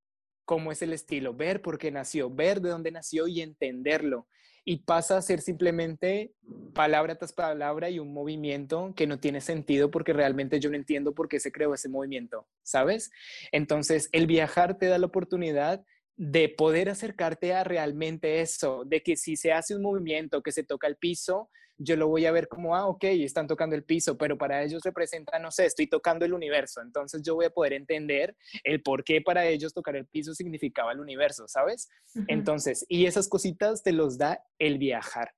cómo 0.46 0.72
es 0.72 0.82
el 0.82 0.94
estilo, 0.94 1.34
ver 1.34 1.62
por 1.62 1.78
qué 1.78 1.92
nació, 1.92 2.30
ver 2.30 2.62
de 2.62 2.70
dónde 2.70 2.92
nació 2.92 3.28
y 3.28 3.42
entenderlo 3.42 4.28
y 4.66 4.78
pasa 4.78 5.18
a 5.18 5.22
ser 5.22 5.42
simplemente 5.42 6.34
palabra 6.74 7.16
tras 7.16 7.34
palabra 7.34 7.90
y 7.90 8.00
un 8.00 8.14
movimiento 8.14 8.94
que 8.96 9.08
no 9.08 9.20
tiene 9.20 9.42
sentido 9.42 9.92
porque 9.92 10.14
realmente 10.14 10.60
yo 10.60 10.70
no 10.70 10.76
entiendo 10.76 11.14
por 11.14 11.28
qué 11.28 11.40
se 11.40 11.52
creó 11.52 11.74
ese 11.74 11.90
movimiento, 11.90 12.48
¿sabes? 12.64 13.12
Entonces, 13.52 14.10
el 14.12 14.28
viajar 14.28 14.78
te 14.78 14.88
da 14.88 14.98
la 14.98 15.08
oportunidad 15.08 15.84
de 16.16 16.50
poder 16.50 16.90
acercarte 16.90 17.54
a 17.54 17.64
realmente 17.64 18.42
eso, 18.42 18.84
de 18.86 19.02
que 19.02 19.18
si 19.18 19.36
se 19.36 19.52
hace 19.52 19.76
un 19.76 19.82
movimiento, 19.82 20.44
que 20.44 20.52
se 20.52 20.64
toca 20.64 20.88
el 20.88 20.96
piso, 20.96 21.50
yo 21.78 21.96
lo 21.96 22.08
voy 22.08 22.26
a 22.26 22.32
ver 22.32 22.48
como, 22.48 22.76
ah, 22.76 22.88
ok, 22.88 23.04
están 23.06 23.48
tocando 23.48 23.76
el 23.76 23.84
piso, 23.84 24.18
pero 24.18 24.38
para 24.38 24.64
ellos 24.64 24.82
representa, 24.84 25.40
no 25.40 25.52
sé, 25.52 25.66
estoy 25.66 25.88
tocando 25.88 26.26
el 26.26 26.34
universo, 26.34 26.82
entonces 26.82 27.22
yo 27.24 27.36
voy 27.36 27.46
a 27.46 27.50
poder 27.50 27.74
entender 27.74 28.36
el 28.64 28.82
por 28.82 29.04
qué 29.04 29.22
para 29.22 29.46
ellos 29.46 29.74
tocar 29.74 29.96
el 29.96 30.06
piso 30.06 30.34
significaba 30.34 30.92
el 30.92 31.00
universo, 31.00 31.48
¿sabes? 31.48 31.90
Entonces, 32.28 32.86
y 32.88 33.06
esas 33.06 33.28
cositas 33.28 33.84
te 33.84 33.92
los 33.92 34.18
da 34.18 34.44
el 34.60 34.78
viajar. 34.78 35.34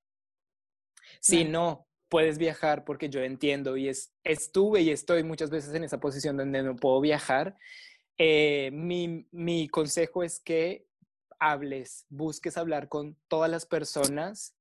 Si 1.19 1.45
no, 1.45 1.87
puedes 2.09 2.37
viajar 2.37 2.85
porque 2.85 3.09
yo 3.09 3.21
entiendo 3.21 3.77
y 3.77 3.89
es, 3.89 4.13
estuve 4.23 4.81
y 4.81 4.91
estoy 4.91 5.23
muchas 5.23 5.49
veces 5.49 5.73
en 5.73 5.83
esa 5.83 5.99
posición 5.99 6.37
donde 6.37 6.61
no 6.61 6.75
puedo 6.75 7.01
viajar 7.01 7.57
eh, 8.17 8.69
mi, 8.71 9.27
mi 9.31 9.67
consejo 9.67 10.23
es 10.23 10.39
que 10.39 10.87
hables, 11.39 12.05
busques 12.09 12.57
hablar 12.57 12.87
con 12.87 13.17
todas 13.27 13.51
las 13.51 13.65
personas 13.65 14.54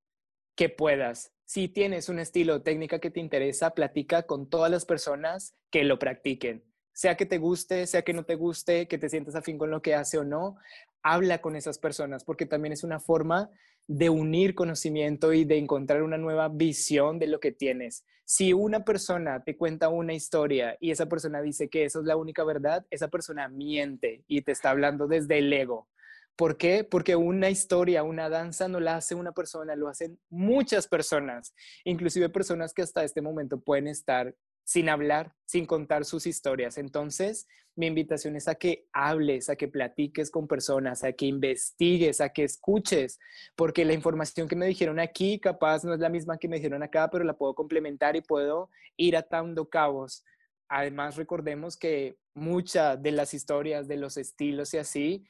que 0.54 0.68
puedas. 0.68 1.32
Si 1.44 1.68
tienes 1.68 2.08
un 2.08 2.18
estilo 2.18 2.56
o 2.56 2.62
técnica 2.62 2.98
que 2.98 3.10
te 3.10 3.20
interesa, 3.20 3.74
platica 3.74 4.22
con 4.22 4.48
todas 4.48 4.70
las 4.70 4.84
personas 4.84 5.54
que 5.70 5.84
lo 5.84 5.98
practiquen. 5.98 6.64
Sea 6.92 7.16
que 7.16 7.26
te 7.26 7.38
guste, 7.38 7.86
sea 7.86 8.02
que 8.02 8.12
no 8.12 8.24
te 8.24 8.36
guste, 8.36 8.86
que 8.86 8.98
te 8.98 9.08
sientas 9.08 9.34
afín 9.34 9.58
con 9.58 9.70
lo 9.70 9.82
que 9.82 9.94
hace 9.94 10.18
o 10.18 10.24
no, 10.24 10.56
habla 11.02 11.40
con 11.40 11.56
esas 11.56 11.78
personas 11.78 12.24
porque 12.24 12.46
también 12.46 12.72
es 12.72 12.84
una 12.84 13.00
forma 13.00 13.50
de 13.86 14.08
unir 14.08 14.54
conocimiento 14.54 15.32
y 15.32 15.44
de 15.44 15.58
encontrar 15.58 16.02
una 16.02 16.16
nueva 16.16 16.48
visión 16.48 17.18
de 17.18 17.26
lo 17.26 17.40
que 17.40 17.52
tienes. 17.52 18.04
Si 18.24 18.54
una 18.54 18.84
persona 18.84 19.44
te 19.44 19.56
cuenta 19.56 19.90
una 19.90 20.14
historia 20.14 20.78
y 20.80 20.90
esa 20.90 21.06
persona 21.06 21.42
dice 21.42 21.68
que 21.68 21.84
eso 21.84 22.00
es 22.00 22.06
la 22.06 22.16
única 22.16 22.42
verdad, 22.44 22.86
esa 22.90 23.08
persona 23.08 23.48
miente 23.48 24.24
y 24.26 24.40
te 24.40 24.52
está 24.52 24.70
hablando 24.70 25.06
desde 25.06 25.38
el 25.38 25.52
ego. 25.52 25.88
¿Por 26.36 26.56
qué? 26.56 26.82
Porque 26.84 27.14
una 27.14 27.48
historia, 27.48 28.02
una 28.02 28.28
danza 28.28 28.66
no 28.68 28.80
la 28.80 28.96
hace 28.96 29.14
una 29.14 29.32
persona, 29.32 29.76
lo 29.76 29.88
hacen 29.88 30.18
muchas 30.30 30.88
personas, 30.88 31.54
inclusive 31.84 32.28
personas 32.28 32.74
que 32.74 32.82
hasta 32.82 33.04
este 33.04 33.22
momento 33.22 33.60
pueden 33.60 33.86
estar 33.86 34.34
sin 34.64 34.88
hablar, 34.88 35.34
sin 35.44 35.66
contar 35.66 36.04
sus 36.04 36.26
historias. 36.26 36.78
Entonces, 36.78 37.46
mi 37.76 37.86
invitación 37.86 38.36
es 38.36 38.48
a 38.48 38.54
que 38.54 38.86
hables, 38.92 39.48
a 39.50 39.56
que 39.56 39.68
platiques 39.68 40.30
con 40.30 40.48
personas, 40.48 41.04
a 41.04 41.12
que 41.12 41.26
investigues, 41.26 42.20
a 42.20 42.30
que 42.30 42.44
escuches, 42.44 43.18
porque 43.56 43.84
la 43.84 43.92
información 43.92 44.48
que 44.48 44.56
me 44.56 44.66
dijeron 44.66 44.98
aquí 44.98 45.38
capaz 45.38 45.84
no 45.84 45.92
es 45.92 46.00
la 46.00 46.08
misma 46.08 46.38
que 46.38 46.48
me 46.48 46.56
dijeron 46.56 46.82
acá, 46.82 47.10
pero 47.10 47.24
la 47.24 47.36
puedo 47.36 47.54
complementar 47.54 48.16
y 48.16 48.22
puedo 48.22 48.70
ir 48.96 49.16
atando 49.16 49.68
cabos. 49.68 50.24
Además, 50.68 51.16
recordemos 51.16 51.76
que 51.76 52.16
muchas 52.34 53.00
de 53.02 53.12
las 53.12 53.34
historias, 53.34 53.86
de 53.86 53.96
los 53.96 54.16
estilos 54.16 54.72
y 54.74 54.78
así, 54.78 55.24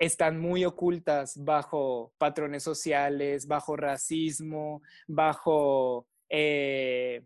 están 0.00 0.40
muy 0.40 0.64
ocultas 0.64 1.34
bajo 1.44 2.12
patrones 2.18 2.64
sociales, 2.64 3.46
bajo 3.46 3.76
racismo, 3.76 4.82
bajo 5.06 6.08
eh, 6.28 7.22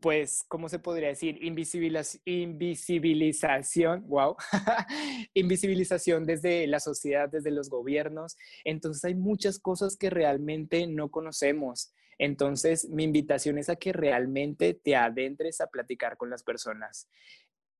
pues, 0.00 0.44
¿cómo 0.48 0.70
se 0.70 0.78
podría 0.78 1.08
decir? 1.08 1.38
invisibilización, 1.42 4.08
wow, 4.08 4.34
invisibilización 5.34 6.24
desde 6.24 6.66
la 6.66 6.80
sociedad, 6.80 7.28
desde 7.28 7.50
los 7.50 7.68
gobiernos. 7.68 8.38
Entonces 8.64 9.04
hay 9.04 9.14
muchas 9.14 9.58
cosas 9.58 9.98
que 9.98 10.08
realmente 10.08 10.86
no 10.86 11.10
conocemos. 11.10 11.92
Entonces, 12.18 12.88
mi 12.88 13.04
invitación 13.04 13.58
es 13.58 13.68
a 13.68 13.76
que 13.76 13.92
realmente 13.92 14.72
te 14.74 14.96
adentres 14.96 15.60
a 15.60 15.66
platicar 15.66 16.16
con 16.16 16.30
las 16.30 16.42
personas. 16.42 17.06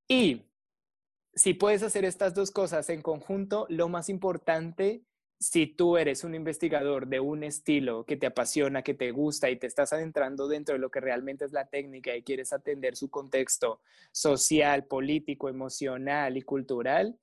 Y 0.09 0.43
si 1.35 1.55
puedes 1.55 1.83
hacer 1.83 2.05
estas 2.05 2.35
dos 2.35 2.51
cosas 2.51 2.91
en 2.91 3.03
conjunto, 3.03 3.67
lo 3.69 3.89
más 3.89 4.09
importante 4.09 5.05
si 5.41 5.67
tú 5.67 5.97
eres 5.97 6.23
un 6.23 6.35
investigador 6.35 7.07
de 7.07 7.19
un 7.19 7.43
estilo 7.45 8.05
que 8.05 8.19
te 8.19 8.27
apasiona, 8.27 8.83
que 8.83 8.93
te 8.93 9.11
gusta 9.11 9.49
y 9.49 9.57
te 9.57 9.67
estás 9.67 9.91
adentrando 9.95 10.49
dentro 10.49 10.75
de 10.75 10.79
lo 10.79 10.91
que 10.91 11.01
realmente 11.01 11.47
es 11.47 11.53
la 11.53 11.67
técnica 11.67 12.15
y 12.15 12.23
quieres 12.23 12.53
atender 12.53 12.95
su 12.95 13.09
contexto 13.09 13.81
social, 14.13 14.85
político, 14.85 15.49
emocional 15.49 16.37
y 16.37 16.43
cultural, 16.43 17.19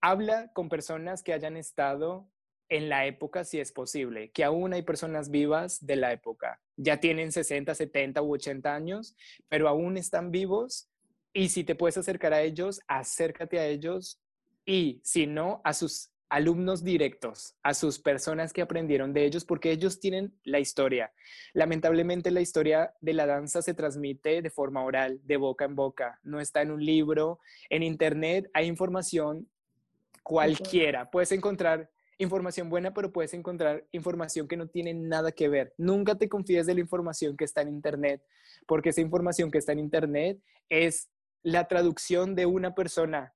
habla 0.00 0.50
con 0.54 0.70
personas 0.70 1.22
que 1.22 1.34
hayan 1.34 1.58
estado 1.58 2.30
en 2.70 2.88
la 2.88 3.04
época 3.04 3.44
si 3.44 3.60
es 3.60 3.70
posible, 3.72 4.30
que 4.30 4.44
aún 4.44 4.72
hay 4.72 4.82
personas 4.82 5.30
vivas 5.30 5.84
de 5.84 5.96
la 5.96 6.12
época. 6.12 6.60
Ya 6.76 7.00
tienen 7.00 7.32
60, 7.32 7.74
70 7.74 8.22
u 8.22 8.32
80 8.32 8.74
años, 8.74 9.14
pero 9.48 9.68
aún 9.68 9.98
están 9.98 10.30
vivos 10.30 10.88
y 11.32 11.48
si 11.48 11.64
te 11.64 11.74
puedes 11.74 11.98
acercar 11.98 12.32
a 12.32 12.42
ellos, 12.42 12.80
acércate 12.86 13.58
a 13.58 13.66
ellos 13.66 14.20
y 14.64 15.00
si 15.04 15.26
no, 15.26 15.60
a 15.64 15.72
sus 15.72 16.10
alumnos 16.28 16.84
directos, 16.84 17.54
a 17.62 17.72
sus 17.74 17.98
personas 17.98 18.52
que 18.52 18.60
aprendieron 18.60 19.12
de 19.12 19.24
ellos, 19.24 19.44
porque 19.44 19.70
ellos 19.70 19.98
tienen 19.98 20.34
la 20.44 20.58
historia. 20.58 21.12
Lamentablemente 21.54 22.30
la 22.30 22.40
historia 22.40 22.92
de 23.00 23.14
la 23.14 23.26
danza 23.26 23.62
se 23.62 23.74
transmite 23.74 24.42
de 24.42 24.50
forma 24.50 24.84
oral, 24.84 25.20
de 25.24 25.36
boca 25.36 25.64
en 25.64 25.74
boca, 25.74 26.20
no 26.22 26.40
está 26.40 26.62
en 26.62 26.70
un 26.70 26.84
libro, 26.84 27.40
en 27.70 27.82
internet 27.82 28.50
hay 28.52 28.66
información 28.66 29.48
cualquiera, 30.22 31.10
puedes 31.10 31.32
encontrar 31.32 31.90
información 32.18 32.68
buena, 32.68 32.92
pero 32.92 33.12
puedes 33.12 33.32
encontrar 33.32 33.86
información 33.92 34.48
que 34.48 34.56
no 34.56 34.66
tiene 34.66 34.92
nada 34.92 35.32
que 35.32 35.48
ver. 35.48 35.72
Nunca 35.78 36.16
te 36.16 36.28
confíes 36.28 36.66
de 36.66 36.74
la 36.74 36.80
información 36.80 37.36
que 37.36 37.44
está 37.44 37.62
en 37.62 37.68
internet, 37.68 38.22
porque 38.66 38.90
esa 38.90 39.00
información 39.00 39.50
que 39.50 39.58
está 39.58 39.72
en 39.72 39.78
internet 39.78 40.38
es 40.68 41.08
la 41.50 41.66
traducción 41.66 42.34
de 42.34 42.46
una 42.46 42.74
persona 42.74 43.34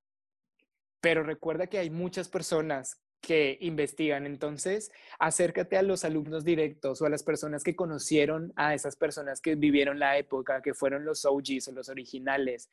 pero 1.03 1.21
recuerda 1.21 1.67
que 1.67 1.79
hay 1.79 1.89
muchas 1.89 2.29
personas 2.29 3.01
que 3.19 3.57
investigan. 3.59 4.25
Entonces, 4.25 4.89
acércate 5.19 5.75
a 5.75 5.81
los 5.81 6.05
alumnos 6.05 6.45
directos 6.45 7.01
o 7.01 7.05
a 7.05 7.09
las 7.09 7.23
personas 7.23 7.61
que 7.61 7.75
conocieron 7.75 8.53
a 8.55 8.73
esas 8.73 8.95
personas 8.95 9.41
que 9.41 9.55
vivieron 9.55 9.99
la 9.99 10.17
época, 10.17 10.61
que 10.61 10.73
fueron 10.73 11.03
los 11.03 11.25
OGs 11.25 11.67
o 11.67 11.71
los 11.73 11.89
originales. 11.89 12.69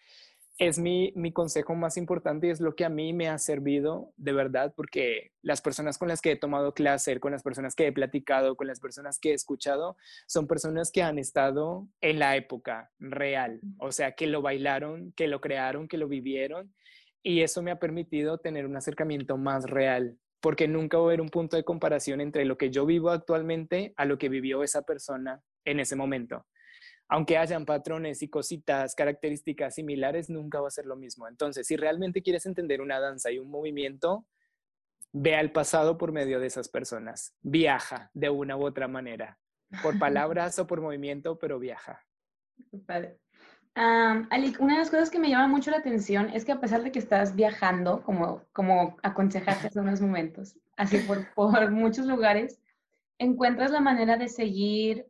Es 0.58 0.78
mi, 0.78 1.12
mi 1.16 1.32
consejo 1.32 1.74
más 1.74 1.96
importante 1.96 2.46
y 2.48 2.50
es 2.50 2.60
lo 2.60 2.74
que 2.74 2.84
a 2.84 2.90
mí 2.90 3.14
me 3.14 3.28
ha 3.28 3.38
servido 3.38 4.12
de 4.16 4.34
verdad, 4.34 4.74
porque 4.76 5.32
las 5.40 5.62
personas 5.62 5.96
con 5.96 6.08
las 6.08 6.20
que 6.20 6.32
he 6.32 6.36
tomado 6.36 6.74
clase, 6.74 7.18
con 7.18 7.32
las 7.32 7.42
personas 7.42 7.74
que 7.74 7.86
he 7.86 7.92
platicado, 7.92 8.56
con 8.56 8.66
las 8.66 8.78
personas 8.78 9.18
que 9.18 9.30
he 9.30 9.34
escuchado, 9.34 9.96
son 10.26 10.46
personas 10.46 10.90
que 10.92 11.02
han 11.02 11.18
estado 11.18 11.88
en 12.02 12.18
la 12.18 12.36
época 12.36 12.90
real, 12.98 13.60
o 13.78 13.90
sea, 13.90 14.12
que 14.12 14.26
lo 14.26 14.42
bailaron, 14.42 15.12
que 15.16 15.28
lo 15.28 15.40
crearon, 15.40 15.88
que 15.88 15.96
lo 15.96 16.08
vivieron 16.08 16.74
y 17.22 17.42
eso 17.42 17.62
me 17.62 17.70
ha 17.70 17.78
permitido 17.78 18.38
tener 18.38 18.66
un 18.66 18.76
acercamiento 18.76 19.36
más 19.36 19.64
real, 19.68 20.16
porque 20.40 20.68
nunca 20.68 20.96
va 20.96 21.04
a 21.04 21.06
haber 21.06 21.20
un 21.20 21.28
punto 21.28 21.56
de 21.56 21.64
comparación 21.64 22.20
entre 22.20 22.44
lo 22.44 22.56
que 22.56 22.70
yo 22.70 22.86
vivo 22.86 23.10
actualmente 23.10 23.92
a 23.96 24.04
lo 24.04 24.18
que 24.18 24.28
vivió 24.28 24.62
esa 24.62 24.82
persona 24.82 25.42
en 25.64 25.80
ese 25.80 25.96
momento. 25.96 26.46
Aunque 27.12 27.36
hayan 27.36 27.66
patrones 27.66 28.22
y 28.22 28.28
cositas, 28.28 28.94
características 28.94 29.74
similares, 29.74 30.30
nunca 30.30 30.60
va 30.60 30.68
a 30.68 30.70
ser 30.70 30.86
lo 30.86 30.94
mismo. 30.94 31.26
Entonces, 31.26 31.66
si 31.66 31.76
realmente 31.76 32.22
quieres 32.22 32.46
entender 32.46 32.80
una 32.80 33.00
danza 33.00 33.32
y 33.32 33.40
un 33.40 33.50
movimiento, 33.50 34.26
ve 35.12 35.34
al 35.34 35.50
pasado 35.50 35.98
por 35.98 36.12
medio 36.12 36.38
de 36.38 36.46
esas 36.46 36.68
personas. 36.68 37.34
Viaja 37.42 38.12
de 38.14 38.30
una 38.30 38.56
u 38.56 38.64
otra 38.64 38.86
manera, 38.86 39.40
por 39.82 39.98
palabras 39.98 40.56
o 40.60 40.68
por 40.68 40.80
movimiento, 40.80 41.36
pero 41.36 41.58
viaja. 41.58 42.00
Vale. 42.70 43.18
Um, 43.76 44.28
una 44.60 44.74
de 44.74 44.78
las 44.78 44.90
cosas 44.90 45.10
que 45.10 45.18
me 45.18 45.30
llama 45.30 45.48
mucho 45.48 45.72
la 45.72 45.78
atención 45.78 46.30
es 46.30 46.44
que 46.44 46.52
a 46.52 46.60
pesar 46.60 46.84
de 46.84 46.92
que 46.92 47.00
estás 47.00 47.34
viajando, 47.34 48.02
como, 48.04 48.44
como 48.52 48.96
aconsejaste 49.02 49.66
hace 49.66 49.80
unos 49.80 50.00
momentos, 50.00 50.56
así 50.76 50.98
por, 50.98 51.26
por 51.34 51.72
muchos 51.72 52.06
lugares, 52.06 52.60
encuentras 53.18 53.72
la 53.72 53.80
manera 53.80 54.16
de 54.16 54.28
seguir 54.28 55.09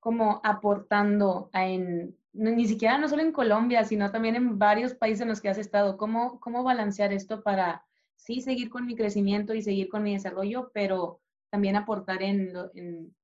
como 0.00 0.40
aportando 0.42 1.50
en, 1.52 2.16
ni 2.32 2.66
siquiera 2.66 2.98
no 2.98 3.08
solo 3.08 3.22
en 3.22 3.32
Colombia, 3.32 3.84
sino 3.84 4.10
también 4.10 4.34
en 4.34 4.58
varios 4.58 4.94
países 4.94 5.20
en 5.20 5.28
los 5.28 5.40
que 5.40 5.50
has 5.50 5.58
estado. 5.58 5.96
¿Cómo, 5.96 6.40
cómo 6.40 6.64
balancear 6.64 7.12
esto 7.12 7.42
para 7.42 7.84
sí 8.16 8.40
seguir 8.40 8.70
con 8.70 8.86
mi 8.86 8.96
crecimiento 8.96 9.54
y 9.54 9.62
seguir 9.62 9.88
con 9.88 10.02
mi 10.02 10.14
desarrollo, 10.14 10.70
pero 10.72 11.20
también 11.50 11.76
aportar 11.76 12.22
en, 12.22 12.52
en, 12.74 13.14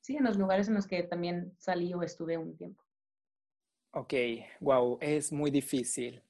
sí, 0.00 0.16
en 0.16 0.24
los 0.24 0.36
lugares 0.36 0.68
en 0.68 0.74
los 0.74 0.86
que 0.86 1.02
también 1.02 1.52
salí 1.58 1.92
o 1.94 2.02
estuve 2.02 2.36
un 2.36 2.56
tiempo? 2.56 2.82
Ok, 3.92 4.14
wow, 4.60 4.98
es 5.00 5.32
muy 5.32 5.50
difícil. 5.50 6.22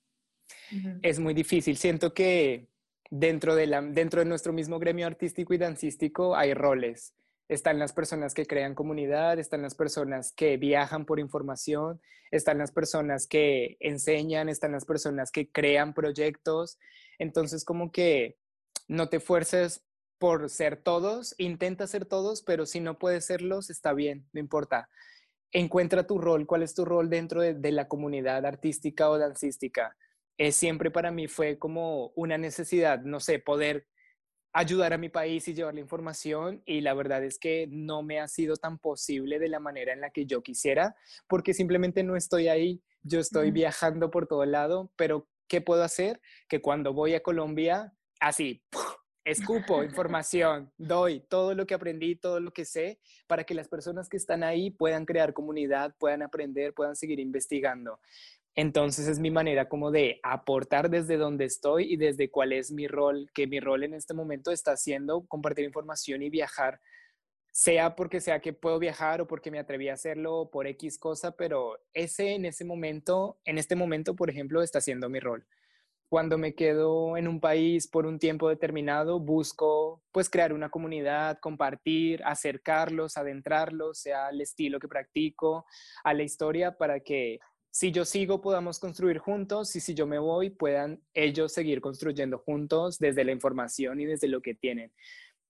Es 1.01 1.19
muy 1.19 1.33
difícil. 1.33 1.77
Siento 1.77 2.13
que 2.13 2.67
dentro 3.11 3.55
de, 3.55 3.67
la, 3.67 3.83
dentro 3.83 4.21
de 4.21 4.27
nuestro 4.27 4.53
mismo 4.53 4.79
gremio 4.79 5.07
artístico 5.07 5.55
y 5.55 5.59
dancístico 5.59 6.35
hay 6.35 6.55
roles. 6.55 7.15
Están 7.53 7.79
las 7.79 7.93
personas 7.93 8.35
que 8.35 8.47
crean 8.47 8.75
comunidad, 8.75 9.39
están 9.39 9.63
las 9.63 9.75
personas 9.75 10.33
que 10.33 10.57
viajan 10.57 11.05
por 11.05 11.21
información, 11.21 12.01
están 12.31 12.59
las 12.59 12.73
personas 12.73 13.27
que 13.27 13.77
enseñan, 13.81 14.49
están 14.49 14.73
las 14.73 14.85
personas 14.85 15.31
que 15.31 15.51
crean 15.51 15.93
proyectos. 15.93 16.79
Entonces, 17.19 17.65
como 17.65 17.93
que 17.93 18.39
no 18.89 19.09
te 19.09 19.21
fuerces 19.21 19.85
por 20.19 20.49
ser 20.49 20.77
todos, 20.77 21.35
intenta 21.37 21.87
ser 21.87 22.07
todos, 22.07 22.43
pero 22.43 22.65
si 22.65 22.81
no 22.81 22.99
puedes 22.99 23.27
serlos, 23.27 23.71
está 23.71 23.93
bien, 23.93 24.27
no 24.33 24.41
importa 24.41 24.89
encuentra 25.53 26.07
tu 26.07 26.19
rol, 26.19 26.47
cuál 26.47 26.63
es 26.63 26.75
tu 26.75 26.85
rol 26.85 27.11
dentro 27.11 27.43
de, 27.43 27.73
la 27.73 27.87
comunidad 27.87 28.45
artística 28.47 29.11
o 29.11 29.19
dancística. 29.19 29.97
siempre 30.51 30.91
para 30.91 31.11
mí 31.11 31.29
fue 31.29 31.59
como 31.59 32.09
una 32.17 32.39
necesidad, 32.39 33.03
no 33.03 33.21
sé, 33.21 33.39
poder 33.39 33.87
ayudar 34.53 34.93
a 34.93 34.99
mi 34.99 35.09
país 35.09 35.49
y 35.49 35.55
llevar 35.55 35.75
la 35.75 35.81
información 35.81 36.63
y 36.67 36.83
la 36.83 36.95
verdad 36.95 37.25
es 37.25 37.39
que 37.39 37.67
no 37.71 38.03
me 38.03 38.21
ha 38.21 38.29
sido 38.29 38.57
tan 38.57 38.79
posible 38.79 39.39
de 39.39 39.49
la 39.49 39.61
manera 39.61 39.93
en 39.93 40.01
la 40.01 40.11
que 40.11 40.27
yo 40.27 40.43
quisiera 40.43 40.95
porque 41.27 41.55
simplemente 41.55 42.03
no 42.03 42.17
estoy 42.17 42.49
ahí, 42.49 42.83
yo 43.03 43.21
estoy 43.21 43.51
viajando 43.51 44.11
por 44.11 44.27
todo 44.27 44.45
lado, 44.45 44.93
pero 44.97 45.29
¿qué 45.49 45.61
puedo 45.61 45.83
hacer? 45.83 46.21
Que 46.49 46.61
cuando 46.61 46.93
voy 46.93 47.15
a 47.15 47.23
Colombia, 47.23 47.93
así, 48.21 48.63
escupo 49.25 49.83
información, 49.83 50.73
doy 50.77 51.21
todo 51.21 51.55
lo 51.55 51.67
que 51.67 51.75
aprendí, 51.75 52.17
todo 52.17 52.41
lo 52.41 52.53
que 52.53 52.65
sé, 52.65 53.01
para 53.27 53.45
que 53.45 53.55
las 53.55 53.69
personas 53.69 54.09
que 54.09 54.17
están 54.17 54.43
ahí 54.43 54.71
puedan 54.71 55.05
crear 55.05 55.33
comunidad, 55.33 55.95
puedan 55.99 56.23
aprender, 56.23 56.75
puedan 56.75 56.97
seguir 56.97 57.21
investigando. 57.21 58.01
Entonces 58.55 59.09
es 59.09 59.19
mi 59.19 59.31
manera 59.31 59.69
como 59.69 59.91
de 59.91 60.21
aportar 60.23 60.91
desde 60.91 61.17
donde 61.17 61.47
estoy 61.47 61.93
y 61.93 61.97
desde 61.97 62.31
cuál 62.31 62.53
es 62.53 62.71
mi 62.71 62.87
rol, 62.87 63.31
que 63.33 63.47
mi 63.47 63.61
rol 63.61 63.83
en 63.85 63.95
este 63.95 64.13
momento 64.13 64.51
está 64.51 64.77
siendo 64.77 65.27
compartir 65.27 65.65
información 65.65 66.23
y 66.23 66.29
viajar, 66.29 66.81
sea 67.51 67.97
porque 67.97 68.21
sea 68.21 68.41
que 68.41 68.53
puedo 68.53 68.79
viajar 68.79 69.23
o 69.23 69.27
porque 69.27 69.51
me 69.51 69.59
atreví 69.59 69.89
a 69.89 69.95
hacerlo 69.95 70.51
por 70.53 70.67
X 70.67 70.99
cosa, 70.99 71.33
pero 71.37 71.79
ese 71.95 72.35
en 72.35 72.45
ese 72.45 72.65
momento, 72.65 73.39
en 73.45 73.57
este 73.59 73.75
momento, 73.75 74.15
por 74.17 74.29
ejemplo, 74.29 74.63
está 74.63 74.81
siendo 74.83 75.09
mi 75.09 75.21
rol. 75.21 75.47
Cuando 76.11 76.37
me 76.37 76.55
quedo 76.55 77.17
en 77.17 77.27
un 77.29 77.41
país 77.41 77.89
por 77.89 78.05
un 78.05 78.19
tiempo 78.19 78.51
determinado, 78.51 79.19
busco 79.19 80.03
pues 80.13 80.29
crear 80.29 80.53
una 80.53 80.69
comunidad, 80.69 81.39
compartir, 81.41 82.23
acercarlos, 82.25 83.17
adentrarlos, 83.17 84.01
sea 84.01 84.27
al 84.27 84.43
estilo 84.43 84.79
que 84.79 84.89
practico, 84.89 85.65
a 86.05 86.13
la 86.13 86.23
historia, 86.23 86.77
para 86.77 87.01
que 87.01 87.39
si 87.73 87.91
yo 87.91 88.05
sigo, 88.05 88.43
podamos 88.43 88.79
construir 88.79 89.17
juntos 89.17 89.75
y 89.77 89.81
si 89.81 89.95
yo 89.95 90.07
me 90.07 90.19
voy, 90.19 90.51
puedan 90.51 91.01
ellos 91.15 91.55
seguir 91.55 91.81
construyendo 91.81 92.39
juntos 92.39 92.99
desde 92.99 93.25
la 93.25 93.33
información 93.33 93.99
y 93.99 94.05
desde 94.05 94.29
lo 94.29 94.43
que 94.43 94.55
tienen. 94.55 94.93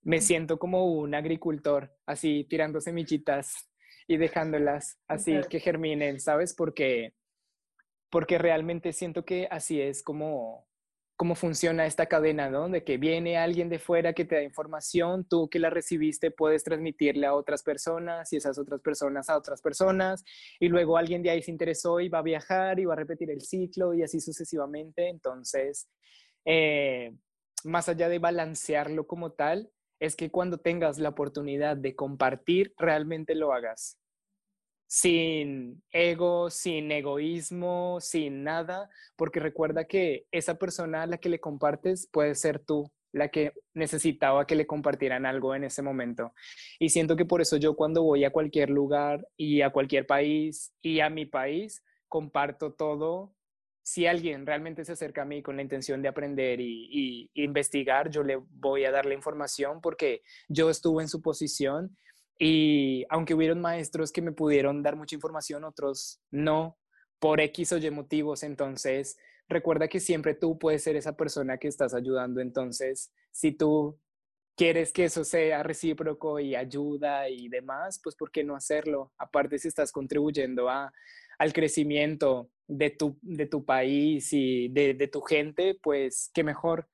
Me 0.02 0.20
siento 0.20 0.56
como 0.60 0.86
un 0.86 1.16
agricultor, 1.16 1.92
así 2.06 2.46
tirando 2.48 2.80
semillitas 2.80 3.68
y 4.06 4.18
dejándolas 4.18 5.00
así 5.08 5.40
que 5.50 5.58
germinen, 5.58 6.20
¿sabes? 6.20 6.54
Porque, 6.54 7.12
porque 8.08 8.38
realmente 8.38 8.92
siento 8.92 9.24
que 9.24 9.48
así 9.50 9.80
es 9.80 10.04
como, 10.04 10.68
cómo 11.22 11.36
funciona 11.36 11.86
esta 11.86 12.06
cadena, 12.06 12.50
¿no? 12.50 12.68
De 12.68 12.82
que 12.82 12.96
viene 12.96 13.38
alguien 13.38 13.68
de 13.68 13.78
fuera 13.78 14.12
que 14.12 14.24
te 14.24 14.34
da 14.34 14.42
información, 14.42 15.24
tú 15.24 15.48
que 15.48 15.60
la 15.60 15.70
recibiste 15.70 16.32
puedes 16.32 16.64
transmitirle 16.64 17.28
a 17.28 17.34
otras 17.36 17.62
personas 17.62 18.32
y 18.32 18.38
esas 18.38 18.58
otras 18.58 18.80
personas 18.80 19.30
a 19.30 19.36
otras 19.36 19.62
personas 19.62 20.24
y 20.58 20.66
luego 20.66 20.96
alguien 20.96 21.22
de 21.22 21.30
ahí 21.30 21.40
se 21.40 21.52
interesó 21.52 22.00
y 22.00 22.08
va 22.08 22.18
a 22.18 22.22
viajar 22.22 22.80
y 22.80 22.86
va 22.86 22.94
a 22.94 22.96
repetir 22.96 23.30
el 23.30 23.40
ciclo 23.40 23.94
y 23.94 24.02
así 24.02 24.18
sucesivamente. 24.18 25.10
Entonces, 25.10 25.88
eh, 26.44 27.14
más 27.62 27.88
allá 27.88 28.08
de 28.08 28.18
balancearlo 28.18 29.06
como 29.06 29.30
tal, 29.30 29.70
es 30.00 30.16
que 30.16 30.32
cuando 30.32 30.58
tengas 30.58 30.98
la 30.98 31.10
oportunidad 31.10 31.76
de 31.76 31.94
compartir, 31.94 32.74
realmente 32.76 33.36
lo 33.36 33.52
hagas 33.52 34.01
sin 34.92 35.82
ego, 35.90 36.50
sin 36.50 36.92
egoísmo, 36.92 37.96
sin 37.98 38.44
nada, 38.44 38.90
porque 39.16 39.40
recuerda 39.40 39.86
que 39.86 40.26
esa 40.30 40.56
persona 40.56 41.04
a 41.04 41.06
la 41.06 41.16
que 41.16 41.30
le 41.30 41.40
compartes 41.40 42.10
puede 42.12 42.34
ser 42.34 42.58
tú, 42.58 42.92
la 43.10 43.28
que 43.28 43.54
necesitaba 43.72 44.46
que 44.46 44.54
le 44.54 44.66
compartieran 44.66 45.24
algo 45.24 45.54
en 45.54 45.64
ese 45.64 45.80
momento. 45.80 46.34
Y 46.78 46.90
siento 46.90 47.16
que 47.16 47.24
por 47.24 47.40
eso 47.40 47.56
yo 47.56 47.74
cuando 47.74 48.02
voy 48.02 48.24
a 48.24 48.32
cualquier 48.32 48.68
lugar 48.68 49.26
y 49.34 49.62
a 49.62 49.70
cualquier 49.70 50.06
país 50.06 50.74
y 50.82 51.00
a 51.00 51.08
mi 51.08 51.24
país, 51.24 51.82
comparto 52.06 52.74
todo. 52.74 53.34
Si 53.80 54.06
alguien 54.06 54.44
realmente 54.44 54.84
se 54.84 54.92
acerca 54.92 55.22
a 55.22 55.24
mí 55.24 55.42
con 55.42 55.56
la 55.56 55.62
intención 55.62 56.02
de 56.02 56.08
aprender 56.08 56.60
y, 56.60 57.30
y 57.32 57.42
investigar, 57.42 58.10
yo 58.10 58.22
le 58.24 58.36
voy 58.36 58.84
a 58.84 58.90
dar 58.90 59.06
la 59.06 59.14
información 59.14 59.80
porque 59.80 60.20
yo 60.48 60.68
estuve 60.68 61.02
en 61.02 61.08
su 61.08 61.22
posición 61.22 61.96
y 62.38 63.04
aunque 63.08 63.34
hubieron 63.34 63.60
maestros 63.60 64.12
que 64.12 64.22
me 64.22 64.32
pudieron 64.32 64.82
dar 64.82 64.96
mucha 64.96 65.14
información, 65.14 65.64
otros 65.64 66.20
no, 66.30 66.78
por 67.18 67.40
X 67.40 67.72
o 67.72 67.78
Y 67.78 67.90
motivos. 67.90 68.42
Entonces, 68.42 69.16
recuerda 69.48 69.88
que 69.88 70.00
siempre 70.00 70.34
tú 70.34 70.58
puedes 70.58 70.82
ser 70.82 70.96
esa 70.96 71.16
persona 71.16 71.58
que 71.58 71.68
estás 71.68 71.94
ayudando. 71.94 72.40
Entonces, 72.40 73.12
si 73.30 73.52
tú 73.52 73.98
quieres 74.56 74.92
que 74.92 75.04
eso 75.04 75.24
sea 75.24 75.62
recíproco 75.62 76.40
y 76.40 76.54
ayuda 76.54 77.28
y 77.28 77.48
demás, 77.48 78.00
pues 78.02 78.16
¿por 78.16 78.30
qué 78.30 78.44
no 78.44 78.56
hacerlo? 78.56 79.12
Aparte, 79.18 79.58
si 79.58 79.68
estás 79.68 79.92
contribuyendo 79.92 80.68
a, 80.68 80.92
al 81.38 81.52
crecimiento 81.52 82.50
de 82.66 82.90
tu, 82.90 83.18
de 83.22 83.46
tu 83.46 83.64
país 83.64 84.32
y 84.32 84.68
de, 84.68 84.94
de 84.94 85.08
tu 85.08 85.20
gente, 85.20 85.78
pues 85.82 86.30
qué 86.34 86.42
mejor. 86.42 86.88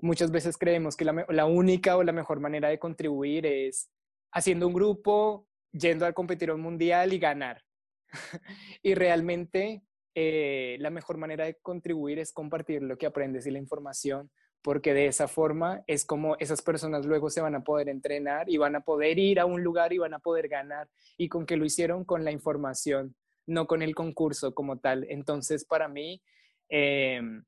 Muchas 0.00 0.30
veces 0.30 0.56
creemos 0.56 0.96
que 0.96 1.04
la, 1.04 1.26
la 1.28 1.46
única 1.46 1.96
o 1.96 2.02
la 2.02 2.12
mejor 2.12 2.40
manera 2.40 2.68
de 2.68 2.78
contribuir 2.78 3.46
es 3.46 3.90
haciendo 4.32 4.66
un 4.66 4.74
grupo, 4.74 5.46
yendo 5.72 6.06
al 6.06 6.14
competir 6.14 6.50
un 6.50 6.60
mundial 6.60 7.12
y 7.12 7.18
ganar. 7.18 7.62
y 8.82 8.94
realmente 8.94 9.82
eh, 10.14 10.76
la 10.80 10.90
mejor 10.90 11.16
manera 11.16 11.44
de 11.44 11.58
contribuir 11.60 12.18
es 12.18 12.32
compartir 12.32 12.82
lo 12.82 12.98
que 12.98 13.06
aprendes 13.06 13.46
y 13.46 13.50
la 13.50 13.58
información, 13.58 14.30
porque 14.62 14.92
de 14.92 15.06
esa 15.06 15.28
forma 15.28 15.82
es 15.86 16.04
como 16.04 16.36
esas 16.38 16.62
personas 16.62 17.06
luego 17.06 17.30
se 17.30 17.40
van 17.40 17.54
a 17.54 17.64
poder 17.64 17.88
entrenar 17.88 18.50
y 18.50 18.56
van 18.56 18.76
a 18.76 18.80
poder 18.80 19.18
ir 19.18 19.40
a 19.40 19.46
un 19.46 19.62
lugar 19.62 19.92
y 19.92 19.98
van 19.98 20.14
a 20.14 20.18
poder 20.18 20.48
ganar. 20.48 20.88
Y 21.16 21.28
con 21.28 21.46
que 21.46 21.56
lo 21.56 21.64
hicieron 21.64 22.04
con 22.04 22.24
la 22.24 22.32
información, 22.32 23.14
no 23.46 23.66
con 23.66 23.82
el 23.82 23.94
concurso 23.94 24.54
como 24.54 24.78
tal. 24.78 25.06
Entonces, 25.08 25.64
para 25.64 25.88
mí, 25.88 26.22
em, 26.68 27.44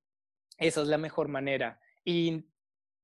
esa 0.58 0.82
es 0.82 0.88
la 0.88 0.98
mejor 0.98 1.28
manera. 1.28 1.80
Y 2.04 2.46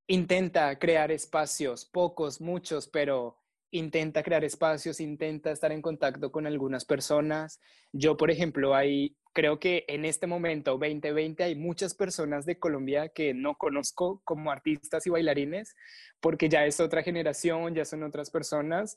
intenta 0.07 0.79
crear 0.79 1.11
espacios, 1.13 1.85
pocos, 1.85 2.41
muchos, 2.41 2.89
pero 2.89 3.38
intenta 3.71 4.23
crear 4.23 4.45
espacios, 4.45 5.01
intenta 5.01 5.51
estar 5.51 5.73
en 5.73 5.83
contacto 5.83 6.33
con 6.33 6.47
algunas 6.47 6.85
personas. 6.85 7.61
Yo, 7.93 8.17
por 8.17 8.31
ejemplo, 8.31 8.75
hay, 8.75 9.17
creo 9.33 9.59
que 9.59 9.85
en 9.89 10.05
este 10.05 10.27
momento, 10.27 10.73
2020, 10.73 11.45
hay 11.45 11.55
muchas 11.55 11.95
personas 11.95 12.47
de 12.47 12.59
Colombia 12.59 13.09
que 13.09 13.35
no 13.35 13.57
conozco 13.57 14.23
como 14.25 14.51
artistas 14.51 15.07
y 15.07 15.11
bailarines, 15.11 15.75
porque 16.21 16.49
ya 16.49 16.65
es 16.67 16.81
otra 16.81 17.03
generación, 17.03 17.75
ya 17.75 17.85
son 17.85 18.03
otras 18.03 18.31
personas, 18.31 18.97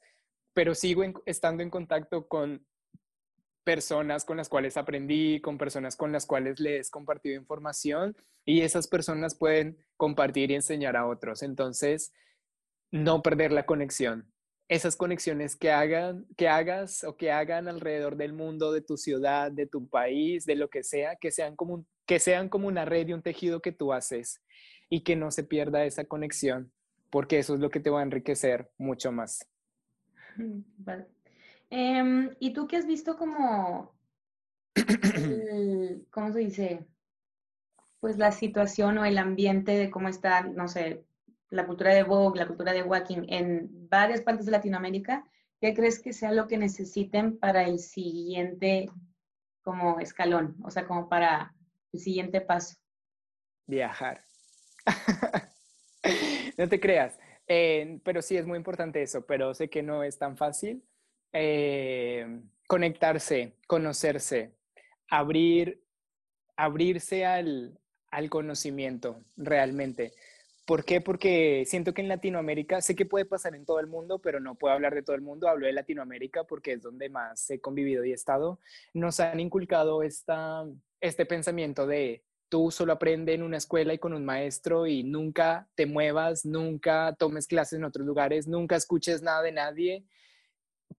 pero 0.54 0.76
sigo 0.76 1.04
estando 1.26 1.64
en 1.64 1.70
contacto 1.70 2.28
con 2.28 2.66
personas 3.64 4.26
con 4.26 4.38
las 4.38 4.50
cuales 4.50 4.78
aprendí, 4.78 5.40
con 5.40 5.58
personas 5.58 5.96
con 5.96 6.12
las 6.12 6.26
cuales 6.26 6.60
les 6.60 6.88
he 6.88 6.92
compartido 6.92 7.36
información 7.36 8.16
y 8.44 8.62
esas 8.62 8.88
personas 8.88 9.36
pueden 9.36 9.78
compartir 9.98 10.52
y 10.52 10.56
enseñar 10.56 10.98
a 10.98 11.06
otros. 11.06 11.44
Entonces, 11.44 12.12
no 12.92 13.22
perder 13.22 13.52
la 13.52 13.66
conexión, 13.66 14.32
esas 14.72 14.96
conexiones 14.96 15.58
que 15.58 15.70
hagan, 15.70 16.26
que 16.38 16.48
hagas 16.48 17.04
o 17.04 17.18
que 17.18 17.30
hagan 17.30 17.68
alrededor 17.68 18.16
del 18.16 18.32
mundo, 18.32 18.72
de 18.72 18.80
tu 18.80 18.96
ciudad, 18.96 19.52
de 19.52 19.68
tu 19.68 19.86
país, 19.90 20.46
de 20.46 20.56
lo 20.56 20.70
que 20.70 20.82
sea, 20.82 21.18
que 21.18 21.30
sean 21.30 21.58
como, 21.58 21.86
que 22.06 22.20
sean 22.20 22.48
como 22.48 22.70
una 22.70 22.86
red 22.86 23.10
y 23.10 23.12
un 23.12 23.22
tejido 23.22 23.62
que 23.62 23.74
tú 23.74 23.92
haces 23.92 24.42
y 24.90 25.02
que 25.02 25.18
no 25.18 25.30
se 25.30 25.44
pierda 25.44 25.84
esa 25.84 26.06
conexión, 26.06 26.72
porque 27.10 27.38
eso 27.38 27.54
es 27.54 27.60
lo 27.60 27.70
que 27.70 27.82
te 27.82 27.90
va 27.90 28.00
a 28.00 28.04
enriquecer 28.04 28.72
mucho 28.78 29.12
más. 29.12 29.46
Vale. 30.38 31.06
Em, 31.70 32.34
¿Y 32.40 32.54
tú 32.54 32.66
qué 32.70 32.78
has 32.78 32.88
visto 32.88 33.18
como, 33.18 33.94
¿cómo 36.12 36.32
se 36.32 36.40
dice? 36.40 36.88
Pues 38.00 38.18
la 38.18 38.32
situación 38.32 39.00
o 39.00 39.04
el 39.04 39.18
ambiente 39.18 39.74
de 39.74 39.92
cómo 39.92 40.08
está, 40.08 40.44
no 40.44 40.70
sé, 40.70 41.04
la 41.52 41.68
cultura 41.68 41.94
de 41.94 42.04
Vogue, 42.04 42.40
la 42.40 42.48
cultura 42.48 42.74
de 42.74 42.82
walking 42.82 43.26
en 43.28 43.70
varias 43.90 44.22
partes 44.22 44.46
de 44.46 44.54
Latinoamérica, 44.54 45.26
¿qué 45.60 45.76
crees 45.76 46.00
que 46.00 46.14
sea 46.14 46.32
lo 46.32 46.48
que 46.48 46.58
necesiten 46.58 47.38
para 47.38 47.64
el 47.64 47.80
siguiente 47.80 48.90
como 49.62 50.00
escalón? 50.00 50.56
O 50.64 50.72
sea, 50.72 50.88
como 50.88 51.10
para 51.10 51.54
el 51.92 52.00
siguiente 52.00 52.40
paso. 52.40 52.76
Viajar. 53.68 54.24
no 56.58 56.70
te 56.70 56.80
creas. 56.80 57.20
Pero 57.46 58.22
sí 58.22 58.38
es 58.38 58.46
muy 58.46 58.58
importante 58.58 59.02
eso, 59.02 59.26
pero 59.26 59.54
sé 59.54 59.70
que 59.70 59.84
no 59.84 60.04
es 60.04 60.18
tan 60.18 60.38
fácil. 60.38 60.82
Eh, 61.34 62.42
conectarse, 62.66 63.58
conocerse, 63.68 64.56
abrir, 65.10 65.84
abrirse 66.56 67.26
al, 67.26 67.78
al 68.10 68.30
conocimiento 68.30 69.22
realmente. 69.36 70.14
¿Por 70.72 70.86
qué? 70.86 71.02
Porque 71.02 71.66
siento 71.68 71.94
que 71.94 72.00
en 72.00 72.08
Latinoamérica, 72.08 72.80
sé 72.80 72.96
que 72.96 73.06
puede 73.06 73.26
pasar 73.26 73.56
en 73.56 73.66
todo 73.66 73.82
el 73.82 73.88
mundo, 73.88 74.20
pero 74.20 74.40
no 74.40 74.56
puedo 74.56 74.74
hablar 74.74 74.96
de 74.96 75.04
todo 75.04 75.18
el 75.18 75.22
mundo, 75.22 75.50
hablo 75.50 75.66
de 75.66 75.74
Latinoamérica 75.74 76.46
porque 76.46 76.72
es 76.72 76.82
donde 76.82 77.10
más 77.10 77.50
he 77.50 77.60
convivido 77.60 78.06
y 78.06 78.12
he 78.12 78.14
estado, 78.14 78.58
nos 78.94 79.20
han 79.20 79.42
inculcado 79.42 80.02
esta, 80.02 80.64
este 81.02 81.26
pensamiento 81.26 81.86
de 81.86 82.24
tú 82.48 82.72
solo 82.72 82.94
aprendes 82.94 83.36
en 83.36 83.44
una 83.44 83.58
escuela 83.58 83.94
y 83.94 83.98
con 83.98 84.14
un 84.14 84.24
maestro 84.24 84.88
y 84.88 85.04
nunca 85.04 85.68
te 85.76 85.86
muevas, 85.86 86.46
nunca 86.46 87.18
tomes 87.20 87.48
clases 87.48 87.78
en 87.78 87.84
otros 87.84 88.08
lugares, 88.08 88.48
nunca 88.48 88.78
escuches 88.78 89.22
nada 89.22 89.42
de 89.42 89.52
nadie, 89.52 90.06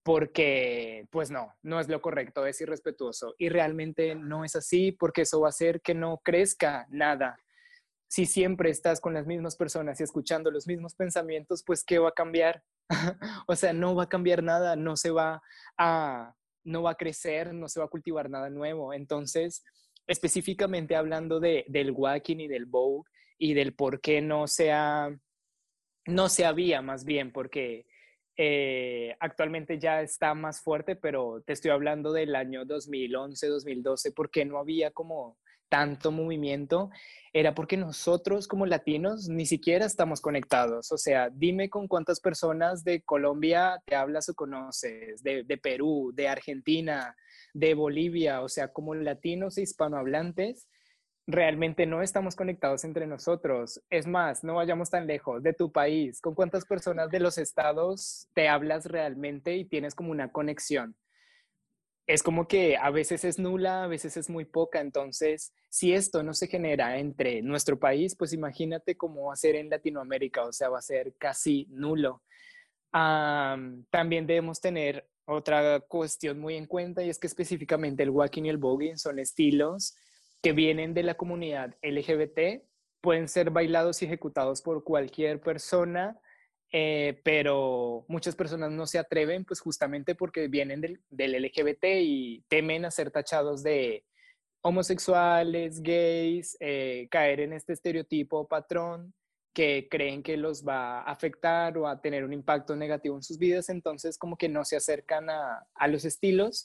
porque 0.02 1.06
pues 1.08 1.30
no, 1.30 1.54
no 1.62 1.80
es 1.80 1.88
lo 1.88 2.02
correcto, 2.02 2.44
es 2.44 2.60
irrespetuoso. 2.60 3.34
Y 3.38 3.48
realmente 3.48 4.16
no 4.16 4.44
es 4.44 4.54
así 4.54 4.92
porque 4.92 5.22
eso 5.22 5.40
va 5.40 5.46
a 5.46 5.56
hacer 5.56 5.80
que 5.80 5.94
no 5.94 6.20
crezca 6.22 6.86
nada 6.90 7.38
si 8.12 8.26
siempre 8.26 8.68
estás 8.68 9.00
con 9.00 9.14
las 9.14 9.26
mismas 9.26 9.56
personas 9.56 9.98
y 9.98 10.02
escuchando 10.02 10.50
los 10.50 10.66
mismos 10.66 10.94
pensamientos, 10.94 11.64
pues 11.64 11.82
¿qué 11.82 11.98
va 11.98 12.10
a 12.10 12.12
cambiar? 12.12 12.62
o 13.48 13.56
sea, 13.56 13.72
no 13.72 13.94
va 13.94 14.02
a 14.02 14.08
cambiar 14.10 14.42
nada, 14.42 14.76
no 14.76 14.98
se 14.98 15.10
va 15.10 15.40
a, 15.78 16.34
no 16.62 16.82
va 16.82 16.90
a 16.90 16.96
crecer, 16.96 17.54
no 17.54 17.70
se 17.70 17.80
va 17.80 17.86
a 17.86 17.88
cultivar 17.88 18.28
nada 18.28 18.50
nuevo. 18.50 18.92
Entonces, 18.92 19.64
específicamente 20.06 20.94
hablando 20.94 21.40
de, 21.40 21.64
del 21.68 21.92
walking 21.92 22.36
y 22.36 22.48
del 22.48 22.66
Vogue 22.66 23.08
y 23.38 23.54
del 23.54 23.72
por 23.72 24.02
qué 24.02 24.20
no 24.20 24.46
se, 24.46 24.70
no 26.04 26.28
se 26.28 26.44
había 26.44 26.82
más 26.82 27.06
bien, 27.06 27.32
porque 27.32 27.86
eh, 28.36 29.16
actualmente 29.20 29.78
ya 29.78 30.02
está 30.02 30.34
más 30.34 30.60
fuerte, 30.60 30.96
pero 30.96 31.42
te 31.46 31.54
estoy 31.54 31.70
hablando 31.70 32.12
del 32.12 32.34
año 32.36 32.66
2011, 32.66 33.46
2012, 33.46 34.12
porque 34.12 34.44
no 34.44 34.58
había 34.58 34.90
como 34.90 35.38
tanto 35.72 36.12
movimiento 36.12 36.90
era 37.32 37.54
porque 37.54 37.78
nosotros 37.78 38.46
como 38.46 38.66
latinos 38.66 39.30
ni 39.30 39.46
siquiera 39.46 39.86
estamos 39.86 40.20
conectados. 40.20 40.92
O 40.92 40.98
sea, 40.98 41.30
dime 41.30 41.70
con 41.70 41.88
cuántas 41.88 42.20
personas 42.20 42.84
de 42.84 43.00
Colombia 43.00 43.80
te 43.86 43.96
hablas 43.96 44.28
o 44.28 44.34
conoces, 44.34 45.22
de, 45.22 45.58
Perú, 45.62 46.12
de 46.14 46.28
Argentina, 46.28 47.16
de 47.54 47.72
Bolivia, 47.72 48.42
o 48.42 48.50
sea, 48.50 48.68
como 48.68 48.94
latinos 48.94 49.56
e 49.56 49.62
hispanohablantes, 49.62 50.68
realmente 51.26 51.86
no 51.86 52.02
estamos 52.02 52.36
conectados 52.36 52.84
entre 52.84 53.06
nosotros. 53.06 53.80
Es 53.88 54.06
más, 54.06 54.44
no 54.44 54.56
vayamos 54.56 54.90
tan 54.90 55.06
lejos 55.06 55.42
de 55.42 55.54
tu 55.54 55.72
país. 55.72 56.20
¿Con 56.20 56.34
cuántas 56.34 56.66
personas 56.66 57.10
de 57.10 57.20
los 57.20 57.38
estados 57.38 58.28
te 58.34 58.50
hablas 58.50 58.84
realmente 58.84 59.56
y 59.56 59.64
tienes 59.64 59.94
como 59.94 60.10
una 60.10 60.30
conexión? 60.32 60.96
Es 62.12 62.22
como 62.22 62.46
que 62.46 62.76
a 62.76 62.90
veces 62.90 63.24
es 63.24 63.38
nula, 63.38 63.84
a 63.84 63.86
veces 63.86 64.18
es 64.18 64.28
muy 64.28 64.44
poca. 64.44 64.80
Entonces, 64.80 65.54
si 65.70 65.94
esto 65.94 66.22
no 66.22 66.34
se 66.34 66.46
genera 66.46 66.98
entre 66.98 67.40
nuestro 67.40 67.78
país, 67.78 68.14
pues 68.14 68.34
imagínate 68.34 68.96
cómo 68.98 69.28
va 69.28 69.32
a 69.32 69.36
ser 69.36 69.56
en 69.56 69.70
Latinoamérica, 69.70 70.44
o 70.44 70.52
sea, 70.52 70.68
va 70.68 70.78
a 70.78 70.82
ser 70.82 71.14
casi 71.16 71.66
nulo. 71.70 72.22
también 72.92 74.26
debemos 74.26 74.60
tener 74.60 75.08
otra 75.24 75.80
cuestión 75.80 76.38
muy 76.38 76.56
en 76.56 76.66
cuenta 76.66 77.02
y 77.02 77.08
es 77.08 77.18
que 77.18 77.28
específicamente 77.28 78.02
el 78.02 78.10
walking 78.10 78.42
y 78.44 78.50
el 78.50 78.58
voguing 78.58 78.98
son 78.98 79.18
estilos 79.18 79.96
que 80.42 80.52
vienen 80.52 80.92
de 80.92 81.04
la 81.04 81.14
comunidad 81.14 81.74
LGBT, 81.80 82.62
pueden 83.00 83.28
ser 83.28 83.50
bailados 83.50 84.02
y 84.02 84.04
ejecutados 84.04 84.60
por 84.60 84.84
cualquier 84.84 85.40
persona 85.40 86.20
eh, 86.72 87.20
pero 87.22 88.06
muchas 88.08 88.34
personas 88.34 88.70
no 88.70 88.86
se 88.86 88.98
atreven, 88.98 89.44
pues 89.44 89.60
justamente 89.60 90.14
porque 90.14 90.48
vienen 90.48 90.80
del, 90.80 91.00
LGBT 91.10 91.84
y 92.00 92.42
temen 92.48 92.86
a 92.86 92.90
ser 92.90 93.10
tachados 93.10 93.62
de 93.62 94.06
homosexuales, 94.62 95.82
gays, 95.82 96.56
eh, 96.60 97.08
caer 97.10 97.40
en 97.40 97.52
este 97.52 97.74
estereotipo 97.74 98.38
o 98.38 98.48
patrón 98.48 99.12
que 99.52 99.86
creen 99.90 100.22
que 100.22 100.38
los 100.38 100.66
va 100.66 101.00
a 101.00 101.12
afectar 101.12 101.76
o 101.76 101.86
a 101.86 102.00
tener 102.00 102.24
un 102.24 102.32
impacto 102.32 102.74
negativo 102.74 103.16
en 103.16 103.22
sus 103.22 103.36
vidas, 103.36 103.68
entonces 103.68 104.16
como 104.16 104.38
que 104.38 104.48
no 104.48 104.64
se 104.64 104.76
acercan 104.76 105.28
a, 105.28 105.66
a 105.74 105.88
los 105.88 106.06
estilos 106.06 106.64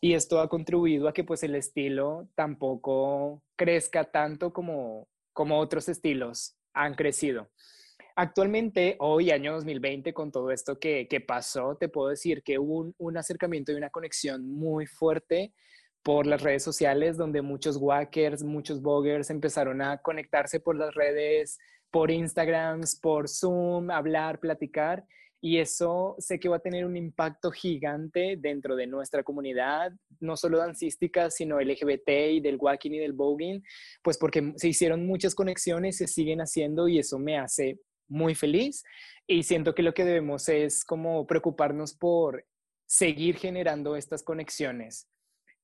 y 0.00 0.14
esto 0.14 0.40
ha 0.40 0.48
contribuido 0.48 1.08
a 1.08 1.12
que 1.12 1.24
pues 1.24 1.42
el 1.42 1.56
estilo 1.56 2.28
tampoco 2.36 3.42
crezca 3.56 4.04
tanto 4.04 4.52
como, 4.52 5.08
como 5.32 5.58
otros 5.58 5.88
estilos 5.88 6.56
han 6.72 6.94
crecido. 6.94 7.50
Actualmente, 8.22 8.96
hoy, 8.98 9.30
año 9.30 9.54
2020, 9.54 10.12
con 10.12 10.30
todo 10.30 10.50
esto 10.50 10.78
que, 10.78 11.24
pasó, 11.26 11.76
te 11.76 11.88
puedo 11.88 12.10
decir 12.10 12.42
que 12.42 12.58
hubo 12.58 12.92
un, 12.98 13.16
acercamiento 13.16 13.72
y 13.72 13.76
una 13.76 13.88
conexión 13.88 14.46
muy 14.46 14.84
fuerte 14.84 15.54
por 16.02 16.26
las 16.26 16.42
redes 16.42 16.62
sociales, 16.62 17.16
donde 17.16 17.40
muchos 17.40 17.78
walkers, 17.78 18.44
muchos 18.44 18.82
bloggers 18.82 19.30
empezaron 19.30 19.80
a 19.80 20.02
conectarse 20.02 20.60
por 20.60 20.76
las 20.76 20.94
redes, 20.94 21.56
por 21.90 22.10
Instagram, 22.10 22.82
por 23.00 23.26
Zoom, 23.26 23.90
hablar, 23.90 24.38
platicar. 24.38 25.06
Y 25.40 25.56
eso 25.56 26.14
sé 26.18 26.38
que 26.38 26.50
va 26.50 26.56
a 26.56 26.60
tener 26.60 26.84
un 26.84 26.98
impacto 26.98 27.50
gigante 27.50 28.36
dentro 28.38 28.76
de 28.76 28.86
nuestra 28.86 29.22
comunidad, 29.22 29.92
no 30.18 30.36
solo 30.36 30.58
dancística, 30.58 31.30
sino 31.30 31.58
LGBT 31.58 32.10
y 32.32 32.40
del 32.40 32.58
walking 32.60 32.90
y 32.90 32.98
del 32.98 33.14
voguing, 33.14 33.62
pues 34.02 34.18
porque 34.18 34.52
se 34.56 34.68
hicieron 34.68 35.06
muchas 35.06 35.34
conexiones, 35.34 35.96
se 35.96 36.06
siguen 36.06 36.42
haciendo 36.42 36.86
y 36.86 36.98
eso 36.98 37.18
me 37.18 37.38
hace 37.38 37.78
muy 38.10 38.34
feliz 38.34 38.84
y 39.26 39.44
siento 39.44 39.74
que 39.74 39.82
lo 39.82 39.94
que 39.94 40.04
debemos 40.04 40.48
es 40.48 40.84
como 40.84 41.26
preocuparnos 41.26 41.94
por 41.94 42.44
seguir 42.86 43.36
generando 43.36 43.96
estas 43.96 44.22
conexiones. 44.22 45.08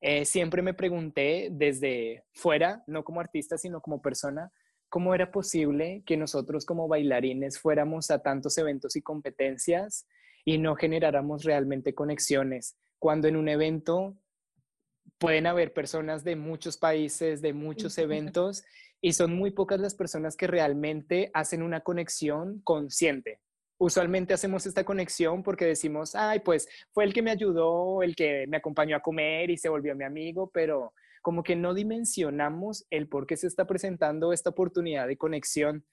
Eh, 0.01 0.25
siempre 0.25 0.63
me 0.63 0.75
pregunté 0.75 1.49
desde 1.51 2.25
fuera, 2.33 2.85
no 2.87 3.03
como 3.03 3.21
artista, 3.21 3.59
sino 3.59 3.81
como 3.81 4.01
persona, 4.01 4.53
cómo 4.89 5.15
era 5.15 5.33
posible 5.33 6.03
que 6.07 6.17
nosotros 6.17 6.65
como 6.65 6.87
bailarines 6.87 7.59
fuéramos 7.59 8.11
a 8.11 8.23
tantos 8.23 8.57
eventos 8.59 8.95
y 8.97 9.03
competencias 9.03 10.07
y 10.45 10.59
no 10.59 10.77
generáramos 10.77 11.43
realmente 11.45 11.95
conexiones, 11.95 12.77
cuando 12.99 13.27
en 13.27 13.37
un 13.37 13.49
evento 13.49 14.17
pueden 15.19 15.47
haber 15.47 15.73
personas 15.73 16.25
de 16.25 16.37
muchos 16.37 16.77
países, 16.77 17.43
de 17.43 17.53
muchos 17.53 17.99
eventos, 17.99 18.65
y 19.01 19.13
son 19.13 19.35
muy 19.35 19.51
pocas 19.51 19.81
las 19.81 19.95
personas 19.95 20.37
que 20.37 20.47
realmente 20.47 21.31
hacen 21.35 21.63
una 21.63 21.81
conexión 21.81 22.61
consciente. 22.65 23.41
Usualmente 23.79 24.33
hacemos 24.33 24.67
esta 24.67 24.85
conexión 24.85 25.43
porque 25.43 25.67
decimos, 25.67 26.15
ay, 26.15 26.41
pues 26.41 26.69
fue 26.93 27.05
el 27.05 27.13
que 27.13 27.23
me 27.23 27.31
ayudó, 27.31 28.03
el 28.03 28.17
que 28.17 28.47
me 28.49 28.57
acompañó 28.57 28.97
a 28.97 29.03
comer 29.03 29.51
y 29.51 29.59
se 29.59 29.69
volvió 29.69 29.95
mi 29.95 30.05
amigo, 30.05 30.51
pero 30.53 30.95
como 31.21 31.43
que 31.43 31.57
no 31.57 31.75
dimensionamos 31.75 32.87
el 32.91 33.09
por 33.09 33.27
qué 33.27 33.37
se 33.37 33.49
está 33.49 33.67
presentando 33.67 34.33
esta 34.33 34.51
oportunidad 34.51 35.07
de 35.09 35.19
conexión 35.19 35.85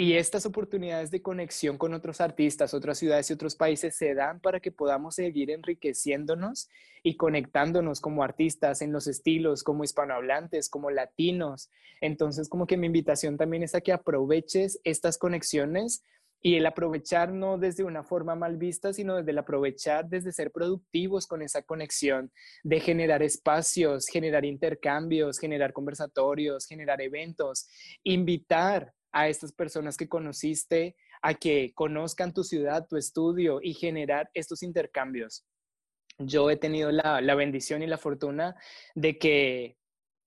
y 0.00 0.14
estas 0.14 0.46
oportunidades 0.46 1.10
de 1.10 1.20
conexión 1.20 1.76
con 1.76 1.92
otros 1.92 2.22
artistas, 2.22 2.72
otras 2.72 2.96
ciudades 2.96 3.28
y 3.28 3.34
otros 3.34 3.54
países 3.54 3.94
se 3.94 4.14
dan 4.14 4.40
para 4.40 4.58
que 4.58 4.72
podamos 4.72 5.16
seguir 5.16 5.50
enriqueciéndonos 5.50 6.70
y 7.02 7.18
conectándonos 7.18 8.00
como 8.00 8.22
artistas 8.22 8.80
en 8.80 8.92
los 8.92 9.06
estilos, 9.06 9.62
como 9.62 9.84
hispanohablantes, 9.84 10.70
como 10.70 10.90
latinos. 10.90 11.68
Entonces, 12.00 12.48
como 12.48 12.66
que 12.66 12.78
mi 12.78 12.86
invitación 12.86 13.36
también 13.36 13.62
es 13.62 13.74
a 13.74 13.82
que 13.82 13.92
aproveches 13.92 14.80
estas 14.84 15.18
conexiones 15.18 16.02
y 16.40 16.54
el 16.54 16.64
aprovechar 16.64 17.30
no 17.30 17.58
desde 17.58 17.84
una 17.84 18.02
forma 18.02 18.34
mal 18.34 18.56
vista, 18.56 18.94
sino 18.94 19.16
desde 19.16 19.32
el 19.32 19.38
aprovechar, 19.38 20.08
desde 20.08 20.32
ser 20.32 20.50
productivos 20.50 21.26
con 21.26 21.42
esa 21.42 21.60
conexión, 21.60 22.32
de 22.62 22.80
generar 22.80 23.22
espacios, 23.22 24.06
generar 24.06 24.46
intercambios, 24.46 25.38
generar 25.38 25.74
conversatorios, 25.74 26.66
generar 26.66 27.02
eventos, 27.02 27.68
invitar 28.02 28.94
a 29.12 29.28
estas 29.28 29.52
personas 29.52 29.96
que 29.96 30.08
conociste 30.08 30.96
a 31.22 31.34
que 31.34 31.72
conozcan 31.74 32.32
tu 32.32 32.44
ciudad, 32.44 32.86
tu 32.88 32.96
estudio 32.96 33.60
y 33.62 33.74
generar 33.74 34.30
estos 34.34 34.62
intercambios. 34.62 35.44
Yo 36.18 36.50
he 36.50 36.56
tenido 36.56 36.90
la, 36.90 37.34
bendición 37.34 37.82
y 37.82 37.86
la 37.86 37.98
fortuna 37.98 38.56
de 38.94 39.18
que 39.18 39.76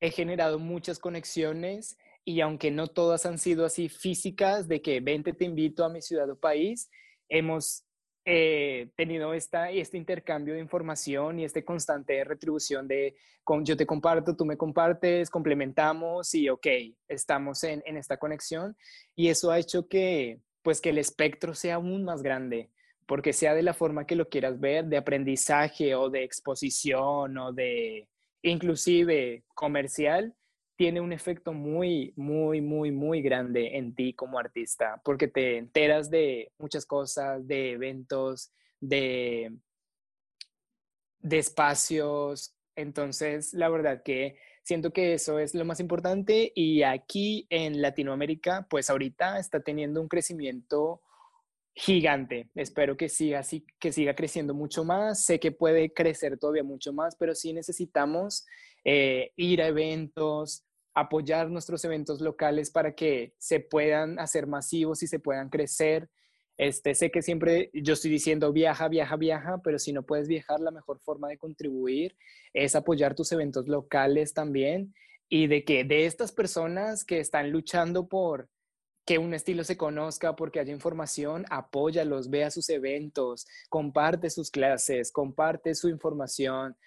he 0.02 0.12
generado 0.12 0.60
muchas 0.60 1.00
conexiones 1.00 1.98
y 2.26 2.42
aunque 2.42 2.72
no 2.72 2.88
todas 2.88 3.26
han 3.26 3.38
sido 3.38 3.66
así 3.66 3.90
físicas, 3.90 4.68
de 4.68 4.82
que 4.82 5.00
vente, 5.02 5.34
te 5.34 5.46
invito 5.46 5.84
a 5.84 5.90
mi 5.90 6.02
ciudad 6.02 6.30
o 6.30 6.40
país, 6.40 6.90
hemos 7.30 7.83
eh, 8.26 8.90
tenido 8.96 9.34
esta, 9.34 9.70
este 9.70 9.98
intercambio 9.98 10.54
de 10.54 10.60
información 10.60 11.40
y 11.40 11.46
este 11.46 11.66
constante 11.66 12.24
retribución 12.24 12.88
de 12.88 13.16
con, 13.44 13.66
yo 13.66 13.76
te 13.76 13.86
comparto, 13.86 14.36
tú 14.36 14.46
me 14.46 14.56
compartes, 14.56 15.30
complementamos 15.30 16.34
y 16.34 16.48
ok, 16.48 16.68
estamos 17.08 17.64
en, 17.64 17.84
en, 17.86 17.98
esta 17.98 18.18
conexión 18.18 18.78
y 19.16 19.28
eso 19.28 19.52
ha 19.52 19.60
hecho 19.60 19.88
que 19.88 20.40
pues 20.62 20.80
que 20.80 20.92
el 20.92 20.98
espectro 20.98 21.54
sea 21.54 21.76
aún 21.76 22.06
más 22.06 22.24
grande 22.24 22.70
porque 23.06 23.34
sea 23.34 23.54
de 23.54 23.64
la 23.64 23.74
forma 23.74 24.06
que 24.06 24.16
lo 24.16 24.30
quieras 24.30 24.60
ver, 24.60 24.86
de 24.86 24.98
aprendizaje 24.98 25.96
o 25.96 26.10
de 26.10 26.24
exposición 26.24 27.38
o 27.38 27.52
de 27.52 28.08
inclusive 28.42 29.44
comercial, 29.54 30.34
tiene 30.76 31.02
un 31.02 31.14
efecto 31.14 31.54
muy, 31.54 32.14
muy, 32.16 32.62
muy, 32.62 32.92
muy 32.92 33.22
grande 33.22 33.78
en 33.78 33.94
ti 33.94 34.14
como 34.14 34.40
artista, 34.40 35.02
porque 35.04 35.28
te 35.28 35.58
enteras 35.58 36.10
de 36.10 36.52
muchas 36.58 36.86
cosas, 36.86 37.48
de 37.48 37.72
eventos, 37.72 38.52
de, 38.80 39.56
de 41.20 41.38
espacios. 41.38 42.56
Entonces, 42.76 43.54
la 43.54 43.70
verdad 43.70 44.02
que 44.04 44.38
siento 44.64 44.92
que 44.92 45.14
eso 45.14 45.40
es 45.40 45.54
lo 45.54 45.66
más 45.66 45.80
importante 45.80 46.52
y 46.56 46.84
aquí 46.84 47.46
en 47.50 47.82
Latinoamérica, 47.82 48.66
pues 48.70 48.90
ahorita 48.90 49.38
está 49.38 49.60
teniendo 49.60 50.02
un 50.02 50.08
crecimiento 50.08 51.02
gigante. 51.76 52.50
Espero 52.56 52.98
que 52.98 53.10
siga 53.10 53.40
así, 53.40 53.66
que 53.80 53.92
siga 53.92 54.16
creciendo 54.16 54.54
mucho 54.54 54.84
más. 54.84 55.26
Sé 55.26 55.40
que 55.40 55.52
puede 55.52 55.94
crecer 55.94 56.38
todavía 56.38 56.64
mucho 56.64 56.94
más, 56.94 57.16
pero 57.16 57.36
sí 57.36 57.54
necesitamos 57.54 58.46
eh, 58.84 59.32
ir 59.36 59.62
a 59.62 59.68
eventos, 59.68 60.64
apoyar 60.94 61.50
nuestros 61.50 61.84
eventos 61.86 62.22
locales 62.22 62.70
para 62.70 62.94
que 62.94 63.34
se 63.38 63.60
puedan 63.60 64.20
hacer 64.20 64.48
masivos 64.48 65.04
y 65.04 65.08
se 65.08 65.20
puedan 65.20 65.50
crecer. 65.50 66.10
Este, 66.58 66.94
sé 66.94 67.10
que 67.10 67.24
siempre 67.24 67.72
yo 67.74 67.94
estoy 67.94 68.12
diciendo 68.12 68.54
viaja, 68.54 68.88
viaja, 68.88 69.16
viaja, 69.16 69.62
pero 69.64 69.80
si 69.80 69.92
no 69.92 70.04
puedes 70.04 70.28
viajar, 70.28 70.60
la 70.60 70.72
mejor 70.72 71.00
forma 71.00 71.28
de 71.28 71.38
contribuir 71.38 72.16
es 72.54 72.76
apoyar 72.76 73.16
tus 73.16 73.32
eventos 73.32 73.68
locales 73.68 74.34
también 74.34 74.94
y 75.30 75.48
de 75.48 75.64
que 75.64 75.84
de 75.84 76.06
estas 76.06 76.32
personas 76.32 77.04
que 77.04 77.20
están 77.20 77.50
luchando 77.50 78.08
por 78.08 78.50
que 79.06 79.18
un 79.18 79.34
estilo 79.34 79.64
se 79.64 79.78
conozca 79.78 80.36
porque 80.36 80.60
haya 80.60 80.72
información, 80.72 81.46
apóyalos, 81.50 82.30
vea 82.30 82.52
sus 82.52 82.70
eventos, 82.70 83.46
comparte 83.70 84.30
sus 84.30 84.50
clases, 84.50 85.12
comparte 85.12 85.76
su 85.76 85.90
información. 85.90 86.78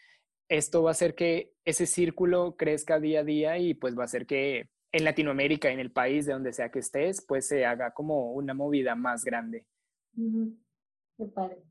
Esto 0.48 0.82
va 0.82 0.90
a 0.90 0.92
hacer 0.92 1.14
que 1.14 1.54
ese 1.64 1.86
círculo 1.86 2.56
crezca 2.56 3.00
día 3.00 3.20
a 3.20 3.24
día 3.24 3.58
y 3.58 3.74
pues 3.74 3.96
va 3.96 4.02
a 4.02 4.04
hacer 4.06 4.26
que 4.26 4.68
en 4.92 5.04
Latinoamérica, 5.04 5.70
en 5.70 5.80
el 5.80 5.90
país 5.90 6.26
de 6.26 6.32
donde 6.32 6.52
sea 6.52 6.70
que 6.70 6.78
estés, 6.78 7.24
pues 7.26 7.48
se 7.48 7.66
haga 7.66 7.92
como 7.92 8.32
una 8.32 8.54
movida 8.54 8.94
más 8.94 9.24
grande. 9.24 9.66
Qué 10.14 11.26
padre. 11.26 11.62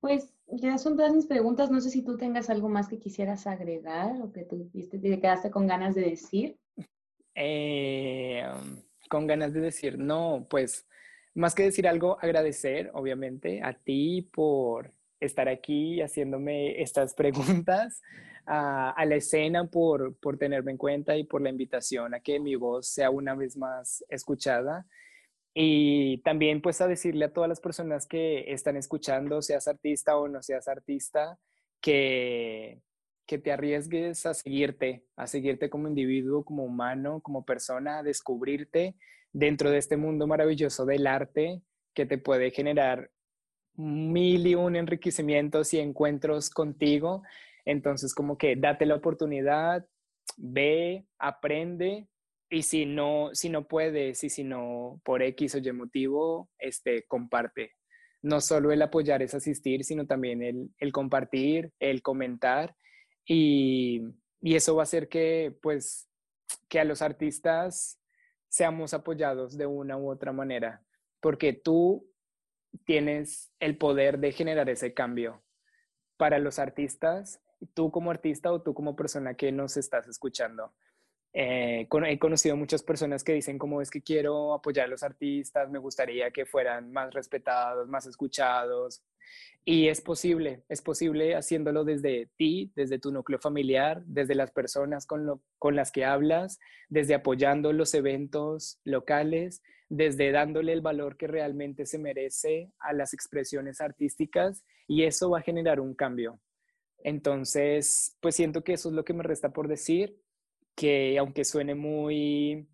Pues 0.00 0.34
ya 0.48 0.76
son 0.78 0.96
todas 0.96 1.14
mis 1.14 1.26
preguntas. 1.26 1.70
No 1.70 1.80
sé 1.80 1.90
si 1.90 2.02
tú 2.02 2.16
tengas 2.16 2.50
algo 2.50 2.68
más 2.68 2.88
que 2.88 2.98
quisieras 2.98 3.46
agregar 3.46 4.20
o 4.20 4.32
que 4.32 4.44
tú 4.44 4.68
te 4.72 5.20
quedaste 5.20 5.50
con 5.50 5.66
ganas 5.66 5.94
de 5.94 6.02
decir. 6.02 6.58
Eh, 7.34 8.44
con 9.08 9.26
ganas 9.26 9.54
de 9.54 9.60
decir, 9.60 9.98
no, 9.98 10.46
pues 10.50 10.86
más 11.34 11.54
que 11.54 11.62
decir 11.62 11.88
algo, 11.88 12.18
agradecer, 12.20 12.90
obviamente, 12.92 13.62
a 13.62 13.72
ti 13.72 14.28
por 14.32 14.92
estar 15.24 15.48
aquí 15.48 16.00
haciéndome 16.00 16.82
estas 16.82 17.14
preguntas, 17.64 18.00
a, 18.46 19.04
la 19.06 19.14
escena 19.14 19.64
por, 19.68 20.16
por 20.16 20.36
tenerme 20.36 20.72
en 20.72 20.76
cuenta 20.76 21.16
y 21.16 21.24
por 21.24 21.42
la 21.42 21.50
invitación 21.50 22.14
a 22.14 22.20
que 22.20 22.40
mi 22.40 22.56
voz 22.56 22.88
sea 22.88 23.10
una 23.10 23.34
vez 23.34 23.56
más 23.56 24.04
escuchada. 24.08 24.86
Y 25.54 26.18
también 26.18 26.62
pues 26.62 26.80
a 26.80 26.88
decirle 26.88 27.26
a 27.26 27.32
todas 27.32 27.48
las 27.48 27.60
personas 27.60 28.06
que 28.06 28.52
están 28.52 28.76
escuchando, 28.76 29.42
seas 29.42 29.68
artista 29.68 30.16
o 30.16 30.26
no 30.26 30.42
seas 30.42 30.66
artista, 30.66 31.38
que, 31.80 32.80
que 33.26 33.38
te 33.38 33.52
arriesgues 33.52 34.24
a 34.26 34.34
seguirte, 34.34 35.04
a 35.16 35.26
seguirte 35.26 35.68
como 35.68 35.88
individuo, 35.88 36.44
como 36.44 36.64
humano, 36.64 37.20
como 37.20 37.44
persona, 37.44 37.98
a 37.98 38.02
descubrirte 38.02 38.96
dentro 39.32 39.70
de 39.70 39.78
este 39.78 39.96
mundo 39.96 40.26
maravilloso 40.26 40.84
del 40.86 41.06
arte 41.06 41.62
que 41.94 42.06
te 42.06 42.18
puede 42.18 42.50
generar 42.50 43.10
mil 43.74 44.46
y 44.46 44.54
un 44.54 44.76
enriquecimientos 44.76 45.72
y 45.74 45.78
encuentros 45.78 46.50
contigo. 46.50 47.22
Entonces, 47.64 48.14
como 48.14 48.36
que 48.36 48.56
date 48.56 48.86
la 48.86 48.96
oportunidad, 48.96 49.86
ve, 50.36 51.06
aprende 51.18 52.08
y 52.50 52.62
si 52.62 52.84
no, 52.84 53.30
si 53.32 53.48
no 53.48 53.66
puedes 53.66 54.22
y 54.24 54.28
si 54.28 54.44
no 54.44 55.00
por 55.04 55.22
X 55.22 55.54
o 55.54 55.58
Y 55.58 55.72
motivo, 55.72 56.50
este, 56.58 57.04
comparte. 57.04 57.72
No 58.20 58.40
solo 58.40 58.72
el 58.72 58.82
apoyar 58.82 59.22
es 59.22 59.34
asistir, 59.34 59.84
sino 59.84 60.06
también 60.06 60.42
el, 60.42 60.70
el 60.78 60.92
compartir, 60.92 61.72
el 61.80 62.02
comentar 62.02 62.76
y, 63.24 64.02
y, 64.40 64.54
eso 64.54 64.76
va 64.76 64.82
a 64.82 64.84
hacer 64.84 65.08
que, 65.08 65.56
pues, 65.62 66.08
que 66.68 66.78
a 66.78 66.84
los 66.84 67.02
artistas 67.02 67.98
seamos 68.48 68.94
apoyados 68.94 69.56
de 69.56 69.66
una 69.66 69.96
u 69.96 70.10
otra 70.10 70.32
manera, 70.32 70.82
porque 71.20 71.52
tú 71.52 72.06
tienes 72.84 73.52
el 73.60 73.76
poder 73.76 74.18
de 74.18 74.32
generar 74.32 74.68
ese 74.68 74.94
cambio 74.94 75.42
para 76.16 76.38
los 76.38 76.58
artistas, 76.58 77.40
tú 77.74 77.90
como 77.90 78.10
artista 78.10 78.52
o 78.52 78.62
tú 78.62 78.74
como 78.74 78.96
persona 78.96 79.34
que 79.34 79.52
nos 79.52 79.76
estás 79.76 80.08
escuchando. 80.08 80.72
Eh, 81.34 81.88
he 81.90 82.18
conocido 82.18 82.56
muchas 82.56 82.82
personas 82.82 83.24
que 83.24 83.32
dicen 83.32 83.58
como 83.58 83.80
es 83.80 83.90
que 83.90 84.02
quiero 84.02 84.52
apoyar 84.52 84.86
a 84.86 84.90
los 84.90 85.02
artistas, 85.02 85.70
me 85.70 85.78
gustaría 85.78 86.30
que 86.30 86.44
fueran 86.44 86.92
más 86.92 87.12
respetados, 87.14 87.88
más 87.88 88.06
escuchados. 88.06 89.02
Y 89.64 89.88
es 89.88 90.00
posible, 90.00 90.64
es 90.68 90.82
posible 90.82 91.36
haciéndolo 91.36 91.84
desde 91.84 92.28
ti, 92.36 92.72
desde 92.74 92.98
tu 92.98 93.12
núcleo 93.12 93.38
familiar, 93.38 94.02
desde 94.04 94.34
las 94.34 94.50
personas 94.50 95.06
con, 95.06 95.40
con 95.58 95.76
las 95.76 95.92
que 95.92 96.04
hablas, 96.04 96.58
desde 96.88 97.14
apoyando 97.14 97.72
los 97.72 97.94
eventos 97.94 98.80
locales, 98.84 99.62
desde 99.88 100.32
dándole 100.32 100.72
el 100.72 100.80
valor 100.80 101.16
que 101.16 101.28
realmente 101.28 101.86
se 101.86 101.98
merece 101.98 102.72
a 102.80 102.92
las 102.92 103.14
expresiones 103.14 103.80
artísticas 103.80 104.64
y 104.88 105.04
eso 105.04 105.30
va 105.30 105.38
a 105.38 105.42
generar 105.42 105.78
un 105.78 105.94
cambio. 105.94 106.40
Entonces, 107.04 108.16
pues 108.20 108.34
siento 108.34 108.64
que 108.64 108.72
eso 108.72 108.88
es 108.88 108.94
lo 108.94 109.04
que 109.04 109.14
me 109.14 109.22
resta 109.22 109.52
por 109.52 109.68
decir 109.68 110.16
que 110.74 111.18
aunque 111.18 111.44
suene 111.44 111.74
muy, 111.74 112.68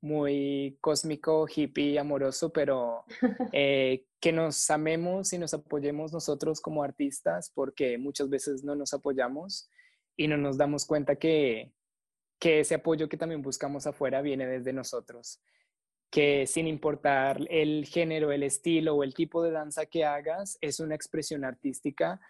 muy 0.00 0.76
cósmico, 0.80 1.46
hippie, 1.48 1.98
amoroso, 1.98 2.52
pero 2.52 3.04
eh, 3.52 4.04
que 4.20 4.32
nos 4.32 4.70
amemos 4.70 5.32
y 5.32 5.38
nos 5.38 5.54
apoyemos 5.54 6.12
nosotros 6.12 6.60
como 6.60 6.82
artistas, 6.82 7.50
porque 7.54 7.98
muchas 7.98 8.28
veces 8.28 8.64
no 8.64 8.74
nos 8.74 8.92
apoyamos 8.92 9.70
y 10.16 10.28
no 10.28 10.36
nos 10.36 10.56
damos 10.56 10.84
cuenta 10.84 11.16
que, 11.16 11.72
que 12.38 12.60
ese 12.60 12.76
apoyo 12.76 13.08
que 13.08 13.16
también 13.16 13.42
buscamos 13.42 13.86
afuera 13.86 14.20
viene 14.20 14.46
desde 14.46 14.72
nosotros. 14.72 15.40
Que 16.10 16.46
sin 16.46 16.68
importar 16.68 17.40
el 17.50 17.86
género, 17.86 18.30
el 18.30 18.42
estilo 18.44 18.94
o 18.96 19.02
el 19.02 19.14
tipo 19.14 19.42
de 19.42 19.50
danza 19.50 19.86
que 19.86 20.04
hagas, 20.04 20.58
es 20.60 20.80
una 20.80 20.94
expresión 20.94 21.44
artística 21.44 22.20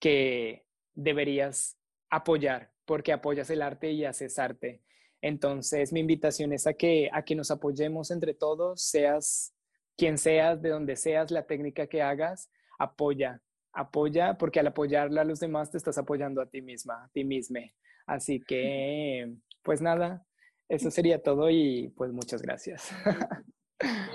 que 0.00 0.66
deberías 0.94 1.78
apoyar 2.10 2.72
porque 2.88 3.12
apoyas 3.12 3.50
el 3.50 3.60
arte 3.60 3.92
y 3.92 4.06
haces 4.06 4.38
arte. 4.38 4.80
Entonces, 5.20 5.92
mi 5.92 6.00
invitación 6.00 6.54
es 6.54 6.66
a 6.66 6.72
que, 6.72 7.10
a 7.12 7.22
que 7.22 7.34
nos 7.34 7.50
apoyemos 7.50 8.10
entre 8.10 8.32
todos, 8.32 8.80
seas 8.80 9.54
quien 9.94 10.16
seas, 10.16 10.62
de 10.62 10.70
donde 10.70 10.96
seas, 10.96 11.30
la 11.30 11.46
técnica 11.46 11.86
que 11.86 12.00
hagas, 12.00 12.50
apoya, 12.78 13.42
apoya, 13.74 14.38
porque 14.38 14.60
al 14.60 14.68
apoyarla 14.68 15.20
a 15.20 15.24
los 15.24 15.38
demás 15.38 15.70
te 15.70 15.76
estás 15.76 15.98
apoyando 15.98 16.40
a 16.40 16.46
ti 16.46 16.62
misma, 16.62 17.04
a 17.04 17.08
ti 17.10 17.24
misma. 17.24 17.60
Así 18.06 18.40
que, 18.40 19.34
pues 19.62 19.82
nada, 19.82 20.24
eso 20.66 20.90
sería 20.90 21.22
todo 21.22 21.50
y 21.50 21.92
pues 21.94 22.10
muchas 22.12 22.40
gracias. 22.40 22.90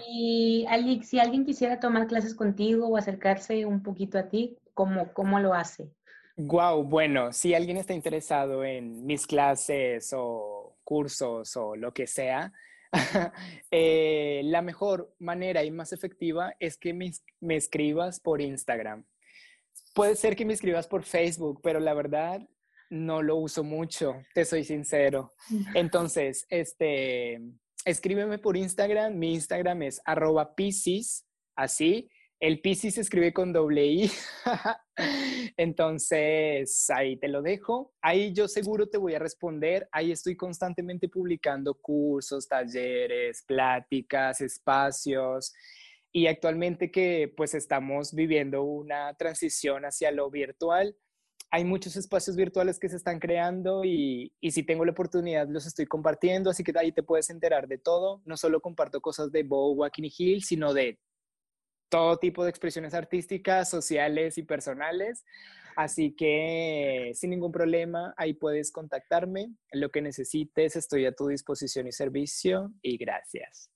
Y 0.09 0.65
Alex, 0.67 1.07
si 1.07 1.19
alguien 1.19 1.45
quisiera 1.45 1.79
tomar 1.79 2.07
clases 2.07 2.35
contigo 2.35 2.85
o 2.85 2.97
acercarse 2.97 3.65
un 3.65 3.81
poquito 3.81 4.19
a 4.19 4.27
ti, 4.27 4.57
¿cómo, 4.73 5.13
cómo 5.13 5.39
lo 5.39 5.53
hace? 5.53 5.89
Wow, 6.35 6.83
bueno, 6.83 7.31
si 7.31 7.53
alguien 7.53 7.77
está 7.77 7.93
interesado 7.93 8.63
en 8.63 9.05
mis 9.05 9.27
clases 9.27 10.11
o 10.15 10.79
cursos 10.83 11.55
o 11.55 11.75
lo 11.75 11.93
que 11.93 12.07
sea, 12.07 12.51
eh, 13.71 14.41
la 14.45 14.63
mejor 14.63 15.13
manera 15.19 15.63
y 15.63 15.69
más 15.69 15.93
efectiva 15.93 16.55
es 16.59 16.77
que 16.77 16.93
me, 16.93 17.11
me, 17.39 17.55
escribas 17.55 18.19
por 18.19 18.41
Instagram. 18.41 19.05
Puede 19.93 20.15
ser 20.15 20.35
que 20.35 20.45
me 20.45 20.53
escribas 20.53 20.87
por 20.87 21.03
Facebook, 21.03 21.59
pero 21.61 21.79
la 21.79 21.93
verdad 21.93 22.41
no 22.89 23.21
lo 23.21 23.35
uso 23.35 23.63
mucho, 23.63 24.15
te 24.33 24.43
soy 24.43 24.63
sincero. 24.63 25.35
Entonces, 25.75 26.47
este, 26.49 27.41
escríbeme 27.85 28.39
por 28.39 28.57
Instagram. 28.57 29.17
Mi 29.17 29.33
Instagram 29.33 29.83
es 29.83 30.01
arroba 30.05 30.55
piscis, 30.55 31.27
así, 31.55 32.09
el 32.43 32.59
Piscis 32.59 32.95
se 32.95 33.01
escribe 33.01 33.31
con 33.31 33.53
doble 33.53 33.85
I. 33.85 34.11
Entonces, 35.55 36.89
ahí 36.89 37.15
te 37.15 37.29
lo 37.29 37.41
dejo. 37.41 37.93
Ahí 38.01 38.33
yo 38.33 38.49
seguro 38.49 38.89
te 38.89 38.97
voy 38.97 39.15
a 39.15 39.19
responder. 39.19 39.87
Ahí 39.93 40.11
estoy 40.11 40.35
constantemente 40.35 41.07
publicando 41.07 41.73
cursos, 41.73 42.49
talleres, 42.49 43.45
pláticas, 43.47 44.41
espacios. 44.41 45.53
Y 46.11 46.27
actualmente 46.27 46.91
que 46.91 47.33
pues 47.33 47.53
estamos 47.53 48.13
viviendo 48.13 48.63
una 48.63 49.13
transición 49.13 49.85
hacia 49.85 50.11
lo 50.11 50.29
virtual, 50.29 50.97
hay 51.49 51.63
muchos 51.63 51.95
espacios 51.95 52.35
virtuales 52.35 52.77
que 52.77 52.89
se 52.89 52.97
están 52.97 53.19
creando 53.19 53.85
y, 53.85 54.33
y, 54.41 54.51
si 54.51 54.63
tengo 54.63 54.83
la 54.85 54.91
oportunidad 54.91 55.47
los 55.47 55.67
estoy 55.67 55.85
compartiendo, 55.85 56.49
así 56.49 56.63
que 56.63 56.73
ahí 56.75 56.91
te 56.91 57.03
puedes 57.03 57.29
enterar 57.29 57.67
de 57.67 57.77
todo. 57.77 58.21
No 58.25 58.35
solo 58.35 58.59
comparto 58.59 58.99
cosas 58.99 59.31
de 59.31 59.43
Bow 59.43 59.73
Walking 59.75 60.09
Hill, 60.17 60.43
sino 60.43 60.73
de 60.73 60.99
todo 61.93 62.17
tipo 62.17 62.43
de 62.43 62.49
expresiones 62.49 62.95
artísticas, 62.95 63.69
sociales 63.69 64.39
y 64.39 64.43
personales. 64.43 65.23
Así 65.75 66.15
que 66.15 67.11
sin 67.13 67.29
ningún 67.29 67.51
problema, 67.51 68.15
ahí 68.17 68.33
puedes 68.33 68.71
contactarme. 68.71 69.53
Lo 69.71 69.91
que 69.91 70.01
necesites, 70.01 70.75
estoy 70.75 71.05
a 71.05 71.11
tu 71.11 71.27
disposición 71.27 71.85
y 71.85 71.91
servicio. 71.91 72.73
Y 72.81 72.97
gracias. 72.97 73.69